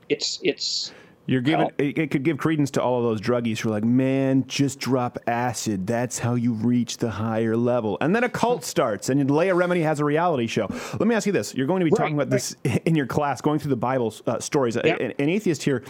it's 0.07 0.39
it's 0.43 0.91
You're 1.29 1.41
giving 1.41 1.69
it, 1.77 1.97
it 1.99 2.11
could 2.11 2.23
give 2.23 2.39
credence 2.39 2.71
to 2.71 2.81
all 2.81 2.97
of 2.97 3.03
those 3.03 3.21
druggies 3.21 3.59
who 3.59 3.69
are 3.69 3.71
like, 3.71 3.83
man, 3.83 4.47
just 4.47 4.79
drop 4.79 5.19
acid. 5.27 5.85
That's 5.85 6.17
how 6.17 6.33
you 6.33 6.53
reach 6.53 6.97
the 6.97 7.11
higher 7.11 7.55
level. 7.55 7.99
And 8.01 8.15
then 8.15 8.23
a 8.23 8.29
cult 8.29 8.63
starts, 8.75 9.09
and 9.09 9.29
Leah 9.29 9.53
Remini 9.53 9.83
has 9.83 9.99
a 9.99 10.05
reality 10.05 10.47
show. 10.47 10.67
Let 10.93 11.07
me 11.07 11.13
ask 11.13 11.27
you 11.27 11.31
this: 11.31 11.53
You're 11.53 11.67
going 11.67 11.81
to 11.81 11.85
be 11.85 11.91
talking 11.91 12.15
about 12.15 12.31
this 12.31 12.55
in 12.85 12.95
your 12.95 13.05
class, 13.05 13.41
going 13.41 13.59
through 13.59 13.69
the 13.69 13.75
Bible 13.75 14.11
uh, 14.25 14.39
stories. 14.39 14.75
Yeah. 14.75 14.95
An, 14.99 15.13
an 15.19 15.29
atheist 15.29 15.61
here 15.61 15.83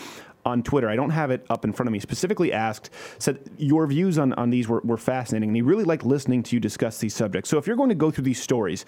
on 0.45 0.63
Twitter, 0.63 0.89
I 0.89 0.95
don't 0.95 1.09
have 1.09 1.31
it 1.31 1.45
up 1.49 1.65
in 1.65 1.73
front 1.73 1.87
of 1.87 1.93
me, 1.93 1.99
specifically 1.99 2.51
asked, 2.53 2.89
said 3.17 3.39
your 3.57 3.85
views 3.87 4.17
on, 4.17 4.33
on 4.33 4.49
these 4.49 4.67
were, 4.67 4.81
were 4.81 4.97
fascinating, 4.97 5.49
and 5.49 5.55
he 5.55 5.61
really 5.61 5.83
liked 5.83 6.05
listening 6.05 6.43
to 6.43 6.55
you 6.55 6.59
discuss 6.59 6.97
these 6.99 7.13
subjects. 7.13 7.49
So 7.49 7.57
if 7.57 7.67
you're 7.67 7.75
going 7.75 7.89
to 7.89 7.95
go 7.95 8.11
through 8.11 8.23
these 8.25 8.41
stories, 8.41 8.85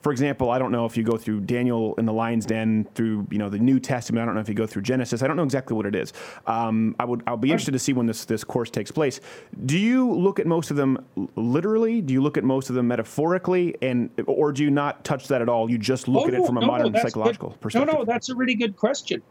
for 0.00 0.12
example, 0.12 0.50
I 0.50 0.58
don't 0.58 0.72
know 0.72 0.84
if 0.84 0.96
you 0.96 1.02
go 1.02 1.16
through 1.16 1.40
Daniel 1.42 1.94
in 1.96 2.06
the 2.06 2.12
lion's 2.12 2.46
den, 2.46 2.86
through 2.94 3.26
you 3.30 3.38
know 3.38 3.48
the 3.48 3.58
New 3.58 3.78
Testament. 3.78 4.22
I 4.22 4.26
don't 4.26 4.34
know 4.34 4.40
if 4.40 4.48
you 4.48 4.54
go 4.54 4.66
through 4.66 4.82
Genesis. 4.82 5.22
I 5.22 5.26
don't 5.26 5.36
know 5.36 5.44
exactly 5.44 5.76
what 5.76 5.86
it 5.86 5.94
is. 5.94 6.12
Um, 6.46 6.96
I 6.98 7.04
would 7.04 7.22
I'll 7.26 7.36
be 7.36 7.50
interested 7.50 7.72
to 7.72 7.78
see 7.78 7.92
when 7.92 8.06
this 8.06 8.24
this 8.24 8.42
course 8.44 8.70
takes 8.70 8.90
place. 8.90 9.20
Do 9.66 9.78
you 9.78 10.10
look 10.10 10.40
at 10.40 10.46
most 10.46 10.70
of 10.70 10.76
them 10.76 11.04
literally? 11.36 12.00
Do 12.00 12.12
you 12.12 12.22
look 12.22 12.36
at 12.36 12.44
most 12.44 12.68
of 12.68 12.74
them 12.74 12.88
metaphorically, 12.88 13.74
and 13.82 14.10
or 14.26 14.52
do 14.52 14.62
you 14.64 14.70
not 14.70 15.04
touch 15.04 15.28
that 15.28 15.42
at 15.42 15.48
all? 15.48 15.70
You 15.70 15.78
just 15.78 16.08
look 16.08 16.24
Oh, 16.24 16.28
at 16.28 16.34
it 16.34 16.46
from 16.46 16.56
a 16.56 16.60
no, 16.60 16.66
modern 16.68 16.94
psychological 16.96 17.50
good. 17.50 17.60
perspective. 17.60 17.92
No, 17.92 18.00
no, 18.00 18.04
that's 18.04 18.28
a 18.28 18.34
really 18.34 18.54
good 18.54 18.76
question. 18.76 19.22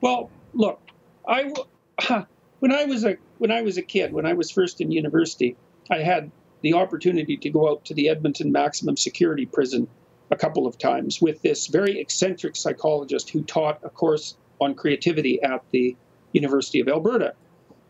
Well, 0.00 0.30
look, 0.52 0.80
I 1.26 1.52
when 2.60 2.72
I 2.72 2.84
was 2.84 3.04
a 3.04 3.16
when 3.38 3.50
I 3.50 3.62
was 3.62 3.76
a 3.76 3.82
kid, 3.82 4.12
when 4.12 4.26
I 4.26 4.34
was 4.34 4.50
first 4.50 4.80
in 4.80 4.90
university, 4.90 5.56
I 5.90 5.98
had 5.98 6.30
the 6.62 6.74
opportunity 6.74 7.36
to 7.36 7.50
go 7.50 7.70
out 7.70 7.84
to 7.86 7.94
the 7.94 8.08
Edmonton 8.08 8.50
maximum 8.50 8.96
security 8.96 9.46
prison 9.46 9.86
a 10.30 10.36
couple 10.36 10.66
of 10.66 10.78
times 10.78 11.20
with 11.20 11.42
this 11.42 11.66
very 11.66 12.00
eccentric 12.00 12.56
psychologist 12.56 13.30
who 13.30 13.42
taught 13.42 13.80
a 13.82 13.90
course 13.90 14.36
on 14.60 14.74
creativity 14.74 15.42
at 15.42 15.62
the 15.72 15.96
University 16.32 16.80
of 16.80 16.88
Alberta. 16.88 17.34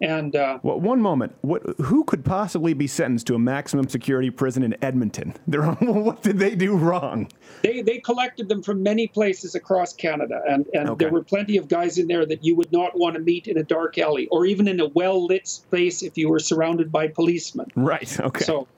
And 0.05 0.37
uh, 0.37 0.59
Well, 0.63 0.79
one 0.79 1.01
moment. 1.01 1.35
What? 1.41 1.63
Who 1.81 2.05
could 2.05 2.25
possibly 2.27 2.75
be 2.75 2.87
sentenced 2.87 3.27
to 3.29 3.35
a 3.35 3.39
maximum 3.39 3.89
security 3.89 4.29
prison 4.29 4.63
in 4.63 4.77
Edmonton? 4.85 5.35
They're, 5.47 5.63
what 5.73 6.23
did 6.23 6.39
they 6.39 6.55
do 6.55 6.77
wrong? 6.77 7.29
they 7.63 7.81
they 7.81 7.99
collected 7.99 8.49
them 8.51 8.63
from 8.63 8.83
many 8.83 9.07
places 9.09 9.55
across 9.55 9.95
Canada, 9.95 10.43
and 10.47 10.67
and 10.75 10.91
Okay. 10.91 11.05
there 11.07 11.13
were 11.13 11.25
plenty 11.25 11.57
of 11.57 11.69
guys 11.69 11.97
in 11.97 12.07
there 12.07 12.27
that 12.27 12.45
you 12.45 12.55
would 12.55 12.71
not 12.71 12.97
want 12.99 13.15
to 13.15 13.21
meet 13.21 13.49
in 13.49 13.57
a 13.57 13.63
dark 13.63 13.97
alley 13.97 14.27
or 14.31 14.45
even 14.45 14.69
in 14.69 14.79
a 14.79 14.89
well 14.89 15.25
lit 15.25 15.49
space 15.49 16.03
if 16.03 16.19
you 16.19 16.29
were 16.29 16.39
surrounded 16.39 16.93
by 16.93 17.09
policemen. 17.09 17.67
Right. 17.75 18.21
Okay. 18.21 18.45
So, 18.45 18.69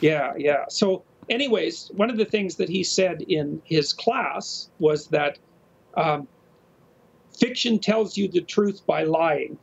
yeah, 0.00 0.34
yeah. 0.38 0.66
So, 0.68 1.02
anyways, 1.28 1.90
one 1.96 2.10
of 2.10 2.16
the 2.16 2.24
things 2.24 2.54
that 2.56 2.68
he 2.68 2.84
said 2.84 3.22
in 3.22 3.60
his 3.64 3.92
class 3.92 4.68
was 4.78 5.08
that 5.08 5.38
um, 5.96 6.28
fiction 7.36 7.80
tells 7.80 8.16
you 8.16 8.28
the 8.28 8.42
truth 8.42 8.86
by 8.86 9.02
lying. 9.02 9.58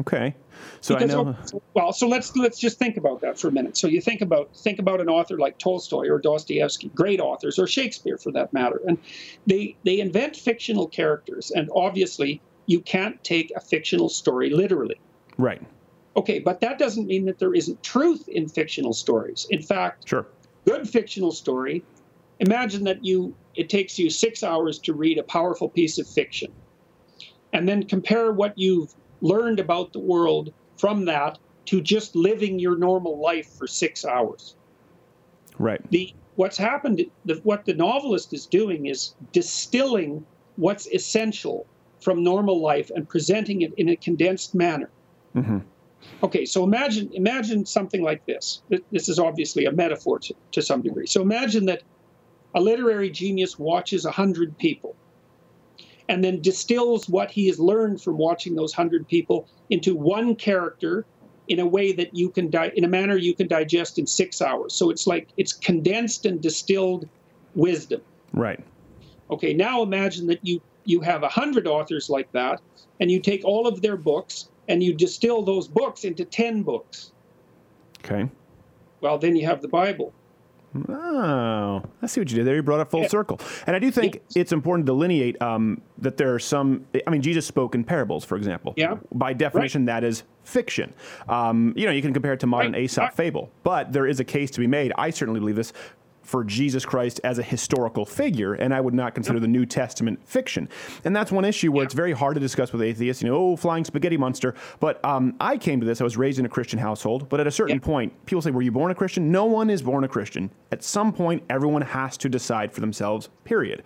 Okay. 0.00 0.34
So 0.80 0.94
Because, 0.94 1.14
I 1.14 1.22
know. 1.22 1.36
well, 1.74 1.92
so 1.92 2.08
let's 2.08 2.34
let's 2.36 2.58
just 2.58 2.78
think 2.78 2.96
about 2.96 3.20
that 3.22 3.38
for 3.38 3.48
a 3.48 3.52
minute. 3.52 3.76
So 3.76 3.86
you 3.86 4.00
think 4.00 4.20
about 4.20 4.50
think 4.56 4.78
about 4.78 5.00
an 5.00 5.08
author 5.08 5.38
like 5.38 5.58
Tolstoy 5.58 6.08
or 6.08 6.18
Dostoevsky, 6.18 6.90
great 6.94 7.20
authors, 7.20 7.58
or 7.58 7.66
Shakespeare 7.66 8.18
for 8.18 8.32
that 8.32 8.52
matter, 8.52 8.80
and 8.86 8.98
they 9.46 9.76
they 9.84 10.00
invent 10.00 10.36
fictional 10.36 10.88
characters, 10.88 11.50
and 11.50 11.68
obviously 11.74 12.42
you 12.66 12.80
can't 12.80 13.22
take 13.24 13.50
a 13.56 13.60
fictional 13.60 14.08
story 14.08 14.50
literally. 14.50 15.00
Right. 15.38 15.62
Okay, 16.16 16.38
but 16.40 16.60
that 16.60 16.78
doesn't 16.78 17.06
mean 17.06 17.24
that 17.26 17.38
there 17.38 17.54
isn't 17.54 17.82
truth 17.82 18.24
in 18.28 18.48
fictional 18.48 18.92
stories. 18.92 19.46
In 19.50 19.62
fact, 19.62 20.08
Sure. 20.08 20.26
good 20.66 20.88
fictional 20.88 21.32
story. 21.32 21.84
Imagine 22.40 22.84
that 22.84 22.98
you 23.02 23.34
it 23.54 23.68
takes 23.68 23.98
you 23.98 24.10
six 24.10 24.42
hours 24.42 24.78
to 24.80 24.92
read 24.92 25.18
a 25.18 25.22
powerful 25.22 25.68
piece 25.68 25.98
of 25.98 26.06
fiction, 26.08 26.52
and 27.52 27.68
then 27.68 27.86
compare 27.86 28.32
what 28.32 28.52
you've 28.56 28.94
learned 29.20 29.60
about 29.60 29.92
the 29.92 29.98
world 29.98 30.52
from 30.76 31.04
that 31.06 31.38
to 31.66 31.80
just 31.80 32.16
living 32.16 32.58
your 32.58 32.76
normal 32.76 33.20
life 33.20 33.48
for 33.58 33.66
six 33.66 34.04
hours. 34.04 34.56
Right. 35.58 35.80
The 35.90 36.14
what's 36.36 36.56
happened, 36.56 37.04
the, 37.26 37.34
what 37.42 37.66
the 37.66 37.74
novelist 37.74 38.32
is 38.32 38.46
doing 38.46 38.86
is 38.86 39.14
distilling 39.32 40.24
what's 40.56 40.88
essential 40.88 41.66
from 42.00 42.24
normal 42.24 42.60
life 42.60 42.90
and 42.94 43.08
presenting 43.08 43.60
it 43.62 43.74
in 43.76 43.90
a 43.90 43.96
condensed 43.96 44.54
manner. 44.54 44.90
Mm-hmm. 45.36 45.58
Okay, 46.22 46.46
so 46.46 46.64
imagine 46.64 47.10
imagine 47.12 47.66
something 47.66 48.02
like 48.02 48.24
this. 48.24 48.62
This 48.90 49.08
is 49.08 49.18
obviously 49.18 49.66
a 49.66 49.72
metaphor 49.72 50.18
to, 50.18 50.34
to 50.52 50.62
some 50.62 50.80
degree. 50.80 51.06
So 51.06 51.20
imagine 51.20 51.66
that 51.66 51.82
a 52.54 52.60
literary 52.60 53.10
genius 53.10 53.58
watches 53.58 54.06
a 54.06 54.10
hundred 54.10 54.56
people 54.56 54.96
and 56.10 56.24
then 56.24 56.42
distills 56.42 57.08
what 57.08 57.30
he 57.30 57.46
has 57.46 57.60
learned 57.60 58.02
from 58.02 58.18
watching 58.18 58.56
those 58.56 58.74
hundred 58.74 59.06
people 59.06 59.48
into 59.70 59.94
one 59.94 60.34
character 60.34 61.06
in 61.46 61.60
a 61.60 61.66
way 61.66 61.92
that 61.92 62.16
you 62.16 62.28
can 62.30 62.50
di- 62.50 62.72
in 62.74 62.82
a 62.82 62.88
manner 62.88 63.16
you 63.16 63.32
can 63.32 63.46
digest 63.46 63.96
in 63.96 64.08
six 64.08 64.42
hours. 64.42 64.74
So 64.74 64.90
it's 64.90 65.06
like 65.06 65.28
it's 65.36 65.52
condensed 65.52 66.26
and 66.26 66.42
distilled 66.42 67.08
wisdom. 67.54 68.00
Right. 68.32 68.58
Okay, 69.30 69.54
now 69.54 69.82
imagine 69.82 70.26
that 70.26 70.44
you 70.44 70.60
you 70.84 71.00
have 71.00 71.22
a 71.22 71.28
hundred 71.28 71.68
authors 71.68 72.10
like 72.10 72.30
that, 72.32 72.60
and 72.98 73.08
you 73.08 73.20
take 73.20 73.44
all 73.44 73.68
of 73.68 73.80
their 73.80 73.96
books 73.96 74.48
and 74.68 74.82
you 74.82 74.92
distill 74.92 75.42
those 75.42 75.68
books 75.68 76.02
into 76.02 76.24
ten 76.24 76.64
books. 76.64 77.12
Okay. 78.04 78.28
Well, 79.00 79.16
then 79.16 79.36
you 79.36 79.46
have 79.46 79.62
the 79.62 79.68
Bible. 79.68 80.12
Oh, 80.88 81.82
I 82.00 82.06
see 82.06 82.20
what 82.20 82.30
you 82.30 82.36
did 82.36 82.46
there. 82.46 82.54
You 82.54 82.62
brought 82.62 82.80
it 82.80 82.90
full 82.90 83.08
circle. 83.08 83.40
And 83.66 83.74
I 83.74 83.78
do 83.78 83.90
think 83.90 84.20
it's 84.36 84.52
important 84.52 84.86
to 84.86 84.92
delineate 84.92 85.40
um, 85.42 85.80
that 85.98 86.16
there 86.16 86.32
are 86.34 86.38
some. 86.38 86.86
I 87.06 87.10
mean, 87.10 87.22
Jesus 87.22 87.46
spoke 87.46 87.74
in 87.74 87.82
parables, 87.84 88.24
for 88.24 88.36
example. 88.36 88.74
Yeah. 88.76 88.98
By 89.12 89.32
definition, 89.32 89.86
that 89.86 90.04
is 90.04 90.22
fiction. 90.44 90.94
Um, 91.28 91.72
you 91.76 91.86
know, 91.86 91.92
you 91.92 92.02
can 92.02 92.12
compare 92.12 92.32
it 92.32 92.40
to 92.40 92.46
modern 92.46 92.72
Right. 92.72 92.82
Aesop 92.82 93.14
fable, 93.14 93.50
but 93.62 93.92
there 93.92 94.06
is 94.06 94.20
a 94.20 94.24
case 94.24 94.50
to 94.52 94.60
be 94.60 94.66
made. 94.66 94.92
I 94.96 95.10
certainly 95.10 95.40
believe 95.40 95.56
this 95.56 95.72
for 96.30 96.44
Jesus 96.44 96.84
Christ 96.84 97.20
as 97.24 97.40
a 97.40 97.42
historical 97.42 98.06
figure, 98.06 98.54
and 98.54 98.72
I 98.72 98.80
would 98.80 98.94
not 98.94 99.16
consider 99.16 99.40
the 99.40 99.48
New 99.48 99.66
Testament 99.66 100.20
fiction. 100.24 100.68
And 101.04 101.14
that's 101.14 101.32
one 101.32 101.44
issue 101.44 101.72
where 101.72 101.84
it's 101.84 101.92
very 101.92 102.12
hard 102.12 102.34
to 102.34 102.40
discuss 102.40 102.72
with 102.72 102.82
atheists. 102.82 103.20
You 103.20 103.30
know, 103.30 103.34
oh, 103.36 103.56
flying 103.56 103.84
spaghetti 103.84 104.16
monster. 104.16 104.54
But 104.78 105.04
um, 105.04 105.34
I 105.40 105.58
came 105.58 105.80
to 105.80 105.86
this. 105.86 106.00
I 106.00 106.04
was 106.04 106.16
raised 106.16 106.38
in 106.38 106.46
a 106.46 106.48
Christian 106.48 106.78
household, 106.78 107.28
but 107.28 107.40
at 107.40 107.48
a 107.48 107.50
certain 107.50 107.80
point, 107.80 108.12
people 108.26 108.40
say, 108.42 108.52
"Were 108.52 108.62
you 108.62 108.70
born 108.70 108.92
a 108.92 108.94
Christian?" 108.94 109.32
No 109.32 109.44
one 109.44 109.70
is 109.70 109.82
born 109.82 110.04
a 110.04 110.08
Christian. 110.08 110.50
At 110.70 110.84
some 110.84 111.12
point, 111.12 111.42
everyone 111.50 111.82
has 111.82 112.16
to 112.18 112.28
decide 112.28 112.72
for 112.72 112.80
themselves. 112.80 113.28
Period. 113.44 113.82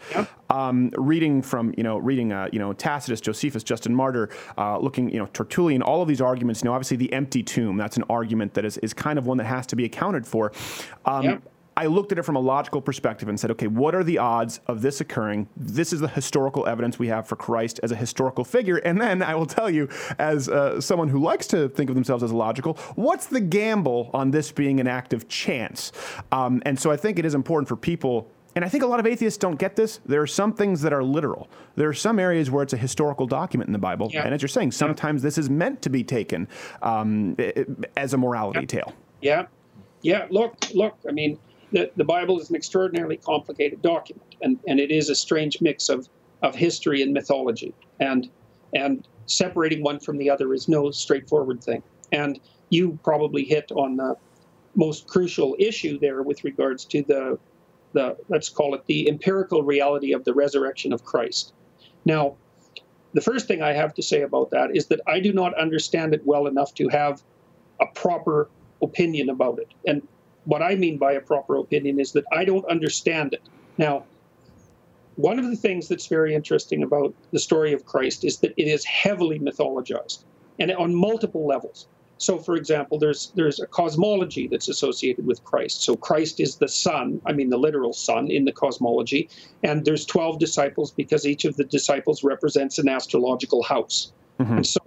Um, 0.51 0.93
reading 0.99 1.41
from 1.41 1.73
you 1.79 1.83
know, 1.83 1.97
reading 1.97 2.31
uh, 2.31 2.51
you 2.53 2.59
know 2.59 2.75
Tacitus, 2.75 3.23
Josephus, 3.23 3.65
Justin 3.65 3.95
Martyr, 3.95 4.29
uh, 4.59 4.79
looking 4.79 5.09
you 5.09 5.19
know 5.19 5.27
Tertullian, 5.33 5.81
all 5.81 6.03
of 6.03 6.09
these 6.09 6.21
arguments. 6.21 6.63
You 6.63 6.69
know, 6.69 6.75
obviously 6.75 6.99
the 6.99 7.13
empty 7.15 7.43
tomb. 7.43 7.79
That's 7.79 7.97
an 7.97 8.05
argument 8.11 8.53
that 8.53 8.67
is 8.67 8.77
is 8.79 8.93
kind 8.93 9.19
of 9.19 9.27
one 9.27 9.39
that 9.39 9.45
has 9.45 9.67
to 9.69 9.77
be 9.77 9.87
accounted 9.87 10.27
for. 10.27 10.53
Um, 11.07 11.43
I 11.77 11.87
looked 11.87 12.13
at 12.13 12.19
it 12.19 12.23
from 12.23 12.37
a 12.37 12.41
logical 12.41 12.81
perspective 12.81 13.29
and 13.29 13.39
said, 13.39 13.51
okay, 13.53 13.67
what 13.67 13.95
are 13.95 14.05
the 14.05 14.19
odds 14.19 14.61
of 14.67 14.83
this 14.83 15.01
occurring? 15.01 15.49
This 15.57 15.93
is 15.93 16.01
the 16.01 16.09
historical 16.09 16.67
evidence 16.67 16.99
we 16.99 17.09
have 17.09 17.27
for 17.27 17.37
Christ 17.37 17.81
as 17.83 17.91
a 17.91 17.97
historical 17.97 18.45
figure. 18.45 18.77
And 18.77 19.01
then 19.01 19.23
I 19.23 19.35
will 19.35 19.47
tell 19.47 19.69
you, 19.69 19.89
as 20.19 20.49
uh, 20.49 20.81
someone 20.81 21.09
who 21.09 21.19
likes 21.19 21.47
to 21.49 21.69
think 21.69 21.91
of 21.91 21.97
themselves 21.97 22.23
as 22.23 22.33
logical, 22.33 22.75
what's 22.95 23.27
the 23.27 23.41
gamble 23.41 24.11
on 24.15 24.31
this 24.31 24.53
being 24.53 24.79
an 24.81 24.87
act 24.87 25.13
of 25.13 25.29
chance? 25.29 25.93
Um, 26.31 26.63
and 26.65 26.79
so 26.79 26.91
I 26.91 26.97
think 26.97 27.19
it 27.19 27.25
is 27.25 27.35
important 27.35 27.69
for 27.69 27.77
people. 27.77 28.31
And 28.57 28.65
I 28.65 28.69
think 28.69 28.85
a 28.85 28.87
lot 28.87 29.01
of 29.01 29.07
atheists 29.07 29.37
don't 29.37 29.59
get 29.59 29.75
this. 29.75 29.99
There 30.07 30.23
are 30.23 30.29
some 30.29 30.53
things 30.53 30.81
that 30.83 30.93
are 30.93 31.03
literal. 31.03 31.49
There 31.75 31.89
are 31.89 31.95
some 31.95 32.21
areas 32.21 32.53
where 32.53 32.63
it's 32.63 32.73
a 32.73 32.77
historical 32.77 33.27
document 33.27 33.67
in 33.67 33.73
the 33.73 33.81
Bible. 33.81 34.11
Yeah. 34.13 34.25
And 34.25 34.33
as 34.33 34.43
you're 34.43 34.49
saying, 34.49 34.71
sometimes 34.71 35.23
this 35.23 35.39
is 35.39 35.51
meant 35.51 35.83
to 35.83 35.91
be 35.91 36.05
taken 36.05 36.47
um, 36.83 37.37
as 37.97 38.15
a 38.15 38.17
morality 38.17 38.65
tale. 38.65 38.93
Yeah, 39.21 39.47
yeah. 40.03 40.27
Look, 40.31 40.55
look. 40.73 40.97
I 41.09 41.11
mean, 41.11 41.37
the, 41.75 41.91
the 41.97 42.05
Bible 42.05 42.41
is 42.41 42.51
an 42.51 42.57
extraordinarily 42.57 43.17
complicated 43.17 43.83
document, 43.83 44.37
and, 44.41 44.61
and 44.69 44.79
it 44.79 44.93
is 44.93 45.11
a 45.11 45.15
strange 45.15 45.61
mix 45.61 45.89
of, 45.89 46.09
of 46.41 46.55
history 46.55 47.03
and 47.03 47.13
mythology. 47.13 47.75
And 48.01 48.31
and 48.75 49.07
separating 49.27 49.83
one 49.83 50.01
from 50.01 50.19
the 50.19 50.31
other 50.31 50.53
is 50.53 50.69
no 50.69 50.91
straightforward 50.91 51.63
thing. 51.63 51.83
And 52.13 52.41
you 52.71 52.99
probably 53.05 53.45
hit 53.45 53.71
on 53.73 53.97
the 53.97 54.17
most 54.75 55.07
crucial 55.07 55.55
issue 55.59 55.99
there 55.99 56.23
with 56.23 56.45
regards 56.45 56.85
to 56.87 57.03
the 57.03 57.39
the 57.93 58.17
let's 58.29 58.49
call 58.49 58.75
it 58.75 58.87
the 58.87 59.09
empirical 59.09 59.63
reality 59.63 60.13
of 60.13 60.25
the 60.25 60.35
resurrection 60.35 60.93
of 60.93 61.05
Christ. 61.05 61.53
Now, 62.05 62.37
the 63.15 63.21
first 63.21 63.49
thing 63.49 63.63
I 63.63 63.73
have 63.73 63.95
to 63.95 64.03
say 64.03 64.23
about 64.23 64.51
that 64.51 64.77
is 64.77 64.87
that 64.87 65.01
I 65.07 65.21
do 65.21 65.33
not 65.33 65.59
understand 65.59 66.15
it 66.15 66.23
well 66.25 66.47
enough 66.47 66.75
to 66.75 66.89
have 66.89 67.23
a 67.81 67.87
proper 67.87 68.49
opinion 68.83 69.29
about 69.29 69.59
it. 69.59 69.69
And 69.87 70.07
what 70.45 70.63
I 70.63 70.75
mean 70.75 70.99
by 70.99 71.13
a 71.13 71.21
proper 71.21 71.57
opinion 71.57 72.01
is 72.01 72.13
that 72.13 72.25
I 72.33 72.45
don't 72.45 72.65
understand 72.67 73.35
it. 73.35 73.43
Now, 73.79 74.05
one 75.17 75.39
of 75.39 75.49
the 75.49 75.57
things 75.57 75.89
that's 75.89 76.07
very 76.07 76.35
interesting 76.35 76.83
about 76.83 77.15
the 77.31 77.39
story 77.39 77.73
of 77.73 77.85
Christ 77.87 78.25
is 78.25 78.39
that 78.39 78.53
it 78.57 78.67
is 78.67 78.85
heavily 78.85 79.39
mythologized 79.39 80.25
and 80.59 80.73
on 80.73 80.95
multiple 80.95 81.47
levels. 81.47 81.87
So, 82.19 82.39
for 82.39 82.55
example, 82.55 82.99
there's 82.99 83.33
there's 83.35 83.61
a 83.61 83.67
cosmology 83.67 84.47
that's 84.47 84.69
associated 84.69 85.27
with 85.27 85.43
Christ. 85.45 85.83
So 85.83 85.97
Christ 85.97 86.41
is 86.41 86.57
the 86.57 86.69
sun, 86.69 87.21
I 87.27 87.33
mean 87.33 87.51
the 87.51 87.59
literal 87.59 87.93
sun 87.93 88.31
in 88.31 88.45
the 88.45 88.53
cosmology, 88.53 89.29
and 89.63 89.85
there's 89.85 90.07
12 90.07 90.39
disciples 90.39 90.93
because 90.93 91.27
each 91.27 91.45
of 91.45 91.57
the 91.57 91.65
disciples 91.65 92.23
represents 92.23 92.79
an 92.79 92.89
astrological 92.89 93.63
house. 93.63 94.13
Mm-hmm. 94.39 94.57
And 94.59 94.67
so 94.67 94.81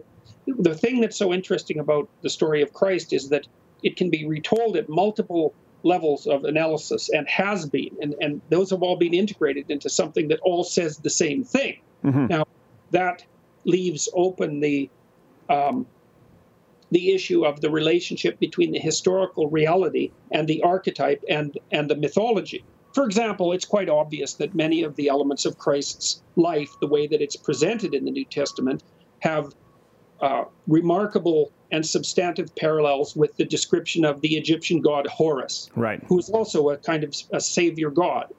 the 0.47 0.75
thing 0.75 1.01
that's 1.01 1.17
so 1.17 1.33
interesting 1.33 1.79
about 1.79 2.09
the 2.21 2.29
story 2.29 2.61
of 2.61 2.73
Christ 2.73 3.11
is 3.11 3.29
that 3.29 3.47
it 3.83 3.95
can 3.95 4.09
be 4.09 4.25
retold 4.27 4.77
at 4.77 4.89
multiple 4.89 5.53
levels 5.83 6.27
of 6.27 6.43
analysis 6.43 7.09
and 7.09 7.27
has 7.27 7.67
been, 7.69 7.95
and, 8.01 8.15
and 8.19 8.41
those 8.49 8.69
have 8.71 8.81
all 8.81 8.97
been 8.97 9.13
integrated 9.13 9.69
into 9.69 9.89
something 9.89 10.27
that 10.29 10.39
all 10.41 10.63
says 10.63 10.97
the 10.97 11.09
same 11.09 11.43
thing. 11.43 11.79
Now, 12.03 12.45
that 12.91 13.25
leaves 13.65 14.09
open 14.13 14.59
the 14.59 14.89
um, 15.49 15.85
the 16.89 17.13
issue 17.13 17.45
of 17.45 17.59
the 17.59 17.69
relationship 17.69 18.39
between 18.39 18.71
the 18.71 18.79
historical 18.79 19.49
reality 19.49 20.11
and 20.31 20.47
the 20.47 20.63
archetype 20.63 21.23
and 21.29 21.57
and 21.71 21.89
the 21.89 21.95
mythology. 21.95 22.63
For 22.93 23.03
example, 23.03 23.51
it's 23.51 23.65
quite 23.65 23.89
obvious 23.89 24.33
that 24.35 24.55
many 24.55 24.83
of 24.83 24.95
the 24.95 25.09
elements 25.09 25.45
of 25.45 25.57
Christ's 25.57 26.23
life, 26.35 26.69
the 26.81 26.87
way 26.87 27.07
that 27.07 27.21
it's 27.21 27.35
presented 27.35 27.93
in 27.93 28.05
the 28.05 28.11
New 28.11 28.25
Testament, 28.25 28.83
have 29.19 29.53
uh, 30.21 30.45
remarkable 30.67 31.51
and 31.71 31.85
substantive 31.85 32.55
parallels 32.55 33.15
with 33.15 33.35
the 33.37 33.45
description 33.45 34.05
of 34.05 34.21
the 34.21 34.35
Egyptian 34.35 34.81
god 34.81 35.07
Horus, 35.07 35.69
Right. 35.75 36.01
who 36.07 36.17
is 36.19 36.29
also 36.29 36.69
a 36.69 36.77
kind 36.77 37.03
of 37.03 37.13
a 37.33 37.39
savior 37.39 37.89
god, 37.89 38.33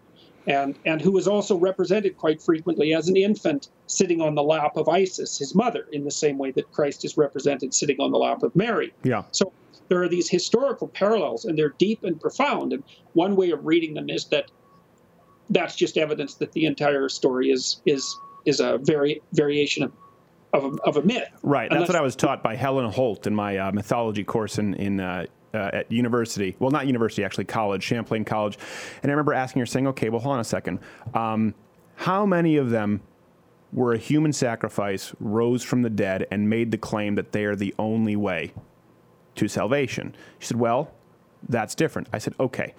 and 0.46 0.78
and 0.86 1.00
who 1.00 1.16
is 1.18 1.28
also 1.28 1.56
represented 1.56 2.16
quite 2.16 2.40
frequently 2.40 2.94
as 2.94 3.08
an 3.08 3.16
infant 3.16 3.68
sitting 3.86 4.20
on 4.20 4.34
the 4.34 4.42
lap 4.42 4.76
of 4.76 4.88
Isis, 4.88 5.38
his 5.38 5.54
mother, 5.54 5.86
in 5.92 6.04
the 6.04 6.10
same 6.10 6.38
way 6.38 6.52
that 6.52 6.70
Christ 6.72 7.04
is 7.04 7.16
represented 7.16 7.74
sitting 7.74 8.00
on 8.00 8.10
the 8.12 8.18
lap 8.18 8.42
of 8.42 8.54
Mary. 8.56 8.92
Yeah. 9.04 9.24
So 9.32 9.52
there 9.88 10.02
are 10.02 10.08
these 10.08 10.28
historical 10.28 10.88
parallels, 10.88 11.44
and 11.44 11.58
they're 11.58 11.74
deep 11.78 12.04
and 12.04 12.20
profound. 12.20 12.72
And 12.72 12.82
one 13.12 13.36
way 13.36 13.50
of 13.50 13.64
reading 13.66 13.94
them 13.94 14.08
is 14.10 14.26
that 14.26 14.50
that's 15.50 15.74
just 15.76 15.96
evidence 15.96 16.34
that 16.34 16.52
the 16.52 16.66
entire 16.66 17.08
story 17.08 17.50
is 17.50 17.80
is 17.86 18.16
is 18.44 18.60
a 18.60 18.78
very 18.82 19.20
variation 19.32 19.82
of 19.82 19.92
of 20.52 20.64
a, 20.64 20.68
of 20.82 20.96
a 20.96 21.02
myth. 21.02 21.28
Right. 21.42 21.70
And 21.70 21.80
That's 21.80 21.88
what 21.88 21.96
I 21.96 22.02
was 22.02 22.16
taught 22.16 22.42
by 22.42 22.56
Helen 22.56 22.90
Holt 22.90 23.26
in 23.26 23.34
my 23.34 23.56
uh, 23.58 23.72
mythology 23.72 24.24
course 24.24 24.58
in 24.58 24.74
in. 24.74 25.00
Uh, 25.00 25.26
uh, 25.54 25.70
at 25.72 25.90
university, 25.90 26.54
well, 26.58 26.70
not 26.70 26.86
university, 26.86 27.24
actually, 27.24 27.46
college, 27.46 27.82
Champlain 27.82 28.22
College, 28.22 28.58
and 29.02 29.10
I 29.10 29.14
remember 29.14 29.32
asking 29.32 29.60
her, 29.60 29.66
saying, 29.66 29.86
"Okay, 29.88 30.10
well, 30.10 30.20
hold 30.20 30.34
on 30.34 30.40
a 30.40 30.44
second. 30.44 30.78
Um, 31.14 31.54
how 31.96 32.26
many 32.26 32.58
of 32.58 32.68
them 32.68 33.00
were 33.72 33.94
a 33.94 33.98
human 33.98 34.34
sacrifice, 34.34 35.14
rose 35.20 35.62
from 35.62 35.80
the 35.80 35.88
dead, 35.88 36.26
and 36.30 36.50
made 36.50 36.70
the 36.70 36.76
claim 36.76 37.14
that 37.14 37.32
they 37.32 37.46
are 37.46 37.56
the 37.56 37.74
only 37.78 38.14
way 38.14 38.52
to 39.36 39.48
salvation?" 39.48 40.14
She 40.38 40.48
said, 40.48 40.58
"Well, 40.58 40.92
that's 41.48 41.74
different." 41.74 42.08
I 42.12 42.18
said, 42.18 42.34
"Okay." 42.38 42.74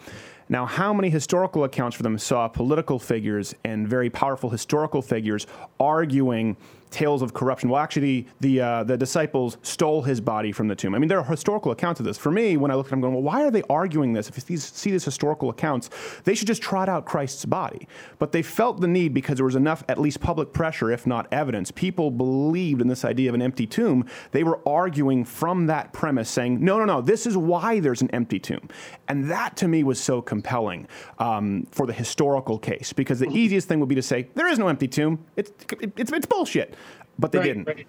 Now, 0.47 0.65
how 0.65 0.93
many 0.93 1.09
historical 1.09 1.63
accounts 1.63 1.95
for 1.95 2.01
them 2.01 2.17
saw 2.17 2.47
political 2.47 2.97
figures 2.97 3.53
and 3.63 3.87
very 3.87 4.09
powerful 4.09 4.49
historical 4.49 5.01
figures 5.03 5.45
arguing 5.79 6.57
tales 6.91 7.21
of 7.21 7.33
corruption? 7.33 7.69
Well, 7.69 7.81
actually, 7.81 8.27
the 8.39 8.61
uh, 8.61 8.83
the 8.83 8.97
disciples 8.97 9.57
stole 9.61 10.01
his 10.01 10.21
body 10.21 10.51
from 10.51 10.67
the 10.67 10.75
tomb. 10.75 10.95
I 10.95 10.99
mean, 10.99 11.07
there 11.07 11.19
are 11.19 11.23
historical 11.23 11.71
accounts 11.71 11.99
of 11.99 12.05
this. 12.05 12.17
For 12.17 12.31
me, 12.31 12.57
when 12.57 12.71
I 12.71 12.75
look 12.75 12.87
at 12.87 12.89
them, 12.89 12.97
I'm 12.97 13.01
going, 13.01 13.13
well, 13.13 13.23
why 13.23 13.43
are 13.43 13.51
they 13.51 13.63
arguing 13.69 14.13
this? 14.13 14.29
If 14.29 14.49
you 14.49 14.57
see 14.57 14.91
these 14.91 15.05
historical 15.05 15.49
accounts, 15.49 15.89
they 16.23 16.35
should 16.35 16.47
just 16.47 16.61
trot 16.61 16.89
out 16.89 17.05
Christ's 17.05 17.45
body. 17.45 17.87
But 18.17 18.31
they 18.31 18.41
felt 18.41 18.81
the 18.81 18.87
need 18.87 19.13
because 19.13 19.37
there 19.37 19.45
was 19.45 19.55
enough, 19.55 19.83
at 19.89 19.99
least 19.99 20.19
public 20.19 20.53
pressure, 20.53 20.91
if 20.91 21.05
not 21.05 21.27
evidence. 21.31 21.71
People 21.71 22.11
believed 22.11 22.81
in 22.81 22.87
this 22.87 23.05
idea 23.05 23.29
of 23.29 23.35
an 23.35 23.41
empty 23.41 23.67
tomb. 23.67 24.05
They 24.31 24.43
were 24.43 24.59
arguing 24.67 25.25
from 25.25 25.67
that 25.67 25.93
premise, 25.93 26.29
saying, 26.29 26.63
no, 26.63 26.77
no, 26.77 26.85
no, 26.85 27.01
this 27.01 27.25
is 27.25 27.37
why 27.37 27.79
there's 27.79 28.01
an 28.01 28.09
empty 28.11 28.39
tomb. 28.39 28.67
And 29.07 29.29
that 29.29 29.55
to 29.57 29.67
me 29.67 29.83
was 29.83 29.99
so 29.99 30.21
compelling 30.21 30.87
um, 31.19 31.67
for 31.71 31.85
the 31.85 31.93
historical 31.93 32.57
case 32.57 32.93
because 32.93 33.19
the 33.19 33.29
easiest 33.29 33.67
thing 33.67 33.79
would 33.79 33.89
be 33.89 33.95
to 33.95 34.01
say, 34.01 34.27
there 34.35 34.47
is 34.47 34.59
no 34.59 34.67
empty 34.67 34.87
tomb. 34.87 35.25
It's, 35.35 35.51
it's, 35.97 36.11
it's 36.11 36.25
bullshit. 36.25 36.75
But 37.17 37.31
they 37.31 37.39
right, 37.39 37.45
didn't. 37.45 37.67
Right. 37.67 37.87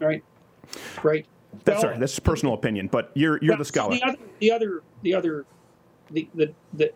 Right. 0.00 0.24
Right. 1.02 1.26
That's 1.64 1.76
Well, 1.76 1.80
sorry, 1.80 1.98
that's 1.98 2.12
just 2.12 2.24
personal 2.24 2.54
opinion, 2.54 2.88
but 2.88 3.10
you're 3.14 3.38
you're 3.42 3.56
the 3.56 3.64
scholar. 3.64 3.94
The 3.94 4.02
other, 4.02 4.18
the 4.38 4.50
other, 4.52 4.82
the 5.02 5.14
other, 5.14 5.46
the, 6.10 6.28
the, 6.34 6.54
the, 6.72 6.92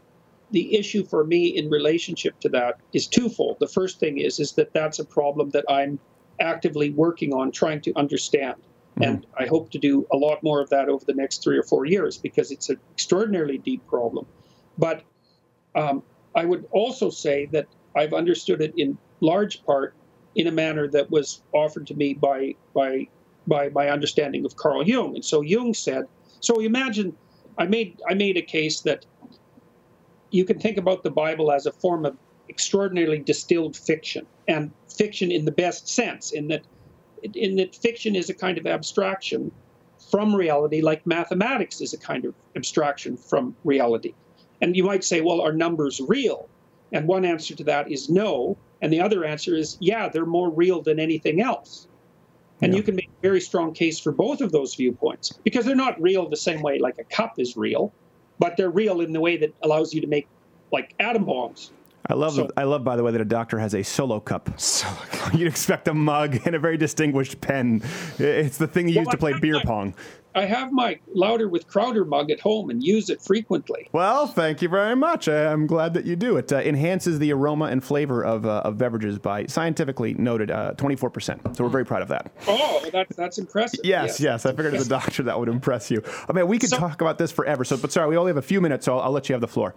the 0.51 0.77
issue 0.77 1.05
for 1.05 1.25
me 1.25 1.49
in 1.49 1.69
relationship 1.69 2.39
to 2.41 2.49
that 2.51 2.81
is 2.93 3.07
twofold. 3.07 3.59
The 3.61 3.69
first 3.69 4.01
thing 4.01 4.19
is 4.19 4.41
is 4.41 4.53
that 4.53 4.73
that's 4.73 4.99
a 4.99 5.05
problem 5.05 5.51
that 5.51 5.65
I'm 5.69 5.99
actively 6.41 6.91
working 6.91 7.35
on 7.35 7.51
trying 7.51 7.83
to 7.83 7.93
understand, 7.97 8.57
and 9.01 9.27
I 9.39 9.47
hope 9.47 9.71
to 9.73 9.79
do 9.79 10.07
a 10.11 10.17
lot 10.17 10.43
more 10.43 10.63
of 10.63 10.71
that 10.71 10.89
over 10.89 11.05
the 11.05 11.15
next 11.15 11.45
three 11.45 11.59
or 11.59 11.63
four 11.63 11.85
years 11.85 12.17
because 12.17 12.51
it's 12.51 12.71
an 12.71 12.79
extraordinarily 12.93 13.59
deep 13.59 13.87
problem. 13.87 14.27
But 14.79 15.03
um, 15.75 16.03
I 16.35 16.47
would 16.47 16.67
also 16.71 17.11
say 17.11 17.47
that 17.53 17.67
I've 17.95 18.15
understood 18.15 18.63
it 18.63 18.73
in 18.79 18.97
large 19.21 19.65
part 19.65 19.95
in 20.37 20.47
a 20.47 20.53
manner 20.53 20.87
that 20.87 21.11
was 21.11 21.43
offered 21.53 21.87
to 21.89 21.95
me 21.95 22.15
by 22.15 22.55
by 22.75 23.09
by 23.49 23.71
my 23.71 23.89
understanding 23.89 24.45
of 24.45 24.57
Carl 24.57 24.87
Jung. 24.87 25.15
And 25.15 25.25
so 25.25 25.41
Jung 25.41 25.75
said, 25.75 26.07
so 26.41 26.61
imagine 26.61 27.17
I 27.59 27.67
made 27.67 28.01
I 28.09 28.15
made 28.15 28.37
a 28.37 28.43
case 28.43 28.83
that 28.83 29.07
you 30.31 30.45
can 30.45 30.59
think 30.59 30.77
about 30.77 31.03
the 31.03 31.11
Bible 31.11 31.51
as 31.51 31.67
a 31.67 31.73
form 31.73 32.05
of 32.05 32.17
extraordinarily 32.49 33.19
distilled 33.19 33.77
fiction, 33.77 34.27
and 34.47 34.71
fiction 34.89 35.33
in 35.33 35.45
the 35.45 35.53
best 35.53 35.89
sense, 35.89 36.33
in 36.33 36.49
that 36.49 36.63
in 37.35 37.57
that 37.57 37.75
fiction 37.75 38.15
is 38.15 38.31
a 38.31 38.35
kind 38.35 38.59
of 38.59 38.67
abstraction 38.67 39.51
from 40.11 40.37
reality, 40.37 40.83
like 40.83 41.07
mathematics 41.07 41.81
is 41.81 41.93
a 41.93 41.99
kind 41.99 42.25
of 42.25 42.35
abstraction 42.55 43.17
from 43.17 43.57
reality. 43.65 44.15
And 44.61 44.77
you 44.77 44.85
might 44.85 45.05
say, 45.05 45.21
well, 45.21 45.41
are 45.41 45.53
numbers 45.53 46.01
real? 46.01 46.49
And 46.93 47.09
one 47.09 47.25
answer 47.25 47.55
to 47.57 47.65
that 47.65 47.91
is 47.91 48.09
no. 48.09 48.57
And 48.87 48.93
the 48.93 49.01
other 49.01 49.25
answer 49.25 49.57
is, 49.57 49.77
yeah, 49.81 50.09
they're 50.09 50.25
more 50.25 50.49
real 50.49 50.81
than 50.81 51.01
anything 51.01 51.41
else. 51.41 51.89
And 52.63 52.73
you 52.73 52.85
can 52.85 52.95
make 52.95 53.09
a 53.09 53.21
very 53.21 53.41
strong 53.41 53.75
case 53.75 53.99
for 53.99 54.13
both 54.13 54.41
of 54.41 54.53
those 54.53 54.77
viewpoints 54.77 55.33
because 55.43 55.65
they're 55.65 55.75
not 55.75 56.01
real 56.01 56.29
the 56.29 56.37
same 56.37 56.63
way 56.63 56.79
like 56.79 56.97
a 57.01 57.03
cup 57.03 57.41
is 57.41 57.57
real, 57.57 57.93
but 58.39 58.57
they're 58.57 58.71
real 58.71 59.01
in 59.01 59.13
the 59.13 59.19
way 59.19 59.39
that 59.39 59.53
allows 59.65 59.93
you 59.93 60.01
to 60.03 60.07
make 60.07 60.29
like 60.71 60.95
atom 61.01 61.25
bombs. 61.25 61.73
I 62.09 62.15
love 62.15 62.35
So- 62.35 62.49
I 62.57 62.65
love 62.65 62.85
by 62.85 62.97
the 62.97 63.03
way 63.03 63.13
that 63.13 63.21
a 63.21 63.25
doctor 63.25 63.59
has 63.59 63.75
a 63.75 63.83
solo 63.83 64.21
cup. 64.21 64.59
Solo 64.61 64.95
cup. 65.11 65.35
You'd 65.35 65.49
expect 65.49 65.89
a 65.89 65.95
mug 65.95 66.39
and 66.45 66.55
a 66.55 66.59
very 66.59 66.77
distinguished 66.77 67.41
pen. 67.41 67.83
It's 68.19 68.59
the 68.59 68.67
thing 68.67 68.89
you 68.89 68.97
use 68.97 69.07
Well, 69.07 69.13
to 69.13 69.19
play 69.19 69.33
beer 69.41 69.57
I- 69.57 69.65
pong. 69.65 69.95
I 70.35 70.45
have 70.45 70.71
my 70.71 70.99
Louder 71.15 71.49
with 71.49 71.67
Crowder 71.67 72.05
mug 72.05 72.31
at 72.31 72.41
home 72.41 72.69
and 72.69 72.85
use 72.85 73.09
it 73.09 73.23
frequently. 73.23 73.89
Well, 73.93 74.27
thank 74.27 74.61
you 74.61 74.69
very 74.69 74.95
much. 74.95 75.29
I- 75.29 75.51
I'm 75.51 75.67
glad 75.67 75.95
that 75.95 76.05
you 76.05 76.15
do. 76.15 76.37
It 76.37 76.53
uh, 76.53 76.59
enhances 76.59 77.19
the 77.19 77.33
aroma 77.33 77.65
and 77.67 77.83
flavor 77.83 78.23
of, 78.23 78.45
uh, 78.45 78.61
of 78.63 78.77
beverages 78.77 79.19
by 79.19 79.47
scientifically 79.47 80.13
noted 80.13 80.51
uh, 80.51 80.75
24%. 80.77 81.57
So 81.57 81.65
we're 81.65 81.71
very 81.71 81.87
proud 81.87 82.03
of 82.03 82.09
that. 82.09 82.31
Oh, 82.47 82.85
that's 82.93 83.17
that's 83.17 83.39
impressive. 83.39 83.81
Yes, 83.83 84.21
yes. 84.21 84.45
I 84.45 84.51
figured 84.51 84.75
as 84.75 84.85
a 84.85 84.89
doctor 84.91 85.23
that 85.23 85.39
would 85.41 85.49
impress 85.49 85.91
you. 85.91 86.03
I 86.29 86.35
mean, 86.35 86.47
we 86.49 86.59
could 86.59 86.69
talk 86.71 87.01
about 87.01 87.17
this 87.17 87.33
forever. 87.33 87.65
So, 87.65 87.79
but 87.79 87.91
sorry, 87.91 88.11
we 88.11 88.19
only 88.19 88.29
have 88.29 88.37
a 88.37 88.43
few 88.43 88.61
minutes, 88.61 88.85
so 88.85 88.99
I'll, 88.99 89.05
I'll 89.05 89.13
let 89.13 89.31
you 89.31 89.33
have 89.33 89.41
the 89.41 89.49
floor. 89.49 89.75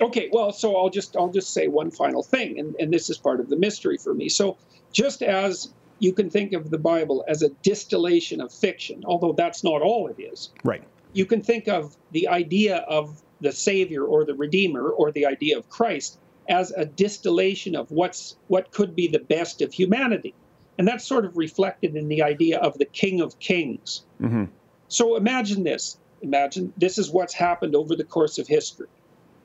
Okay, 0.00 0.28
well, 0.32 0.52
so 0.52 0.76
I'll 0.76 0.90
just 0.90 1.16
I'll 1.16 1.30
just 1.30 1.52
say 1.52 1.68
one 1.68 1.90
final 1.90 2.22
thing, 2.22 2.58
and, 2.58 2.74
and 2.80 2.92
this 2.92 3.10
is 3.10 3.18
part 3.18 3.40
of 3.40 3.48
the 3.48 3.56
mystery 3.56 3.96
for 3.96 4.12
me. 4.14 4.28
So 4.28 4.56
just 4.92 5.22
as 5.22 5.72
you 6.00 6.12
can 6.12 6.30
think 6.30 6.52
of 6.52 6.70
the 6.70 6.78
Bible 6.78 7.24
as 7.28 7.42
a 7.42 7.50
distillation 7.62 8.40
of 8.40 8.52
fiction, 8.52 9.04
although 9.06 9.32
that's 9.32 9.62
not 9.62 9.82
all 9.82 10.08
it 10.08 10.20
is, 10.20 10.50
Right. 10.64 10.82
you 11.12 11.24
can 11.26 11.42
think 11.42 11.68
of 11.68 11.96
the 12.10 12.28
idea 12.28 12.78
of 12.78 13.22
the 13.40 13.52
Savior 13.52 14.04
or 14.04 14.24
the 14.24 14.34
Redeemer 14.34 14.88
or 14.88 15.12
the 15.12 15.26
idea 15.26 15.56
of 15.58 15.68
Christ 15.68 16.18
as 16.48 16.72
a 16.72 16.84
distillation 16.84 17.76
of 17.76 17.90
what's 17.90 18.36
what 18.48 18.70
could 18.72 18.96
be 18.96 19.06
the 19.08 19.18
best 19.20 19.62
of 19.62 19.72
humanity. 19.72 20.34
And 20.76 20.88
that's 20.88 21.04
sort 21.04 21.24
of 21.24 21.36
reflected 21.36 21.94
in 21.94 22.08
the 22.08 22.22
idea 22.22 22.58
of 22.58 22.76
the 22.78 22.84
King 22.84 23.20
of 23.20 23.38
Kings. 23.38 24.02
Mm-hmm. 24.20 24.44
So 24.88 25.16
imagine 25.16 25.62
this. 25.62 25.98
Imagine 26.20 26.72
this 26.76 26.98
is 26.98 27.10
what's 27.10 27.34
happened 27.34 27.76
over 27.76 27.94
the 27.94 28.04
course 28.04 28.38
of 28.38 28.48
history. 28.48 28.88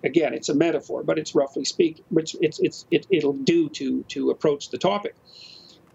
Again, 0.04 0.34
it's 0.34 0.50
a 0.50 0.56
metaphor, 0.56 1.04
but 1.04 1.20
it's 1.20 1.36
roughly 1.36 1.66
speaking, 1.66 2.06
which 2.10 2.36
it's 2.42 2.60
it's 2.60 2.86
it, 2.90 3.06
it'll 3.10 3.34
do 3.34 3.70
to 3.70 4.04
to 4.04 4.32
approach 4.32 4.70
the 4.70 4.78
topic. 4.78 5.16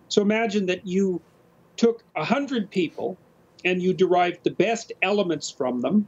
So 0.09 0.21
imagine 0.23 0.67
that 0.67 0.87
you 0.87 1.21
took 1.77 2.05
a 2.15 2.25
hundred 2.25 2.71
people 2.71 3.17
and 3.65 3.83
you 3.83 3.95
derived 3.95 4.45
the 4.45 4.51
best 4.51 4.93
elements 5.03 5.51
from 5.51 5.81
them, 5.81 6.07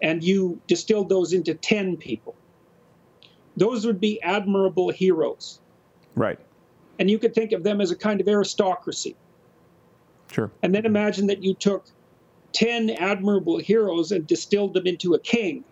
and 0.00 0.22
you 0.22 0.60
distilled 0.68 1.08
those 1.08 1.32
into 1.32 1.54
ten 1.54 1.96
people. 1.96 2.36
Those 3.56 3.84
would 3.86 4.00
be 4.00 4.20
admirable 4.22 4.90
heroes, 4.90 5.60
Right. 6.14 6.38
and 6.98 7.10
you 7.10 7.18
could 7.18 7.34
think 7.34 7.52
of 7.52 7.64
them 7.64 7.80
as 7.80 7.90
a 7.90 7.96
kind 7.96 8.20
of 8.20 8.28
aristocracy. 8.28 9.16
Sure. 10.32 10.50
And 10.62 10.74
then 10.74 10.86
imagine 10.86 11.26
that 11.28 11.42
you 11.42 11.54
took 11.54 11.84
10 12.52 12.90
admirable 12.90 13.58
heroes 13.58 14.10
and 14.10 14.26
distilled 14.26 14.74
them 14.74 14.86
into 14.86 15.14
a 15.14 15.18
king. 15.18 15.62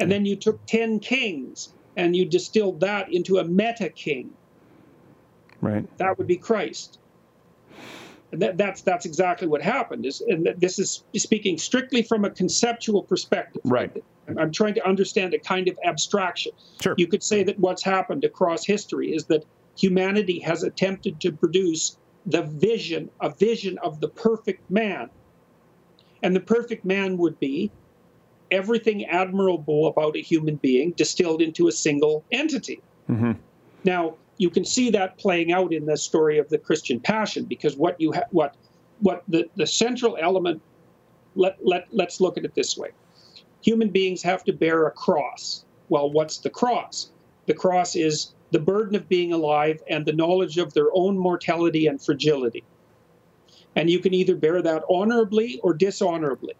And 0.00 0.10
then 0.10 0.26
you 0.26 0.36
took 0.36 0.64
10 0.66 1.00
kings 1.00 1.72
and 1.96 2.14
you 2.14 2.24
distilled 2.26 2.80
that 2.80 3.12
into 3.12 3.38
a 3.38 3.44
meta 3.44 3.88
king. 3.88 4.30
Right. 5.60 5.86
That 5.98 6.18
would 6.18 6.26
be 6.26 6.36
Christ. 6.36 6.98
And 8.32 8.42
that, 8.42 8.58
that's 8.58 8.82
that's 8.82 9.06
exactly 9.06 9.46
what 9.46 9.62
happened. 9.62 10.04
Is 10.04 10.20
and 10.20 10.48
this 10.58 10.78
is 10.78 11.04
speaking 11.16 11.58
strictly 11.58 12.02
from 12.02 12.24
a 12.24 12.30
conceptual 12.30 13.02
perspective. 13.02 13.62
Right. 13.64 13.90
I'm- 14.28 14.38
I'm 14.38 14.52
trying 14.52 14.74
to 14.74 14.86
understand 14.86 15.32
a 15.34 15.38
kind 15.38 15.68
of 15.68 15.78
abstraction. 15.84 16.52
Sure. 16.82 16.94
You 16.98 17.06
could 17.06 17.22
say 17.22 17.44
that 17.44 17.58
what's 17.60 17.84
happened 17.84 18.24
across 18.24 18.66
history 18.66 19.14
is 19.14 19.26
that 19.26 19.44
humanity 19.78 20.40
has 20.40 20.64
attempted 20.64 21.20
to 21.20 21.32
produce 21.32 21.96
the 22.26 22.42
vision, 22.42 23.08
a 23.20 23.30
vision 23.30 23.78
of 23.78 24.00
the 24.00 24.08
perfect 24.08 24.68
man. 24.70 25.08
And 26.22 26.34
the 26.34 26.40
perfect 26.40 26.84
man 26.84 27.18
would 27.18 27.38
be 27.38 27.70
everything 28.50 29.04
admirable 29.06 29.86
about 29.86 30.16
a 30.16 30.20
human 30.20 30.56
being 30.56 30.92
distilled 30.92 31.42
into 31.42 31.68
a 31.68 31.72
single 31.72 32.24
entity. 32.32 32.80
Mm-hmm. 33.08 33.32
Now, 33.84 34.16
you 34.38 34.50
can 34.50 34.64
see 34.64 34.90
that 34.90 35.18
playing 35.18 35.52
out 35.52 35.72
in 35.72 35.86
the 35.86 35.96
story 35.96 36.38
of 36.38 36.48
the 36.48 36.58
Christian 36.58 37.00
Passion 37.00 37.44
because 37.44 37.76
what 37.76 38.00
you 38.00 38.12
ha- 38.12 38.28
what 38.30 38.54
what 39.00 39.22
the, 39.28 39.48
the 39.56 39.66
central 39.66 40.16
element 40.20 40.62
let, 41.34 41.56
let 41.62 41.86
let's 41.92 42.20
look 42.20 42.36
at 42.38 42.44
it 42.44 42.54
this 42.54 42.76
way. 42.76 42.90
Human 43.62 43.90
beings 43.90 44.22
have 44.22 44.44
to 44.44 44.52
bear 44.52 44.86
a 44.86 44.90
cross. 44.90 45.64
Well, 45.88 46.10
what's 46.10 46.38
the 46.38 46.50
cross? 46.50 47.10
The 47.46 47.54
cross 47.54 47.96
is 47.96 48.34
the 48.50 48.58
burden 48.58 48.94
of 48.94 49.08
being 49.08 49.32
alive 49.32 49.82
and 49.88 50.04
the 50.04 50.12
knowledge 50.12 50.58
of 50.58 50.72
their 50.74 50.88
own 50.92 51.18
mortality 51.18 51.86
and 51.86 52.02
fragility. 52.02 52.64
And 53.74 53.90
you 53.90 53.98
can 53.98 54.14
either 54.14 54.34
bear 54.34 54.62
that 54.62 54.84
honorably 54.88 55.60
or 55.62 55.74
dishonorably. 55.74 56.54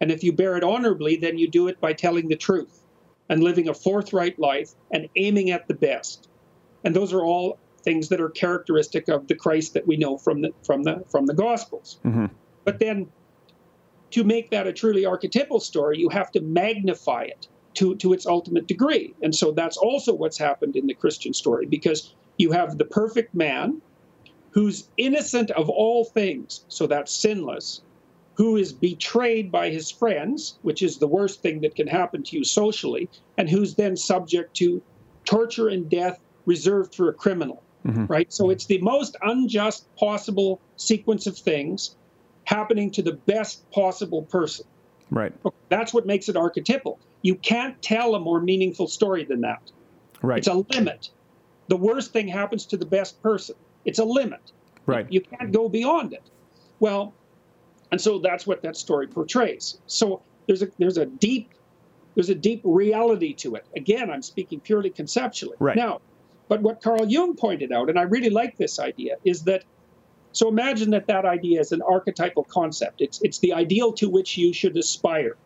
And 0.00 0.10
if 0.10 0.22
you 0.22 0.32
bear 0.32 0.56
it 0.56 0.64
honorably, 0.64 1.16
then 1.16 1.38
you 1.38 1.48
do 1.48 1.68
it 1.68 1.80
by 1.80 1.92
telling 1.92 2.28
the 2.28 2.36
truth 2.36 2.82
and 3.28 3.42
living 3.42 3.68
a 3.68 3.74
forthright 3.74 4.38
life 4.38 4.72
and 4.90 5.08
aiming 5.16 5.50
at 5.50 5.68
the 5.68 5.74
best. 5.74 6.28
And 6.84 6.94
those 6.94 7.12
are 7.12 7.24
all 7.24 7.58
things 7.82 8.08
that 8.08 8.20
are 8.20 8.28
characteristic 8.28 9.08
of 9.08 9.26
the 9.28 9.34
Christ 9.34 9.74
that 9.74 9.86
we 9.86 9.96
know 9.96 10.18
from 10.18 10.42
the 10.42 10.52
from 10.64 10.82
the 10.82 11.04
from 11.08 11.26
the 11.26 11.34
Gospels. 11.34 11.98
Mm-hmm. 12.04 12.26
But 12.64 12.78
then 12.78 13.08
to 14.10 14.24
make 14.24 14.50
that 14.50 14.66
a 14.66 14.72
truly 14.72 15.04
archetypal 15.04 15.60
story, 15.60 15.98
you 15.98 16.08
have 16.10 16.30
to 16.32 16.40
magnify 16.40 17.24
it 17.24 17.48
to, 17.74 17.94
to 17.96 18.12
its 18.12 18.26
ultimate 18.26 18.66
degree. 18.66 19.14
And 19.22 19.34
so 19.34 19.52
that's 19.52 19.76
also 19.76 20.14
what's 20.14 20.38
happened 20.38 20.76
in 20.76 20.86
the 20.86 20.94
Christian 20.94 21.34
story 21.34 21.66
because 21.66 22.14
you 22.38 22.52
have 22.52 22.78
the 22.78 22.84
perfect 22.84 23.34
man 23.34 23.82
who's 24.50 24.88
innocent 24.96 25.50
of 25.50 25.68
all 25.68 26.04
things, 26.04 26.64
so 26.68 26.86
that's 26.86 27.12
sinless, 27.12 27.82
who 28.36 28.56
is 28.56 28.72
betrayed 28.72 29.50
by 29.50 29.70
his 29.70 29.90
friends, 29.90 30.58
which 30.62 30.82
is 30.82 30.98
the 30.98 31.06
worst 31.06 31.40
thing 31.40 31.60
that 31.62 31.74
can 31.74 31.86
happen 31.86 32.22
to 32.22 32.36
you 32.36 32.44
socially, 32.44 33.08
and 33.38 33.48
who's 33.48 33.74
then 33.74 33.96
subject 33.96 34.54
to 34.54 34.82
torture 35.24 35.68
and 35.68 35.88
death 35.90 36.20
reserved 36.44 36.94
for 36.94 37.08
a 37.08 37.14
criminal, 37.14 37.62
Mhm. 37.86 38.08
right? 38.08 38.32
So 38.32 38.50
it's 38.50 38.66
the 38.66 38.78
most 38.78 39.16
unjust 39.22 39.86
possible 39.96 40.60
sequence 40.76 41.26
of 41.26 41.36
things 41.36 41.96
happening 42.44 42.90
to 42.92 43.02
the 43.02 43.14
best 43.14 43.68
possible 43.70 44.22
person. 44.22 44.66
Right. 45.10 45.32
That's 45.68 45.94
what 45.94 46.06
makes 46.06 46.28
it 46.28 46.36
archetypal. 46.36 46.98
You 47.22 47.36
can't 47.36 47.80
tell 47.80 48.14
a 48.14 48.20
more 48.20 48.40
meaningful 48.40 48.86
story 48.86 49.24
than 49.24 49.40
that. 49.40 49.62
Right. 50.22 50.38
It's 50.38 50.48
a 50.48 50.64
limit. 50.74 51.10
The 51.68 51.76
worst 51.76 52.12
thing 52.12 52.28
happens 52.28 52.66
to 52.66 52.76
the 52.76 52.86
best 52.86 53.20
person. 53.22 53.56
It's 53.84 53.98
a 53.98 54.04
limit. 54.04 54.52
Right. 54.84 55.06
You 55.10 55.20
can't 55.22 55.52
go 55.52 55.68
beyond 55.68 56.12
it. 56.12 56.22
Well, 56.80 57.14
and 57.90 58.00
so 58.00 58.18
that's 58.18 58.46
what 58.46 58.62
that 58.62 58.76
story 58.76 59.06
portrays. 59.06 59.78
So 59.86 60.22
there's 60.46 60.62
a 60.62 60.68
there's 60.78 60.98
a 60.98 61.06
deep 61.06 61.50
there's 62.14 62.30
a 62.30 62.34
deep 62.34 62.62
reality 62.64 63.34
to 63.34 63.56
it. 63.56 63.66
Again, 63.76 64.10
I'm 64.10 64.22
speaking 64.22 64.60
purely 64.60 64.90
conceptually. 64.90 65.56
Right. 65.58 65.76
Now, 65.76 66.00
but 66.48 66.62
what 66.62 66.82
Carl 66.82 67.06
Jung 67.06 67.36
pointed 67.36 67.72
out, 67.72 67.90
and 67.90 67.98
I 67.98 68.02
really 68.02 68.30
like 68.30 68.56
this 68.56 68.78
idea, 68.78 69.16
is 69.24 69.42
that 69.42 69.64
so 70.32 70.48
imagine 70.48 70.90
that 70.90 71.06
that 71.06 71.24
idea 71.24 71.60
is 71.60 71.72
an 71.72 71.82
archetypal 71.82 72.44
concept. 72.44 73.00
It's 73.00 73.20
it's 73.22 73.38
the 73.38 73.52
ideal 73.52 73.92
to 73.94 74.08
which 74.08 74.36
you 74.36 74.52
should 74.52 74.76
aspire, 74.76 75.36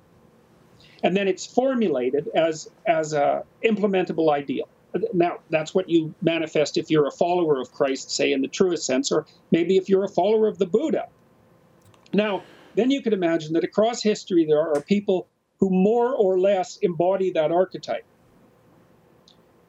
and 1.02 1.16
then 1.16 1.28
it's 1.28 1.46
formulated 1.46 2.28
as 2.34 2.68
as 2.86 3.12
a 3.12 3.44
implementable 3.64 4.30
ideal. 4.32 4.68
Now 5.14 5.38
that's 5.50 5.74
what 5.74 5.88
you 5.88 6.14
manifest 6.22 6.76
if 6.76 6.90
you're 6.90 7.06
a 7.06 7.12
follower 7.12 7.60
of 7.60 7.72
Christ, 7.72 8.10
say 8.10 8.32
in 8.32 8.42
the 8.42 8.48
truest 8.48 8.84
sense, 8.84 9.12
or 9.12 9.26
maybe 9.50 9.76
if 9.76 9.88
you're 9.88 10.04
a 10.04 10.08
follower 10.08 10.48
of 10.48 10.58
the 10.58 10.66
Buddha. 10.66 11.08
Now, 12.12 12.42
then 12.74 12.90
you 12.90 13.02
could 13.02 13.12
imagine 13.12 13.52
that 13.54 13.64
across 13.64 14.02
history 14.02 14.44
there 14.44 14.60
are 14.60 14.80
people 14.80 15.28
who 15.58 15.70
more 15.70 16.14
or 16.14 16.38
less 16.38 16.78
embody 16.78 17.30
that 17.32 17.52
archetype. 17.52 18.04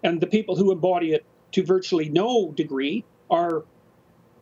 And 0.03 0.19
the 0.19 0.27
people 0.27 0.55
who 0.55 0.71
embody 0.71 1.13
it 1.13 1.25
to 1.51 1.63
virtually 1.63 2.09
no 2.09 2.51
degree 2.51 3.03
are 3.29 3.63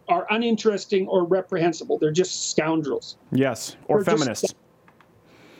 are 0.08 0.26
uninteresting 0.32 1.08
or 1.08 1.24
reprehensible. 1.24 2.00
They're 2.00 2.12
just 2.12 2.50
scoundrels. 2.50 3.18
Yes. 3.32 3.76
Or 3.88 4.04
just- 4.04 4.18
feminists. 4.18 4.56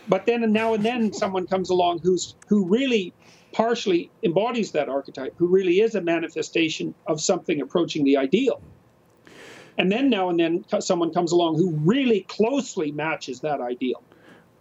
But 0.08 0.26
then 0.26 0.44
and 0.44 0.52
now 0.52 0.74
and 0.74 0.84
then 0.84 1.14
someone 1.14 1.46
comes 1.46 1.70
along 1.70 2.00
who's 2.00 2.36
who 2.48 2.66
really 2.66 3.14
partially 3.52 4.10
embodies 4.24 4.72
that 4.72 4.90
archetype, 4.90 5.36
who 5.38 5.48
really 5.48 5.82
is 5.82 5.96
a 5.96 6.02
manifestation 6.02 6.96
of 7.06 7.22
something 7.22 7.62
approaching 7.62 8.04
the 8.04 8.18
ideal. 8.18 8.62
And 9.80 9.92
then 9.92 10.10
now 10.10 10.30
and 10.30 10.40
then 10.40 10.66
someone 10.82 11.14
comes 11.14 11.32
along 11.32 11.56
who 11.56 11.72
really 11.72 12.22
closely 12.24 12.92
matches 12.92 13.40
that 13.42 13.62
ideal. 13.62 14.04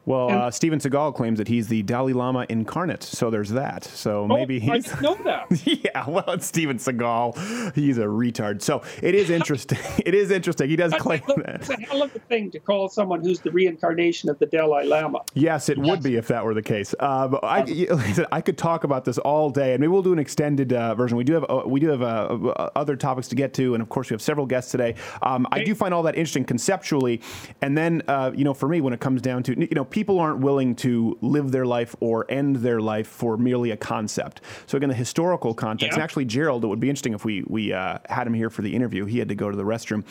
Well, 0.09 0.31
And- 0.31 0.39
uh, 0.39 0.51
Steven 0.51 0.79
Seagal 0.79 1.15
claims 1.15 1.37
that 1.37 1.49
he's 1.49 1.69
the 1.69 1.83
Dalai 1.83 2.15
Lama 2.15 2.47
incarnate, 2.49 3.03
so 3.03 3.29
there's 3.29 3.51
that. 3.51 3.85
So 3.85 4.27
maybe 4.27 4.59
oh, 4.67 4.73
I 4.73 4.77
he's. 4.77 4.87
didn't 4.87 5.03
know 5.03 5.15
that. 5.25 5.67
yeah, 5.85 6.09
well, 6.09 6.25
it's 6.29 6.47
Steven 6.47 6.79
Seagal. 6.79 7.75
He's 7.75 7.99
a 7.99 8.05
retard. 8.05 8.63
So 8.63 8.83
it 9.03 9.15
is 9.15 9.29
interesting. 9.29 9.79
it 10.07 10.15
is 10.15 10.31
interesting. 10.31 10.71
He 10.71 10.77
does 10.77 10.95
claim 10.95 11.21
It's 11.29 11.69
that. 11.69 11.79
a 11.79 11.83
hell 11.83 12.03
of 12.03 12.17
a 12.17 12.21
thing 12.21 12.51
to 12.53 12.59
call 12.59 12.89
someone 12.89 13.23
who's 13.23 13.41
the 13.41 13.51
reincarnation 13.51 14.31
of 14.31 14.39
the 14.39 14.47
Dalai 14.47 14.87
Lama. 14.87 15.21
Yes, 15.35 15.69
it 15.69 15.77
would 15.77 16.03
be 16.03 16.17
if 16.17 16.27
that 16.29 16.43
were 16.43 16.55
the 16.55 16.63
case. 16.63 16.95
Uh, 16.99 17.39
I, 17.43 17.61
like 17.91 18.27
I, 18.33 18.41
could 18.41 18.57
talk 18.57 18.85
about 18.85 19.05
this 19.05 19.19
all 19.19 19.51
day, 19.51 19.75
and 19.75 19.81
maybe 19.81 19.89
we'll 19.89 20.03
do 20.03 20.15
an 20.15 20.19
extended 20.19 20.73
uh, 20.73 20.95
version. 20.95 21.19
We 21.19 21.25
do 21.25 21.35
have 21.35 21.45
uh, 21.51 21.65
we 21.67 21.81
do 21.81 21.89
have 21.89 22.01
uh, 22.01 22.05
uh, 22.07 22.71
other 22.75 22.97
topics 22.97 23.29
to 23.29 23.35
get 23.35 23.53
to, 23.55 23.75
and 23.75 23.83
of 23.83 23.91
course 23.91 24.09
we 24.09 24.15
have 24.15 24.23
several 24.23 24.47
guests 24.47 24.71
today. 24.71 24.95
Um, 25.21 25.47
I 25.53 25.63
do 25.63 25.75
find 25.75 25.93
all 25.93 26.03
that 26.05 26.17
interesting 26.17 26.47
conceptually, 26.47 27.21
and 27.61 27.77
then 27.77 28.03
uh, 28.09 28.33
you 28.35 28.45
know, 28.45 28.55
for 28.55 28.69
me, 28.69 28.81
when 28.81 28.95
it 28.95 29.01
comes 29.01 29.21
down 29.21 29.43
to 29.43 29.59
you 29.59 29.69
know, 29.73 29.85
people 29.99 30.21
aren't 30.21 30.39
willing 30.39 30.77
to 30.77 31.19
live 31.23 31.51
their 31.51 31.67
life 31.67 31.97
or 31.99 32.25
end 32.29 32.55
their 32.57 32.81
life 32.81 33.09
for 33.09 33.37
merely 33.37 33.73
a 33.73 33.77
concept. 33.77 34.41
So 34.67 34.77
again, 34.77 34.91
the 34.91 34.95
historical 34.95 35.55
context. 35.55 35.95
And 35.95 35.99
Yeah. 35.99 36.05
actually, 36.05 36.25
Gerald, 36.25 36.63
it 36.63 36.69
would 36.69 36.79
be 36.79 36.89
interesting 36.89 37.15
if 37.15 37.25
we 37.25 37.43
we 37.49 37.73
uh, 37.73 37.99
had 38.09 38.25
him 38.29 38.35
here 38.35 38.49
for 38.49 38.63
the 38.63 38.73
interview. 38.77 39.07
He 39.07 39.19
had 39.19 39.29
to 39.29 39.35
go 39.35 39.51
to 39.51 39.57
the 39.57 39.65
restroom. 39.65 40.05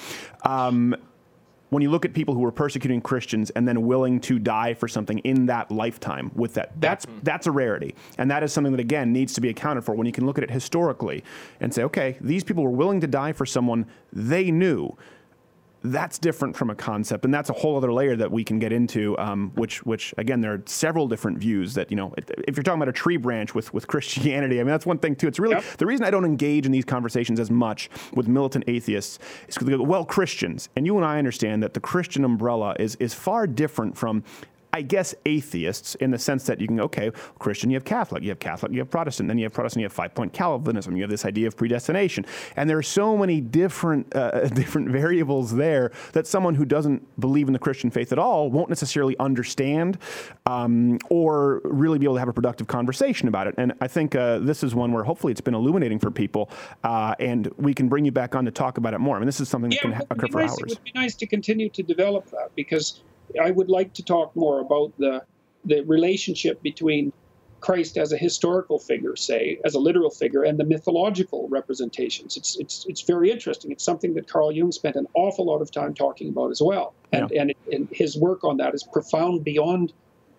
Um, 0.46 0.94
when 1.70 1.82
you 1.84 1.90
look 1.90 2.04
at 2.04 2.14
people 2.14 2.34
who 2.34 2.42
were 2.42 2.52
persecuting 2.52 3.00
Christians 3.02 3.50
and 3.52 3.66
then 3.66 3.82
willing 3.82 4.20
to 4.22 4.40
die 4.40 4.74
for 4.74 4.90
something 4.90 5.20
in 5.20 5.46
that 5.46 5.72
lifetime 5.72 6.32
with 6.36 6.54
that, 6.56 6.72
that's 6.82 7.06
that's 7.24 7.48
a 7.48 7.52
rarity, 7.52 7.96
and 8.18 8.30
that 8.30 8.44
is 8.44 8.52
something 8.52 8.74
that 8.74 8.82
again 8.82 9.14
needs 9.14 9.32
to 9.34 9.42
be 9.42 9.48
accounted 9.48 9.86
for. 9.86 9.96
When 9.96 10.06
you 10.06 10.14
can 10.14 10.26
look 10.26 10.38
at 10.38 10.44
it 10.44 10.52
historically 10.52 11.24
and 11.62 11.74
say, 11.74 11.84
okay, 11.84 12.18
these 12.20 12.44
people 12.44 12.64
were 12.64 12.78
willing 12.84 13.00
to 13.02 13.08
die 13.08 13.32
for 13.32 13.46
someone 13.46 13.86
they 14.12 14.52
knew. 14.52 14.98
That's 15.84 16.18
different 16.18 16.56
from 16.56 16.70
a 16.70 16.76
concept, 16.76 17.24
and 17.24 17.34
that's 17.34 17.50
a 17.50 17.54
whole 17.54 17.78
other 17.78 17.94
layer 17.94 18.16
that 18.16 18.32
we 18.32 18.44
can 18.44 18.60
get 18.60 18.72
into. 18.72 19.18
Um, 19.20 19.52
which, 19.56 19.86
which 19.86 20.14
again, 20.18 20.42
there 20.42 20.54
are 20.54 20.64
several 20.66 21.08
different 21.08 21.38
views 21.38 21.74
that 21.76 21.92
you 21.92 21.98
know. 21.98 22.14
If 22.48 22.56
you're 22.56 22.64
talking 22.64 22.82
about 22.82 22.90
a 22.90 22.94
tree 22.94 23.18
branch 23.18 23.54
with 23.54 23.74
with 23.74 23.88
Christianity, 23.94 24.60
I 24.60 24.64
mean 24.64 24.72
that's 24.72 24.86
one 24.86 24.98
thing 24.98 25.16
too. 25.16 25.28
It's 25.28 25.40
really 25.40 25.62
the 25.78 25.86
reason 25.86 26.06
I 26.06 26.12
don't 26.12 26.26
engage 26.26 26.66
in 26.66 26.72
these 26.72 26.86
conversations 26.86 27.40
as 27.40 27.52
much 27.52 27.90
with 28.14 28.28
militant 28.28 28.66
atheists 28.68 29.20
is 29.48 29.56
because 29.56 29.68
they 29.68 29.78
go, 29.78 29.84
well, 29.84 30.06
Christians, 30.06 30.70
and 30.76 30.86
you 30.86 30.98
and 30.98 31.06
I 31.06 31.20
understand 31.20 31.62
that 31.64 31.74
the 31.74 31.80
Christian 31.80 32.24
umbrella 32.24 32.76
is 32.80 32.96
is 32.96 33.14
far 33.14 33.48
different 33.48 33.98
from 33.98 34.24
I 34.74 34.82
guess, 34.82 35.16
atheists 35.26 35.96
in 35.96 36.12
the 36.12 36.20
sense 36.20 36.46
that 36.46 36.60
you 36.60 36.68
can, 36.68 36.80
okay, 36.82 37.12
Christian, 37.40 37.70
you 37.70 37.76
have 37.76 37.86
Catholic, 37.86 38.24
you 38.24 38.30
have 38.30 38.40
Catholic, 38.40 38.72
you 38.72 38.80
have 38.80 38.90
Protestant, 38.90 39.28
then 39.28 39.38
you 39.38 39.46
have 39.46 39.54
Protestant, 39.54 39.82
you 39.82 39.86
have 39.86 39.94
five 39.94 40.14
point 40.14 40.34
Calvinism, 40.34 40.96
you 40.96 41.04
have 41.04 41.10
this 41.10 41.26
idea 41.26 41.48
of 41.48 41.56
predestination. 41.56 42.26
And 42.56 42.70
there 42.70 42.78
are 42.78 42.84
so 42.84 43.18
many 43.18 43.42
different, 43.42 44.14
uh, 44.16 44.48
different 44.54 44.90
variables 44.90 45.56
there 45.56 45.92
that 46.14 46.28
someone 46.28 46.56
who 46.56 46.66
doesn't 46.66 47.20
believe 47.20 47.48
in 47.48 47.54
the 47.54 47.60
Christian 47.60 47.90
faith 47.90 48.12
at 48.12 48.20
all 48.20 48.52
won't 48.52 48.70
necessarily 48.70 49.18
understand 49.20 49.98
um, 50.46 51.00
or 51.10 51.62
really 51.64 51.98
be 51.98 52.06
able 52.06 52.16
to 52.16 52.20
have 52.20 52.30
a 52.30 52.34
productive 52.34 52.68
conversation 52.68 53.28
about 53.28 53.48
it. 53.48 53.56
And 53.58 53.74
I 53.82 53.88
think 53.88 54.16
uh, 54.16 54.40
this 54.40 54.64
is 54.64 54.76
one 54.76 54.92
where 54.92 55.04
hopefully 55.04 55.32
it's 55.32 55.42
been 55.42 55.56
illuminating 55.56 56.00
for 56.00 56.12
people 56.12 56.50
uh, 56.84 57.16
and 57.20 57.52
we 57.58 57.74
can 57.74 57.88
bring 57.88 58.06
you 58.06 58.12
back 58.12 58.36
on 58.36 58.46
to 58.46 58.52
talk 58.52 58.78
about 58.78 58.94
it 58.94 59.00
more. 59.00 59.16
I 59.16 59.20
mean, 59.20 59.26
this 59.26 59.40
is 59.40 59.50
something 59.50 59.70
that 59.72 59.82
can 59.82 59.94
ha- 59.94 60.02
occur 60.10 60.28
for 60.28 60.42
nice, 60.42 60.52
hours. 60.52 60.60
It 60.62 60.70
would 60.70 60.84
be 60.84 60.92
nice 60.94 61.16
to 61.16 61.26
continue 61.26 61.70
to 61.70 61.84
develop 61.84 62.30
that 62.32 62.52
because 62.56 63.02
I 63.42 63.52
would 63.52 63.70
like 63.70 63.94
to 63.94 64.04
talk 64.04 64.36
more 64.36 64.60
about 64.60 64.94
the 64.98 65.24
the 65.66 65.82
relationship 65.82 66.62
between 66.62 67.12
Christ 67.60 67.98
as 67.98 68.14
a 68.14 68.18
historical 68.18 68.78
figure, 68.80 69.16
say, 69.16 69.60
as 69.66 69.74
a 69.74 69.80
literal 69.80 70.10
figure, 70.10 70.44
and 70.44 70.60
the 70.60 70.64
mythological 70.64 71.48
representations. 71.50 72.38
It's 72.38 72.58
it's 72.58 72.86
it's 72.88 73.02
very 73.02 73.32
interesting. 73.32 73.72
It's 73.72 73.84
something 73.84 74.14
that 74.16 74.28
Carl 74.28 74.52
Jung 74.52 74.72
spent 74.72 74.96
an 74.96 75.08
awful 75.16 75.46
lot 75.46 75.62
of 75.62 75.72
time 75.72 75.94
talking 75.94 76.30
about 76.30 76.52
as 76.52 76.62
well, 76.62 76.94
and 77.12 77.32
and, 77.32 77.54
and 77.72 77.88
his 77.92 78.18
work 78.18 78.44
on 78.44 78.58
that 78.58 78.76
is 78.76 78.84
profound 78.84 79.44
beyond, 79.44 79.94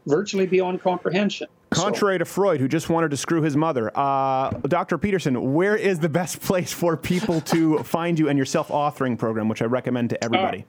virtually 0.06 0.46
beyond 0.46 0.80
comprehension. 0.80 1.48
Contrary 1.70 2.18
to 2.18 2.24
Freud, 2.24 2.60
who 2.60 2.68
just 2.68 2.88
wanted 2.88 3.10
to 3.10 3.16
screw 3.16 3.42
his 3.42 3.54
mother, 3.56 3.90
uh, 3.94 4.50
Dr. 4.68 4.96
Peterson, 4.96 5.52
where 5.52 5.76
is 5.76 5.98
the 5.98 6.08
best 6.08 6.40
place 6.48 6.72
for 6.72 6.96
people 6.96 7.40
to 7.42 7.82
find 7.82 8.18
you 8.18 8.28
and 8.28 8.38
your 8.38 8.46
self-authoring 8.46 9.18
program, 9.18 9.48
which 9.48 9.60
I 9.60 9.66
recommend 9.66 10.10
to 10.10 10.24
everybody? 10.24 10.64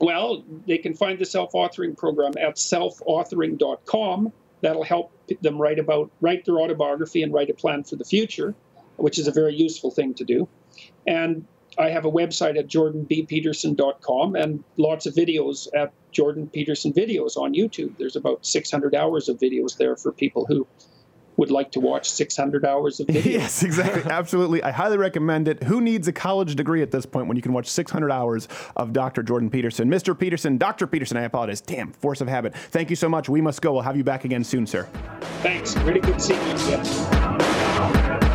Well, 0.00 0.44
they 0.66 0.78
can 0.78 0.94
find 0.94 1.18
the 1.18 1.24
self-authoring 1.24 1.96
program 1.96 2.32
at 2.40 2.56
selfauthoring.com. 2.56 4.32
That'll 4.60 4.84
help 4.84 5.12
them 5.42 5.60
write 5.60 5.78
about 5.78 6.10
write 6.20 6.44
their 6.44 6.56
autobiography 6.56 7.22
and 7.22 7.32
write 7.32 7.50
a 7.50 7.54
plan 7.54 7.84
for 7.84 7.96
the 7.96 8.04
future, 8.04 8.54
which 8.96 9.18
is 9.18 9.28
a 9.28 9.32
very 9.32 9.54
useful 9.54 9.90
thing 9.90 10.14
to 10.14 10.24
do. 10.24 10.48
And 11.06 11.46
I 11.78 11.90
have 11.90 12.04
a 12.04 12.10
website 12.10 12.58
at 12.58 12.68
jordanbpeterson.com 12.68 14.36
and 14.36 14.64
lots 14.76 15.06
of 15.06 15.14
videos 15.14 15.68
at 15.74 15.92
Jordan 16.12 16.48
Peterson 16.48 16.92
Videos 16.92 17.36
on 17.36 17.54
YouTube. 17.54 17.98
There's 17.98 18.16
about 18.16 18.46
600 18.46 18.94
hours 18.94 19.28
of 19.28 19.38
videos 19.38 19.76
there 19.76 19.96
for 19.96 20.12
people 20.12 20.46
who 20.46 20.66
would 21.36 21.50
like 21.50 21.70
to 21.72 21.80
watch 21.80 22.08
600 22.10 22.64
hours 22.64 23.00
of 23.00 23.06
videos. 23.08 23.24
yes, 23.24 23.62
exactly. 23.62 24.02
Absolutely. 24.10 24.62
I 24.62 24.70
highly 24.70 24.96
recommend 24.96 25.48
it. 25.48 25.62
Who 25.64 25.80
needs 25.80 26.08
a 26.08 26.12
college 26.12 26.54
degree 26.56 26.82
at 26.82 26.90
this 26.90 27.06
point 27.06 27.26
when 27.28 27.36
you 27.36 27.42
can 27.42 27.52
watch 27.52 27.66
600 27.66 28.10
hours 28.10 28.48
of 28.76 28.92
Dr. 28.92 29.22
Jordan 29.22 29.50
Peterson? 29.50 29.88
Mr. 29.90 30.18
Peterson, 30.18 30.58
Dr. 30.58 30.86
Peterson, 30.86 31.16
I 31.16 31.22
apologize. 31.22 31.60
Damn, 31.60 31.92
force 31.92 32.20
of 32.20 32.28
habit. 32.28 32.54
Thank 32.54 32.90
you 32.90 32.96
so 32.96 33.08
much. 33.08 33.28
We 33.28 33.40
must 33.40 33.62
go. 33.62 33.72
We'll 33.72 33.82
have 33.82 33.96
you 33.96 34.04
back 34.04 34.24
again 34.24 34.44
soon, 34.44 34.66
sir. 34.66 34.88
Thanks. 35.42 35.76
Really 35.78 36.00
good 36.00 36.20
seeing 36.20 36.40
you. 36.40 36.54
Yes. 36.68 38.33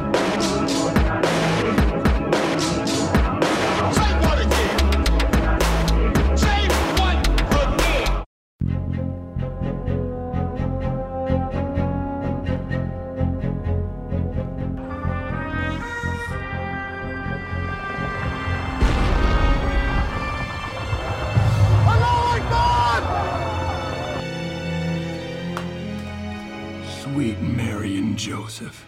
Sweet 27.14 27.42
Mary 27.42 27.98
and 27.98 28.16
Joseph. 28.16 28.86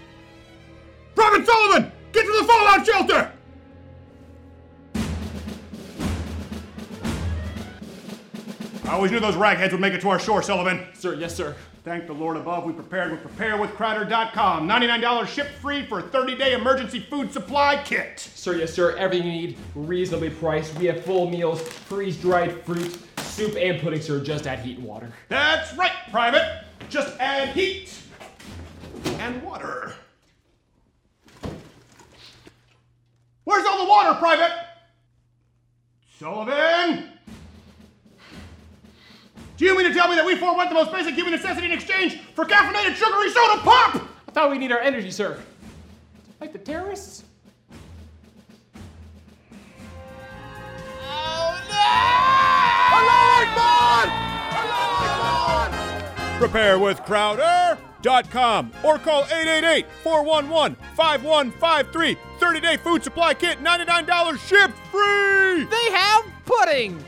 Private 1.16 1.44
Sullivan, 1.44 1.92
get 2.12 2.24
to 2.24 2.38
the 2.40 2.46
fallout 2.46 2.86
shelter! 2.86 3.32
I 8.86 8.94
always 8.94 9.12
knew 9.12 9.20
those 9.20 9.36
ragheads 9.36 9.72
would 9.72 9.82
make 9.82 9.94
it 9.94 10.02
to 10.02 10.10
our 10.10 10.20
shore, 10.20 10.44
Sullivan. 10.44 10.86
Sir, 10.94 11.16
yes, 11.16 11.36
sir. 11.36 11.56
Thank 11.84 12.06
the 12.06 12.14
Lord 12.14 12.38
above, 12.38 12.64
we 12.66 12.74
prepared 12.74 13.12
We 13.12 13.18
prepare 13.18 13.58
with 13.58 13.72
preparewithcrowder.com. 13.72 14.70
$99 14.70 15.28
ship 15.28 15.48
free 15.60 15.84
for 15.84 16.00
a 16.00 16.04
30 16.04 16.36
day 16.36 16.54
emergency 16.54 17.00
food 17.00 17.34
supply 17.34 17.82
kit. 17.84 18.20
Sir, 18.20 18.56
yes, 18.56 18.72
sir. 18.72 18.96
Everything 18.98 19.28
you 19.28 19.34
need, 19.34 19.58
reasonably 19.74 20.30
priced. 20.30 20.78
We 20.78 20.86
have 20.86 21.04
full 21.04 21.28
meals, 21.28 21.62
freeze 21.68 22.18
dried 22.18 22.64
fruit, 22.66 23.00
soup, 23.18 23.56
and 23.56 23.82
pudding, 23.82 24.02
sir. 24.02 24.24
Just 24.24 24.46
add 24.46 24.60
heat 24.60 24.78
and 24.78 24.86
water. 24.86 25.12
That's 25.28 25.76
right, 25.76 25.94
Private. 26.12 26.66
Just 26.90 27.18
add 27.20 27.50
heat 27.50 28.01
and 29.06 29.42
water. 29.44 29.94
Where's 33.44 33.66
all 33.66 33.84
the 33.84 33.90
water, 33.90 34.18
Private? 34.20 34.52
Sullivan? 36.20 37.10
Do 39.58 39.66
you 39.66 39.78
mean 39.78 39.88
to 39.88 39.94
tell 39.94 40.08
me 40.08 40.16
that 40.16 40.26
we 40.26 40.36
forwent 40.36 40.70
the 40.70 40.76
most 40.76 40.92
basic 40.92 41.16
human 41.16 41.32
necessity 41.34 41.68
in 41.68 41.72
exchange 41.72 42.20
for 42.36 42.46
caffeinated 42.46 42.96
sugary 42.96 43.30
soda 43.30 43.62
pop? 43.62 43.96
I 44.28 44.32
thought 44.32 44.50
we 44.50 44.58
need 44.58 44.72
our 44.72 44.80
energy, 44.80 45.12
sir. 45.12 45.40
Like 46.40 46.54
the 46.54 46.60
terrorists? 46.60 47.24
prepare 56.42 56.80
with 56.80 57.06
call 57.06 57.38
888 58.06 59.86
411 60.04 60.76
5153. 60.96 62.18
30 62.40 62.60
day 62.60 62.78
food 62.78 63.04
supply 63.04 63.34
kit, 63.34 63.60
$99 63.64 64.40
shipped 64.48 64.78
free. 64.92 65.66
They 65.66 65.92
have 65.92 66.26
pudding! 66.46 67.04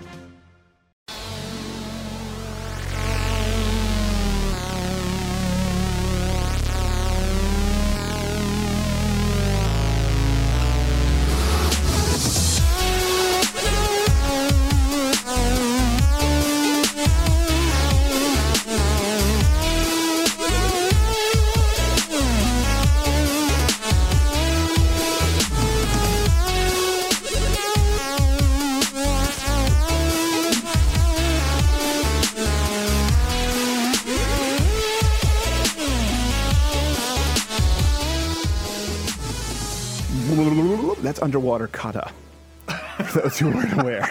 For 43.33 43.45
those 43.45 43.53
who 43.53 43.57
weren't 43.57 43.81
aware. 43.81 44.09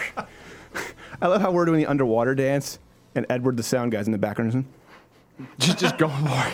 I 1.21 1.27
love 1.27 1.41
how 1.41 1.51
we're 1.51 1.65
doing 1.65 1.79
the 1.79 1.85
underwater 1.85 2.35
dance, 2.35 2.79
and 3.15 3.25
Edward, 3.29 3.57
the 3.57 3.63
sound 3.63 3.91
guy's 3.91 4.05
in 4.05 4.11
the 4.11 4.17
background. 4.17 4.65
Just, 5.57 5.79
just 5.79 5.97
go 5.97 6.09
for 6.09 6.45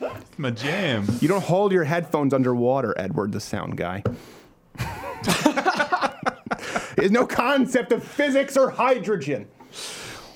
it. 0.00 0.12
My 0.38 0.50
jam. 0.50 1.06
You 1.20 1.28
don't 1.28 1.44
hold 1.44 1.72
your 1.72 1.84
headphones 1.84 2.32
underwater, 2.32 2.94
Edward, 2.98 3.32
the 3.32 3.40
sound 3.40 3.76
guy. 3.76 4.02
There's 6.96 7.10
no 7.10 7.26
concept 7.26 7.92
of 7.92 8.02
physics 8.02 8.56
or 8.56 8.70
hydrogen. 8.70 9.46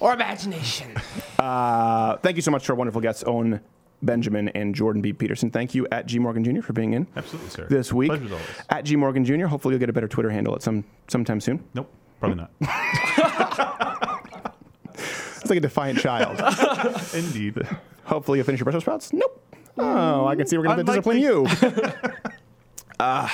Or 0.01 0.13
imagination. 0.13 0.95
Uh, 1.39 2.17
thank 2.19 2.37
you 2.37 2.43
so 2.43 2.51
much 2.51 2.67
to 2.67 2.73
our 2.73 2.77
wonderful 2.77 3.01
guests, 3.01 3.25
Owen 3.27 3.61
Benjamin 4.03 4.49
and 4.51 4.75
Jordan 4.75 5.03
B. 5.03 5.13
Peterson. 5.13 5.51
Thank 5.51 5.75
you 5.75 5.87
at 5.93 6.07
G 6.07 6.19
Morgan 6.19 6.43
Jr. 6.45 6.63
for 6.63 6.73
being 6.73 6.95
in. 6.95 7.07
Absolutely, 7.17 7.51
sir. 7.51 7.67
This 7.69 7.93
week. 7.93 8.11
Pleasure's 8.11 8.33
always. 8.33 8.47
At 8.71 8.85
G 8.85 8.97
Morgan 8.97 9.25
Jr. 9.25 9.47
Hopefully 9.47 9.75
you'll 9.75 9.81
get 9.81 9.91
a 9.91 9.93
better 9.93 10.09
Twitter 10.09 10.31
handle 10.31 10.55
at 10.55 10.63
some 10.63 10.85
sometime 11.09 11.41
soon. 11.41 11.63
Nope, 11.75 11.91
probably 12.19 12.37
not. 12.37 12.51
It's 15.41 15.49
like 15.49 15.57
a 15.59 15.61
defiant 15.63 15.99
child. 15.99 16.39
Indeed. 17.15 17.67
Hopefully 18.05 18.39
you'll 18.39 18.47
finish 18.47 18.61
your 18.61 18.67
Brussels 18.67 18.85
sprouts. 18.85 19.13
Nope. 19.13 19.43
Oh, 19.79 20.27
I 20.27 20.37
can 20.37 20.47
see 20.47 20.57
we're 20.59 20.65
going 20.65 20.79
to 20.79 20.85
discipline 20.85 21.19
you. 21.19 21.47
uh, 23.01 23.29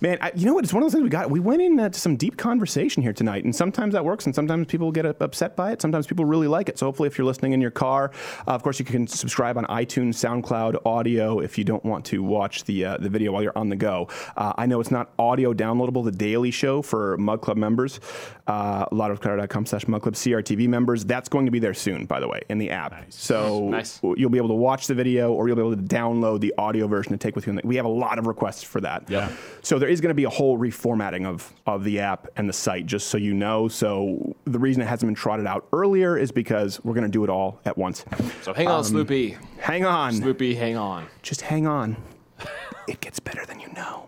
Man, 0.00 0.18
I, 0.20 0.30
you 0.34 0.44
know 0.46 0.54
what? 0.54 0.64
It's 0.64 0.72
one 0.74 0.82
of 0.82 0.86
those 0.86 0.92
things 0.92 1.04
we 1.04 1.08
got. 1.08 1.30
We 1.30 1.40
went 1.40 1.62
into 1.62 1.98
some 1.98 2.16
deep 2.16 2.36
conversation 2.36 3.02
here 3.02 3.12
tonight, 3.12 3.44
and 3.44 3.54
sometimes 3.54 3.94
that 3.94 4.04
works, 4.04 4.26
and 4.26 4.34
sometimes 4.34 4.66
people 4.66 4.92
get 4.92 5.06
upset 5.22 5.56
by 5.56 5.72
it. 5.72 5.80
Sometimes 5.80 6.06
people 6.06 6.24
really 6.24 6.48
like 6.48 6.68
it. 6.68 6.78
So 6.78 6.86
hopefully, 6.86 7.06
if 7.06 7.16
you're 7.16 7.26
listening 7.26 7.52
in 7.52 7.60
your 7.60 7.70
car, 7.70 8.10
uh, 8.46 8.50
of 8.50 8.62
course, 8.62 8.78
you 8.78 8.84
can 8.84 9.06
subscribe 9.06 9.56
on 9.56 9.64
iTunes, 9.66 10.14
SoundCloud, 10.14 10.84
audio. 10.84 11.40
If 11.40 11.56
you 11.56 11.64
don't 11.64 11.84
want 11.84 12.04
to 12.06 12.22
watch 12.22 12.64
the 12.64 12.84
uh, 12.84 12.96
the 12.98 13.08
video 13.08 13.32
while 13.32 13.42
you're 13.42 13.56
on 13.56 13.68
the 13.68 13.76
go, 13.76 14.08
uh, 14.36 14.52
I 14.58 14.66
know 14.66 14.80
it's 14.80 14.90
not 14.90 15.10
audio 15.18 15.54
downloadable. 15.54 16.04
The 16.04 16.12
Daily 16.12 16.50
Show 16.50 16.82
for 16.82 17.16
Mug 17.16 17.40
Club 17.40 17.56
members, 17.56 18.00
uh, 18.46 18.86
louderwithcrowder.com/slash 18.86 19.88
Mug 19.88 20.02
Club 20.02 20.14
CRTV 20.14 20.68
members. 20.68 21.04
That's 21.04 21.28
going 21.28 21.46
to 21.46 21.52
be 21.52 21.58
there 21.58 21.74
soon, 21.74 22.04
by 22.06 22.20
the 22.20 22.28
way, 22.28 22.42
in 22.50 22.58
the 22.58 22.70
app. 22.70 22.94
So 23.08 23.68
Nice. 23.70 24.00
you'll 24.02 24.30
be 24.30 24.38
able 24.38 24.48
to 24.48 24.54
watch 24.54 24.88
the 24.88 24.94
video, 24.94 25.32
or 25.32 25.48
you'll 25.48 25.56
be 25.56 25.62
able 25.62 25.76
to 25.76 25.82
download 25.82 26.40
the 26.40 26.52
audio 26.58 26.86
version 26.86 27.12
to 27.12 27.18
take 27.18 27.34
with 27.34 27.46
you. 27.46 27.58
We 27.64 27.76
have 27.76 27.86
a 27.86 27.88
lot 27.88 28.18
of 28.18 28.26
requests 28.26 28.62
for 28.62 28.80
that. 28.82 28.95
Yeah. 29.08 29.30
So 29.62 29.78
there 29.78 29.88
is 29.88 30.00
going 30.00 30.10
to 30.10 30.14
be 30.14 30.24
a 30.24 30.30
whole 30.30 30.58
reformatting 30.58 31.26
of, 31.26 31.52
of 31.66 31.82
the 31.84 32.00
app 32.00 32.28
and 32.36 32.48
the 32.48 32.52
site, 32.52 32.86
just 32.86 33.08
so 33.08 33.18
you 33.18 33.34
know. 33.34 33.68
So 33.68 34.36
the 34.44 34.58
reason 34.58 34.82
it 34.82 34.86
hasn't 34.86 35.08
been 35.08 35.14
trotted 35.14 35.46
out 35.46 35.66
earlier 35.72 36.16
is 36.16 36.30
because 36.32 36.82
we're 36.84 36.94
going 36.94 37.04
to 37.06 37.10
do 37.10 37.24
it 37.24 37.30
all 37.30 37.60
at 37.64 37.76
once. 37.76 38.04
So 38.42 38.52
hang 38.54 38.68
on, 38.68 38.78
Um, 38.78 38.84
Sloopy. 38.84 39.36
Hang 39.58 39.84
on. 39.84 40.14
Sloopy, 40.14 40.56
hang 40.56 40.76
on. 40.76 41.06
Just 41.22 41.40
hang 41.40 41.66
on. 41.66 41.96
it 42.88 43.00
gets 43.00 43.18
better 43.18 43.44
than 43.46 43.58
you 43.60 43.68
know. 43.74 44.06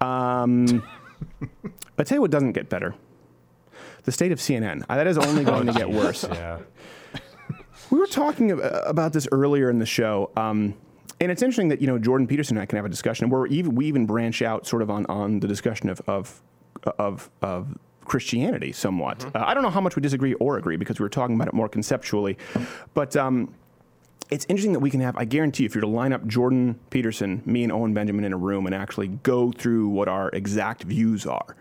Um, 0.00 0.82
I 1.98 2.04
tell 2.04 2.16
you 2.16 2.22
what 2.22 2.30
doesn't 2.30 2.52
get 2.52 2.68
better. 2.68 2.94
The 4.04 4.12
state 4.12 4.32
of 4.32 4.38
CNN. 4.38 4.84
Uh, 4.88 4.96
That 4.96 5.06
is 5.06 5.18
only 5.18 5.44
going 5.52 5.66
to 5.66 5.72
get 5.72 5.90
worse. 5.90 6.24
Yeah. 6.30 6.58
We 7.90 7.98
were 7.98 8.06
talking 8.06 8.50
about 8.84 9.12
this 9.12 9.28
earlier 9.30 9.70
in 9.70 9.78
the 9.78 9.86
show, 9.86 10.30
um, 10.36 10.74
and 11.20 11.32
it's 11.32 11.42
interesting 11.42 11.68
that 11.68 11.80
you 11.80 11.86
know 11.86 11.98
Jordan 11.98 12.26
Peterson 12.26 12.56
and 12.56 12.62
I 12.62 12.66
can 12.66 12.76
have 12.76 12.84
a 12.84 12.90
discussion 12.90 13.30
where 13.30 13.42
we 13.42 13.50
even, 13.50 13.74
we 13.74 13.86
even 13.86 14.06
branch 14.06 14.42
out 14.42 14.66
sort 14.66 14.82
of 14.82 14.90
on, 14.90 15.06
on 15.06 15.40
the 15.40 15.48
discussion 15.48 15.88
of 15.88 16.00
of 16.06 16.42
of, 16.98 17.30
of 17.42 17.78
Christianity 18.04 18.72
somewhat. 18.72 19.24
Uh, 19.34 19.44
I 19.44 19.54
don't 19.54 19.62
know 19.62 19.70
how 19.70 19.80
much 19.80 19.96
we 19.96 20.02
disagree 20.02 20.34
or 20.34 20.58
agree 20.58 20.76
because 20.76 20.98
we 21.00 21.04
were 21.04 21.10
talking 21.10 21.34
about 21.34 21.48
it 21.48 21.54
more 21.54 21.68
conceptually, 21.68 22.38
but. 22.94 23.16
Um, 23.16 23.54
it's 24.28 24.44
interesting 24.48 24.72
that 24.72 24.80
we 24.80 24.90
can 24.90 24.98
have, 25.00 25.16
I 25.16 25.24
guarantee 25.24 25.62
you, 25.62 25.66
if 25.68 25.76
you 25.76 25.80
were 25.80 25.86
to 25.86 25.92
line 25.92 26.12
up 26.12 26.26
Jordan 26.26 26.80
Peterson, 26.90 27.42
me, 27.46 27.62
and 27.62 27.70
Owen 27.70 27.94
Benjamin 27.94 28.24
in 28.24 28.32
a 28.32 28.36
room 28.36 28.66
and 28.66 28.74
actually 28.74 29.06
go 29.06 29.52
through 29.52 29.88
what 29.88 30.08
our 30.08 30.30
exact 30.30 30.82
views 30.82 31.26
are, 31.26 31.54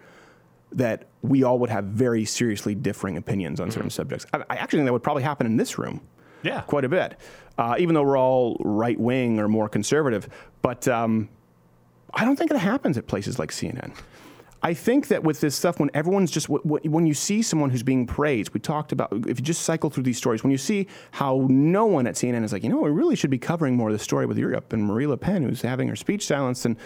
that 0.71 1.07
we 1.21 1.43
all 1.43 1.59
would 1.59 1.69
have 1.69 1.85
very 1.85 2.25
seriously 2.25 2.73
differing 2.73 3.17
opinions 3.17 3.59
on 3.59 3.69
certain 3.69 3.91
subjects. 3.91 4.25
I, 4.33 4.43
I 4.49 4.55
actually 4.55 4.79
think 4.79 4.87
that 4.87 4.93
would 4.93 5.03
probably 5.03 5.21
happen 5.21 5.45
in 5.45 5.57
this 5.57 5.77
room. 5.77 6.01
Yeah. 6.45 6.61
Quite 6.61 6.85
a 6.85 6.89
bit. 6.89 7.17
Uh, 7.57 7.75
even 7.79 7.95
though 7.95 8.03
we're 8.03 8.17
all 8.17 8.57
right 8.63 8.99
wing 8.99 9.39
or 9.39 9.47
more 9.47 9.67
conservative. 9.69 10.27
But 10.61 10.87
um, 10.87 11.29
I 12.13 12.23
don't 12.25 12.35
think 12.35 12.51
it 12.51 12.57
happens 12.57 12.97
at 12.97 13.07
places 13.07 13.39
like 13.39 13.51
CNN. 13.51 13.93
I 14.63 14.73
think 14.73 15.09
that 15.09 15.23
with 15.23 15.41
this 15.41 15.55
stuff, 15.55 15.79
when 15.79 15.91
everyone's 15.93 16.31
just, 16.31 16.47
wh- 16.47 16.63
wh- 16.67 16.83
when 16.85 17.05
you 17.05 17.13
see 17.13 17.43
someone 17.43 17.69
who's 17.69 17.83
being 17.83 18.07
praised, 18.07 18.51
we 18.53 18.59
talked 18.59 18.91
about, 18.91 19.09
if 19.27 19.37
you 19.39 19.45
just 19.45 19.61
cycle 19.61 19.91
through 19.91 20.03
these 20.03 20.17
stories, 20.17 20.43
when 20.43 20.49
you 20.51 20.57
see 20.57 20.87
how 21.11 21.45
no 21.51 21.85
one 21.85 22.07
at 22.07 22.15
CNN 22.15 22.43
is 22.43 22.51
like, 22.51 22.63
you 22.63 22.69
know, 22.69 22.79
we 22.79 22.89
really 22.89 23.15
should 23.15 23.29
be 23.29 23.37
covering 23.37 23.75
more 23.75 23.89
of 23.89 23.93
the 23.93 23.99
story 24.03 24.25
with 24.25 24.39
Europe 24.39 24.73
and 24.73 24.83
Marine 24.83 25.09
Le 25.09 25.17
Pen, 25.17 25.43
who's 25.43 25.61
having 25.61 25.87
her 25.87 25.95
speech 25.95 26.25
silenced, 26.25 26.65
and 26.65 26.77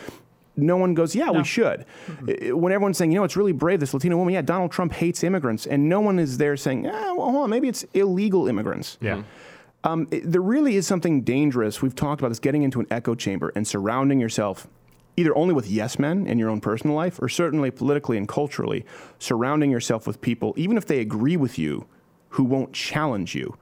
no 0.57 0.75
one 0.75 0.93
goes, 0.93 1.15
yeah, 1.15 1.31
we 1.31 1.45
should. 1.45 1.85
I- 2.27 2.51
When 2.51 2.73
everyone's 2.73 2.97
saying, 2.97 3.13
you 3.13 3.17
know, 3.17 3.23
it's 3.23 3.37
really 3.37 3.53
brave, 3.53 3.79
this 3.79 3.93
Latino 3.93 4.17
woman, 4.17 4.33
yeah, 4.33 4.41
Donald 4.41 4.71
Trump 4.73 4.91
hates 4.91 5.23
immigrants, 5.23 5.65
and 5.65 5.87
no 5.87 6.01
one 6.01 6.19
is 6.19 6.37
there 6.37 6.57
saying, 6.57 6.85
ah, 6.85 7.13
well, 7.15 7.31
hold 7.31 7.43
on, 7.43 7.49
maybe 7.49 7.69
it's 7.69 7.85
illegal 7.93 8.49
immigrants. 8.49 8.97
Yeah. 8.99 9.23
Um, 9.83 10.07
it- 10.11 10.29
there 10.29 10.41
really 10.41 10.75
is 10.75 10.85
something 10.85 11.21
dangerous. 11.21 11.81
We've 11.81 11.95
talked 11.95 12.21
about 12.21 12.29
this 12.29 12.39
getting 12.39 12.63
into 12.63 12.79
an 12.79 12.87
echo 12.91 13.15
chamber 13.15 13.51
and 13.55 13.67
surrounding 13.67 14.19
yourself 14.19 14.67
either 15.17 15.35
only 15.35 15.53
with 15.53 15.69
yes 15.69 15.99
men 15.99 16.25
in 16.27 16.39
your 16.39 16.49
own 16.49 16.61
personal 16.61 16.95
life 16.95 17.21
or 17.21 17.27
certainly 17.27 17.69
politically 17.69 18.17
and 18.17 18.25
culturally, 18.27 18.85
surrounding 19.19 19.69
yourself 19.69 20.07
with 20.07 20.21
people, 20.21 20.53
even 20.55 20.77
if 20.77 20.85
they 20.85 20.99
agree 20.99 21.35
with 21.35 21.59
you, 21.59 21.85
who 22.29 22.43
won't 22.43 22.71
challenge 22.71 23.35
you. 23.35 23.53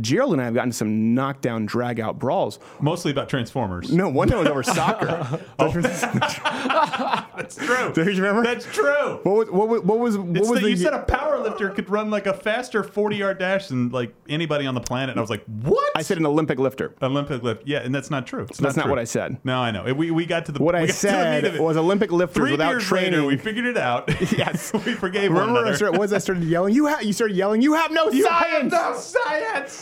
Gerald 0.00 0.32
and 0.32 0.40
I 0.40 0.44
have 0.46 0.54
gotten 0.54 0.72
some 0.72 1.14
knockdown, 1.14 1.66
drag 1.66 2.00
out 2.00 2.18
brawls. 2.18 2.58
Mostly 2.80 3.10
about 3.12 3.28
Transformers. 3.28 3.92
No, 3.92 4.08
one 4.08 4.28
time 4.28 4.38
was 4.38 4.48
over 4.48 4.62
soccer. 4.62 5.40
Oh. 5.58 5.70
That's 7.36 7.56
true. 7.56 7.92
Do 7.92 8.02
you 8.10 8.22
remember? 8.22 8.42
That's 8.42 8.64
true. 8.66 9.20
What 9.22 9.34
was 9.34 9.50
what 9.50 9.68
was 9.68 9.82
what 9.82 9.98
was, 9.98 10.18
what 10.18 10.34
was 10.40 10.48
that 10.50 10.60
the 10.62 10.70
you 10.70 10.76
said 10.76 10.94
a 10.94 11.00
power 11.02 11.38
lifter 11.38 11.70
could 11.70 11.88
run 11.90 12.10
like 12.10 12.26
a 12.26 12.32
faster 12.34 12.82
40 12.82 13.16
yard 13.16 13.38
dash 13.38 13.68
than 13.68 13.88
like 13.90 14.14
anybody 14.28 14.66
on 14.66 14.74
the 14.74 14.80
planet. 14.80 15.10
And 15.10 15.18
I 15.18 15.22
was 15.22 15.30
like, 15.30 15.44
what? 15.46 15.92
I 15.96 16.02
said 16.02 16.18
an 16.18 16.26
Olympic 16.26 16.58
lifter. 16.58 16.94
Olympic 17.02 17.42
lift. 17.42 17.66
Yeah, 17.66 17.78
and 17.80 17.94
that's 17.94 18.10
not 18.10 18.26
true. 18.26 18.42
It's 18.48 18.58
That's 18.58 18.76
not 18.76 18.82
true. 18.84 18.90
what 18.92 18.98
I 18.98 19.04
said. 19.04 19.38
No, 19.44 19.60
I 19.60 19.70
know. 19.70 19.92
We, 19.94 20.10
we 20.10 20.26
got 20.26 20.46
to 20.46 20.52
the 20.52 20.62
What 20.62 20.74
I 20.74 20.86
got 20.86 20.94
to 20.94 21.06
the 21.06 21.12
meat 21.42 21.52
said 21.52 21.60
was 21.60 21.76
Olympic 21.76 22.12
lifters 22.12 22.36
Three 22.36 22.52
without 22.52 22.80
training. 22.80 23.12
later, 23.12 23.26
we 23.26 23.36
figured 23.36 23.66
it 23.66 23.76
out. 23.76 24.08
yes. 24.32 24.72
we 24.72 24.94
forgave 24.94 25.32
one 25.32 25.40
Remember 25.40 25.58
I 25.58 25.62
another. 25.62 25.76
started, 25.76 25.98
was 25.98 26.12
I 26.12 26.18
started 26.18 26.44
yelling? 26.44 26.74
You 26.74 26.88
ha- 26.88 27.00
you 27.00 27.12
started 27.12 27.36
yelling. 27.36 27.62
You 27.62 27.74
have 27.74 27.90
no 27.90 28.08
You 28.10 28.26
have 28.26 28.42
science. 28.42 28.72
no 28.72 28.94
science. 28.96 29.81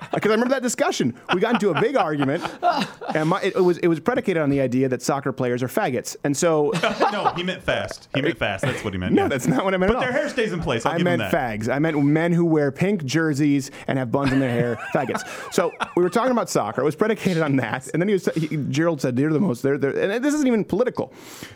Because 0.13 0.29
I 0.31 0.33
remember 0.33 0.53
that 0.55 0.61
discussion. 0.61 1.15
We 1.33 1.39
got 1.39 1.53
into 1.55 1.69
a 1.69 1.79
big 1.81 1.95
argument, 1.95 2.43
and 3.15 3.29
my, 3.29 3.41
it, 3.41 3.55
it 3.55 3.61
was 3.61 3.77
it 3.79 3.87
was 3.87 3.99
predicated 3.99 4.41
on 4.41 4.49
the 4.49 4.59
idea 4.61 4.89
that 4.89 5.01
soccer 5.01 5.31
players 5.31 5.63
are 5.63 5.67
faggots. 5.67 6.15
And 6.23 6.35
so, 6.35 6.71
no, 7.11 7.31
he 7.35 7.43
meant 7.43 7.63
fast. 7.63 8.09
He 8.13 8.21
meant 8.21 8.37
fast. 8.37 8.63
That's 8.63 8.83
what 8.83 8.93
he 8.93 8.99
meant. 8.99 9.13
no, 9.13 9.23
yeah. 9.23 9.27
that's 9.29 9.47
not 9.47 9.63
what 9.63 9.73
I 9.73 9.77
meant. 9.77 9.91
But 9.93 9.97
at 10.03 10.07
all. 10.07 10.11
their 10.11 10.21
hair 10.21 10.29
stays 10.29 10.51
in 10.53 10.61
place. 10.61 10.85
I'll 10.85 10.93
I 10.93 10.97
give 10.97 11.05
meant 11.05 11.19
that. 11.19 11.33
fags. 11.33 11.73
I 11.73 11.79
meant 11.79 12.01
men 12.03 12.33
who 12.33 12.45
wear 12.45 12.71
pink 12.71 13.05
jerseys 13.05 13.71
and 13.87 13.97
have 13.97 14.11
buns 14.11 14.31
in 14.31 14.39
their 14.39 14.49
hair. 14.49 14.75
faggots. 14.93 15.53
So 15.53 15.71
we 15.95 16.03
were 16.03 16.09
talking 16.09 16.31
about 16.31 16.49
soccer. 16.49 16.81
It 16.81 16.85
was 16.85 16.95
predicated 16.95 17.41
on 17.41 17.55
that. 17.57 17.87
And 17.93 18.01
then 18.01 18.07
he 18.07 18.13
was 18.13 18.25
he, 18.35 18.57
Gerald 18.69 19.01
said 19.01 19.15
they're 19.15 19.31
the 19.31 19.39
most. 19.39 19.61
They're, 19.63 19.77
they're 19.77 20.11
and 20.11 20.23
this 20.23 20.33
isn't 20.33 20.47
even 20.47 20.63
political, 20.65 21.13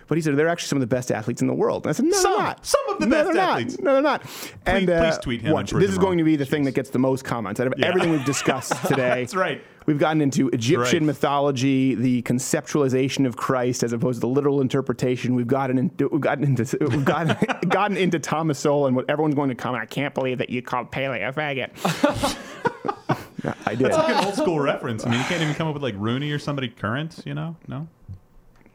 but 0.08 0.18
he 0.18 0.22
said 0.22 0.36
they're 0.38 0.48
actually 0.48 0.68
some 0.70 0.78
of 0.78 0.82
the 0.82 0.96
best 0.96 1.12
athletes 1.12 1.42
in 1.42 1.48
the 1.48 1.54
world. 1.54 1.86
And 1.86 1.90
I 1.90 1.94
said 1.94 2.06
no, 2.06 2.12
Some. 2.18 2.32
they're 2.34 2.42
not. 2.44 2.66
Some 2.66 2.90
of 2.90 3.00
the 3.00 3.06
no, 3.08 3.12
best 3.24 3.26
they're 3.34 3.36
not. 3.36 3.80
No, 3.84 3.94
they're 3.94 4.02
not. 4.02 4.22
and 4.66 4.90
uh, 4.90 5.04
please 5.12 5.18
tweet 5.20 5.42
him 5.42 5.52
watch. 5.54 5.72
This 5.72 5.90
is 5.90 5.98
wrong. 5.98 6.06
going 6.06 6.18
to 6.20 6.24
be 6.24 6.36
the 6.36 6.46
thing 6.46 6.64
that 6.64 6.74
gets 6.74 6.90
the 6.90 7.00
most 7.00 7.24
comments 7.26 7.60
out 7.60 7.68
of 7.68 7.74
Yeah. 7.78 7.88
everything 7.88 8.12
we've 8.12 8.24
discussed 8.26 8.45
today. 8.88 9.22
That's 9.22 9.36
right. 9.36 9.62
We've 9.86 10.00
gotten 10.00 10.22
into 10.22 10.50
Egyptian 10.50 11.00
right. 11.00 11.08
mythology, 11.08 11.94
the 11.94 12.24
conceptualization 12.24 13.28
of 13.28 13.38
Christ 13.38 13.84
as 13.84 13.94
opposed 13.94 14.18
to 14.18 14.22
the 14.22 14.28
literal 14.28 14.62
interpretation. 14.62 15.36
We've 15.36 15.48
gotten 15.48 15.78
into 15.78 16.08
we've 16.08 16.22
gotten 16.22 16.44
into 16.44 16.78
we've 16.82 17.06
gotten, 17.06 17.36
gotten 17.70 17.98
into 17.98 18.18
Thomas 18.18 18.58
Sowell 18.58 18.88
and 18.88 18.96
what 18.96 19.10
everyone's 19.10 19.36
going 19.36 19.50
to 19.50 19.56
comment. 19.56 19.84
I 19.84 19.86
can't 19.86 20.14
believe 20.14 20.40
that 20.40 20.50
you 20.50 20.62
called 20.62 20.92
Pele 20.92 21.22
a 21.22 21.32
faggot. 21.34 21.70
I 23.68 23.76
did. 23.76 23.86
That's 23.86 23.98
like 23.98 24.10
an 24.10 24.26
old 24.26 24.36
school 24.36 24.60
reference. 24.60 25.06
I 25.06 25.10
mean, 25.10 25.20
you 25.20 25.26
can't 25.26 25.42
even 25.42 25.54
come 25.54 25.68
up 25.68 25.76
with 25.76 25.84
like 25.84 25.96
Rooney 25.98 26.32
or 26.32 26.40
somebody 26.40 26.68
current. 26.68 27.22
You 27.26 27.36
know? 27.36 27.56
No. 27.68 27.88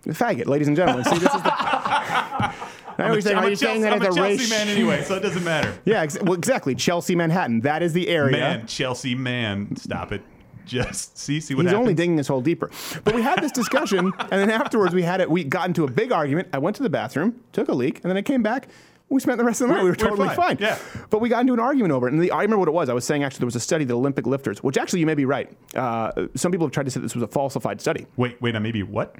faggot, 0.06 0.46
ladies 0.46 0.68
and 0.68 0.76
gentlemen. 0.76 1.04
See, 1.04 1.18
this 1.18 1.34
is 1.34 1.42
the. 1.42 2.54
I 3.00 3.08
always 3.08 3.24
say, 3.24 3.32
are 3.34 3.44
you 3.48 3.56
Chelsea, 3.56 3.66
saying 3.66 3.80
that 3.82 3.92
I'm 3.94 4.02
as 4.02 4.08
a 4.08 4.10
a 4.10 4.14
Chelsea 4.14 4.38
race? 4.38 4.50
man 4.50 4.68
anyway, 4.68 5.02
so 5.02 5.14
it 5.16 5.20
doesn't 5.20 5.44
matter. 5.44 5.72
Yeah, 5.84 6.02
ex- 6.02 6.18
well, 6.22 6.34
exactly. 6.34 6.74
Chelsea, 6.74 7.14
Manhattan. 7.14 7.60
That 7.62 7.82
is 7.82 7.92
the 7.92 8.08
area. 8.08 8.32
Man, 8.36 8.66
Chelsea 8.66 9.14
man, 9.14 9.74
stop 9.76 10.12
it. 10.12 10.22
Just 10.66 11.18
see, 11.24 11.40
see 11.40 11.54
what 11.54 11.62
He's 11.62 11.70
happens. 11.70 11.80
only 11.80 11.94
digging 11.94 12.16
this 12.16 12.28
hole 12.28 12.40
deeper. 12.40 12.70
But 13.04 13.14
we 13.14 13.22
had 13.22 13.42
this 13.42 13.50
discussion, 13.52 14.12
and 14.18 14.30
then 14.30 14.50
afterwards 14.50 14.94
we 14.94 15.02
had 15.02 15.20
it. 15.20 15.30
We 15.30 15.42
got 15.44 15.66
into 15.68 15.84
a 15.84 15.90
big 15.90 16.12
argument. 16.12 16.48
I 16.52 16.58
went 16.58 16.76
to 16.76 16.82
the 16.82 16.90
bathroom, 16.90 17.40
took 17.52 17.68
a 17.68 17.74
leak, 17.74 18.00
and 18.02 18.10
then 18.10 18.16
I 18.16 18.22
came 18.22 18.42
back. 18.42 18.68
We 19.08 19.18
spent 19.18 19.38
the 19.38 19.44
rest 19.44 19.60
of 19.60 19.66
the 19.66 19.74
night. 19.74 19.82
We 19.82 19.90
were 19.90 19.96
We're- 19.96 20.04
we're 20.04 20.10
totally 20.10 20.28
fine. 20.36 20.56
fine. 20.56 20.58
Yeah. 20.60 20.78
But 21.10 21.20
we 21.20 21.28
got 21.28 21.40
into 21.40 21.52
an 21.52 21.58
argument 21.58 21.90
over 21.92 22.06
it. 22.06 22.12
And 22.12 22.22
the, 22.22 22.30
I 22.30 22.42
remember 22.42 22.58
what 22.58 22.68
it 22.68 22.74
was. 22.74 22.88
I 22.88 22.92
was 22.94 23.04
saying 23.04 23.24
actually 23.24 23.40
there 23.40 23.46
was 23.46 23.56
a 23.56 23.60
study, 23.60 23.84
the 23.84 23.94
Olympic 23.96 24.24
lifters, 24.24 24.62
which 24.62 24.78
actually 24.78 25.00
you 25.00 25.06
may 25.06 25.16
be 25.16 25.24
right. 25.24 25.50
Uh, 25.74 26.12
some 26.36 26.52
people 26.52 26.64
have 26.68 26.72
tried 26.72 26.84
to 26.84 26.92
say 26.92 27.00
this 27.00 27.16
was 27.16 27.24
a 27.24 27.26
falsified 27.26 27.80
study. 27.80 28.06
Wait, 28.16 28.40
wait, 28.40 28.52
now 28.52 28.60
maybe 28.60 28.84
what? 28.84 29.16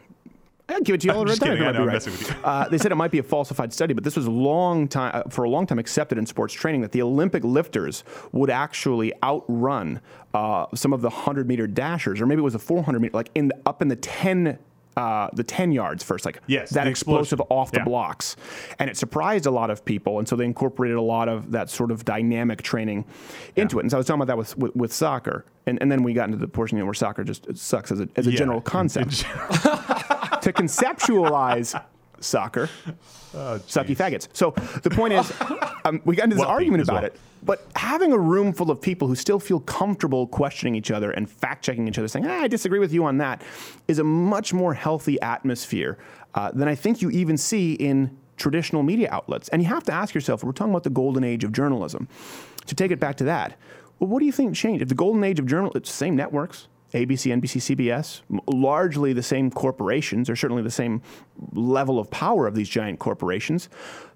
I'll 0.70 0.80
give 0.80 0.94
it 0.94 1.00
to 1.02 1.08
you 1.08 1.12
all 1.14 1.24
the 1.24 1.36
time. 1.36 1.52
It 1.52 1.72
know, 1.72 1.84
right. 1.84 2.44
Uh, 2.44 2.68
they 2.68 2.78
said 2.78 2.92
it 2.92 2.96
might 2.96 3.10
be 3.10 3.18
a 3.18 3.22
falsified 3.22 3.72
study, 3.72 3.94
but 3.94 4.04
this 4.04 4.16
was 4.16 4.28
long 4.28 4.88
time 4.88 5.10
uh, 5.14 5.22
for 5.28 5.44
a 5.44 5.50
long 5.50 5.66
time 5.66 5.78
accepted 5.78 6.18
in 6.18 6.26
sports 6.26 6.54
training 6.54 6.80
that 6.82 6.92
the 6.92 7.02
Olympic 7.02 7.44
lifters 7.44 8.04
would 8.32 8.50
actually 8.50 9.12
outrun 9.22 10.00
uh, 10.34 10.66
some 10.74 10.92
of 10.92 11.00
the 11.00 11.10
hundred 11.10 11.48
meter 11.48 11.66
dashers, 11.66 12.20
or 12.20 12.26
maybe 12.26 12.40
it 12.40 12.44
was 12.44 12.54
a 12.54 12.58
four 12.58 12.82
hundred 12.82 13.00
meter, 13.00 13.16
like 13.16 13.30
in 13.34 13.48
the, 13.48 13.58
up 13.66 13.82
in 13.82 13.88
the 13.88 13.96
ten. 13.96 14.58
Uh, 15.00 15.30
the 15.32 15.42
10 15.42 15.72
yards 15.72 16.04
first, 16.04 16.26
like 16.26 16.40
Yes, 16.46 16.68
that 16.70 16.86
explosive 16.86 17.40
explosion. 17.40 17.58
off 17.62 17.70
the 17.72 17.78
Yeah. 17.78 17.84
blocks. 17.84 18.36
And 18.78 18.90
it 18.90 18.98
surprised 18.98 19.46
a 19.46 19.50
lot 19.50 19.70
of 19.70 19.82
people. 19.82 20.18
And 20.18 20.28
so 20.28 20.36
they 20.36 20.44
incorporated 20.44 20.98
a 20.98 21.02
lot 21.02 21.26
of 21.28 21.52
that 21.52 21.70
sort 21.70 21.90
of 21.90 22.04
dynamic 22.04 22.60
training 22.62 23.06
into 23.56 23.78
it. 23.78 23.82
And 23.82 23.90
so 23.90 23.96
I 23.96 23.98
was 24.00 24.06
talking 24.06 24.20
about 24.20 24.26
that 24.32 24.36
with, 24.36 24.58
with, 24.58 24.76
with 24.76 24.92
soccer. 24.92 25.46
And, 25.66 25.78
and 25.80 25.90
then 25.90 26.02
we 26.02 26.12
got 26.12 26.26
into 26.28 26.36
the 26.38 26.48
portion 26.48 26.84
where 26.84 26.92
soccer 26.92 27.24
just 27.24 27.46
sucks 27.56 27.90
as 27.90 28.00
a, 28.00 28.08
as 28.16 28.26
a 28.26 28.30
Yeah, 28.32 28.36
general 28.38 28.60
concept. 28.76 29.10
to 30.42 30.52
conceptualize 30.52 31.80
soccer, 32.20 32.68
sucky 33.32 33.96
faggots. 33.96 34.28
So 34.32 34.52
the 34.82 34.90
point 34.90 35.14
is, 35.14 35.32
um, 35.84 36.00
we 36.04 36.16
got 36.16 36.24
into 36.24 36.36
this 36.36 36.44
argument 36.44 36.82
about 36.82 37.02
well. 37.02 37.04
it. 37.04 37.20
But 37.42 37.66
having 37.74 38.12
a 38.12 38.18
room 38.18 38.52
full 38.52 38.70
of 38.70 38.82
people 38.82 39.08
who 39.08 39.14
still 39.14 39.40
feel 39.40 39.60
comfortable 39.60 40.26
questioning 40.26 40.74
each 40.74 40.90
other 40.90 41.10
and 41.10 41.28
fact 41.28 41.64
checking 41.64 41.88
each 41.88 41.98
other, 41.98 42.08
saying, 42.08 42.26
ah, 42.26 42.42
I 42.42 42.48
disagree 42.48 42.78
with 42.78 42.92
you 42.92 43.04
on 43.04 43.18
that, 43.18 43.42
is 43.88 43.98
a 43.98 44.04
much 44.04 44.52
more 44.52 44.74
healthy 44.74 45.20
atmosphere 45.22 45.98
uh, 46.34 46.50
than 46.52 46.68
I 46.68 46.74
think 46.74 47.00
you 47.00 47.10
even 47.10 47.38
see 47.38 47.72
in 47.74 48.16
traditional 48.36 48.82
media 48.82 49.08
outlets. 49.10 49.48
And 49.48 49.62
you 49.62 49.68
have 49.68 49.84
to 49.84 49.92
ask 49.92 50.14
yourself, 50.14 50.44
we're 50.44 50.52
talking 50.52 50.72
about 50.72 50.84
the 50.84 50.90
golden 50.90 51.24
age 51.24 51.44
of 51.44 51.52
journalism. 51.52 52.08
To 52.66 52.74
take 52.74 52.90
it 52.90 53.00
back 53.00 53.16
to 53.16 53.24
that, 53.24 53.56
well, 53.98 54.08
what 54.08 54.20
do 54.20 54.26
you 54.26 54.32
think 54.32 54.54
changed? 54.54 54.82
If 54.82 54.88
the 54.88 54.94
golden 54.94 55.24
age 55.24 55.38
of 55.38 55.46
journalism, 55.46 55.78
it's 55.78 55.90
the 55.90 55.96
same 55.96 56.16
networks, 56.16 56.68
ABC, 56.92 57.32
NBC, 57.32 57.76
CBS, 57.76 58.22
largely 58.46 59.12
the 59.12 59.22
same 59.22 59.50
corporations, 59.50 60.28
or 60.28 60.36
certainly 60.36 60.62
the 60.62 60.70
same 60.70 61.02
level 61.52 61.98
of 61.98 62.10
power 62.10 62.46
of 62.46 62.54
these 62.54 62.68
giant 62.68 62.98
corporations. 62.98 63.68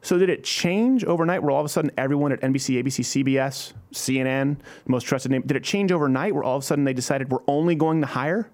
So 0.03 0.19
did 0.19 0.29
it 0.29 0.43
change 0.43 1.05
overnight 1.05 1.43
where 1.43 1.53
all 1.53 1.61
of 1.61 1.67
a 1.67 1.69
sudden 1.69 1.91
everyone 1.97 2.33
at 2.33 2.41
NBC, 2.41 2.83
ABC, 2.83 3.25
CBS, 3.25 3.75
CNN, 3.93 4.57
most 4.87 5.05
trusted 5.05 5.31
name, 5.31 5.43
did 5.43 5.57
it 5.57 5.65
change 5.65 5.93
overnight 5.93 6.35
where 6.35 6.43
all 6.43 6.57
of 6.57 6.63
a 6.63 6.67
sudden 6.67 6.85
they 6.85 6.95
decided 6.95 7.31
we're 7.31 7.39
only 7.47 7.75
going 7.75 8.01
to 8.01 8.07
hire 8.07 8.51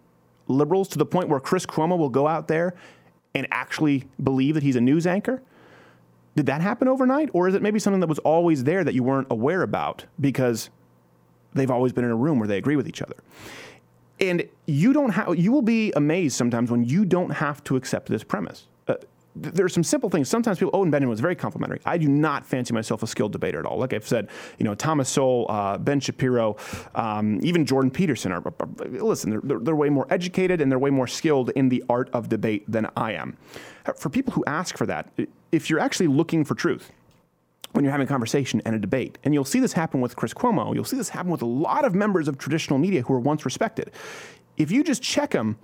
liberals 0.48 0.88
to 0.88 0.98
the 0.98 1.06
point 1.06 1.28
where 1.28 1.40
Chris 1.40 1.64
Cuomo 1.64 1.97
will 1.97 2.09
go 2.09 2.26
out 2.26 2.48
there 2.48 2.74
and 3.34 3.47
actually 3.51 4.05
believe 4.22 4.55
that 4.55 4.62
he's 4.62 4.76
a 4.76 4.80
news 4.80 5.06
anchor? 5.06 5.42
Did 6.36 6.47
that 6.47 6.60
happen 6.60 6.88
overnight? 6.88 7.30
Or 7.32 7.48
is 7.48 7.55
it 7.55 7.62
maybe 7.62 7.78
something 7.78 8.01
that 8.01 8.09
was 8.09 8.18
always 8.20 8.64
there 8.64 8.84
that 8.84 8.94
you 8.94 9.02
weren't 9.02 9.28
aware 9.30 9.62
about 9.62 10.05
because 10.20 10.70
they've 11.55 11.70
always 11.70 11.92
been 11.92 12.05
in 12.05 12.10
a 12.10 12.16
room 12.16 12.38
where 12.38 12.48
they 12.48 12.59
agree 12.59 12.76
with 12.76 12.88
each 12.88 13.02
other? 13.02 13.16
And 14.20 14.47
you 14.66 14.92
don't 14.92 15.10
have, 15.10 15.38
you 15.38 15.51
will 15.51 15.62
be 15.62 15.92
amazed 15.97 16.36
sometimes 16.36 16.70
when 16.70 16.84
you 16.84 17.05
don't 17.05 17.30
have 17.30 17.64
to 17.64 17.76
accept 17.76 18.09
this 18.09 18.22
premise. 18.22 18.66
Uh, 18.86 18.94
th- 19.42 19.55
there 19.55 19.64
are 19.64 19.70
some 19.70 19.82
simple 19.82 20.10
things. 20.10 20.28
Sometimes 20.28 20.59
people, 20.59 20.70
Owen 20.74 20.90
Benjamin 20.90 21.09
was 21.09 21.20
very 21.20 21.34
complimentary. 21.34 21.80
I 21.86 21.97
do 21.97 22.06
not 22.06 22.44
fancy 22.44 22.74
myself 22.74 23.02
a 23.02 23.06
skilled 23.06 23.32
debater 23.32 23.59
at 23.59 23.64
all. 23.64 23.78
Like 23.78 23.94
I've 23.94 24.06
said, 24.06 24.28
you 24.59 24.64
know, 24.64 24.74
Thomas 24.74 25.09
Sowell, 25.09 25.47
uh, 25.48 25.78
Ben 25.78 26.01
Shapiro, 26.01 26.56
um, 26.94 27.40
even 27.42 27.64
Jordan 27.64 27.90
Peterson 27.90 28.30
are, 28.32 28.42
are- 28.47 28.88
listen, 28.88 29.30
they're, 29.30 29.40
they're, 29.42 29.59
they're 29.60 29.76
way 29.76 29.88
more 29.88 30.06
educated 30.10 30.60
and 30.60 30.70
they're 30.70 30.78
way 30.78 30.90
more 30.90 31.06
skilled 31.06 31.51
in 31.51 31.70
the 31.70 31.82
art 31.88 32.10
of 32.12 32.28
debate 32.28 32.70
than 32.70 32.88
I 32.97 33.12
am. 33.12 33.38
For 33.97 34.10
people 34.10 34.34
who 34.34 34.44
ask 34.47 34.76
for 34.76 34.84
that, 34.86 35.10
if 35.51 35.70
you're 35.70 35.80
actually 35.80 36.09
looking 36.09 36.44
for 36.44 36.55
truth, 36.55 36.92
when 37.72 37.84
you're 37.84 37.92
having 37.92 38.06
a 38.06 38.09
conversation 38.09 38.60
and 38.64 38.74
a 38.74 38.78
debate. 38.78 39.18
And 39.24 39.32
you'll 39.32 39.44
see 39.44 39.60
this 39.60 39.72
happen 39.72 40.01
with 40.01 40.16
Chris 40.16 40.34
Cuomo. 40.34 40.74
You'll 40.74 40.84
see 40.84 40.97
this 40.97 41.10
happen 41.10 41.30
with 41.30 41.42
a 41.42 41.47
lot 41.47 41.84
of 41.84 41.94
members 41.94 42.28
of 42.28 42.38
traditional 42.38 42.78
media 42.78 43.02
who 43.02 43.12
were 43.12 43.20
once 43.20 43.44
respected. 43.44 43.90
If 44.56 44.70
you 44.70 44.82
just 44.82 45.02
check 45.02 45.30
them 45.30 45.59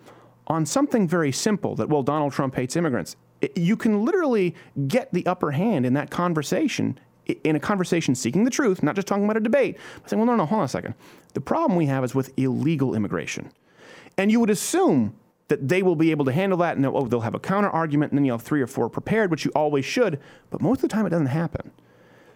on 0.47 0.65
something 0.65 1.09
very 1.09 1.33
simple 1.33 1.75
that, 1.77 1.89
well, 1.89 2.03
Donald 2.03 2.33
Trump 2.33 2.55
hates 2.55 2.77
immigrants, 2.77 3.17
you 3.55 3.77
can 3.77 4.05
literally 4.05 4.55
get 4.89 5.13
the 5.13 5.27
upper 5.27 5.51
hand 5.51 5.85
in 5.85 5.95
that 5.95 6.11
conversation, 6.11 6.99
in 7.45 7.57
a 7.57 7.61
conversation 7.61 8.15
seeking 8.15 8.45
the 8.45 8.51
truth, 8.51 8.83
not 8.83 8.95
just 8.95 9.09
talking 9.09 9.25
about 9.25 9.37
a 9.37 9.41
debate, 9.41 9.77
but 10.01 10.09
saying, 10.09 10.21
well, 10.21 10.27
no, 10.27 10.37
no, 10.37 10.47
hold 10.47 10.61
on 10.61 10.65
a 10.65 10.69
second. 10.69 10.95
The 11.35 11.41
problem 11.41 11.77
we 11.77 11.87
have 11.87 12.05
is 12.05 12.15
with 12.15 12.33
illegal 12.39 12.95
immigration. 12.95 13.51
And 14.17 14.31
you 14.31 14.41
would 14.41 14.51
assume 14.51 15.15
that 15.49 15.69
they 15.69 15.83
will 15.83 15.97
be 15.97 16.11
able 16.11 16.25
to 16.25 16.33
handle 16.33 16.59
that 16.59 16.77
and 16.77 16.85
they'll, 16.85 16.97
oh, 16.97 17.07
they'll 17.07 17.21
have 17.21 17.35
a 17.35 17.41
counter 17.41 17.69
argument 17.69 18.13
and 18.13 18.19
then 18.19 18.25
you'll 18.25 18.39
have 18.39 18.47
three 18.47 18.63
or 18.63 18.67
four 18.67 18.89
prepared, 18.89 19.31
which 19.31 19.45
you 19.45 19.53
always 19.55 19.85
should. 19.85 20.19
But 20.51 20.61
most 20.61 20.79
of 20.79 20.83
the 20.83 20.89
time, 20.89 21.07
it 21.07 21.11
doesn't 21.11 21.27
happen. 21.27 21.71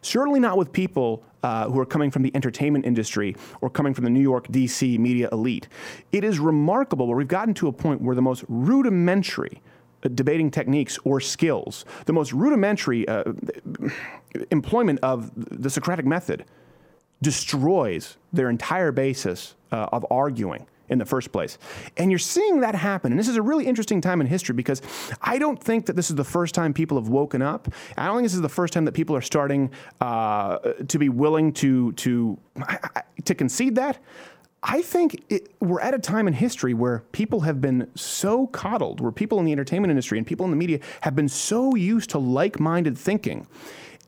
Certainly 0.03 0.41
not 0.41 0.57
with 0.57 0.73
people 0.73 1.23
uh, 1.43 1.69
who 1.69 1.79
are 1.79 1.87
coming 1.87 2.11
from 2.11 2.23
the 2.23 2.35
entertainment 2.35 2.85
industry 2.85 3.37
or 3.61 3.71
coming 3.71 3.95
from 3.95 4.05
the 4.05 4.11
New 4.11 4.21
York, 4.21 4.47
D.C. 4.51 4.99
media 4.99 5.29
elite. 5.33 5.69
It 6.13 6.25
is 6.25 6.39
remarkable 6.39 7.07
where 7.07 7.17
we've 7.17 7.29
gotten 7.29 7.55
to 7.55 7.69
a 7.69 7.73
point 7.73 8.03
where 8.03 8.15
the 8.15 8.23
most 8.23 8.45
rudimentary 8.49 9.63
uh, 10.05 10.09
debating 10.15 10.51
techniques 10.51 10.99
or 11.05 11.21
skills, 11.21 11.85
the 12.07 12.13
most 12.13 12.33
rudimentary 12.33 13.07
uh, 13.09 13.25
employment 14.51 14.99
of 15.03 15.31
the 15.35 15.71
Socratic 15.71 16.07
method, 16.07 16.45
destroys 17.23 18.17
their 18.33 18.49
entire 18.49 18.93
basis 18.93 19.55
uh, 19.73 19.89
of 19.93 20.07
arguing 20.11 20.67
in 20.91 20.99
the 20.99 21.07
first 21.07 21.33
place. 21.33 21.57
And 21.97 22.11
you're 22.11 22.19
seeing 22.19 22.61
that 22.61 22.75
happen. 22.75 23.13
And 23.13 23.19
this 23.19 23.29
is 23.29 23.37
a 23.37 23.43
really 23.43 23.67
interesting 23.67 24.01
time 24.01 24.21
in 24.21 24.27
history 24.27 24.55
because 24.55 24.83
I 25.23 25.39
don't 25.39 25.63
think 25.63 25.87
that 25.87 25.97
this 25.97 26.11
is 26.11 26.17
the 26.17 26.25
first 26.25 26.55
time 26.55 26.75
people 26.75 26.99
have 26.99 27.09
woken 27.09 27.41
up. 27.41 27.69
I 27.97 28.07
don't 28.07 28.17
think 28.17 28.27
this 28.27 28.35
is 28.35 28.43
the 28.43 28.49
first 28.49 28.73
time 28.73 28.85
that 28.85 28.93
people 28.93 29.17
are 29.17 29.23
starting 29.23 29.71
uh, 30.01 30.59
to 30.89 30.99
be 30.99 31.09
willing 31.09 31.53
to 31.55 31.93
to 31.93 32.39
to 33.25 33.35
concede 33.35 33.77
that. 33.77 33.99
I 34.63 34.83
think 34.83 35.25
it, 35.31 35.55
we're 35.61 35.81
at 35.81 35.95
a 35.95 35.99
time 35.99 36.29
in 36.29 36.35
history 36.35 36.75
where 36.75 37.05
people 37.13 37.41
have 37.41 37.63
been 37.63 37.91
so 37.95 38.47
coddled, 38.49 39.01
where 39.01 39.13
people 39.13 39.39
in 39.39 39.47
the 39.47 39.53
entertainment 39.53 39.91
industry 39.91 40.19
and 40.19 40.27
people 40.27 40.45
in 40.45 40.51
the 40.51 40.57
media 40.57 40.81
have 41.01 41.17
been 41.17 41.29
so 41.29 41.75
used 41.75 42.11
to 42.11 42.19
like 42.19 42.61
minded 42.61 42.99
thinking. 42.99 43.47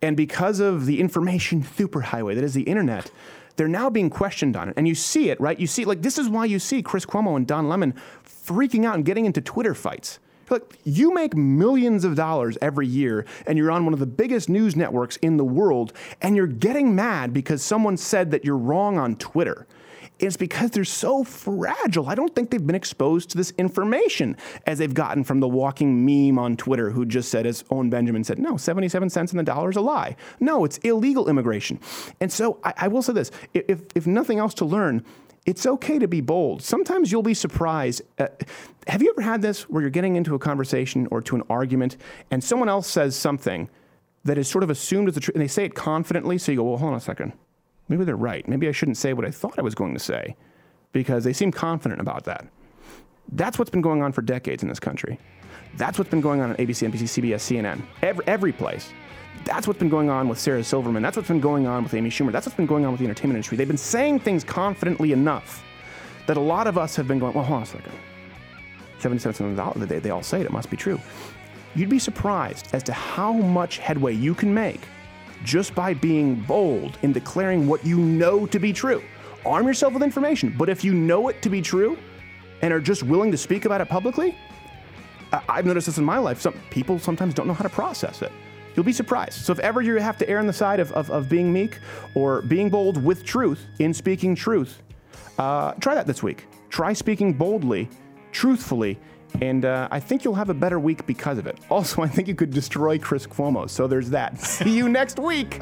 And 0.02 0.14
because 0.16 0.60
of 0.60 0.84
the 0.84 1.00
information 1.00 1.62
superhighway 1.78 2.34
that 2.34 2.44
is 2.44 2.54
the 2.54 2.62
internet, 2.62 3.10
they're 3.56 3.68
now 3.68 3.90
being 3.90 4.10
questioned 4.10 4.56
on 4.56 4.68
it. 4.68 4.74
And 4.76 4.88
you 4.88 4.94
see 4.94 5.30
it, 5.30 5.40
right? 5.40 5.58
You 5.58 5.66
see, 5.66 5.84
like, 5.84 6.02
this 6.02 6.18
is 6.18 6.28
why 6.28 6.44
you 6.44 6.58
see 6.58 6.82
Chris 6.82 7.06
Cuomo 7.06 7.36
and 7.36 7.46
Don 7.46 7.68
Lemon 7.68 7.94
freaking 8.24 8.84
out 8.84 8.94
and 8.94 9.04
getting 9.04 9.26
into 9.26 9.40
Twitter 9.40 9.74
fights. 9.74 10.18
Look, 10.50 10.76
you 10.84 11.14
make 11.14 11.34
millions 11.34 12.04
of 12.04 12.14
dollars 12.14 12.58
every 12.60 12.86
year 12.86 13.24
and 13.46 13.56
you're 13.56 13.70
on 13.70 13.84
one 13.84 13.94
of 13.94 14.00
the 14.00 14.06
biggest 14.06 14.48
news 14.48 14.76
networks 14.76 15.16
in 15.18 15.36
the 15.36 15.44
world 15.44 15.92
and 16.20 16.36
you're 16.36 16.46
getting 16.46 16.94
mad 16.94 17.32
because 17.32 17.62
someone 17.62 17.96
said 17.96 18.30
that 18.32 18.44
you're 18.44 18.58
wrong 18.58 18.98
on 18.98 19.16
Twitter. 19.16 19.66
It's 20.22 20.36
because 20.36 20.70
they're 20.70 20.84
so 20.84 21.24
fragile. 21.24 22.08
I 22.08 22.14
don't 22.14 22.32
think 22.32 22.50
they've 22.50 22.64
been 22.64 22.76
exposed 22.76 23.30
to 23.30 23.36
this 23.36 23.50
information 23.58 24.36
as 24.68 24.78
they've 24.78 24.94
gotten 24.94 25.24
from 25.24 25.40
the 25.40 25.48
walking 25.48 26.06
meme 26.06 26.38
on 26.38 26.56
Twitter 26.56 26.90
who 26.90 27.04
just 27.04 27.28
said, 27.28 27.44
as 27.44 27.64
Owen 27.70 27.90
Benjamin 27.90 28.22
said, 28.22 28.38
no, 28.38 28.56
77 28.56 29.10
cents 29.10 29.32
in 29.32 29.36
the 29.36 29.42
dollar 29.42 29.68
is 29.68 29.76
a 29.76 29.80
lie. 29.80 30.14
No, 30.38 30.64
it's 30.64 30.78
illegal 30.78 31.28
immigration. 31.28 31.80
And 32.20 32.32
so 32.32 32.60
I, 32.62 32.72
I 32.76 32.88
will 32.88 33.02
say 33.02 33.12
this 33.12 33.32
if, 33.52 33.82
if 33.96 34.06
nothing 34.06 34.38
else 34.38 34.54
to 34.54 34.64
learn, 34.64 35.04
it's 35.44 35.66
okay 35.66 35.98
to 35.98 36.06
be 36.06 36.20
bold. 36.20 36.62
Sometimes 36.62 37.10
you'll 37.10 37.24
be 37.24 37.34
surprised. 37.34 38.02
Uh, 38.16 38.28
have 38.86 39.02
you 39.02 39.10
ever 39.10 39.22
had 39.22 39.42
this 39.42 39.68
where 39.68 39.80
you're 39.80 39.90
getting 39.90 40.14
into 40.14 40.36
a 40.36 40.38
conversation 40.38 41.08
or 41.10 41.20
to 41.22 41.34
an 41.34 41.42
argument 41.50 41.96
and 42.30 42.44
someone 42.44 42.68
else 42.68 42.86
says 42.86 43.16
something 43.16 43.68
that 44.22 44.38
is 44.38 44.46
sort 44.46 44.62
of 44.62 44.70
assumed 44.70 45.08
as 45.08 45.14
the 45.14 45.20
truth 45.20 45.34
and 45.34 45.42
they 45.42 45.48
say 45.48 45.64
it 45.64 45.74
confidently? 45.74 46.38
So 46.38 46.52
you 46.52 46.58
go, 46.58 46.62
well, 46.62 46.76
hold 46.76 46.92
on 46.92 46.96
a 46.96 47.00
second. 47.00 47.32
Maybe 47.88 48.04
they're 48.04 48.16
right. 48.16 48.46
Maybe 48.48 48.68
I 48.68 48.72
shouldn't 48.72 48.96
say 48.96 49.12
what 49.12 49.24
I 49.24 49.30
thought 49.30 49.58
I 49.58 49.62
was 49.62 49.74
going 49.74 49.94
to 49.94 50.00
say 50.00 50.36
because 50.92 51.24
they 51.24 51.32
seem 51.32 51.50
confident 51.50 52.00
about 52.00 52.24
that. 52.24 52.46
That's 53.32 53.58
what's 53.58 53.70
been 53.70 53.82
going 53.82 54.02
on 54.02 54.12
for 54.12 54.22
decades 54.22 54.62
in 54.62 54.68
this 54.68 54.80
country. 54.80 55.18
That's 55.76 55.98
what's 55.98 56.10
been 56.10 56.20
going 56.20 56.40
on 56.40 56.50
on 56.50 56.56
ABC, 56.56 56.90
NBC, 56.90 57.02
CBS, 57.02 57.40
CNN, 57.40 57.82
every, 58.02 58.26
every 58.26 58.52
place. 58.52 58.90
That's 59.44 59.66
what's 59.66 59.78
been 59.78 59.88
going 59.88 60.10
on 60.10 60.28
with 60.28 60.38
Sarah 60.38 60.62
Silverman. 60.62 61.02
That's 61.02 61.16
what's 61.16 61.28
been 61.28 61.40
going 61.40 61.66
on 61.66 61.82
with 61.82 61.94
Amy 61.94 62.10
Schumer. 62.10 62.30
That's 62.30 62.46
what's 62.46 62.56
been 62.56 62.66
going 62.66 62.84
on 62.84 62.92
with 62.92 63.00
the 63.00 63.06
entertainment 63.06 63.36
industry. 63.36 63.56
They've 63.56 63.66
been 63.66 63.78
saying 63.78 64.20
things 64.20 64.44
confidently 64.44 65.12
enough 65.12 65.64
that 66.26 66.36
a 66.36 66.40
lot 66.40 66.66
of 66.66 66.78
us 66.78 66.94
have 66.96 67.08
been 67.08 67.18
going, 67.18 67.34
well, 67.34 67.44
hold 67.44 67.58
on 67.58 67.62
a 67.62 67.66
second. 67.66 67.92
70 68.98 69.20
cents 69.20 69.40
on 69.40 69.56
the 69.56 69.86
they, 69.86 69.98
they 69.98 70.10
all 70.10 70.22
say 70.22 70.40
it, 70.40 70.46
it 70.46 70.52
must 70.52 70.70
be 70.70 70.76
true. 70.76 71.00
You'd 71.74 71.88
be 71.88 71.98
surprised 71.98 72.68
as 72.72 72.82
to 72.84 72.92
how 72.92 73.32
much 73.32 73.78
headway 73.78 74.14
you 74.14 74.34
can 74.34 74.52
make 74.54 74.80
just 75.44 75.74
by 75.74 75.94
being 75.94 76.36
bold 76.36 76.98
in 77.02 77.12
declaring 77.12 77.66
what 77.66 77.84
you 77.84 77.98
know 77.98 78.46
to 78.46 78.58
be 78.58 78.72
true. 78.72 79.02
Arm 79.44 79.66
yourself 79.66 79.92
with 79.94 80.02
information, 80.02 80.54
but 80.56 80.68
if 80.68 80.84
you 80.84 80.94
know 80.94 81.28
it 81.28 81.42
to 81.42 81.50
be 81.50 81.60
true 81.60 81.98
and 82.62 82.72
are 82.72 82.80
just 82.80 83.02
willing 83.02 83.30
to 83.32 83.36
speak 83.36 83.64
about 83.64 83.80
it 83.80 83.88
publicly, 83.88 84.36
I- 85.32 85.42
I've 85.48 85.66
noticed 85.66 85.86
this 85.86 85.98
in 85.98 86.04
my 86.04 86.18
life. 86.18 86.40
Some 86.40 86.54
people 86.70 86.98
sometimes 86.98 87.34
don't 87.34 87.46
know 87.46 87.54
how 87.54 87.64
to 87.64 87.68
process 87.68 88.22
it. 88.22 88.30
You'll 88.76 88.84
be 88.84 88.92
surprised. 88.92 89.34
So 89.44 89.52
if 89.52 89.58
ever 89.58 89.82
you 89.82 89.96
have 89.96 90.16
to 90.18 90.28
err 90.28 90.38
on 90.38 90.46
the 90.46 90.52
side 90.52 90.80
of, 90.80 90.92
of, 90.92 91.10
of 91.10 91.28
being 91.28 91.52
meek 91.52 91.78
or 92.14 92.42
being 92.42 92.70
bold 92.70 93.02
with 93.02 93.24
truth 93.24 93.66
in 93.80 93.92
speaking 93.92 94.34
truth, 94.34 94.80
uh, 95.38 95.72
try 95.72 95.94
that 95.94 96.06
this 96.06 96.22
week. 96.22 96.46
Try 96.70 96.92
speaking 96.94 97.34
boldly, 97.34 97.88
truthfully, 98.30 98.98
and 99.40 99.64
uh, 99.64 99.88
I 99.90 100.00
think 100.00 100.24
you'll 100.24 100.34
have 100.34 100.50
a 100.50 100.54
better 100.54 100.78
week 100.78 101.06
because 101.06 101.38
of 101.38 101.46
it. 101.46 101.58
Also, 101.70 102.02
I 102.02 102.08
think 102.08 102.28
you 102.28 102.34
could 102.34 102.50
destroy 102.50 102.98
Chris 102.98 103.26
Cuomo. 103.26 103.68
So 103.68 103.86
there's 103.86 104.10
that. 104.10 104.38
See 104.40 104.76
you 104.76 104.88
next 104.88 105.18
week. 105.18 105.60